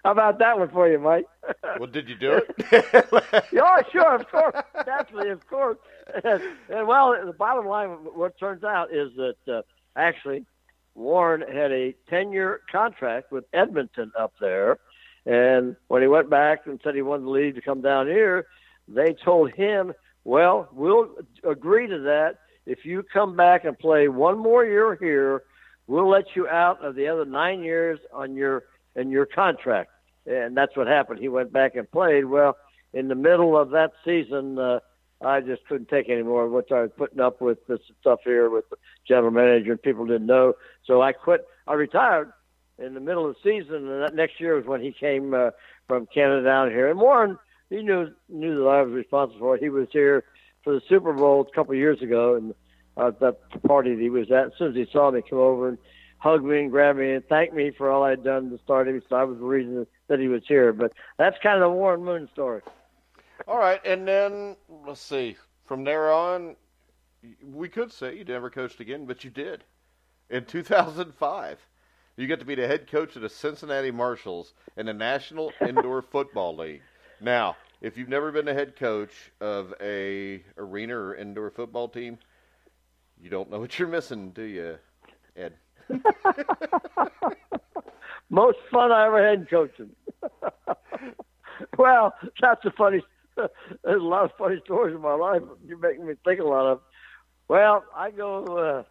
How 0.04 0.10
about 0.10 0.38
that 0.40 0.58
one 0.58 0.68
for 0.68 0.86
you, 0.86 0.98
Mike? 0.98 1.24
well, 1.78 1.88
did 1.88 2.10
you 2.10 2.14
do 2.14 2.32
it? 2.32 3.44
yeah, 3.52 3.80
sure, 3.90 4.16
of 4.16 4.28
course, 4.30 4.54
definitely, 4.84 5.30
of 5.30 5.46
course. 5.48 5.78
And, 6.22 6.42
and 6.68 6.86
well, 6.86 7.16
the 7.24 7.32
bottom 7.32 7.66
line, 7.66 7.88
what 7.88 8.38
turns 8.38 8.64
out 8.64 8.92
is 8.92 9.12
that 9.16 9.36
uh, 9.48 9.62
actually 9.96 10.44
Warren 10.94 11.40
had 11.40 11.72
a 11.72 11.94
10-year 12.10 12.60
contract 12.70 13.32
with 13.32 13.44
Edmonton 13.54 14.12
up 14.18 14.34
there, 14.40 14.78
and 15.24 15.74
when 15.88 16.02
he 16.02 16.08
went 16.08 16.28
back 16.28 16.66
and 16.66 16.78
said 16.84 16.94
he 16.94 17.00
wanted 17.00 17.24
to 17.24 17.30
leave 17.30 17.54
to 17.54 17.62
come 17.62 17.80
down 17.80 18.06
here, 18.06 18.46
they 18.86 19.14
told 19.14 19.52
him, 19.52 19.94
"Well, 20.24 20.68
we'll 20.70 21.08
agree 21.42 21.86
to 21.86 22.00
that 22.00 22.40
if 22.66 22.84
you 22.84 23.02
come 23.02 23.36
back 23.36 23.64
and 23.64 23.78
play 23.78 24.08
one 24.08 24.38
more 24.38 24.64
year 24.64 24.96
here. 25.00 25.42
We'll 25.86 26.08
let 26.08 26.34
you 26.34 26.48
out 26.48 26.82
of 26.82 26.94
the 26.94 27.08
other 27.08 27.26
nine 27.26 27.62
years 27.62 27.98
on 28.10 28.34
your 28.36 28.64
in 28.96 29.10
your 29.10 29.26
contract." 29.26 29.90
and 30.26 30.56
that's 30.56 30.76
what 30.76 30.86
happened. 30.86 31.20
He 31.20 31.28
went 31.28 31.52
back 31.52 31.74
and 31.74 31.90
played. 31.90 32.24
Well, 32.26 32.56
in 32.92 33.08
the 33.08 33.14
middle 33.14 33.58
of 33.58 33.70
that 33.70 33.92
season, 34.04 34.58
uh, 34.58 34.80
I 35.20 35.40
just 35.40 35.66
couldn't 35.66 35.88
take 35.88 36.08
any 36.08 36.22
more 36.22 36.44
of 36.44 36.52
what 36.52 36.70
I 36.72 36.82
was 36.82 36.90
putting 36.96 37.20
up 37.20 37.40
with 37.40 37.66
this 37.66 37.80
stuff 38.00 38.20
here 38.24 38.50
with 38.50 38.68
the 38.70 38.76
general 39.06 39.30
manager, 39.30 39.72
and 39.72 39.82
people 39.82 40.06
didn't 40.06 40.26
know. 40.26 40.54
So 40.86 41.02
I 41.02 41.12
quit. 41.12 41.46
I 41.66 41.74
retired 41.74 42.32
in 42.78 42.94
the 42.94 43.00
middle 43.00 43.28
of 43.28 43.36
the 43.36 43.40
season, 43.42 43.88
and 43.88 44.02
that 44.02 44.14
next 44.14 44.40
year 44.40 44.56
was 44.56 44.66
when 44.66 44.82
he 44.82 44.92
came 44.92 45.34
uh, 45.34 45.50
from 45.88 46.06
Canada 46.06 46.44
down 46.44 46.70
here. 46.70 46.90
And 46.90 47.00
Warren, 47.00 47.38
he 47.70 47.82
knew 47.82 48.08
knew 48.28 48.58
that 48.58 48.68
I 48.68 48.82
was 48.82 48.92
responsible 48.92 49.40
for 49.40 49.56
it. 49.56 49.62
He 49.62 49.68
was 49.68 49.88
here 49.92 50.24
for 50.64 50.72
the 50.72 50.82
Super 50.88 51.12
Bowl 51.12 51.46
a 51.48 51.54
couple 51.54 51.72
of 51.72 51.78
years 51.78 52.00
ago, 52.02 52.34
and 52.34 52.54
uh, 52.96 53.12
that 53.20 53.36
party 53.62 53.94
that 53.94 54.00
he 54.00 54.10
was 54.10 54.30
at. 54.30 54.46
As 54.46 54.52
soon 54.58 54.70
as 54.70 54.74
he 54.74 54.86
saw 54.90 55.10
me 55.10 55.22
come 55.28 55.38
over 55.38 55.68
and 55.68 55.78
hugged 56.18 56.44
me 56.44 56.60
and 56.60 56.70
grabbed 56.70 56.98
me 56.98 57.12
and 57.12 57.26
thanked 57.28 57.54
me 57.54 57.70
for 57.76 57.90
all 57.90 58.02
I'd 58.02 58.24
done 58.24 58.50
to 58.50 58.58
start 58.64 58.88
him. 58.88 59.02
So 59.08 59.16
I 59.16 59.24
was 59.24 59.38
the 59.38 59.44
reason 59.44 59.86
that 60.08 60.18
he 60.18 60.28
was 60.28 60.42
here. 60.48 60.72
But 60.72 60.92
that's 61.18 61.36
kind 61.42 61.62
of 61.62 61.70
the 61.70 61.76
Warren 61.76 62.02
Moon 62.02 62.28
story. 62.32 62.62
All 63.46 63.58
right, 63.58 63.84
and 63.84 64.08
then 64.08 64.56
let's 64.86 65.00
see. 65.00 65.36
From 65.66 65.84
there 65.84 66.12
on, 66.12 66.56
we 67.42 67.68
could 67.68 67.92
say 67.92 68.16
you 68.16 68.24
never 68.24 68.48
coached 68.48 68.80
again, 68.80 69.06
but 69.06 69.24
you 69.24 69.30
did. 69.30 69.64
In 70.30 70.44
2005, 70.44 71.58
you 72.16 72.26
got 72.26 72.38
to 72.38 72.44
be 72.44 72.54
the 72.54 72.66
head 72.66 72.90
coach 72.90 73.16
of 73.16 73.22
the 73.22 73.28
Cincinnati 73.28 73.90
Marshals 73.90 74.54
in 74.76 74.86
the 74.86 74.94
National 74.94 75.52
Indoor 75.66 76.00
Football 76.00 76.56
League. 76.56 76.82
Now, 77.20 77.56
if 77.84 77.96
you've 77.98 78.08
never 78.08 78.32
been 78.32 78.48
a 78.48 78.54
head 78.54 78.76
coach 78.76 79.12
of 79.42 79.74
a 79.78 80.42
arena 80.56 80.96
or 80.96 81.14
indoor 81.14 81.50
football 81.50 81.86
team, 81.86 82.18
you 83.20 83.28
don't 83.28 83.50
know 83.50 83.60
what 83.60 83.78
you're 83.78 83.88
missing, 83.88 84.30
do 84.30 84.42
you, 84.42 84.78
Ed? 85.36 85.52
Most 88.30 88.56
fun 88.72 88.90
I 88.90 89.04
ever 89.06 89.22
had 89.22 89.40
in 89.40 89.46
coaching. 89.46 89.90
well, 91.78 92.14
that's 92.40 92.64
a 92.64 92.70
funny. 92.70 93.02
There's 93.36 93.50
a 94.00 94.04
lot 94.04 94.24
of 94.24 94.30
funny 94.38 94.62
stories 94.64 94.94
in 94.94 95.02
my 95.02 95.12
life. 95.14 95.42
You're 95.66 95.76
making 95.76 96.06
me 96.06 96.14
think 96.24 96.40
a 96.40 96.44
lot 96.44 96.66
of. 96.66 96.80
Well, 97.48 97.84
I 97.94 98.10
go. 98.10 98.44
Uh, 98.44 98.84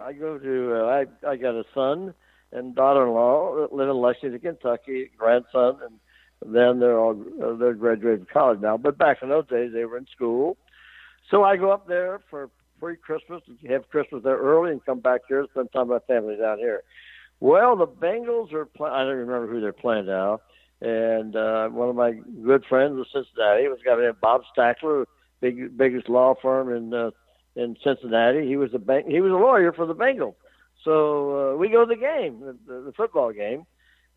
I 0.00 0.12
go 0.12 0.38
to. 0.38 0.74
Uh, 0.76 0.84
I 0.84 1.06
I 1.28 1.36
got 1.36 1.56
a 1.56 1.64
son 1.74 2.14
and 2.52 2.76
daughter-in-law 2.76 3.56
that 3.56 3.72
live 3.72 3.88
in 3.88 3.96
Lexington, 3.96 4.38
Kentucky. 4.38 5.10
Grandson, 5.18 5.78
and 5.82 5.98
then 6.44 6.80
they're 6.80 6.98
all 6.98 7.14
they're 7.58 7.74
graduated 7.74 8.20
from 8.20 8.28
college 8.32 8.60
now. 8.60 8.76
But 8.76 8.98
back 8.98 9.18
in 9.22 9.28
those 9.28 9.46
days, 9.48 9.72
they 9.72 9.84
were 9.84 9.98
in 9.98 10.06
school. 10.14 10.56
So 11.30 11.42
I 11.42 11.56
go 11.56 11.70
up 11.70 11.88
there 11.88 12.20
for 12.30 12.50
pre 12.78 12.96
Christmas, 12.96 13.42
have 13.68 13.88
Christmas 13.88 14.22
there 14.22 14.38
early, 14.38 14.72
and 14.72 14.84
come 14.84 15.00
back 15.00 15.22
here, 15.28 15.46
spend 15.50 15.72
time 15.72 15.88
with 15.88 16.02
my 16.08 16.14
family 16.14 16.36
down 16.36 16.58
here. 16.58 16.82
Well, 17.40 17.76
the 17.76 17.86
Bengals 17.86 18.52
are. 18.52 18.66
Play- 18.66 18.90
I 18.90 19.04
don't 19.04 19.16
remember 19.16 19.46
who 19.46 19.60
they're 19.60 19.72
playing 19.72 20.06
now. 20.06 20.40
And 20.80 21.34
uh, 21.34 21.68
one 21.68 21.88
of 21.88 21.96
my 21.96 22.12
good 22.44 22.64
friends 22.68 22.96
was 22.96 23.06
Cincinnati 23.12 23.66
was 23.68 23.78
a 23.80 23.84
guy 23.84 23.96
named 23.98 24.20
Bob 24.20 24.42
Stackler, 24.54 25.06
big 25.40 25.76
biggest 25.76 26.08
law 26.08 26.34
firm 26.40 26.70
in 26.70 26.92
uh, 26.92 27.10
in 27.54 27.76
Cincinnati. 27.82 28.46
He 28.46 28.56
was 28.56 28.74
a 28.74 28.78
bank. 28.78 29.06
He 29.08 29.20
was 29.20 29.32
a 29.32 29.36
lawyer 29.36 29.72
for 29.72 29.86
the 29.86 29.94
Bengals. 29.94 30.34
So 30.84 31.54
uh, 31.54 31.56
we 31.56 31.70
go 31.70 31.84
to 31.84 31.88
the 31.88 32.00
game, 32.00 32.40
the, 32.66 32.82
the 32.82 32.92
football 32.92 33.32
game. 33.32 33.66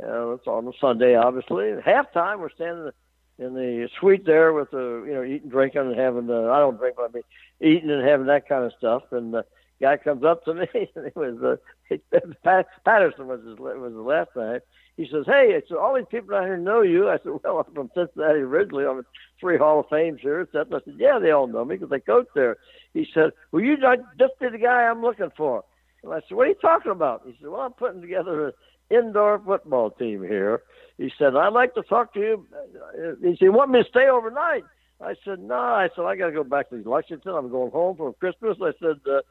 Uh, 0.01 0.31
it's 0.31 0.47
on 0.47 0.67
a 0.67 0.71
Sunday, 0.79 1.15
obviously. 1.15 1.71
At 1.71 1.83
halftime, 1.83 2.39
we're 2.39 2.51
standing 2.51 2.91
in 3.37 3.53
the 3.53 3.89
suite 3.99 4.25
there 4.25 4.53
with 4.53 4.71
the 4.71 5.03
you 5.07 5.13
know 5.13 5.23
eating, 5.23 5.49
drinking, 5.49 5.81
and 5.81 5.99
having 5.99 6.27
the 6.27 6.49
I 6.51 6.59
don't 6.59 6.77
drink, 6.77 6.95
but 6.97 7.09
I 7.09 7.13
mean 7.13 7.23
eating 7.61 7.89
and 7.89 8.07
having 8.07 8.27
that 8.27 8.47
kind 8.47 8.65
of 8.65 8.73
stuff. 8.77 9.03
And 9.11 9.33
the 9.33 9.45
guy 9.81 9.97
comes 9.97 10.23
up 10.23 10.43
to 10.45 10.53
me, 10.53 10.67
and 10.73 11.05
it 11.05 11.15
was 11.15 11.59
uh, 11.91 11.97
Pat, 12.43 12.67
Patterson 12.85 13.27
was 13.27 13.41
his 13.43 13.57
was 13.57 13.93
the 13.93 14.01
last 14.01 14.29
name. 14.35 14.59
He 14.97 15.07
says, 15.09 15.25
"Hey, 15.25 15.51
it's 15.51 15.71
all 15.71 15.95
these 15.95 16.05
people 16.11 16.35
out 16.35 16.45
here 16.45 16.57
know 16.57 16.81
you." 16.81 17.09
I 17.09 17.17
said, 17.17 17.31
"Well, 17.43 17.65
I'm 17.65 17.73
from 17.73 17.91
Cincinnati 17.95 18.39
originally. 18.39 18.85
I'm 18.85 19.05
three 19.39 19.57
Hall 19.57 19.79
of 19.79 19.87
Fames 19.89 20.19
here." 20.21 20.47
I 20.53 20.63
said, 20.65 20.81
"Yeah, 20.97 21.19
they 21.19 21.31
all 21.31 21.47
know 21.47 21.63
me 21.63 21.75
because 21.75 21.89
they 21.89 22.01
coach 22.01 22.27
there." 22.35 22.57
He 22.93 23.07
said, 23.13 23.31
"Well, 23.51 23.63
you 23.63 23.77
just 23.77 24.39
be 24.39 24.49
the 24.49 24.57
guy 24.57 24.83
I'm 24.83 25.01
looking 25.01 25.31
for." 25.37 25.63
And 26.03 26.13
I 26.13 26.19
said, 26.27 26.35
"What 26.35 26.47
are 26.47 26.49
you 26.49 26.55
talking 26.55 26.91
about?" 26.91 27.23
He 27.25 27.37
said, 27.39 27.49
"Well, 27.49 27.61
I'm 27.61 27.73
putting 27.73 28.01
together 28.01 28.47
an 28.47 28.53
indoor 28.89 29.39
football 29.39 29.91
team 29.91 30.23
here." 30.23 30.61
He 30.99 31.09
said, 31.17 31.33
I'd 31.37 31.53
like 31.53 31.73
to 31.75 31.81
talk 31.83 32.13
to 32.13 32.19
you. 32.19 32.45
He 33.21 33.29
said, 33.29 33.41
you 33.41 33.53
want 33.53 33.71
me 33.71 33.81
to 33.81 33.89
stay 33.89 34.09
overnight? 34.09 34.65
I 35.01 35.15
said, 35.23 35.39
no. 35.39 35.55
I 35.55 35.87
said, 35.95 36.03
I 36.03 36.17
got 36.17 36.25
to 36.27 36.33
go 36.33 36.43
back 36.43 36.69
to 36.69 36.75
Lexington. 36.75 37.33
I'm 37.33 37.49
going 37.49 37.71
home 37.71 37.95
for 37.95 38.11
Christmas. 38.11 38.57
I 38.61 38.73
said, 38.81 38.99
uh, 39.09 39.21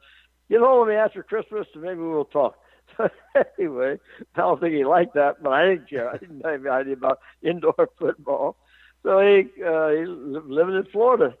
get 0.49 0.61
home 0.61 0.79
with 0.79 0.89
me 0.89 0.95
after 0.95 1.21
Christmas 1.21 1.67
and 1.75 1.83
maybe 1.83 1.99
we'll 2.01 2.25
talk. 2.25 2.57
Anyway, 3.57 3.99
I 4.35 4.39
don't 4.39 4.59
think 4.59 4.73
he 4.73 4.83
liked 4.83 5.13
that, 5.13 5.43
but 5.43 5.51
I 5.51 5.69
didn't 5.69 5.89
care. 5.89 6.09
I 6.09 6.17
didn't 6.17 6.43
have 6.43 6.65
any 6.65 6.69
idea 6.69 6.93
about 6.93 7.19
indoor 7.43 7.89
football. 7.99 8.57
So 9.03 9.19
he, 9.19 9.45
uh, 9.63 9.89
he's 9.89 10.07
living 10.07 10.75
in 10.75 10.85
Florida. 10.91 11.35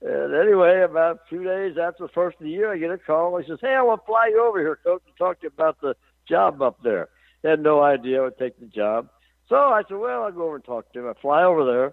And 0.00 0.34
anyway, 0.34 0.82
about 0.82 1.28
two 1.28 1.42
days 1.42 1.76
after 1.76 2.04
the 2.04 2.12
first 2.14 2.38
of 2.38 2.44
the 2.44 2.50
year, 2.50 2.72
I 2.72 2.78
get 2.78 2.90
a 2.92 2.98
call. 2.98 3.36
He 3.38 3.48
says, 3.48 3.58
hey, 3.60 3.74
I 3.74 3.82
want 3.82 4.02
to 4.02 4.06
fly 4.06 4.28
you 4.28 4.44
over 4.44 4.60
here, 4.60 4.78
coach, 4.84 5.02
to 5.04 5.12
talk 5.18 5.40
to 5.40 5.44
you 5.44 5.50
about 5.54 5.80
the 5.80 5.96
job 6.28 6.62
up 6.62 6.78
there. 6.84 7.08
Had 7.44 7.60
no 7.60 7.82
idea 7.82 8.20
I 8.20 8.24
would 8.24 8.38
take 8.38 8.58
the 8.60 8.66
job. 8.66 9.08
So 9.48 9.56
I 9.56 9.82
said, 9.88 9.96
well, 9.98 10.22
I'll 10.22 10.32
go 10.32 10.44
over 10.44 10.56
and 10.56 10.64
talk 10.64 10.92
to 10.92 11.00
him. 11.00 11.08
I 11.08 11.20
fly 11.20 11.42
over 11.44 11.92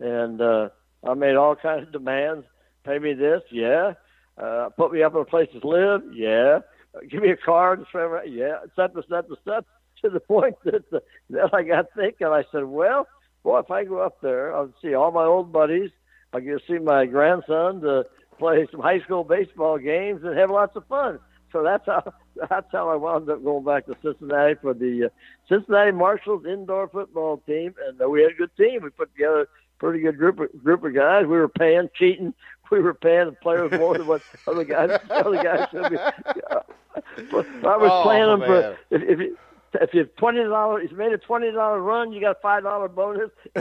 there, 0.00 0.18
and 0.20 0.40
uh, 0.40 0.68
I 1.08 1.14
made 1.14 1.36
all 1.36 1.56
kinds 1.62 1.86
of 1.86 1.92
demands. 1.92 2.46
Pay 2.84 2.98
me 2.98 3.14
this, 3.14 3.42
yeah. 3.50 3.94
Uh, 4.36 4.68
put 4.76 4.92
me 4.92 5.02
up 5.02 5.14
in 5.14 5.20
a 5.20 5.24
place 5.24 5.48
to 5.52 5.66
live, 5.66 6.02
yeah. 6.12 6.60
Uh, 6.94 7.00
give 7.10 7.22
me 7.22 7.30
a 7.30 7.36
car 7.36 7.76
drive 7.76 8.10
around, 8.10 8.32
yeah. 8.32 8.58
Et 8.62 8.70
cetera, 8.76 9.02
et 9.02 9.08
cetera, 9.08 9.32
et 9.32 9.44
cetera. 9.44 9.64
To 10.02 10.10
the 10.10 10.20
point 10.20 10.54
that 10.64 10.84
uh, 10.92 11.00
then 11.28 11.48
I 11.52 11.64
got 11.64 11.86
thinking. 11.96 12.28
I 12.28 12.44
said, 12.52 12.62
well, 12.62 13.08
boy, 13.42 13.58
if 13.58 13.70
I 13.72 13.82
go 13.82 13.98
up 13.98 14.20
there, 14.20 14.54
I'll 14.54 14.72
see 14.80 14.94
all 14.94 15.10
my 15.10 15.24
old 15.24 15.52
buddies. 15.52 15.90
I'll 16.32 16.40
get 16.40 16.60
to 16.60 16.60
see 16.68 16.78
my 16.78 17.04
grandson 17.06 17.80
to 17.80 18.06
play 18.38 18.68
some 18.70 18.80
high 18.80 19.00
school 19.00 19.24
baseball 19.24 19.76
games 19.76 20.20
and 20.22 20.38
have 20.38 20.50
lots 20.50 20.76
of 20.76 20.86
fun. 20.86 21.18
So 21.52 21.62
that's 21.62 21.86
how 21.86 22.12
that's 22.50 22.70
how 22.72 22.88
I 22.88 22.96
wound 22.96 23.28
up 23.30 23.42
going 23.42 23.64
back 23.64 23.86
to 23.86 23.96
Cincinnati 24.02 24.54
for 24.60 24.74
the 24.74 25.04
uh, 25.04 25.08
Cincinnati 25.48 25.92
Marshals 25.92 26.44
indoor 26.46 26.88
football 26.88 27.38
team, 27.46 27.74
and 27.86 28.00
uh, 28.00 28.08
we 28.08 28.22
had 28.22 28.32
a 28.32 28.34
good 28.34 28.54
team. 28.56 28.82
We 28.82 28.90
put 28.90 29.12
together 29.14 29.42
a 29.42 29.46
pretty 29.78 30.00
good 30.00 30.18
group 30.18 30.40
of, 30.40 30.62
group 30.62 30.84
of 30.84 30.94
guys. 30.94 31.22
We 31.22 31.38
were 31.38 31.48
paying, 31.48 31.88
cheating. 31.94 32.34
We 32.70 32.80
were 32.80 32.92
paying 32.92 33.24
the 33.24 33.32
players 33.32 33.72
more 33.72 33.96
than 33.96 34.06
what 34.06 34.20
other 34.46 34.62
guys 34.62 35.00
other 35.08 35.42
guys 35.42 35.68
should 35.70 35.90
be. 35.90 35.96
Uh, 36.50 36.60
I 36.96 37.76
was 37.76 37.90
oh, 37.90 38.02
playing 38.02 38.26
them 38.26 38.40
man. 38.40 38.48
for 38.48 38.78
if, 38.90 39.02
if 39.02 39.18
you, 39.20 39.38
if 39.74 39.94
you 39.94 40.04
twenty 40.16 40.42
dollars, 40.42 40.84
if 40.84 40.90
you 40.92 40.96
made 40.96 41.12
a 41.12 41.18
twenty 41.18 41.50
dollar 41.52 41.80
run, 41.80 42.12
you 42.12 42.20
got 42.20 42.36
a 42.36 42.40
five 42.40 42.62
dollar 42.62 42.88
bonus. 42.88 43.30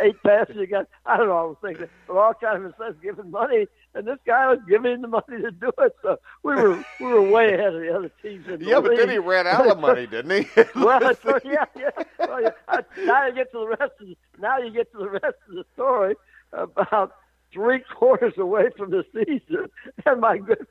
Eight 0.00 0.22
passes, 0.22 0.56
you 0.56 0.66
got 0.66 0.88
I 1.06 1.16
don't 1.16 1.28
know. 1.28 1.38
I 1.38 1.42
was 1.42 1.56
thinking, 1.62 1.88
but 2.06 2.16
all 2.16 2.34
kind 2.34 2.64
of 2.64 2.74
sense 2.78 2.96
giving 3.02 3.30
money 3.30 3.66
and 3.94 4.06
this 4.06 4.18
guy 4.26 4.48
was 4.48 4.58
giving 4.68 4.92
him 4.92 5.02
the 5.02 5.08
money 5.08 5.42
to 5.42 5.50
do 5.50 5.70
it. 5.78 5.96
So 6.02 6.18
we 6.42 6.54
were 6.54 6.84
we 7.00 7.06
were 7.06 7.22
way 7.22 7.54
ahead 7.54 7.74
of 7.74 7.80
the 7.80 7.94
other 7.94 8.10
teams. 8.22 8.46
In 8.48 8.60
the 8.60 8.66
yeah, 8.66 8.80
but 8.80 8.96
then 8.96 9.10
he 9.10 9.18
ran 9.18 9.46
out 9.46 9.68
of 9.68 9.78
money, 9.78 10.06
didn't 10.10 10.30
he? 10.30 10.62
well, 10.76 11.00
yeah, 11.44 11.64
yeah. 11.76 11.90
Well, 12.18 12.42
yeah. 12.42 12.80
Now 13.04 13.26
you 13.26 13.34
get 13.34 13.52
to 13.52 13.58
the 13.58 13.68
rest 13.68 13.92
of 14.00 14.06
the, 14.06 14.16
now 14.40 14.58
you 14.58 14.70
get 14.70 14.90
to 14.92 14.98
the 14.98 15.10
rest 15.10 15.36
of 15.48 15.54
the 15.54 15.64
story 15.74 16.14
about 16.52 17.12
three 17.52 17.80
quarters 17.80 18.34
away 18.38 18.70
from 18.76 18.90
the 18.90 19.04
season, 19.12 19.68
and 20.06 20.20
my 20.20 20.38
good 20.38 20.66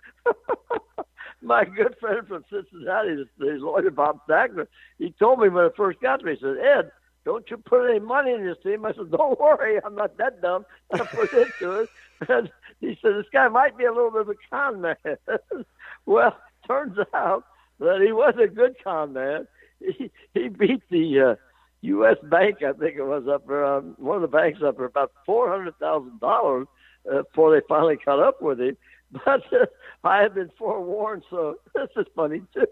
my 1.41 1.65
good 1.65 1.95
friend 1.99 2.27
from 2.27 2.45
Cincinnati, 2.49 3.15
the, 3.15 3.27
the 3.39 3.45
lawyer 3.59 3.89
Bob 3.91 4.19
Sackler, 4.27 4.67
he 4.99 5.11
told 5.11 5.39
me 5.39 5.49
when 5.49 5.65
I 5.65 5.69
first 5.75 5.99
got 6.01 6.23
me, 6.23 6.35
he 6.35 6.39
said, 6.39 6.57
Ed, 6.57 6.91
don't 7.23 7.49
you 7.49 7.57
put 7.57 7.89
any 7.89 7.99
money 7.99 8.33
in 8.33 8.43
this 8.45 8.57
team. 8.63 8.85
I 8.85 8.93
said, 8.93 9.11
don't 9.11 9.39
worry, 9.39 9.79
I'm 9.83 9.95
not 9.95 10.17
that 10.17 10.41
dumb. 10.41 10.65
I 10.91 10.99
put 10.99 11.31
into 11.33 11.81
it. 11.81 11.89
And 12.29 12.51
he 12.79 12.99
said, 13.01 13.15
this 13.15 13.25
guy 13.33 13.47
might 13.47 13.75
be 13.75 13.85
a 13.85 13.91
little 13.91 14.11
bit 14.11 14.21
of 14.21 14.29
a 14.29 14.35
con 14.51 14.79
man. 14.79 14.95
well, 16.05 16.37
turns 16.67 16.95
out 17.15 17.45
that 17.79 17.99
he 17.99 18.11
was 18.11 18.35
a 18.39 18.45
good 18.45 18.75
con 18.83 19.13
man. 19.13 19.47
He, 19.79 20.11
he 20.35 20.47
beat 20.47 20.83
the 20.91 21.19
uh, 21.19 21.35
U.S. 21.81 22.17
Bank, 22.21 22.57
I 22.61 22.73
think 22.73 22.95
it 22.97 23.03
was 23.03 23.27
up 23.27 23.47
there, 23.47 23.65
um, 23.65 23.95
one 23.97 24.17
of 24.17 24.21
the 24.21 24.27
banks 24.27 24.61
up 24.63 24.77
there, 24.77 24.85
about 24.85 25.11
$400,000 25.27 26.67
uh, 27.11 27.23
before 27.23 27.55
they 27.55 27.65
finally 27.67 27.97
caught 27.97 28.19
up 28.19 28.39
with 28.39 28.61
him. 28.61 28.77
But 29.11 29.43
uh, 29.51 29.65
I 30.03 30.21
had 30.21 30.35
been 30.35 30.51
forewarned, 30.57 31.23
so 31.29 31.57
this 31.75 31.89
is 31.95 32.05
funny 32.15 32.41
too. 32.53 32.67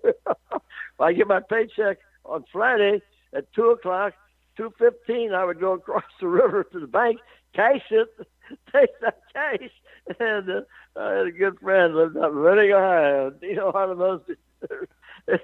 I 0.99 1.13
get 1.13 1.27
my 1.27 1.41
paycheck 1.41 1.99
on 2.25 2.45
Friday 2.51 3.01
at 3.33 3.51
2 3.53 3.69
o'clock. 3.71 4.13
2.15, 4.57 5.33
I 5.33 5.45
would 5.45 5.59
go 5.59 5.73
across 5.73 6.03
the 6.19 6.27
river 6.27 6.65
to 6.65 6.79
the 6.79 6.87
bank, 6.87 7.19
cash 7.53 7.83
it, 7.91 8.09
take 8.73 8.89
that 8.99 9.21
cash, 9.33 9.69
and 10.19 10.49
uh, 10.49 10.61
I 10.97 11.11
had 11.13 11.27
a 11.27 11.31
good 11.31 11.57
friend 11.59 11.95
lived 11.95 12.17
up 12.17 12.31
in 12.31 12.37
Reading, 12.37 12.73
Ohio, 12.73 13.29
Dino 13.29 13.71
Harlemos. 13.71 14.21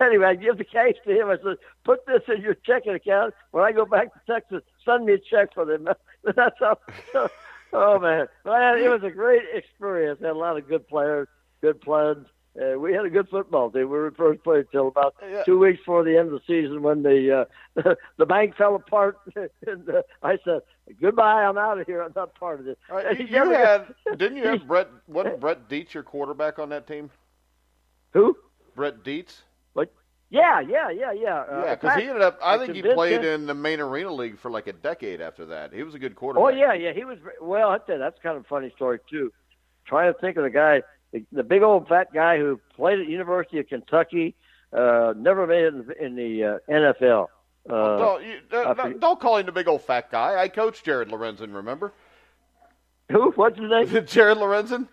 anyway, 0.02 0.26
I 0.26 0.36
give 0.36 0.58
the 0.58 0.66
cash 0.66 0.96
to 1.06 1.12
him. 1.12 1.30
I 1.30 1.38
said, 1.42 1.58
put 1.86 2.06
this 2.06 2.24
in 2.28 2.42
your 2.42 2.56
checking 2.56 2.94
account. 2.94 3.34
When 3.52 3.64
I 3.64 3.72
go 3.72 3.86
back 3.86 4.14
to 4.14 4.20
Texas, 4.34 4.64
send 4.84 5.06
me 5.06 5.14
a 5.14 5.18
check 5.18 5.54
for 5.54 5.64
them. 5.64 5.88
That's 6.24 6.60
how. 6.60 7.30
Oh 7.76 8.00
man, 8.00 8.28
man, 8.46 8.78
it 8.78 8.90
was 8.90 9.04
a 9.04 9.12
great 9.12 9.44
experience. 9.54 10.20
Had 10.22 10.32
a 10.32 10.34
lot 10.34 10.58
of 10.58 10.68
good 10.68 10.88
players, 10.88 11.28
good 11.62 11.82
plans. 11.82 12.28
Uh, 12.60 12.80
we 12.80 12.94
had 12.94 13.06
a 13.06 13.10
good 13.10 13.28
football 13.28 13.70
team. 13.70 13.82
We 13.82 13.88
were 13.88 14.08
in 14.08 14.14
first 14.14 14.42
place 14.44 14.66
until 14.72 14.88
about 14.88 15.16
yeah. 15.22 15.44
two 15.44 15.60
weeks 15.60 15.80
before 15.80 16.06
the 16.06 16.18
end 16.18 16.32
of 16.32 16.34
the 16.34 16.42
season 16.48 16.82
when 16.82 17.04
the 17.04 17.46
uh, 17.76 17.94
the 18.18 18.26
bank 18.26 18.56
fell 18.56 18.76
apart. 18.76 19.18
and 19.36 19.90
uh, 19.90 20.02
I 20.24 20.38
said, 20.46 20.62
"Goodbye, 21.02 21.44
I'm 21.44 21.58
out 21.58 21.80
of 21.80 21.86
here. 21.86 22.02
I'm 22.02 22.14
not 22.16 22.34
part 22.36 22.60
of 22.60 22.66
this." 22.66 22.78
Right, 22.90 23.20
you, 23.20 23.26
you 23.28 23.50
had, 23.52 23.94
didn't 24.18 24.38
you 24.38 24.48
have 24.48 24.66
Brett? 24.66 24.88
Wasn't 25.08 25.42
Brett 25.42 25.68
Dietz 25.68 25.94
your 25.94 26.04
quarterback 26.04 26.58
on 26.58 26.70
that 26.70 26.88
team? 26.88 27.12
Who? 28.14 28.38
Brett 28.74 29.04
Dietz. 29.04 29.42
Yeah, 30.30 30.60
yeah, 30.60 30.90
yeah, 30.90 31.12
yeah. 31.12 31.36
Uh, 31.42 31.64
yeah, 31.66 31.76
because 31.76 31.96
he 31.96 32.08
ended 32.08 32.22
up. 32.22 32.40
I 32.44 32.58
think 32.58 32.74
he 32.74 32.82
played 32.82 33.24
in 33.24 33.46
the 33.46 33.54
main 33.54 33.80
arena 33.80 34.12
league 34.12 34.40
for 34.40 34.50
like 34.50 34.68
a 34.68 34.74
decade 34.74 35.22
after 35.22 35.46
that. 35.48 35.72
He 35.72 35.84
was 35.84 35.94
a 35.94 36.00
good 36.00 36.16
quarterback. 36.16 36.46
Oh 36.46 36.50
yeah, 36.50 36.74
yeah. 36.74 36.94
He 36.94 37.06
was. 37.06 37.20
Well, 37.40 37.78
you, 37.88 37.98
that's 37.98 38.18
kind 38.22 38.36
of 38.38 38.44
a 38.44 38.48
funny 38.48 38.72
story 38.76 39.00
too. 39.10 39.32
Trying 39.86 40.12
to 40.12 40.20
think 40.20 40.36
of 40.38 40.44
the 40.44 40.50
guy 40.50 40.82
the, 41.16 41.26
the 41.32 41.44
big 41.44 41.62
old 41.64 41.88
fat 41.88 42.14
guy 42.14 42.38
who 42.38 42.60
played 42.76 43.00
at 43.00 43.08
University 43.08 43.60
of 43.60 43.68
Kentucky, 43.68 44.36
uh, 44.74 45.14
never 45.16 45.48
made 45.48 45.64
it 45.64 45.74
in, 45.74 46.06
in 46.06 46.16
the 46.16 46.44
uh, 46.44 46.72
NFL. 46.72 47.24
Uh, 47.24 47.28
well, 47.68 48.20
don't, 48.50 48.92
you, 48.92 49.00
don't 49.00 49.20
call 49.20 49.38
him 49.38 49.46
the 49.46 49.52
big 49.52 49.68
old 49.68 49.82
fat 49.82 50.12
guy. 50.12 50.40
I 50.40 50.50
coached 50.50 50.84
Jared 50.84 51.10
Lorenzen, 51.10 51.56
remember? 51.56 51.94
Who? 53.12 53.32
What's 53.32 53.58
his 53.58 53.70
name? 53.70 53.88
Jared 54.08 54.38
Lorenzen. 54.38 54.88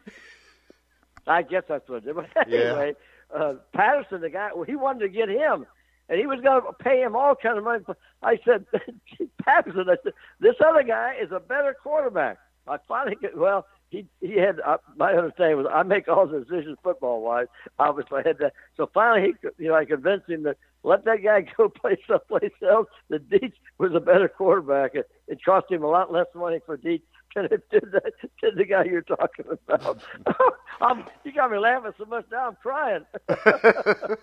I 1.27 1.43
guess 1.43 1.65
that's 1.69 1.89
what 1.89 2.07
it. 2.07 2.15
But 2.15 2.29
anyway, 2.47 2.89
yeah. 2.89 2.93
Uh, 3.35 3.55
Patterson, 3.75 4.21
the 4.21 4.31
guy, 4.31 4.51
well, 4.55 4.65
he 4.65 4.77
wanted 4.77 5.01
to 5.01 5.09
get 5.09 5.29
him, 5.29 5.67
and 6.09 6.19
he 6.19 6.27
was 6.27 6.41
going 6.41 6.63
to 6.63 6.73
pay 6.73 7.01
him 7.01 7.17
all 7.17 7.35
kind 7.35 7.59
of 7.59 7.65
money. 7.65 7.85
I 8.23 8.39
said, 8.45 8.67
Patterson, 9.45 9.89
I 9.89 9.97
said, 10.03 10.13
this 10.41 10.57
other 10.65 10.83
guy 10.83 11.17
is 11.21 11.31
a 11.33 11.41
better 11.41 11.77
quarterback. 11.83 12.39
I 12.67 12.79
finally, 12.87 13.17
well, 13.35 13.67
he 13.93 14.07
he 14.21 14.37
had 14.39 14.61
uh, 14.61 14.79
my 14.97 15.13
understanding 15.13 15.59
was 15.59 15.67
I 15.71 15.83
make 15.83 16.09
all 16.09 16.27
the 16.27 16.41
decisions 16.41 16.79
football 16.83 17.23
wise. 17.23 17.47
Obviously, 17.79 18.21
I 18.25 18.29
had 18.29 18.39
that. 18.39 18.55
So 18.77 18.89
finally, 18.93 19.35
he 19.43 19.49
you 19.65 19.69
know 19.69 19.75
I 19.75 19.85
convinced 19.85 20.29
him 20.29 20.45
to 20.45 20.57
let 20.83 21.05
that 21.05 21.23
guy 21.23 21.45
go 21.57 21.69
play 21.69 21.99
someplace 22.09 22.53
else. 22.67 22.89
The 23.11 23.19
Dietz 23.19 23.57
was 23.79 23.93
a 23.95 24.01
better 24.01 24.29
quarterback. 24.29 24.95
It, 24.95 25.11
it 25.29 25.45
cost 25.45 25.71
him 25.71 25.83
a 25.83 25.89
lot 25.89 26.13
less 26.13 26.27
money 26.35 26.61
for 26.65 26.77
Dietz 26.77 27.03
than 27.35 27.47
it 27.47 27.69
did 27.71 27.85
the, 27.93 28.01
did 28.41 28.57
the 28.57 28.65
guy 28.65 28.85
you're 28.85 29.03
talking 29.03 29.47
about. 29.69 30.03
I'm, 30.81 31.05
you 31.25 31.33
got 31.33 31.51
me 31.51 31.59
laughing 31.59 31.93
so 31.99 32.05
much 32.05 32.25
now 32.31 32.49
I'm 32.49 32.57
crying. 32.57 33.05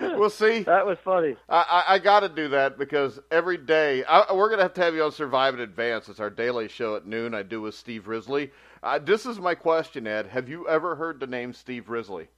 we'll 0.00 0.30
see. 0.30 0.60
That 0.64 0.86
was 0.86 0.98
funny. 1.04 1.36
I, 1.48 1.84
I, 1.88 1.94
I 1.94 1.98
got 1.98 2.20
to 2.20 2.28
do 2.28 2.48
that 2.48 2.78
because 2.78 3.20
every 3.30 3.56
day 3.56 4.04
I, 4.04 4.32
we're 4.32 4.48
going 4.48 4.58
to 4.58 4.64
have 4.64 4.74
to 4.74 4.82
have 4.82 4.94
you 4.94 5.02
on 5.02 5.12
Survive 5.12 5.54
in 5.54 5.60
Advance. 5.60 6.08
It's 6.08 6.20
our 6.20 6.30
daily 6.30 6.68
show 6.68 6.96
at 6.96 7.06
noon. 7.06 7.34
I 7.34 7.42
do 7.42 7.60
with 7.60 7.74
Steve 7.74 8.08
Risley. 8.08 8.50
Uh, 8.82 8.98
this 8.98 9.26
is 9.26 9.38
my 9.38 9.54
question, 9.54 10.06
Ed. 10.06 10.26
Have 10.26 10.48
you 10.48 10.68
ever 10.68 10.96
heard 10.96 11.20
the 11.20 11.26
name 11.26 11.52
Steve 11.52 11.88
Risley? 11.88 12.28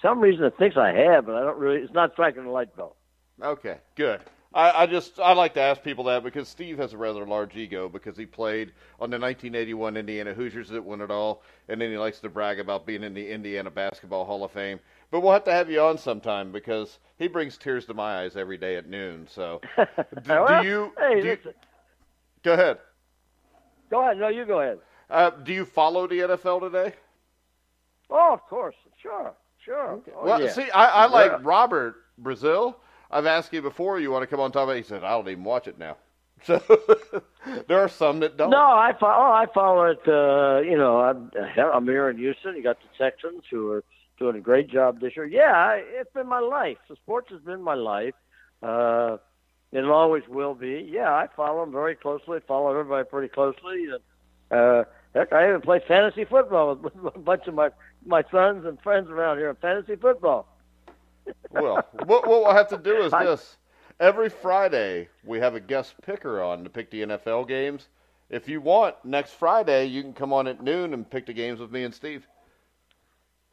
Some 0.00 0.20
reason 0.20 0.44
it 0.44 0.54
thinks 0.58 0.76
I 0.76 0.92
have, 0.92 1.26
but 1.26 1.34
I 1.34 1.40
don't 1.40 1.58
really. 1.58 1.80
It's 1.80 1.92
not 1.92 2.12
striking 2.12 2.44
the 2.44 2.50
light 2.50 2.74
bulb. 2.76 2.94
Okay, 3.42 3.78
good. 3.96 4.20
I, 4.56 4.84
I 4.84 4.86
just 4.86 5.20
I 5.20 5.34
like 5.34 5.52
to 5.54 5.60
ask 5.60 5.82
people 5.82 6.04
that 6.04 6.24
because 6.24 6.48
Steve 6.48 6.78
has 6.78 6.94
a 6.94 6.96
rather 6.96 7.26
large 7.26 7.54
ego 7.56 7.90
because 7.90 8.16
he 8.16 8.24
played 8.24 8.72
on 8.98 9.10
the 9.10 9.18
1981 9.18 9.98
Indiana 9.98 10.32
Hoosiers 10.32 10.70
that 10.70 10.82
won 10.82 11.02
it 11.02 11.10
all, 11.10 11.42
and 11.68 11.78
then 11.78 11.90
he 11.90 11.98
likes 11.98 12.20
to 12.20 12.30
brag 12.30 12.58
about 12.58 12.86
being 12.86 13.02
in 13.02 13.12
the 13.12 13.30
Indiana 13.30 13.70
Basketball 13.70 14.24
Hall 14.24 14.42
of 14.44 14.50
Fame. 14.50 14.80
But 15.10 15.20
we'll 15.20 15.34
have 15.34 15.44
to 15.44 15.52
have 15.52 15.70
you 15.70 15.82
on 15.82 15.98
sometime 15.98 16.52
because 16.52 16.98
he 17.18 17.28
brings 17.28 17.58
tears 17.58 17.84
to 17.84 17.94
my 17.94 18.22
eyes 18.22 18.34
every 18.34 18.56
day 18.56 18.76
at 18.76 18.88
noon. 18.88 19.28
So, 19.30 19.60
do, 19.76 19.86
well, 20.26 20.62
do 20.62 20.68
you? 20.68 20.92
Hey, 20.98 21.20
do 21.20 21.28
you 21.28 21.38
go 22.42 22.54
ahead. 22.54 22.78
Go 23.90 24.00
ahead. 24.00 24.16
No, 24.16 24.28
you 24.28 24.46
go 24.46 24.62
ahead. 24.62 24.78
Uh, 25.10 25.30
do 25.30 25.52
you 25.52 25.66
follow 25.66 26.06
the 26.06 26.20
NFL 26.20 26.62
today? 26.62 26.96
Oh, 28.08 28.32
of 28.32 28.40
course. 28.46 28.76
Sure. 29.02 29.34
Sure. 29.62 29.90
Okay. 29.92 30.12
Oh, 30.16 30.24
well, 30.24 30.40
yeah. 30.40 30.50
see, 30.50 30.70
I, 30.70 30.86
I 30.86 31.06
like 31.08 31.30
yeah. 31.32 31.38
Robert 31.42 31.96
Brazile. 32.22 32.76
I've 33.10 33.26
asked 33.26 33.52
you 33.52 33.62
before. 33.62 33.98
You 34.00 34.10
want 34.10 34.22
to 34.22 34.26
come 34.26 34.40
on 34.40 34.52
top 34.52 34.68
of 34.68 34.74
it? 34.74 34.78
He 34.78 34.82
said, 34.82 35.04
"I 35.04 35.10
don't 35.10 35.28
even 35.28 35.44
watch 35.44 35.68
it 35.68 35.78
now." 35.78 35.96
So 36.44 36.60
there 37.66 37.78
are 37.80 37.88
some 37.88 38.20
that 38.20 38.36
don't. 38.36 38.50
No, 38.50 38.58
I 38.58 38.92
follow. 39.00 39.14
Oh, 39.14 39.32
I 39.32 39.46
follow 39.52 39.84
it. 39.86 40.00
Uh, 40.06 40.60
you 40.60 40.76
know, 40.76 41.00
I'm, 41.00 41.30
I'm 41.56 41.84
here 41.86 42.10
in 42.10 42.18
Houston. 42.18 42.54
You 42.56 42.62
got 42.62 42.76
the 42.80 43.04
Texans 43.04 43.44
who 43.50 43.70
are 43.70 43.84
doing 44.18 44.36
a 44.36 44.40
great 44.40 44.68
job 44.68 45.00
this 45.00 45.16
year. 45.16 45.24
Yeah, 45.24 45.72
it's 45.74 46.12
been 46.12 46.26
my 46.26 46.40
life. 46.40 46.76
The 46.88 46.96
sports 46.96 47.30
has 47.30 47.40
been 47.40 47.62
my 47.62 47.74
life. 47.74 48.14
Uh, 48.62 49.16
it 49.72 49.84
always 49.84 50.24
will 50.28 50.54
be. 50.54 50.88
Yeah, 50.90 51.12
I 51.12 51.28
follow 51.34 51.64
them 51.64 51.72
very 51.72 51.94
closely. 51.96 52.38
Follow 52.46 52.70
everybody 52.70 53.08
pretty 53.08 53.28
closely. 53.28 53.86
And, 54.50 54.58
uh, 54.58 54.84
heck, 55.14 55.32
I 55.32 55.48
even 55.48 55.62
play 55.62 55.80
fantasy 55.86 56.24
football 56.24 56.74
with 56.74 56.92
a 57.14 57.18
bunch 57.18 57.46
of 57.46 57.54
my 57.54 57.70
my 58.04 58.22
sons 58.30 58.64
and 58.66 58.80
friends 58.82 59.08
around 59.10 59.38
here 59.38 59.50
in 59.50 59.56
fantasy 59.56 59.96
football 59.96 60.46
well, 61.50 61.84
what, 62.04 62.26
what 62.26 62.44
we'll 62.44 62.54
have 62.54 62.68
to 62.68 62.78
do 62.78 63.02
is 63.02 63.12
this. 63.12 63.56
Every 63.98 64.28
Friday, 64.28 65.08
we 65.24 65.38
have 65.38 65.54
a 65.54 65.60
guest 65.60 65.94
picker 66.02 66.42
on 66.42 66.64
to 66.64 66.70
pick 66.70 66.90
the 66.90 67.02
NFL 67.02 67.48
games. 67.48 67.88
If 68.28 68.48
you 68.48 68.60
want, 68.60 68.96
next 69.04 69.32
Friday, 69.32 69.86
you 69.86 70.02
can 70.02 70.12
come 70.12 70.32
on 70.32 70.46
at 70.48 70.62
noon 70.62 70.92
and 70.92 71.08
pick 71.08 71.26
the 71.26 71.32
games 71.32 71.60
with 71.60 71.70
me 71.70 71.84
and 71.84 71.94
Steve. 71.94 72.26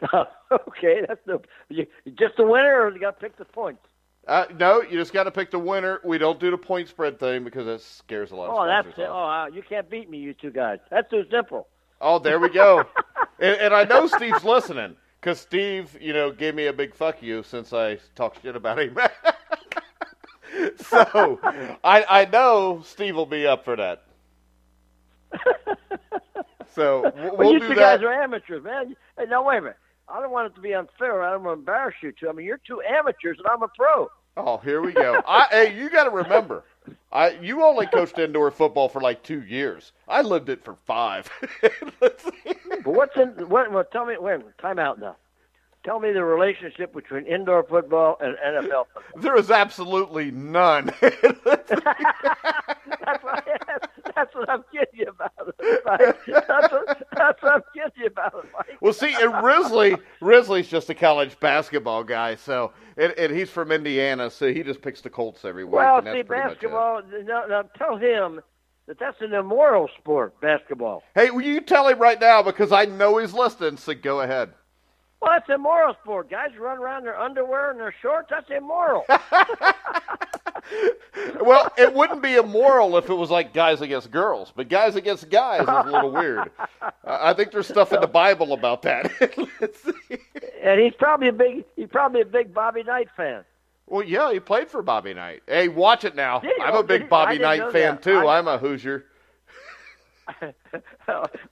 okay, 0.14 1.02
that's 1.08 1.22
the 1.26 1.40
you, 1.70 1.86
just 2.20 2.36
the 2.38 2.46
winner, 2.46 2.82
or 2.82 2.92
you 2.92 3.00
got 3.00 3.20
to 3.20 3.22
pick 3.22 3.38
the 3.38 3.46
points. 3.46 3.86
Uh, 4.28 4.46
no, 4.58 4.82
you 4.82 4.98
just 4.98 5.14
got 5.14 5.24
to 5.24 5.32
pick 5.32 5.52
the 5.52 5.60
winner. 5.60 6.00
We 6.04 6.18
don't 6.18 6.40
do 6.40 6.50
the 6.50 6.58
point 6.58 6.88
spread 6.88 7.20
thing 7.20 7.44
because 7.44 7.66
that 7.66 7.82
scares 7.82 8.32
a 8.32 8.36
lot. 8.36 8.50
Oh, 8.50 8.64
of 8.64 8.68
that's 8.86 8.98
it. 8.98 9.08
Oh, 9.10 9.24
uh, 9.24 9.48
you 9.48 9.62
can't 9.68 9.90
beat 9.90 10.10
me, 10.10 10.18
you 10.18 10.34
two 10.34 10.52
guys. 10.52 10.80
That's 10.90 11.10
too 11.10 11.24
simple. 11.30 11.68
Oh, 12.02 12.20
there 12.20 12.40
we 12.40 12.50
go. 12.50 12.86
and, 13.40 13.58
and 13.60 13.74
I 13.74 13.84
know 13.84 14.08
Steve's 14.08 14.44
listening. 14.44 14.96
Because 15.24 15.40
Steve, 15.40 15.98
you 16.02 16.12
know, 16.12 16.34
gave 16.34 16.54
me 16.54 16.66
a 16.66 16.74
big 16.74 16.94
fuck 16.94 17.24
you 17.24 17.44
since 17.44 17.72
I 17.72 17.98
talked 18.14 18.42
shit 18.42 18.58
about 18.58 18.78
him. 18.78 18.98
so 20.76 21.40
I 21.82 22.04
I 22.10 22.26
know 22.26 22.82
Steve 22.84 23.16
will 23.16 23.26
be 23.26 23.48
up 23.48 23.64
for 23.64 23.78
that. 23.78 24.04
So 26.76 27.12
we'll, 27.16 27.38
well 27.38 27.54
you 27.54 27.60
do 27.60 27.68
two 27.68 27.76
that. 27.76 28.00
guys 28.00 28.02
are 28.02 28.12
amateurs, 28.12 28.64
man. 28.64 28.96
Hey, 29.16 29.26
now 29.30 29.48
wait 29.48 29.60
a 29.60 29.62
minute. 29.62 29.78
I 30.10 30.20
don't 30.20 30.32
want 30.32 30.52
it 30.52 30.56
to 30.56 30.62
be 30.62 30.74
unfair. 30.74 31.22
I 31.22 31.32
don't 31.32 31.44
want 31.44 31.58
to 31.58 31.60
embarrass 31.60 31.94
you 32.02 32.12
two. 32.20 32.28
I 32.28 32.32
mean, 32.32 32.48
you're 32.48 32.60
two 32.66 32.82
amateurs, 32.82 33.38
and 33.38 33.46
I'm 33.48 33.62
a 33.62 33.68
pro. 33.78 34.10
Oh, 34.38 34.58
here 34.58 34.82
we 34.82 34.92
go. 34.92 35.22
I, 35.28 35.48
hey, 35.52 35.78
you 35.78 35.92
got 35.92 36.06
to 36.06 36.10
remember, 36.10 36.64
I 37.12 37.32
you 37.42 37.64
only 37.64 37.86
coached 37.88 38.18
indoor 38.18 38.52
football 38.52 38.90
for 38.90 39.02
like 39.02 39.24
two 39.24 39.44
years. 39.44 39.92
I 40.08 40.22
lived 40.22 40.50
it 40.50 40.64
for 40.64 40.76
five. 40.86 41.30
but 42.00 42.22
what's 42.84 43.16
in 43.16 43.30
what? 43.50 43.72
Well, 43.72 43.84
tell 43.92 44.06
me. 44.06 44.16
Wait, 44.20 44.42
time 44.60 44.80
out 44.80 45.00
now. 45.00 45.16
Tell 45.84 46.00
me 46.00 46.14
the 46.14 46.24
relationship 46.24 46.94
between 46.94 47.26
indoor 47.26 47.64
football 47.64 48.18
and 48.22 48.38
NFL 48.38 48.86
football. 48.94 49.22
There 49.22 49.36
is 49.36 49.52
absolutely 49.52 50.32
none. 50.32 50.86
that's, 51.02 51.70
that's 53.06 53.88
what 54.34 54.50
I'm 54.50 54.64
kidding 54.72 54.88
you 54.94 55.08
about. 55.08 55.56
Right? 55.86 56.16
That's, 56.28 56.72
what, 56.72 57.08
that's 57.16 57.42
what 57.42 57.52
I'm 57.52 57.62
kidding 57.74 57.92
you 58.04 58.08
about. 58.08 58.46
Mike. 58.54 58.78
Well, 58.82 58.94
see, 58.94 59.14
and 59.14 59.44
Risley, 59.44 59.98
Risley's 60.22 60.68
just 60.68 60.90
a 60.90 60.96
college 60.96 61.40
basketball 61.40 62.04
guy, 62.04 62.36
so 62.36 62.72
and, 62.98 63.14
and 63.14 63.36
he's 63.36 63.50
from 63.50 63.72
Indiana, 63.72 64.30
so 64.30 64.52
he 64.52 64.64
just 64.64 64.82
picks 64.82 65.02
the 65.02 65.10
Colts 65.10 65.46
every 65.46 65.64
week. 65.64 65.74
Well, 65.74 66.02
that's 66.02 66.18
see, 66.18 66.22
basketball. 66.24 67.02
No, 67.24 67.46
no, 67.48 67.64
tell 67.78 67.98
him 67.98 68.42
that 68.88 69.00
that's 69.00 69.22
an 69.22 69.34
immoral 69.34 69.90
sport, 69.98 70.40
basketball. 70.42 71.04
Hey, 71.16 71.32
will 71.32 71.42
you 71.42 71.62
tell 71.62 71.88
him 71.88 72.00
right 72.00 72.20
now 72.20 72.44
because 72.44 72.72
I 72.72 72.86
know 72.86 73.18
he's 73.18 73.34
listening, 73.34 73.78
so 73.78 73.94
go 73.94 74.22
ahead. 74.22 74.54
Well, 75.24 75.32
that's 75.32 75.50
immoral 75.50 75.96
sport. 76.04 76.30
Guys 76.30 76.50
run 76.60 76.80
around 76.80 77.00
in 77.00 77.04
their 77.06 77.18
underwear 77.18 77.72
and 77.72 77.80
their 77.80 77.96
shorts. 78.02 78.28
That's 78.30 78.50
immoral. 78.50 79.06
well, 81.42 81.72
it 81.78 81.94
wouldn't 81.94 82.22
be 82.22 82.36
immoral 82.36 82.98
if 82.98 83.10
it 83.10 83.14
was 83.14 83.30
like 83.30 83.54
guys 83.54 83.80
against 83.80 84.12
girls, 84.12 84.52
but 84.54 84.68
guys 84.68 84.98
against 84.98 85.30
guys 85.30 85.62
is 85.62 85.68
a 85.68 85.84
little 85.84 86.12
weird. 86.12 86.52
I 87.06 87.34
think 87.34 87.52
there's 87.52 87.68
stuff 87.68 87.94
in 87.94 88.02
the 88.02 88.08
Bible 88.08 88.52
about 88.52 88.82
that. 88.82 89.12
and 90.62 90.82
he's 90.82 90.94
probably 90.98 91.30
a 91.30 91.34
big 91.34 91.64
he's 91.78 91.88
probably 91.90 92.20
a 92.20 92.26
big 92.26 92.54
Bobby 92.54 92.84
Knight 92.84 93.08
fan. 93.16 93.46
Well, 93.88 94.04
yeah, 94.04 94.32
he 94.34 94.42
played 94.42 94.70
for 94.70 94.82
Bobby 94.82 95.14
Knight. 95.14 95.44
Hey, 95.48 95.70
watch 95.70 96.04
it 96.04 96.16
now. 96.16 96.42
I'm 96.62 96.76
a 96.76 96.84
big 96.84 97.08
Bobby 97.08 97.38
Knight 97.38 97.72
fan 97.72 97.96
that. 97.96 98.04
too. 98.04 98.28
I, 98.28 98.40
I'm 98.40 98.48
a 98.50 98.58
Hoosier. 98.58 99.06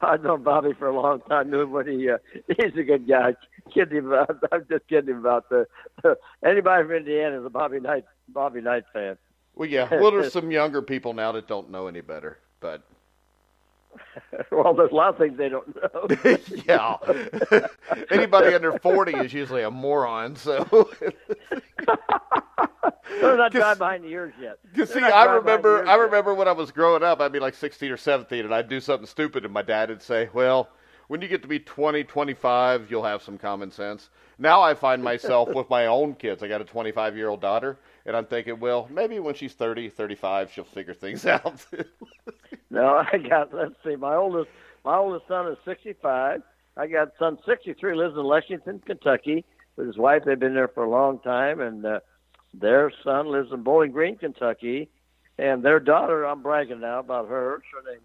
I've 0.01 0.23
known 0.23 0.43
Bobby 0.43 0.73
for 0.77 0.87
a 0.87 0.95
long 0.95 1.21
time. 1.21 1.51
Knew 1.51 1.61
him 1.61 1.71
when 1.71 1.87
he 1.87 2.09
uh, 2.09 2.17
he's 2.47 2.75
a 2.77 2.83
good 2.83 3.07
guy. 3.07 3.35
Kidding 3.73 4.05
about. 4.05 4.37
I'm 4.51 4.65
just 4.69 4.87
kidding 4.87 5.17
about 5.17 5.49
the. 5.49 5.67
Uh, 6.03 6.15
anybody 6.45 6.83
from 6.83 6.95
Indiana 6.95 7.39
is 7.39 7.45
a 7.45 7.49
Bobby 7.49 7.79
Knight 7.79 8.05
Bobby 8.29 8.61
Knight 8.61 8.83
fan. 8.93 9.17
Well, 9.55 9.69
yeah. 9.69 9.87
Well, 10.01 10.11
there's 10.11 10.33
some 10.33 10.51
younger 10.51 10.81
people 10.81 11.13
now 11.13 11.31
that 11.33 11.47
don't 11.47 11.69
know 11.69 11.87
any 11.87 12.01
better, 12.01 12.39
but 12.59 12.83
well, 14.51 14.73
there's 14.73 14.91
a 14.91 14.95
lot 14.95 15.09
of 15.09 15.17
things 15.17 15.37
they 15.37 15.49
don't 15.49 15.75
know. 15.75 16.07
yeah. 16.65 16.97
Anybody 18.09 18.53
under 18.53 18.79
40 18.79 19.17
is 19.17 19.33
usually 19.33 19.63
a 19.63 19.71
moron, 19.71 20.35
so. 20.35 20.89
They're 23.19 23.37
not 23.37 23.51
driving 23.51 23.77
behind 23.77 24.03
the 24.05 24.09
ears 24.09 24.33
yet. 24.39 24.59
You 24.73 24.85
see, 24.85 25.01
I 25.01 25.25
remember, 25.25 25.85
I 25.85 25.95
remember 25.95 26.33
when 26.33 26.47
I 26.47 26.53
was 26.53 26.71
growing 26.71 27.03
up, 27.03 27.19
I'd 27.19 27.31
be 27.31 27.39
like 27.39 27.53
16 27.53 27.91
or 27.91 27.97
17, 27.97 28.45
and 28.45 28.53
I'd 28.53 28.69
do 28.69 28.79
something 28.79 29.05
stupid, 29.05 29.43
and 29.43 29.53
my 29.53 29.61
dad 29.61 29.89
would 29.89 30.01
say, 30.01 30.29
well, 30.33 30.69
when 31.11 31.21
you 31.21 31.27
get 31.27 31.41
to 31.41 31.47
be 31.49 31.59
20, 31.59 32.05
25, 32.05 32.89
you'll 32.89 33.03
have 33.03 33.21
some 33.21 33.37
common 33.37 33.69
sense. 33.69 34.07
Now 34.39 34.61
I 34.61 34.73
find 34.73 35.03
myself 35.11 35.49
with 35.49 35.69
my 35.69 35.87
own 35.87 36.13
kids. 36.15 36.41
I 36.41 36.47
got 36.47 36.61
a 36.61 36.63
25 36.63 37.17
year 37.17 37.27
old 37.27 37.41
daughter, 37.41 37.77
and 38.05 38.15
I'm 38.15 38.25
thinking, 38.25 38.61
well, 38.61 38.87
maybe 38.89 39.19
when 39.19 39.35
she's 39.35 39.51
30, 39.51 39.89
35, 39.89 40.53
she'll 40.53 40.63
figure 40.63 40.93
things 40.93 41.25
out. 41.25 41.65
no, 42.69 43.05
I 43.11 43.17
got. 43.17 43.53
Let's 43.53 43.75
see. 43.83 43.97
My 43.97 44.15
oldest, 44.15 44.49
my 44.85 44.95
oldest 44.95 45.27
son 45.27 45.51
is 45.51 45.57
65. 45.65 46.43
I 46.77 46.87
got 46.87 47.11
son 47.19 47.37
63 47.45 47.93
lives 47.93 48.15
in 48.15 48.23
Lexington, 48.23 48.79
Kentucky, 48.79 49.43
with 49.75 49.87
his 49.87 49.97
wife. 49.97 50.23
They've 50.25 50.39
been 50.39 50.53
there 50.53 50.69
for 50.69 50.85
a 50.85 50.89
long 50.89 51.19
time, 51.19 51.59
and 51.59 51.85
uh, 51.85 51.99
their 52.53 52.89
son 53.03 53.27
lives 53.27 53.51
in 53.51 53.63
Bowling 53.63 53.91
Green, 53.91 54.15
Kentucky, 54.15 54.89
and 55.37 55.61
their 55.61 55.81
daughter. 55.81 56.23
I'm 56.23 56.41
bragging 56.41 56.79
now 56.79 56.99
about 56.99 57.27
her. 57.27 57.61
Her 57.73 57.91
name. 57.91 57.99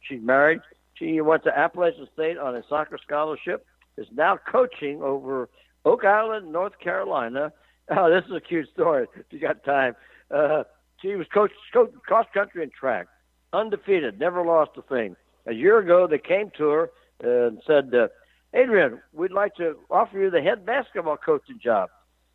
She's 0.00 0.20
married. 0.20 0.60
She 0.98 1.20
went 1.20 1.44
to 1.44 1.56
Appalachian 1.56 2.08
State 2.12 2.38
on 2.38 2.56
a 2.56 2.62
soccer 2.68 2.98
scholarship. 3.02 3.64
Is 3.96 4.06
now 4.12 4.38
coaching 4.50 5.02
over 5.02 5.48
Oak 5.84 6.04
Island, 6.04 6.52
North 6.52 6.78
Carolina. 6.78 7.52
Oh, 7.90 8.10
this 8.10 8.22
is 8.26 8.36
a 8.36 8.40
cute 8.42 8.68
story. 8.74 9.06
If 9.16 9.24
you 9.30 9.38
got 9.38 9.64
time, 9.64 9.96
uh, 10.30 10.64
she 11.00 11.14
was 11.14 11.26
coach, 11.32 11.52
coach 11.72 11.90
cross 12.02 12.26
country 12.34 12.62
and 12.62 12.70
track, 12.70 13.06
undefeated, 13.54 14.20
never 14.20 14.44
lost 14.44 14.72
a 14.76 14.82
thing. 14.82 15.16
A 15.46 15.54
year 15.54 15.78
ago, 15.78 16.06
they 16.06 16.18
came 16.18 16.50
to 16.58 16.68
her 16.68 16.90
and 17.22 17.62
said, 17.66 17.94
uh, 17.94 18.08
"Adrian, 18.52 19.00
we'd 19.14 19.32
like 19.32 19.54
to 19.54 19.78
offer 19.90 20.18
you 20.18 20.28
the 20.28 20.42
head 20.42 20.66
basketball 20.66 21.16
coaching 21.16 21.58
job." 21.58 21.88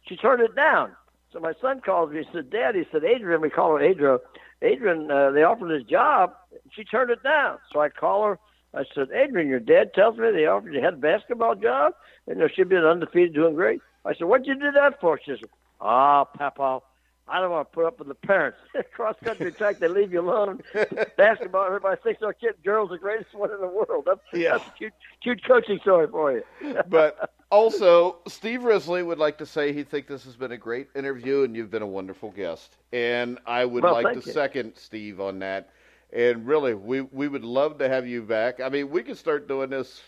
She 0.08 0.18
turned 0.18 0.42
it 0.42 0.56
down. 0.56 0.96
So 1.32 1.40
my 1.40 1.54
son 1.62 1.82
called 1.82 2.12
me. 2.12 2.24
He 2.24 2.30
said, 2.34 2.50
"Dad," 2.50 2.74
he 2.74 2.88
said, 2.92 3.04
"Adrian, 3.04 3.40
we 3.40 3.52
call 3.52 3.74
her 3.74 3.80
Adrian. 3.80 4.18
Adrian, 4.64 5.12
uh, 5.12 5.30
they 5.30 5.44
offered 5.44 5.70
his 5.70 5.84
job. 5.84 6.34
She 6.72 6.84
turned 6.84 7.12
it 7.12 7.22
down. 7.22 7.60
So 7.72 7.80
I 7.80 7.90
call 7.90 8.24
her. 8.26 8.40
I 8.74 8.84
said, 8.96 9.10
Adrian, 9.14 9.50
your 9.50 9.60
dad 9.60 9.94
tells 9.94 10.18
me 10.18 10.32
they 10.32 10.46
offered 10.46 10.74
you 10.74 10.80
a 10.80 10.84
head 10.84 11.00
basketball 11.00 11.56
job, 11.56 11.94
and 12.28 12.38
you 12.38 12.44
know, 12.44 12.48
she'd 12.48 12.70
been 12.70 12.84
undefeated, 12.84 13.34
doing 13.34 13.56
great. 13.56 13.82
I 14.06 14.14
said, 14.14 14.28
what'd 14.28 14.48
you 14.48 14.56
do 14.56 14.72
that 14.72 15.00
for? 15.00 15.20
She 15.24 15.32
said, 15.32 15.50
ah, 15.80 16.22
oh, 16.22 16.38
Papa, 16.38 16.82
I 17.28 17.40
don't 17.40 17.52
want 17.52 17.72
to 17.72 17.74
put 17.74 17.86
up 17.86 18.00
with 18.00 18.10
the 18.10 18.16
parents. 18.16 18.58
Cross 18.94 19.16
country 19.24 19.52
track, 19.52 19.80
they 19.80 19.88
leave 19.88 20.12
you 20.12 20.22
alone. 20.22 20.62
Basketball, 21.18 21.66
everybody 21.66 22.00
thinks 22.04 22.22
our 22.22 22.34
kid 22.34 22.56
girl's 22.64 22.90
the 22.90 22.98
greatest 22.98 23.34
one 23.34 23.52
in 23.52 23.62
the 23.62 23.68
world. 23.68 24.04
That's, 24.06 24.20
yeah. 24.34 24.58
that's 24.58 24.68
a 24.68 24.72
cute, 24.72 24.94
cute 25.22 25.46
coaching 25.46 25.80
story 25.80 26.08
for 26.08 26.34
you. 26.34 26.44
but 26.90 27.32
also, 27.50 28.18
Steve 28.28 28.64
Risley 28.64 29.04
would 29.04 29.20
like 29.20 29.38
to 29.38 29.46
say 29.46 29.72
he 29.72 29.84
thinks 29.84 30.10
this 30.10 30.26
has 30.26 30.36
been 30.36 30.52
a 30.52 30.58
great 30.58 30.90
interview 30.96 31.44
and 31.44 31.56
you've 31.56 31.72
been 31.72 31.82
a 31.82 31.88
wonderful 31.88 32.32
guest. 32.32 32.76
And 32.92 33.40
I 33.46 33.64
would 33.64 33.84
well, 33.84 33.94
like 33.94 34.20
to 34.20 34.26
you. 34.26 34.34
second 34.34 34.74
Steve 34.76 35.22
on 35.22 35.40
that. 35.40 35.70
And 36.16 36.46
really, 36.46 36.76
we 36.76 37.02
we 37.02 37.28
would 37.28 37.44
love 37.44 37.80
to 37.80 37.90
have 37.90 38.08
you 38.08 38.22
back. 38.22 38.60
I 38.62 38.70
mean, 38.70 38.90
we 38.90 39.02
could 39.02 39.18
start 39.18 39.48
doing 39.48 39.72
this 39.72 40.02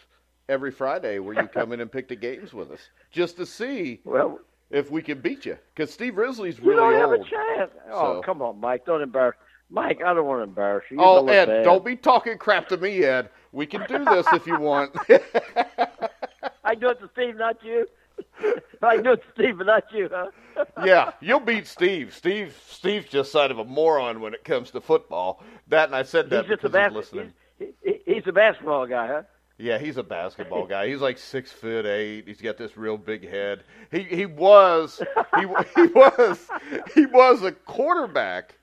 every 0.48 0.72
Friday, 0.72 1.18
where 1.20 1.34
you 1.34 1.48
come 1.48 1.72
in 1.72 1.82
and 1.82 1.92
pick 1.92 2.08
the 2.08 2.16
games 2.16 2.54
with 2.54 2.72
us, 2.72 2.90
just 3.12 3.38
to 3.38 3.46
see 3.46 4.02
well 4.04 4.40
if 4.70 4.92
we 4.92 5.02
can 5.02 5.20
beat 5.20 5.46
you. 5.46 5.58
Because 5.74 5.92
Steve 5.92 6.18
Risley's 6.18 6.60
really 6.60 6.76
you 6.76 7.00
don't 7.00 7.12
old. 7.12 7.20
have 7.20 7.28
a 7.28 7.58
chance. 7.58 7.72
Oh, 7.92 8.16
so. 8.16 8.22
come 8.22 8.42
on, 8.44 8.60
Mike! 8.60 8.86
Don't 8.86 9.02
embarrass. 9.02 9.36
Mike, 9.72 10.02
I 10.06 10.14
don't 10.14 10.28
want 10.28 10.40
to 10.40 10.44
embarrass 10.44 10.86
you. 10.92 10.98
you 10.98 11.04
oh, 11.04 11.26
Ed, 11.28 11.48
bad. 11.48 11.64
don't 11.64 11.84
be 11.84 11.96
talking 11.96 12.38
crap 12.38 12.68
to 12.70 12.78
me, 12.78 13.04
Ed. 13.04 13.30
We 13.52 13.66
can 13.66 13.84
do 13.88 14.06
this 14.06 14.28
if 14.32 14.46
you 14.46 14.60
want. 14.60 14.96
I 16.64 16.76
do 16.76 16.90
it 16.90 17.00
to 17.00 17.10
Steve, 17.14 17.38
not 17.38 17.64
you. 17.64 17.88
I 18.82 18.96
it 18.96 19.24
Steve, 19.34 19.58
but 19.58 19.68
not 19.68 19.84
you, 19.92 20.10
huh? 20.12 20.28
yeah, 20.86 21.12
you'll 21.20 21.40
beat 21.40 21.68
Steve. 21.68 22.14
Steve, 22.14 22.58
Steve's 22.70 23.08
just 23.08 23.32
side 23.32 23.52
of 23.52 23.60
a 23.60 23.66
moron 23.66 24.22
when 24.22 24.34
it 24.34 24.44
comes 24.44 24.72
to 24.72 24.82
football. 24.82 25.44
That, 25.68 25.90
and 25.90 25.96
I 25.96 26.04
said 26.04 26.30
that 26.30 26.46
he's 26.46 26.52
just 26.52 26.62
because 26.62 26.76
a 26.76 26.78
bas- 26.78 26.88
he's 26.90 26.96
listening. 26.96 27.34
He's, 27.60 27.96
he's 28.06 28.24
a 28.28 28.32
basketball 28.32 28.86
guy, 28.86 29.08
huh? 29.08 29.22
Yeah, 29.58 29.78
he's 29.80 29.96
a 29.98 30.04
basketball 30.04 30.66
guy. 30.68 30.88
He's 30.88 31.00
like 31.00 31.18
six 31.18 31.52
foot 31.52 31.86
eight. 31.86 32.28
He's 32.28 32.42
got 32.42 32.58
this 32.58 32.76
real 32.78 32.98
big 32.98 33.28
head. 33.28 33.64
He 33.92 34.04
he 34.04 34.26
was 34.26 35.02
he 35.36 35.42
he 35.76 35.88
was 35.88 36.48
he 36.94 37.06
was 37.06 37.42
a 37.44 37.54
quarterback. 37.54 38.56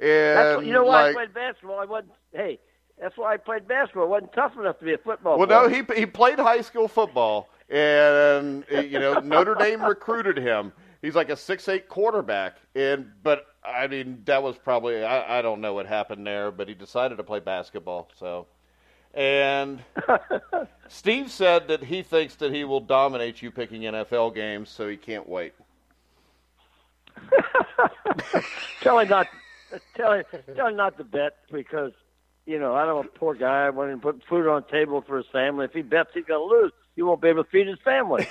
And 0.00 0.38
That's 0.38 0.56
what, 0.58 0.66
you 0.66 0.72
know 0.72 0.84
why 0.84 1.02
like, 1.02 1.10
I 1.10 1.12
played 1.14 1.34
basketball. 1.34 1.80
I 1.80 1.84
wasn't. 1.86 2.12
Hey, 2.32 2.60
that's 3.00 3.16
why 3.16 3.34
I 3.34 3.36
played 3.36 3.66
basketball. 3.66 4.04
I 4.04 4.08
wasn't 4.08 4.32
tough 4.32 4.56
enough 4.56 4.78
to 4.78 4.84
be 4.84 4.94
a 4.94 4.98
football 4.98 5.38
Well, 5.38 5.46
player. 5.48 5.68
no, 5.68 5.68
he 5.68 5.82
he 6.00 6.06
played 6.06 6.38
high 6.38 6.60
school 6.60 6.86
football, 6.86 7.48
and 7.68 8.64
eh, 8.70 8.80
you 8.82 8.98
know 8.98 9.20
Notre 9.20 9.54
Dame 9.54 9.82
recruited 9.82 10.36
him. 10.38 10.72
He's 11.02 11.14
like 11.14 11.30
a 11.30 11.36
six 11.36 11.68
eight 11.68 11.88
quarterback, 11.88 12.56
and 12.74 13.10
but 13.22 13.46
I 13.64 13.86
mean 13.86 14.22
that 14.24 14.42
was 14.42 14.56
probably 14.56 15.04
I, 15.04 15.38
I 15.38 15.42
don't 15.42 15.60
know 15.60 15.74
what 15.74 15.86
happened 15.86 16.26
there, 16.26 16.50
but 16.50 16.68
he 16.68 16.74
decided 16.74 17.16
to 17.16 17.24
play 17.24 17.40
basketball. 17.40 18.10
So, 18.18 18.46
and 19.14 19.80
Steve 20.88 21.30
said 21.30 21.68
that 21.68 21.84
he 21.84 22.02
thinks 22.02 22.34
that 22.36 22.52
he 22.52 22.64
will 22.64 22.80
dominate 22.80 23.42
you 23.42 23.50
picking 23.50 23.82
NFL 23.82 24.34
games, 24.34 24.70
so 24.70 24.88
he 24.88 24.96
can't 24.96 25.28
wait. 25.28 25.52
tell 28.80 28.98
him 28.98 29.08
not. 29.08 29.28
Tell 29.94 30.12
him, 30.14 30.24
tell 30.56 30.68
him 30.68 30.76
not 30.76 30.96
to 30.96 31.04
bet 31.04 31.36
because 31.52 31.92
you 32.46 32.58
know 32.58 32.74
I 32.74 32.86
don't 32.86 32.96
want 32.96 33.10
a 33.14 33.18
poor 33.18 33.34
guy 33.34 33.68
wanting 33.70 33.96
to 33.96 34.02
put 34.02 34.24
food 34.24 34.48
on 34.48 34.62
the 34.62 34.72
table 34.72 35.04
for 35.06 35.18
his 35.18 35.26
family. 35.26 35.66
If 35.66 35.72
he 35.72 35.82
bets, 35.82 36.10
he's 36.14 36.24
going 36.24 36.48
to 36.48 36.54
lose. 36.56 36.72
He 36.98 37.02
won't 37.02 37.20
be 37.20 37.28
able 37.28 37.44
to 37.44 37.50
feed 37.50 37.68
his 37.68 37.78
family. 37.84 38.26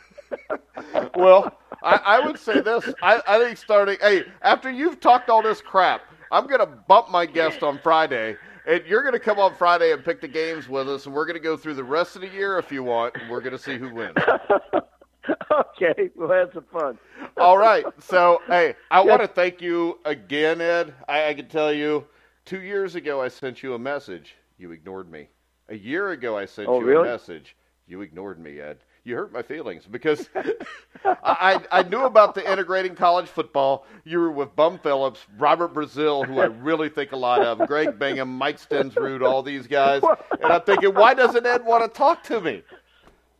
well, 1.14 1.58
I, 1.82 2.00
I 2.06 2.26
would 2.26 2.38
say 2.38 2.62
this. 2.62 2.90
I, 3.02 3.20
I 3.28 3.38
think 3.38 3.58
starting. 3.58 3.98
Hey, 4.00 4.22
after 4.40 4.70
you've 4.70 4.98
talked 4.98 5.28
all 5.28 5.42
this 5.42 5.60
crap, 5.60 6.00
I'm 6.32 6.46
going 6.46 6.60
to 6.60 6.66
bump 6.88 7.10
my 7.10 7.26
guest 7.26 7.62
on 7.62 7.78
Friday, 7.82 8.38
and 8.66 8.82
you're 8.86 9.02
going 9.02 9.12
to 9.12 9.20
come 9.20 9.38
on 9.38 9.54
Friday 9.54 9.92
and 9.92 10.02
pick 10.02 10.22
the 10.22 10.26
games 10.26 10.70
with 10.70 10.88
us, 10.88 11.04
and 11.04 11.14
we're 11.14 11.26
going 11.26 11.36
to 11.36 11.42
go 11.42 11.54
through 11.54 11.74
the 11.74 11.84
rest 11.84 12.16
of 12.16 12.22
the 12.22 12.28
year 12.28 12.58
if 12.58 12.72
you 12.72 12.82
want, 12.82 13.14
and 13.20 13.30
we're 13.30 13.42
going 13.42 13.52
to 13.52 13.58
see 13.58 13.76
who 13.76 13.94
wins. 13.94 14.16
okay, 15.52 16.08
we'll 16.16 16.32
have 16.32 16.48
some 16.54 16.64
fun. 16.72 16.98
all 17.36 17.58
right. 17.58 17.84
So, 17.98 18.40
hey, 18.46 18.74
I 18.90 19.02
want 19.02 19.20
to 19.20 19.28
thank 19.28 19.60
you 19.60 19.98
again, 20.06 20.62
Ed. 20.62 20.94
I, 21.06 21.28
I 21.28 21.34
can 21.34 21.48
tell 21.48 21.74
you, 21.74 22.06
two 22.46 22.62
years 22.62 22.94
ago 22.94 23.20
I 23.20 23.28
sent 23.28 23.62
you 23.62 23.74
a 23.74 23.78
message. 23.78 24.36
You 24.56 24.72
ignored 24.72 25.10
me. 25.10 25.28
A 25.70 25.76
year 25.76 26.10
ago 26.10 26.36
I 26.36 26.44
sent 26.44 26.68
Oh, 26.68 26.80
you 26.80 26.86
really? 26.86 27.08
a 27.08 27.12
message. 27.12 27.56
You 27.86 28.02
ignored 28.02 28.38
me, 28.38 28.60
Ed. 28.60 28.78
You 29.04 29.16
hurt 29.16 29.32
my 29.32 29.42
feelings 29.42 29.86
because 29.90 30.28
I, 31.04 31.60
I 31.72 31.82
knew 31.84 32.02
about 32.04 32.34
the 32.34 32.48
integrating 32.50 32.94
college 32.94 33.28
football. 33.28 33.86
You 34.04 34.18
were 34.18 34.30
with 34.30 34.54
Bum 34.54 34.78
Phillips, 34.78 35.24
Robert 35.38 35.72
Brazile, 35.72 36.26
who 36.26 36.38
I 36.40 36.44
really 36.46 36.88
think 36.90 37.12
a 37.12 37.16
lot 37.16 37.40
of, 37.40 37.66
Greg 37.66 37.98
Bingham, 37.98 38.36
Mike 38.36 38.60
Stensrud, 38.60 39.26
all 39.26 39.42
these 39.42 39.66
guys. 39.66 40.02
And 40.42 40.52
I'm 40.52 40.60
thinking, 40.62 40.92
why 40.94 41.14
doesn't 41.14 41.46
Ed 41.46 41.64
want 41.64 41.82
to 41.82 41.88
talk 41.88 42.22
to 42.24 42.40
me? 42.40 42.62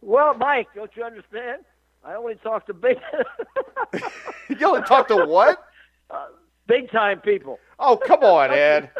Well, 0.01 0.33
Mike, 0.35 0.69
don't 0.75 0.91
you 0.97 1.05
understand? 1.05 1.63
I 2.03 2.15
only 2.15 2.37
talk 2.37 2.67
to 2.67 2.73
big, 2.75 2.97
You 4.49 4.67
only 4.67 4.83
talk 4.83 5.09
to 5.09 5.27
what? 5.27 5.65
Uh, 6.13 6.27
big 6.67 6.91
time 6.91 7.21
people. 7.21 7.57
Oh, 7.79 7.97
come 7.97 8.25
on, 8.25 8.51
Ed. 8.51 8.91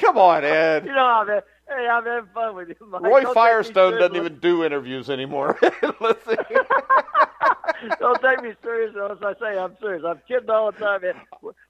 Come 0.00 0.18
on, 0.18 0.44
Ed. 0.44 0.84
You 0.86 0.92
know, 0.92 1.04
I'm, 1.04 1.26
hey, 1.28 1.88
I'm 1.88 2.04
having 2.04 2.30
fun 2.32 2.54
with 2.54 2.68
you, 2.68 2.76
Mike. 2.88 3.02
Roy 3.02 3.22
Don't 3.22 3.34
Firestone 3.34 3.98
doesn't 3.98 4.16
even 4.16 4.38
do 4.38 4.64
interviews 4.64 5.10
anymore. 5.10 5.58
Let's 6.00 6.24
see. 6.24 6.36
Don't 8.00 8.20
take 8.22 8.42
me 8.42 8.52
serious. 8.62 8.94
As 9.10 9.18
I 9.22 9.34
say, 9.40 9.58
I'm 9.58 9.76
serious. 9.80 10.04
I'm 10.06 10.20
kidding 10.26 10.50
all 10.50 10.72
the 10.72 10.78
time. 10.78 11.00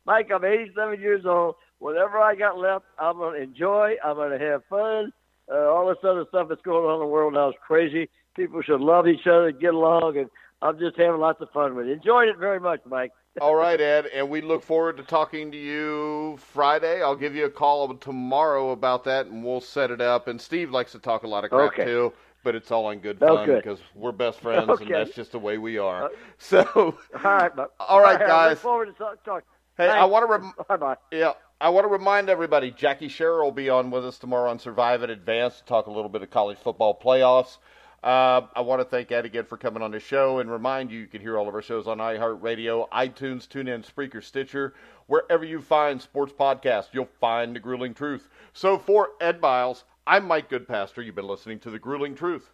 Mike, 0.04 0.30
I'm 0.34 0.44
87 0.44 1.00
years 1.00 1.26
old. 1.26 1.56
whatever 1.78 2.18
I 2.18 2.34
got 2.34 2.58
left, 2.58 2.84
I'm 2.98 3.16
going 3.16 3.36
to 3.36 3.42
enjoy. 3.42 3.94
I'm 4.04 4.16
going 4.16 4.38
to 4.38 4.44
have 4.44 4.64
fun. 4.68 5.12
Uh, 5.50 5.70
all 5.70 5.88
this 5.88 5.98
other 6.02 6.24
stuff 6.28 6.48
that's 6.48 6.62
going 6.62 6.84
on 6.84 6.94
in 6.94 7.00
the 7.00 7.06
world 7.06 7.34
now 7.34 7.50
is 7.50 7.54
crazy. 7.64 8.08
People 8.34 8.62
should 8.62 8.80
love 8.80 9.06
each 9.06 9.26
other, 9.26 9.52
get 9.52 9.74
along, 9.74 10.16
and 10.18 10.28
I'm 10.60 10.78
just 10.78 10.96
having 10.96 11.20
lots 11.20 11.40
of 11.40 11.50
fun 11.50 11.74
with 11.76 11.86
it. 11.86 11.92
Enjoyed 11.92 12.28
it 12.28 12.36
very 12.38 12.60
much, 12.60 12.80
Mike. 12.86 13.12
All 13.40 13.54
right, 13.54 13.78
Ed, 13.78 14.06
and 14.14 14.30
we 14.30 14.40
look 14.40 14.62
forward 14.62 14.96
to 14.96 15.02
talking 15.02 15.50
to 15.52 15.58
you 15.58 16.38
Friday. 16.38 17.02
I'll 17.02 17.14
give 17.16 17.34
you 17.34 17.44
a 17.44 17.50
call 17.50 17.92
tomorrow 17.94 18.70
about 18.70 19.04
that, 19.04 19.26
and 19.26 19.44
we'll 19.44 19.60
set 19.60 19.90
it 19.90 20.00
up. 20.00 20.26
And 20.28 20.40
Steve 20.40 20.70
likes 20.70 20.92
to 20.92 20.98
talk 20.98 21.22
a 21.22 21.26
lot 21.28 21.44
of 21.44 21.50
crap 21.50 21.72
Okay. 21.74 21.84
too, 21.84 22.14
but 22.44 22.54
it's 22.54 22.70
all 22.70 22.88
in 22.90 23.00
good 23.00 23.18
fun 23.18 23.46
because 23.54 23.78
we're 23.94 24.12
best 24.12 24.40
friends, 24.40 24.70
Okay. 24.70 24.84
and 24.84 24.94
that's 24.94 25.14
just 25.14 25.32
the 25.32 25.38
way 25.38 25.58
we 25.58 25.76
are. 25.76 26.04
Uh, 26.04 26.08
So, 26.38 26.64
All 26.74 26.94
right, 27.22 27.54
but 27.54 27.74
All 27.80 28.00
right, 28.00 28.20
I 28.22 28.26
guys. 28.26 28.50
look 28.52 28.58
forward 28.60 28.86
to 28.86 28.92
talk. 28.92 29.22
talk. 29.22 29.44
hey, 29.76 29.88
I 29.88 30.06
want 30.06 30.26
to 30.26 30.32
rem- 30.32 30.52
Bye 30.66 30.76
bye. 30.78 30.96
Yeah, 31.12 31.32
I 31.60 31.68
want 31.68 31.84
to 31.84 31.88
remind 31.92 32.30
everybody 32.30 32.70
Jackie 32.70 33.08
Sherrill 33.08 33.44
will 33.44 33.52
be 33.52 33.68
on 33.68 33.90
with 33.90 34.06
us 34.06 34.18
tomorrow 34.18 34.48
on 34.50 34.58
Survive 34.58 35.02
in 35.02 35.10
Advance 35.10 35.58
to 35.58 35.64
talk 35.66 35.88
a 35.88 35.90
little 35.90 36.08
bit 36.08 36.22
of 36.22 36.30
college 36.30 36.56
football 36.58 36.98
playoffs. 36.98 37.58
Uh, 38.02 38.42
I 38.54 38.60
want 38.60 38.80
to 38.80 38.84
thank 38.84 39.10
Ed 39.10 39.24
again 39.24 39.46
for 39.46 39.56
coming 39.56 39.82
on 39.82 39.90
the 39.90 39.98
show 39.98 40.38
and 40.38 40.50
remind 40.50 40.90
you 40.90 41.00
you 41.00 41.06
can 41.06 41.20
hear 41.20 41.36
all 41.36 41.48
of 41.48 41.54
our 41.54 41.62
shows 41.62 41.86
on 41.86 41.98
iHeartRadio, 41.98 42.88
iTunes, 42.90 43.48
TuneIn, 43.48 43.84
Spreaker, 43.84 44.22
Stitcher. 44.22 44.74
Wherever 45.06 45.44
you 45.44 45.60
find 45.60 46.00
sports 46.00 46.32
podcasts, 46.32 46.88
you'll 46.92 47.08
find 47.20 47.54
The 47.54 47.60
Grueling 47.60 47.94
Truth. 47.94 48.28
So 48.52 48.78
for 48.78 49.10
Ed 49.20 49.40
Biles, 49.40 49.84
I'm 50.06 50.26
Mike 50.26 50.48
Goodpaster. 50.48 51.04
You've 51.04 51.16
been 51.16 51.26
listening 51.26 51.58
to 51.60 51.70
The 51.70 51.78
Grueling 51.78 52.14
Truth, 52.14 52.50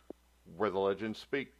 where 0.57 0.71
the 0.71 0.79
legends 0.79 1.19
speak. 1.19 1.53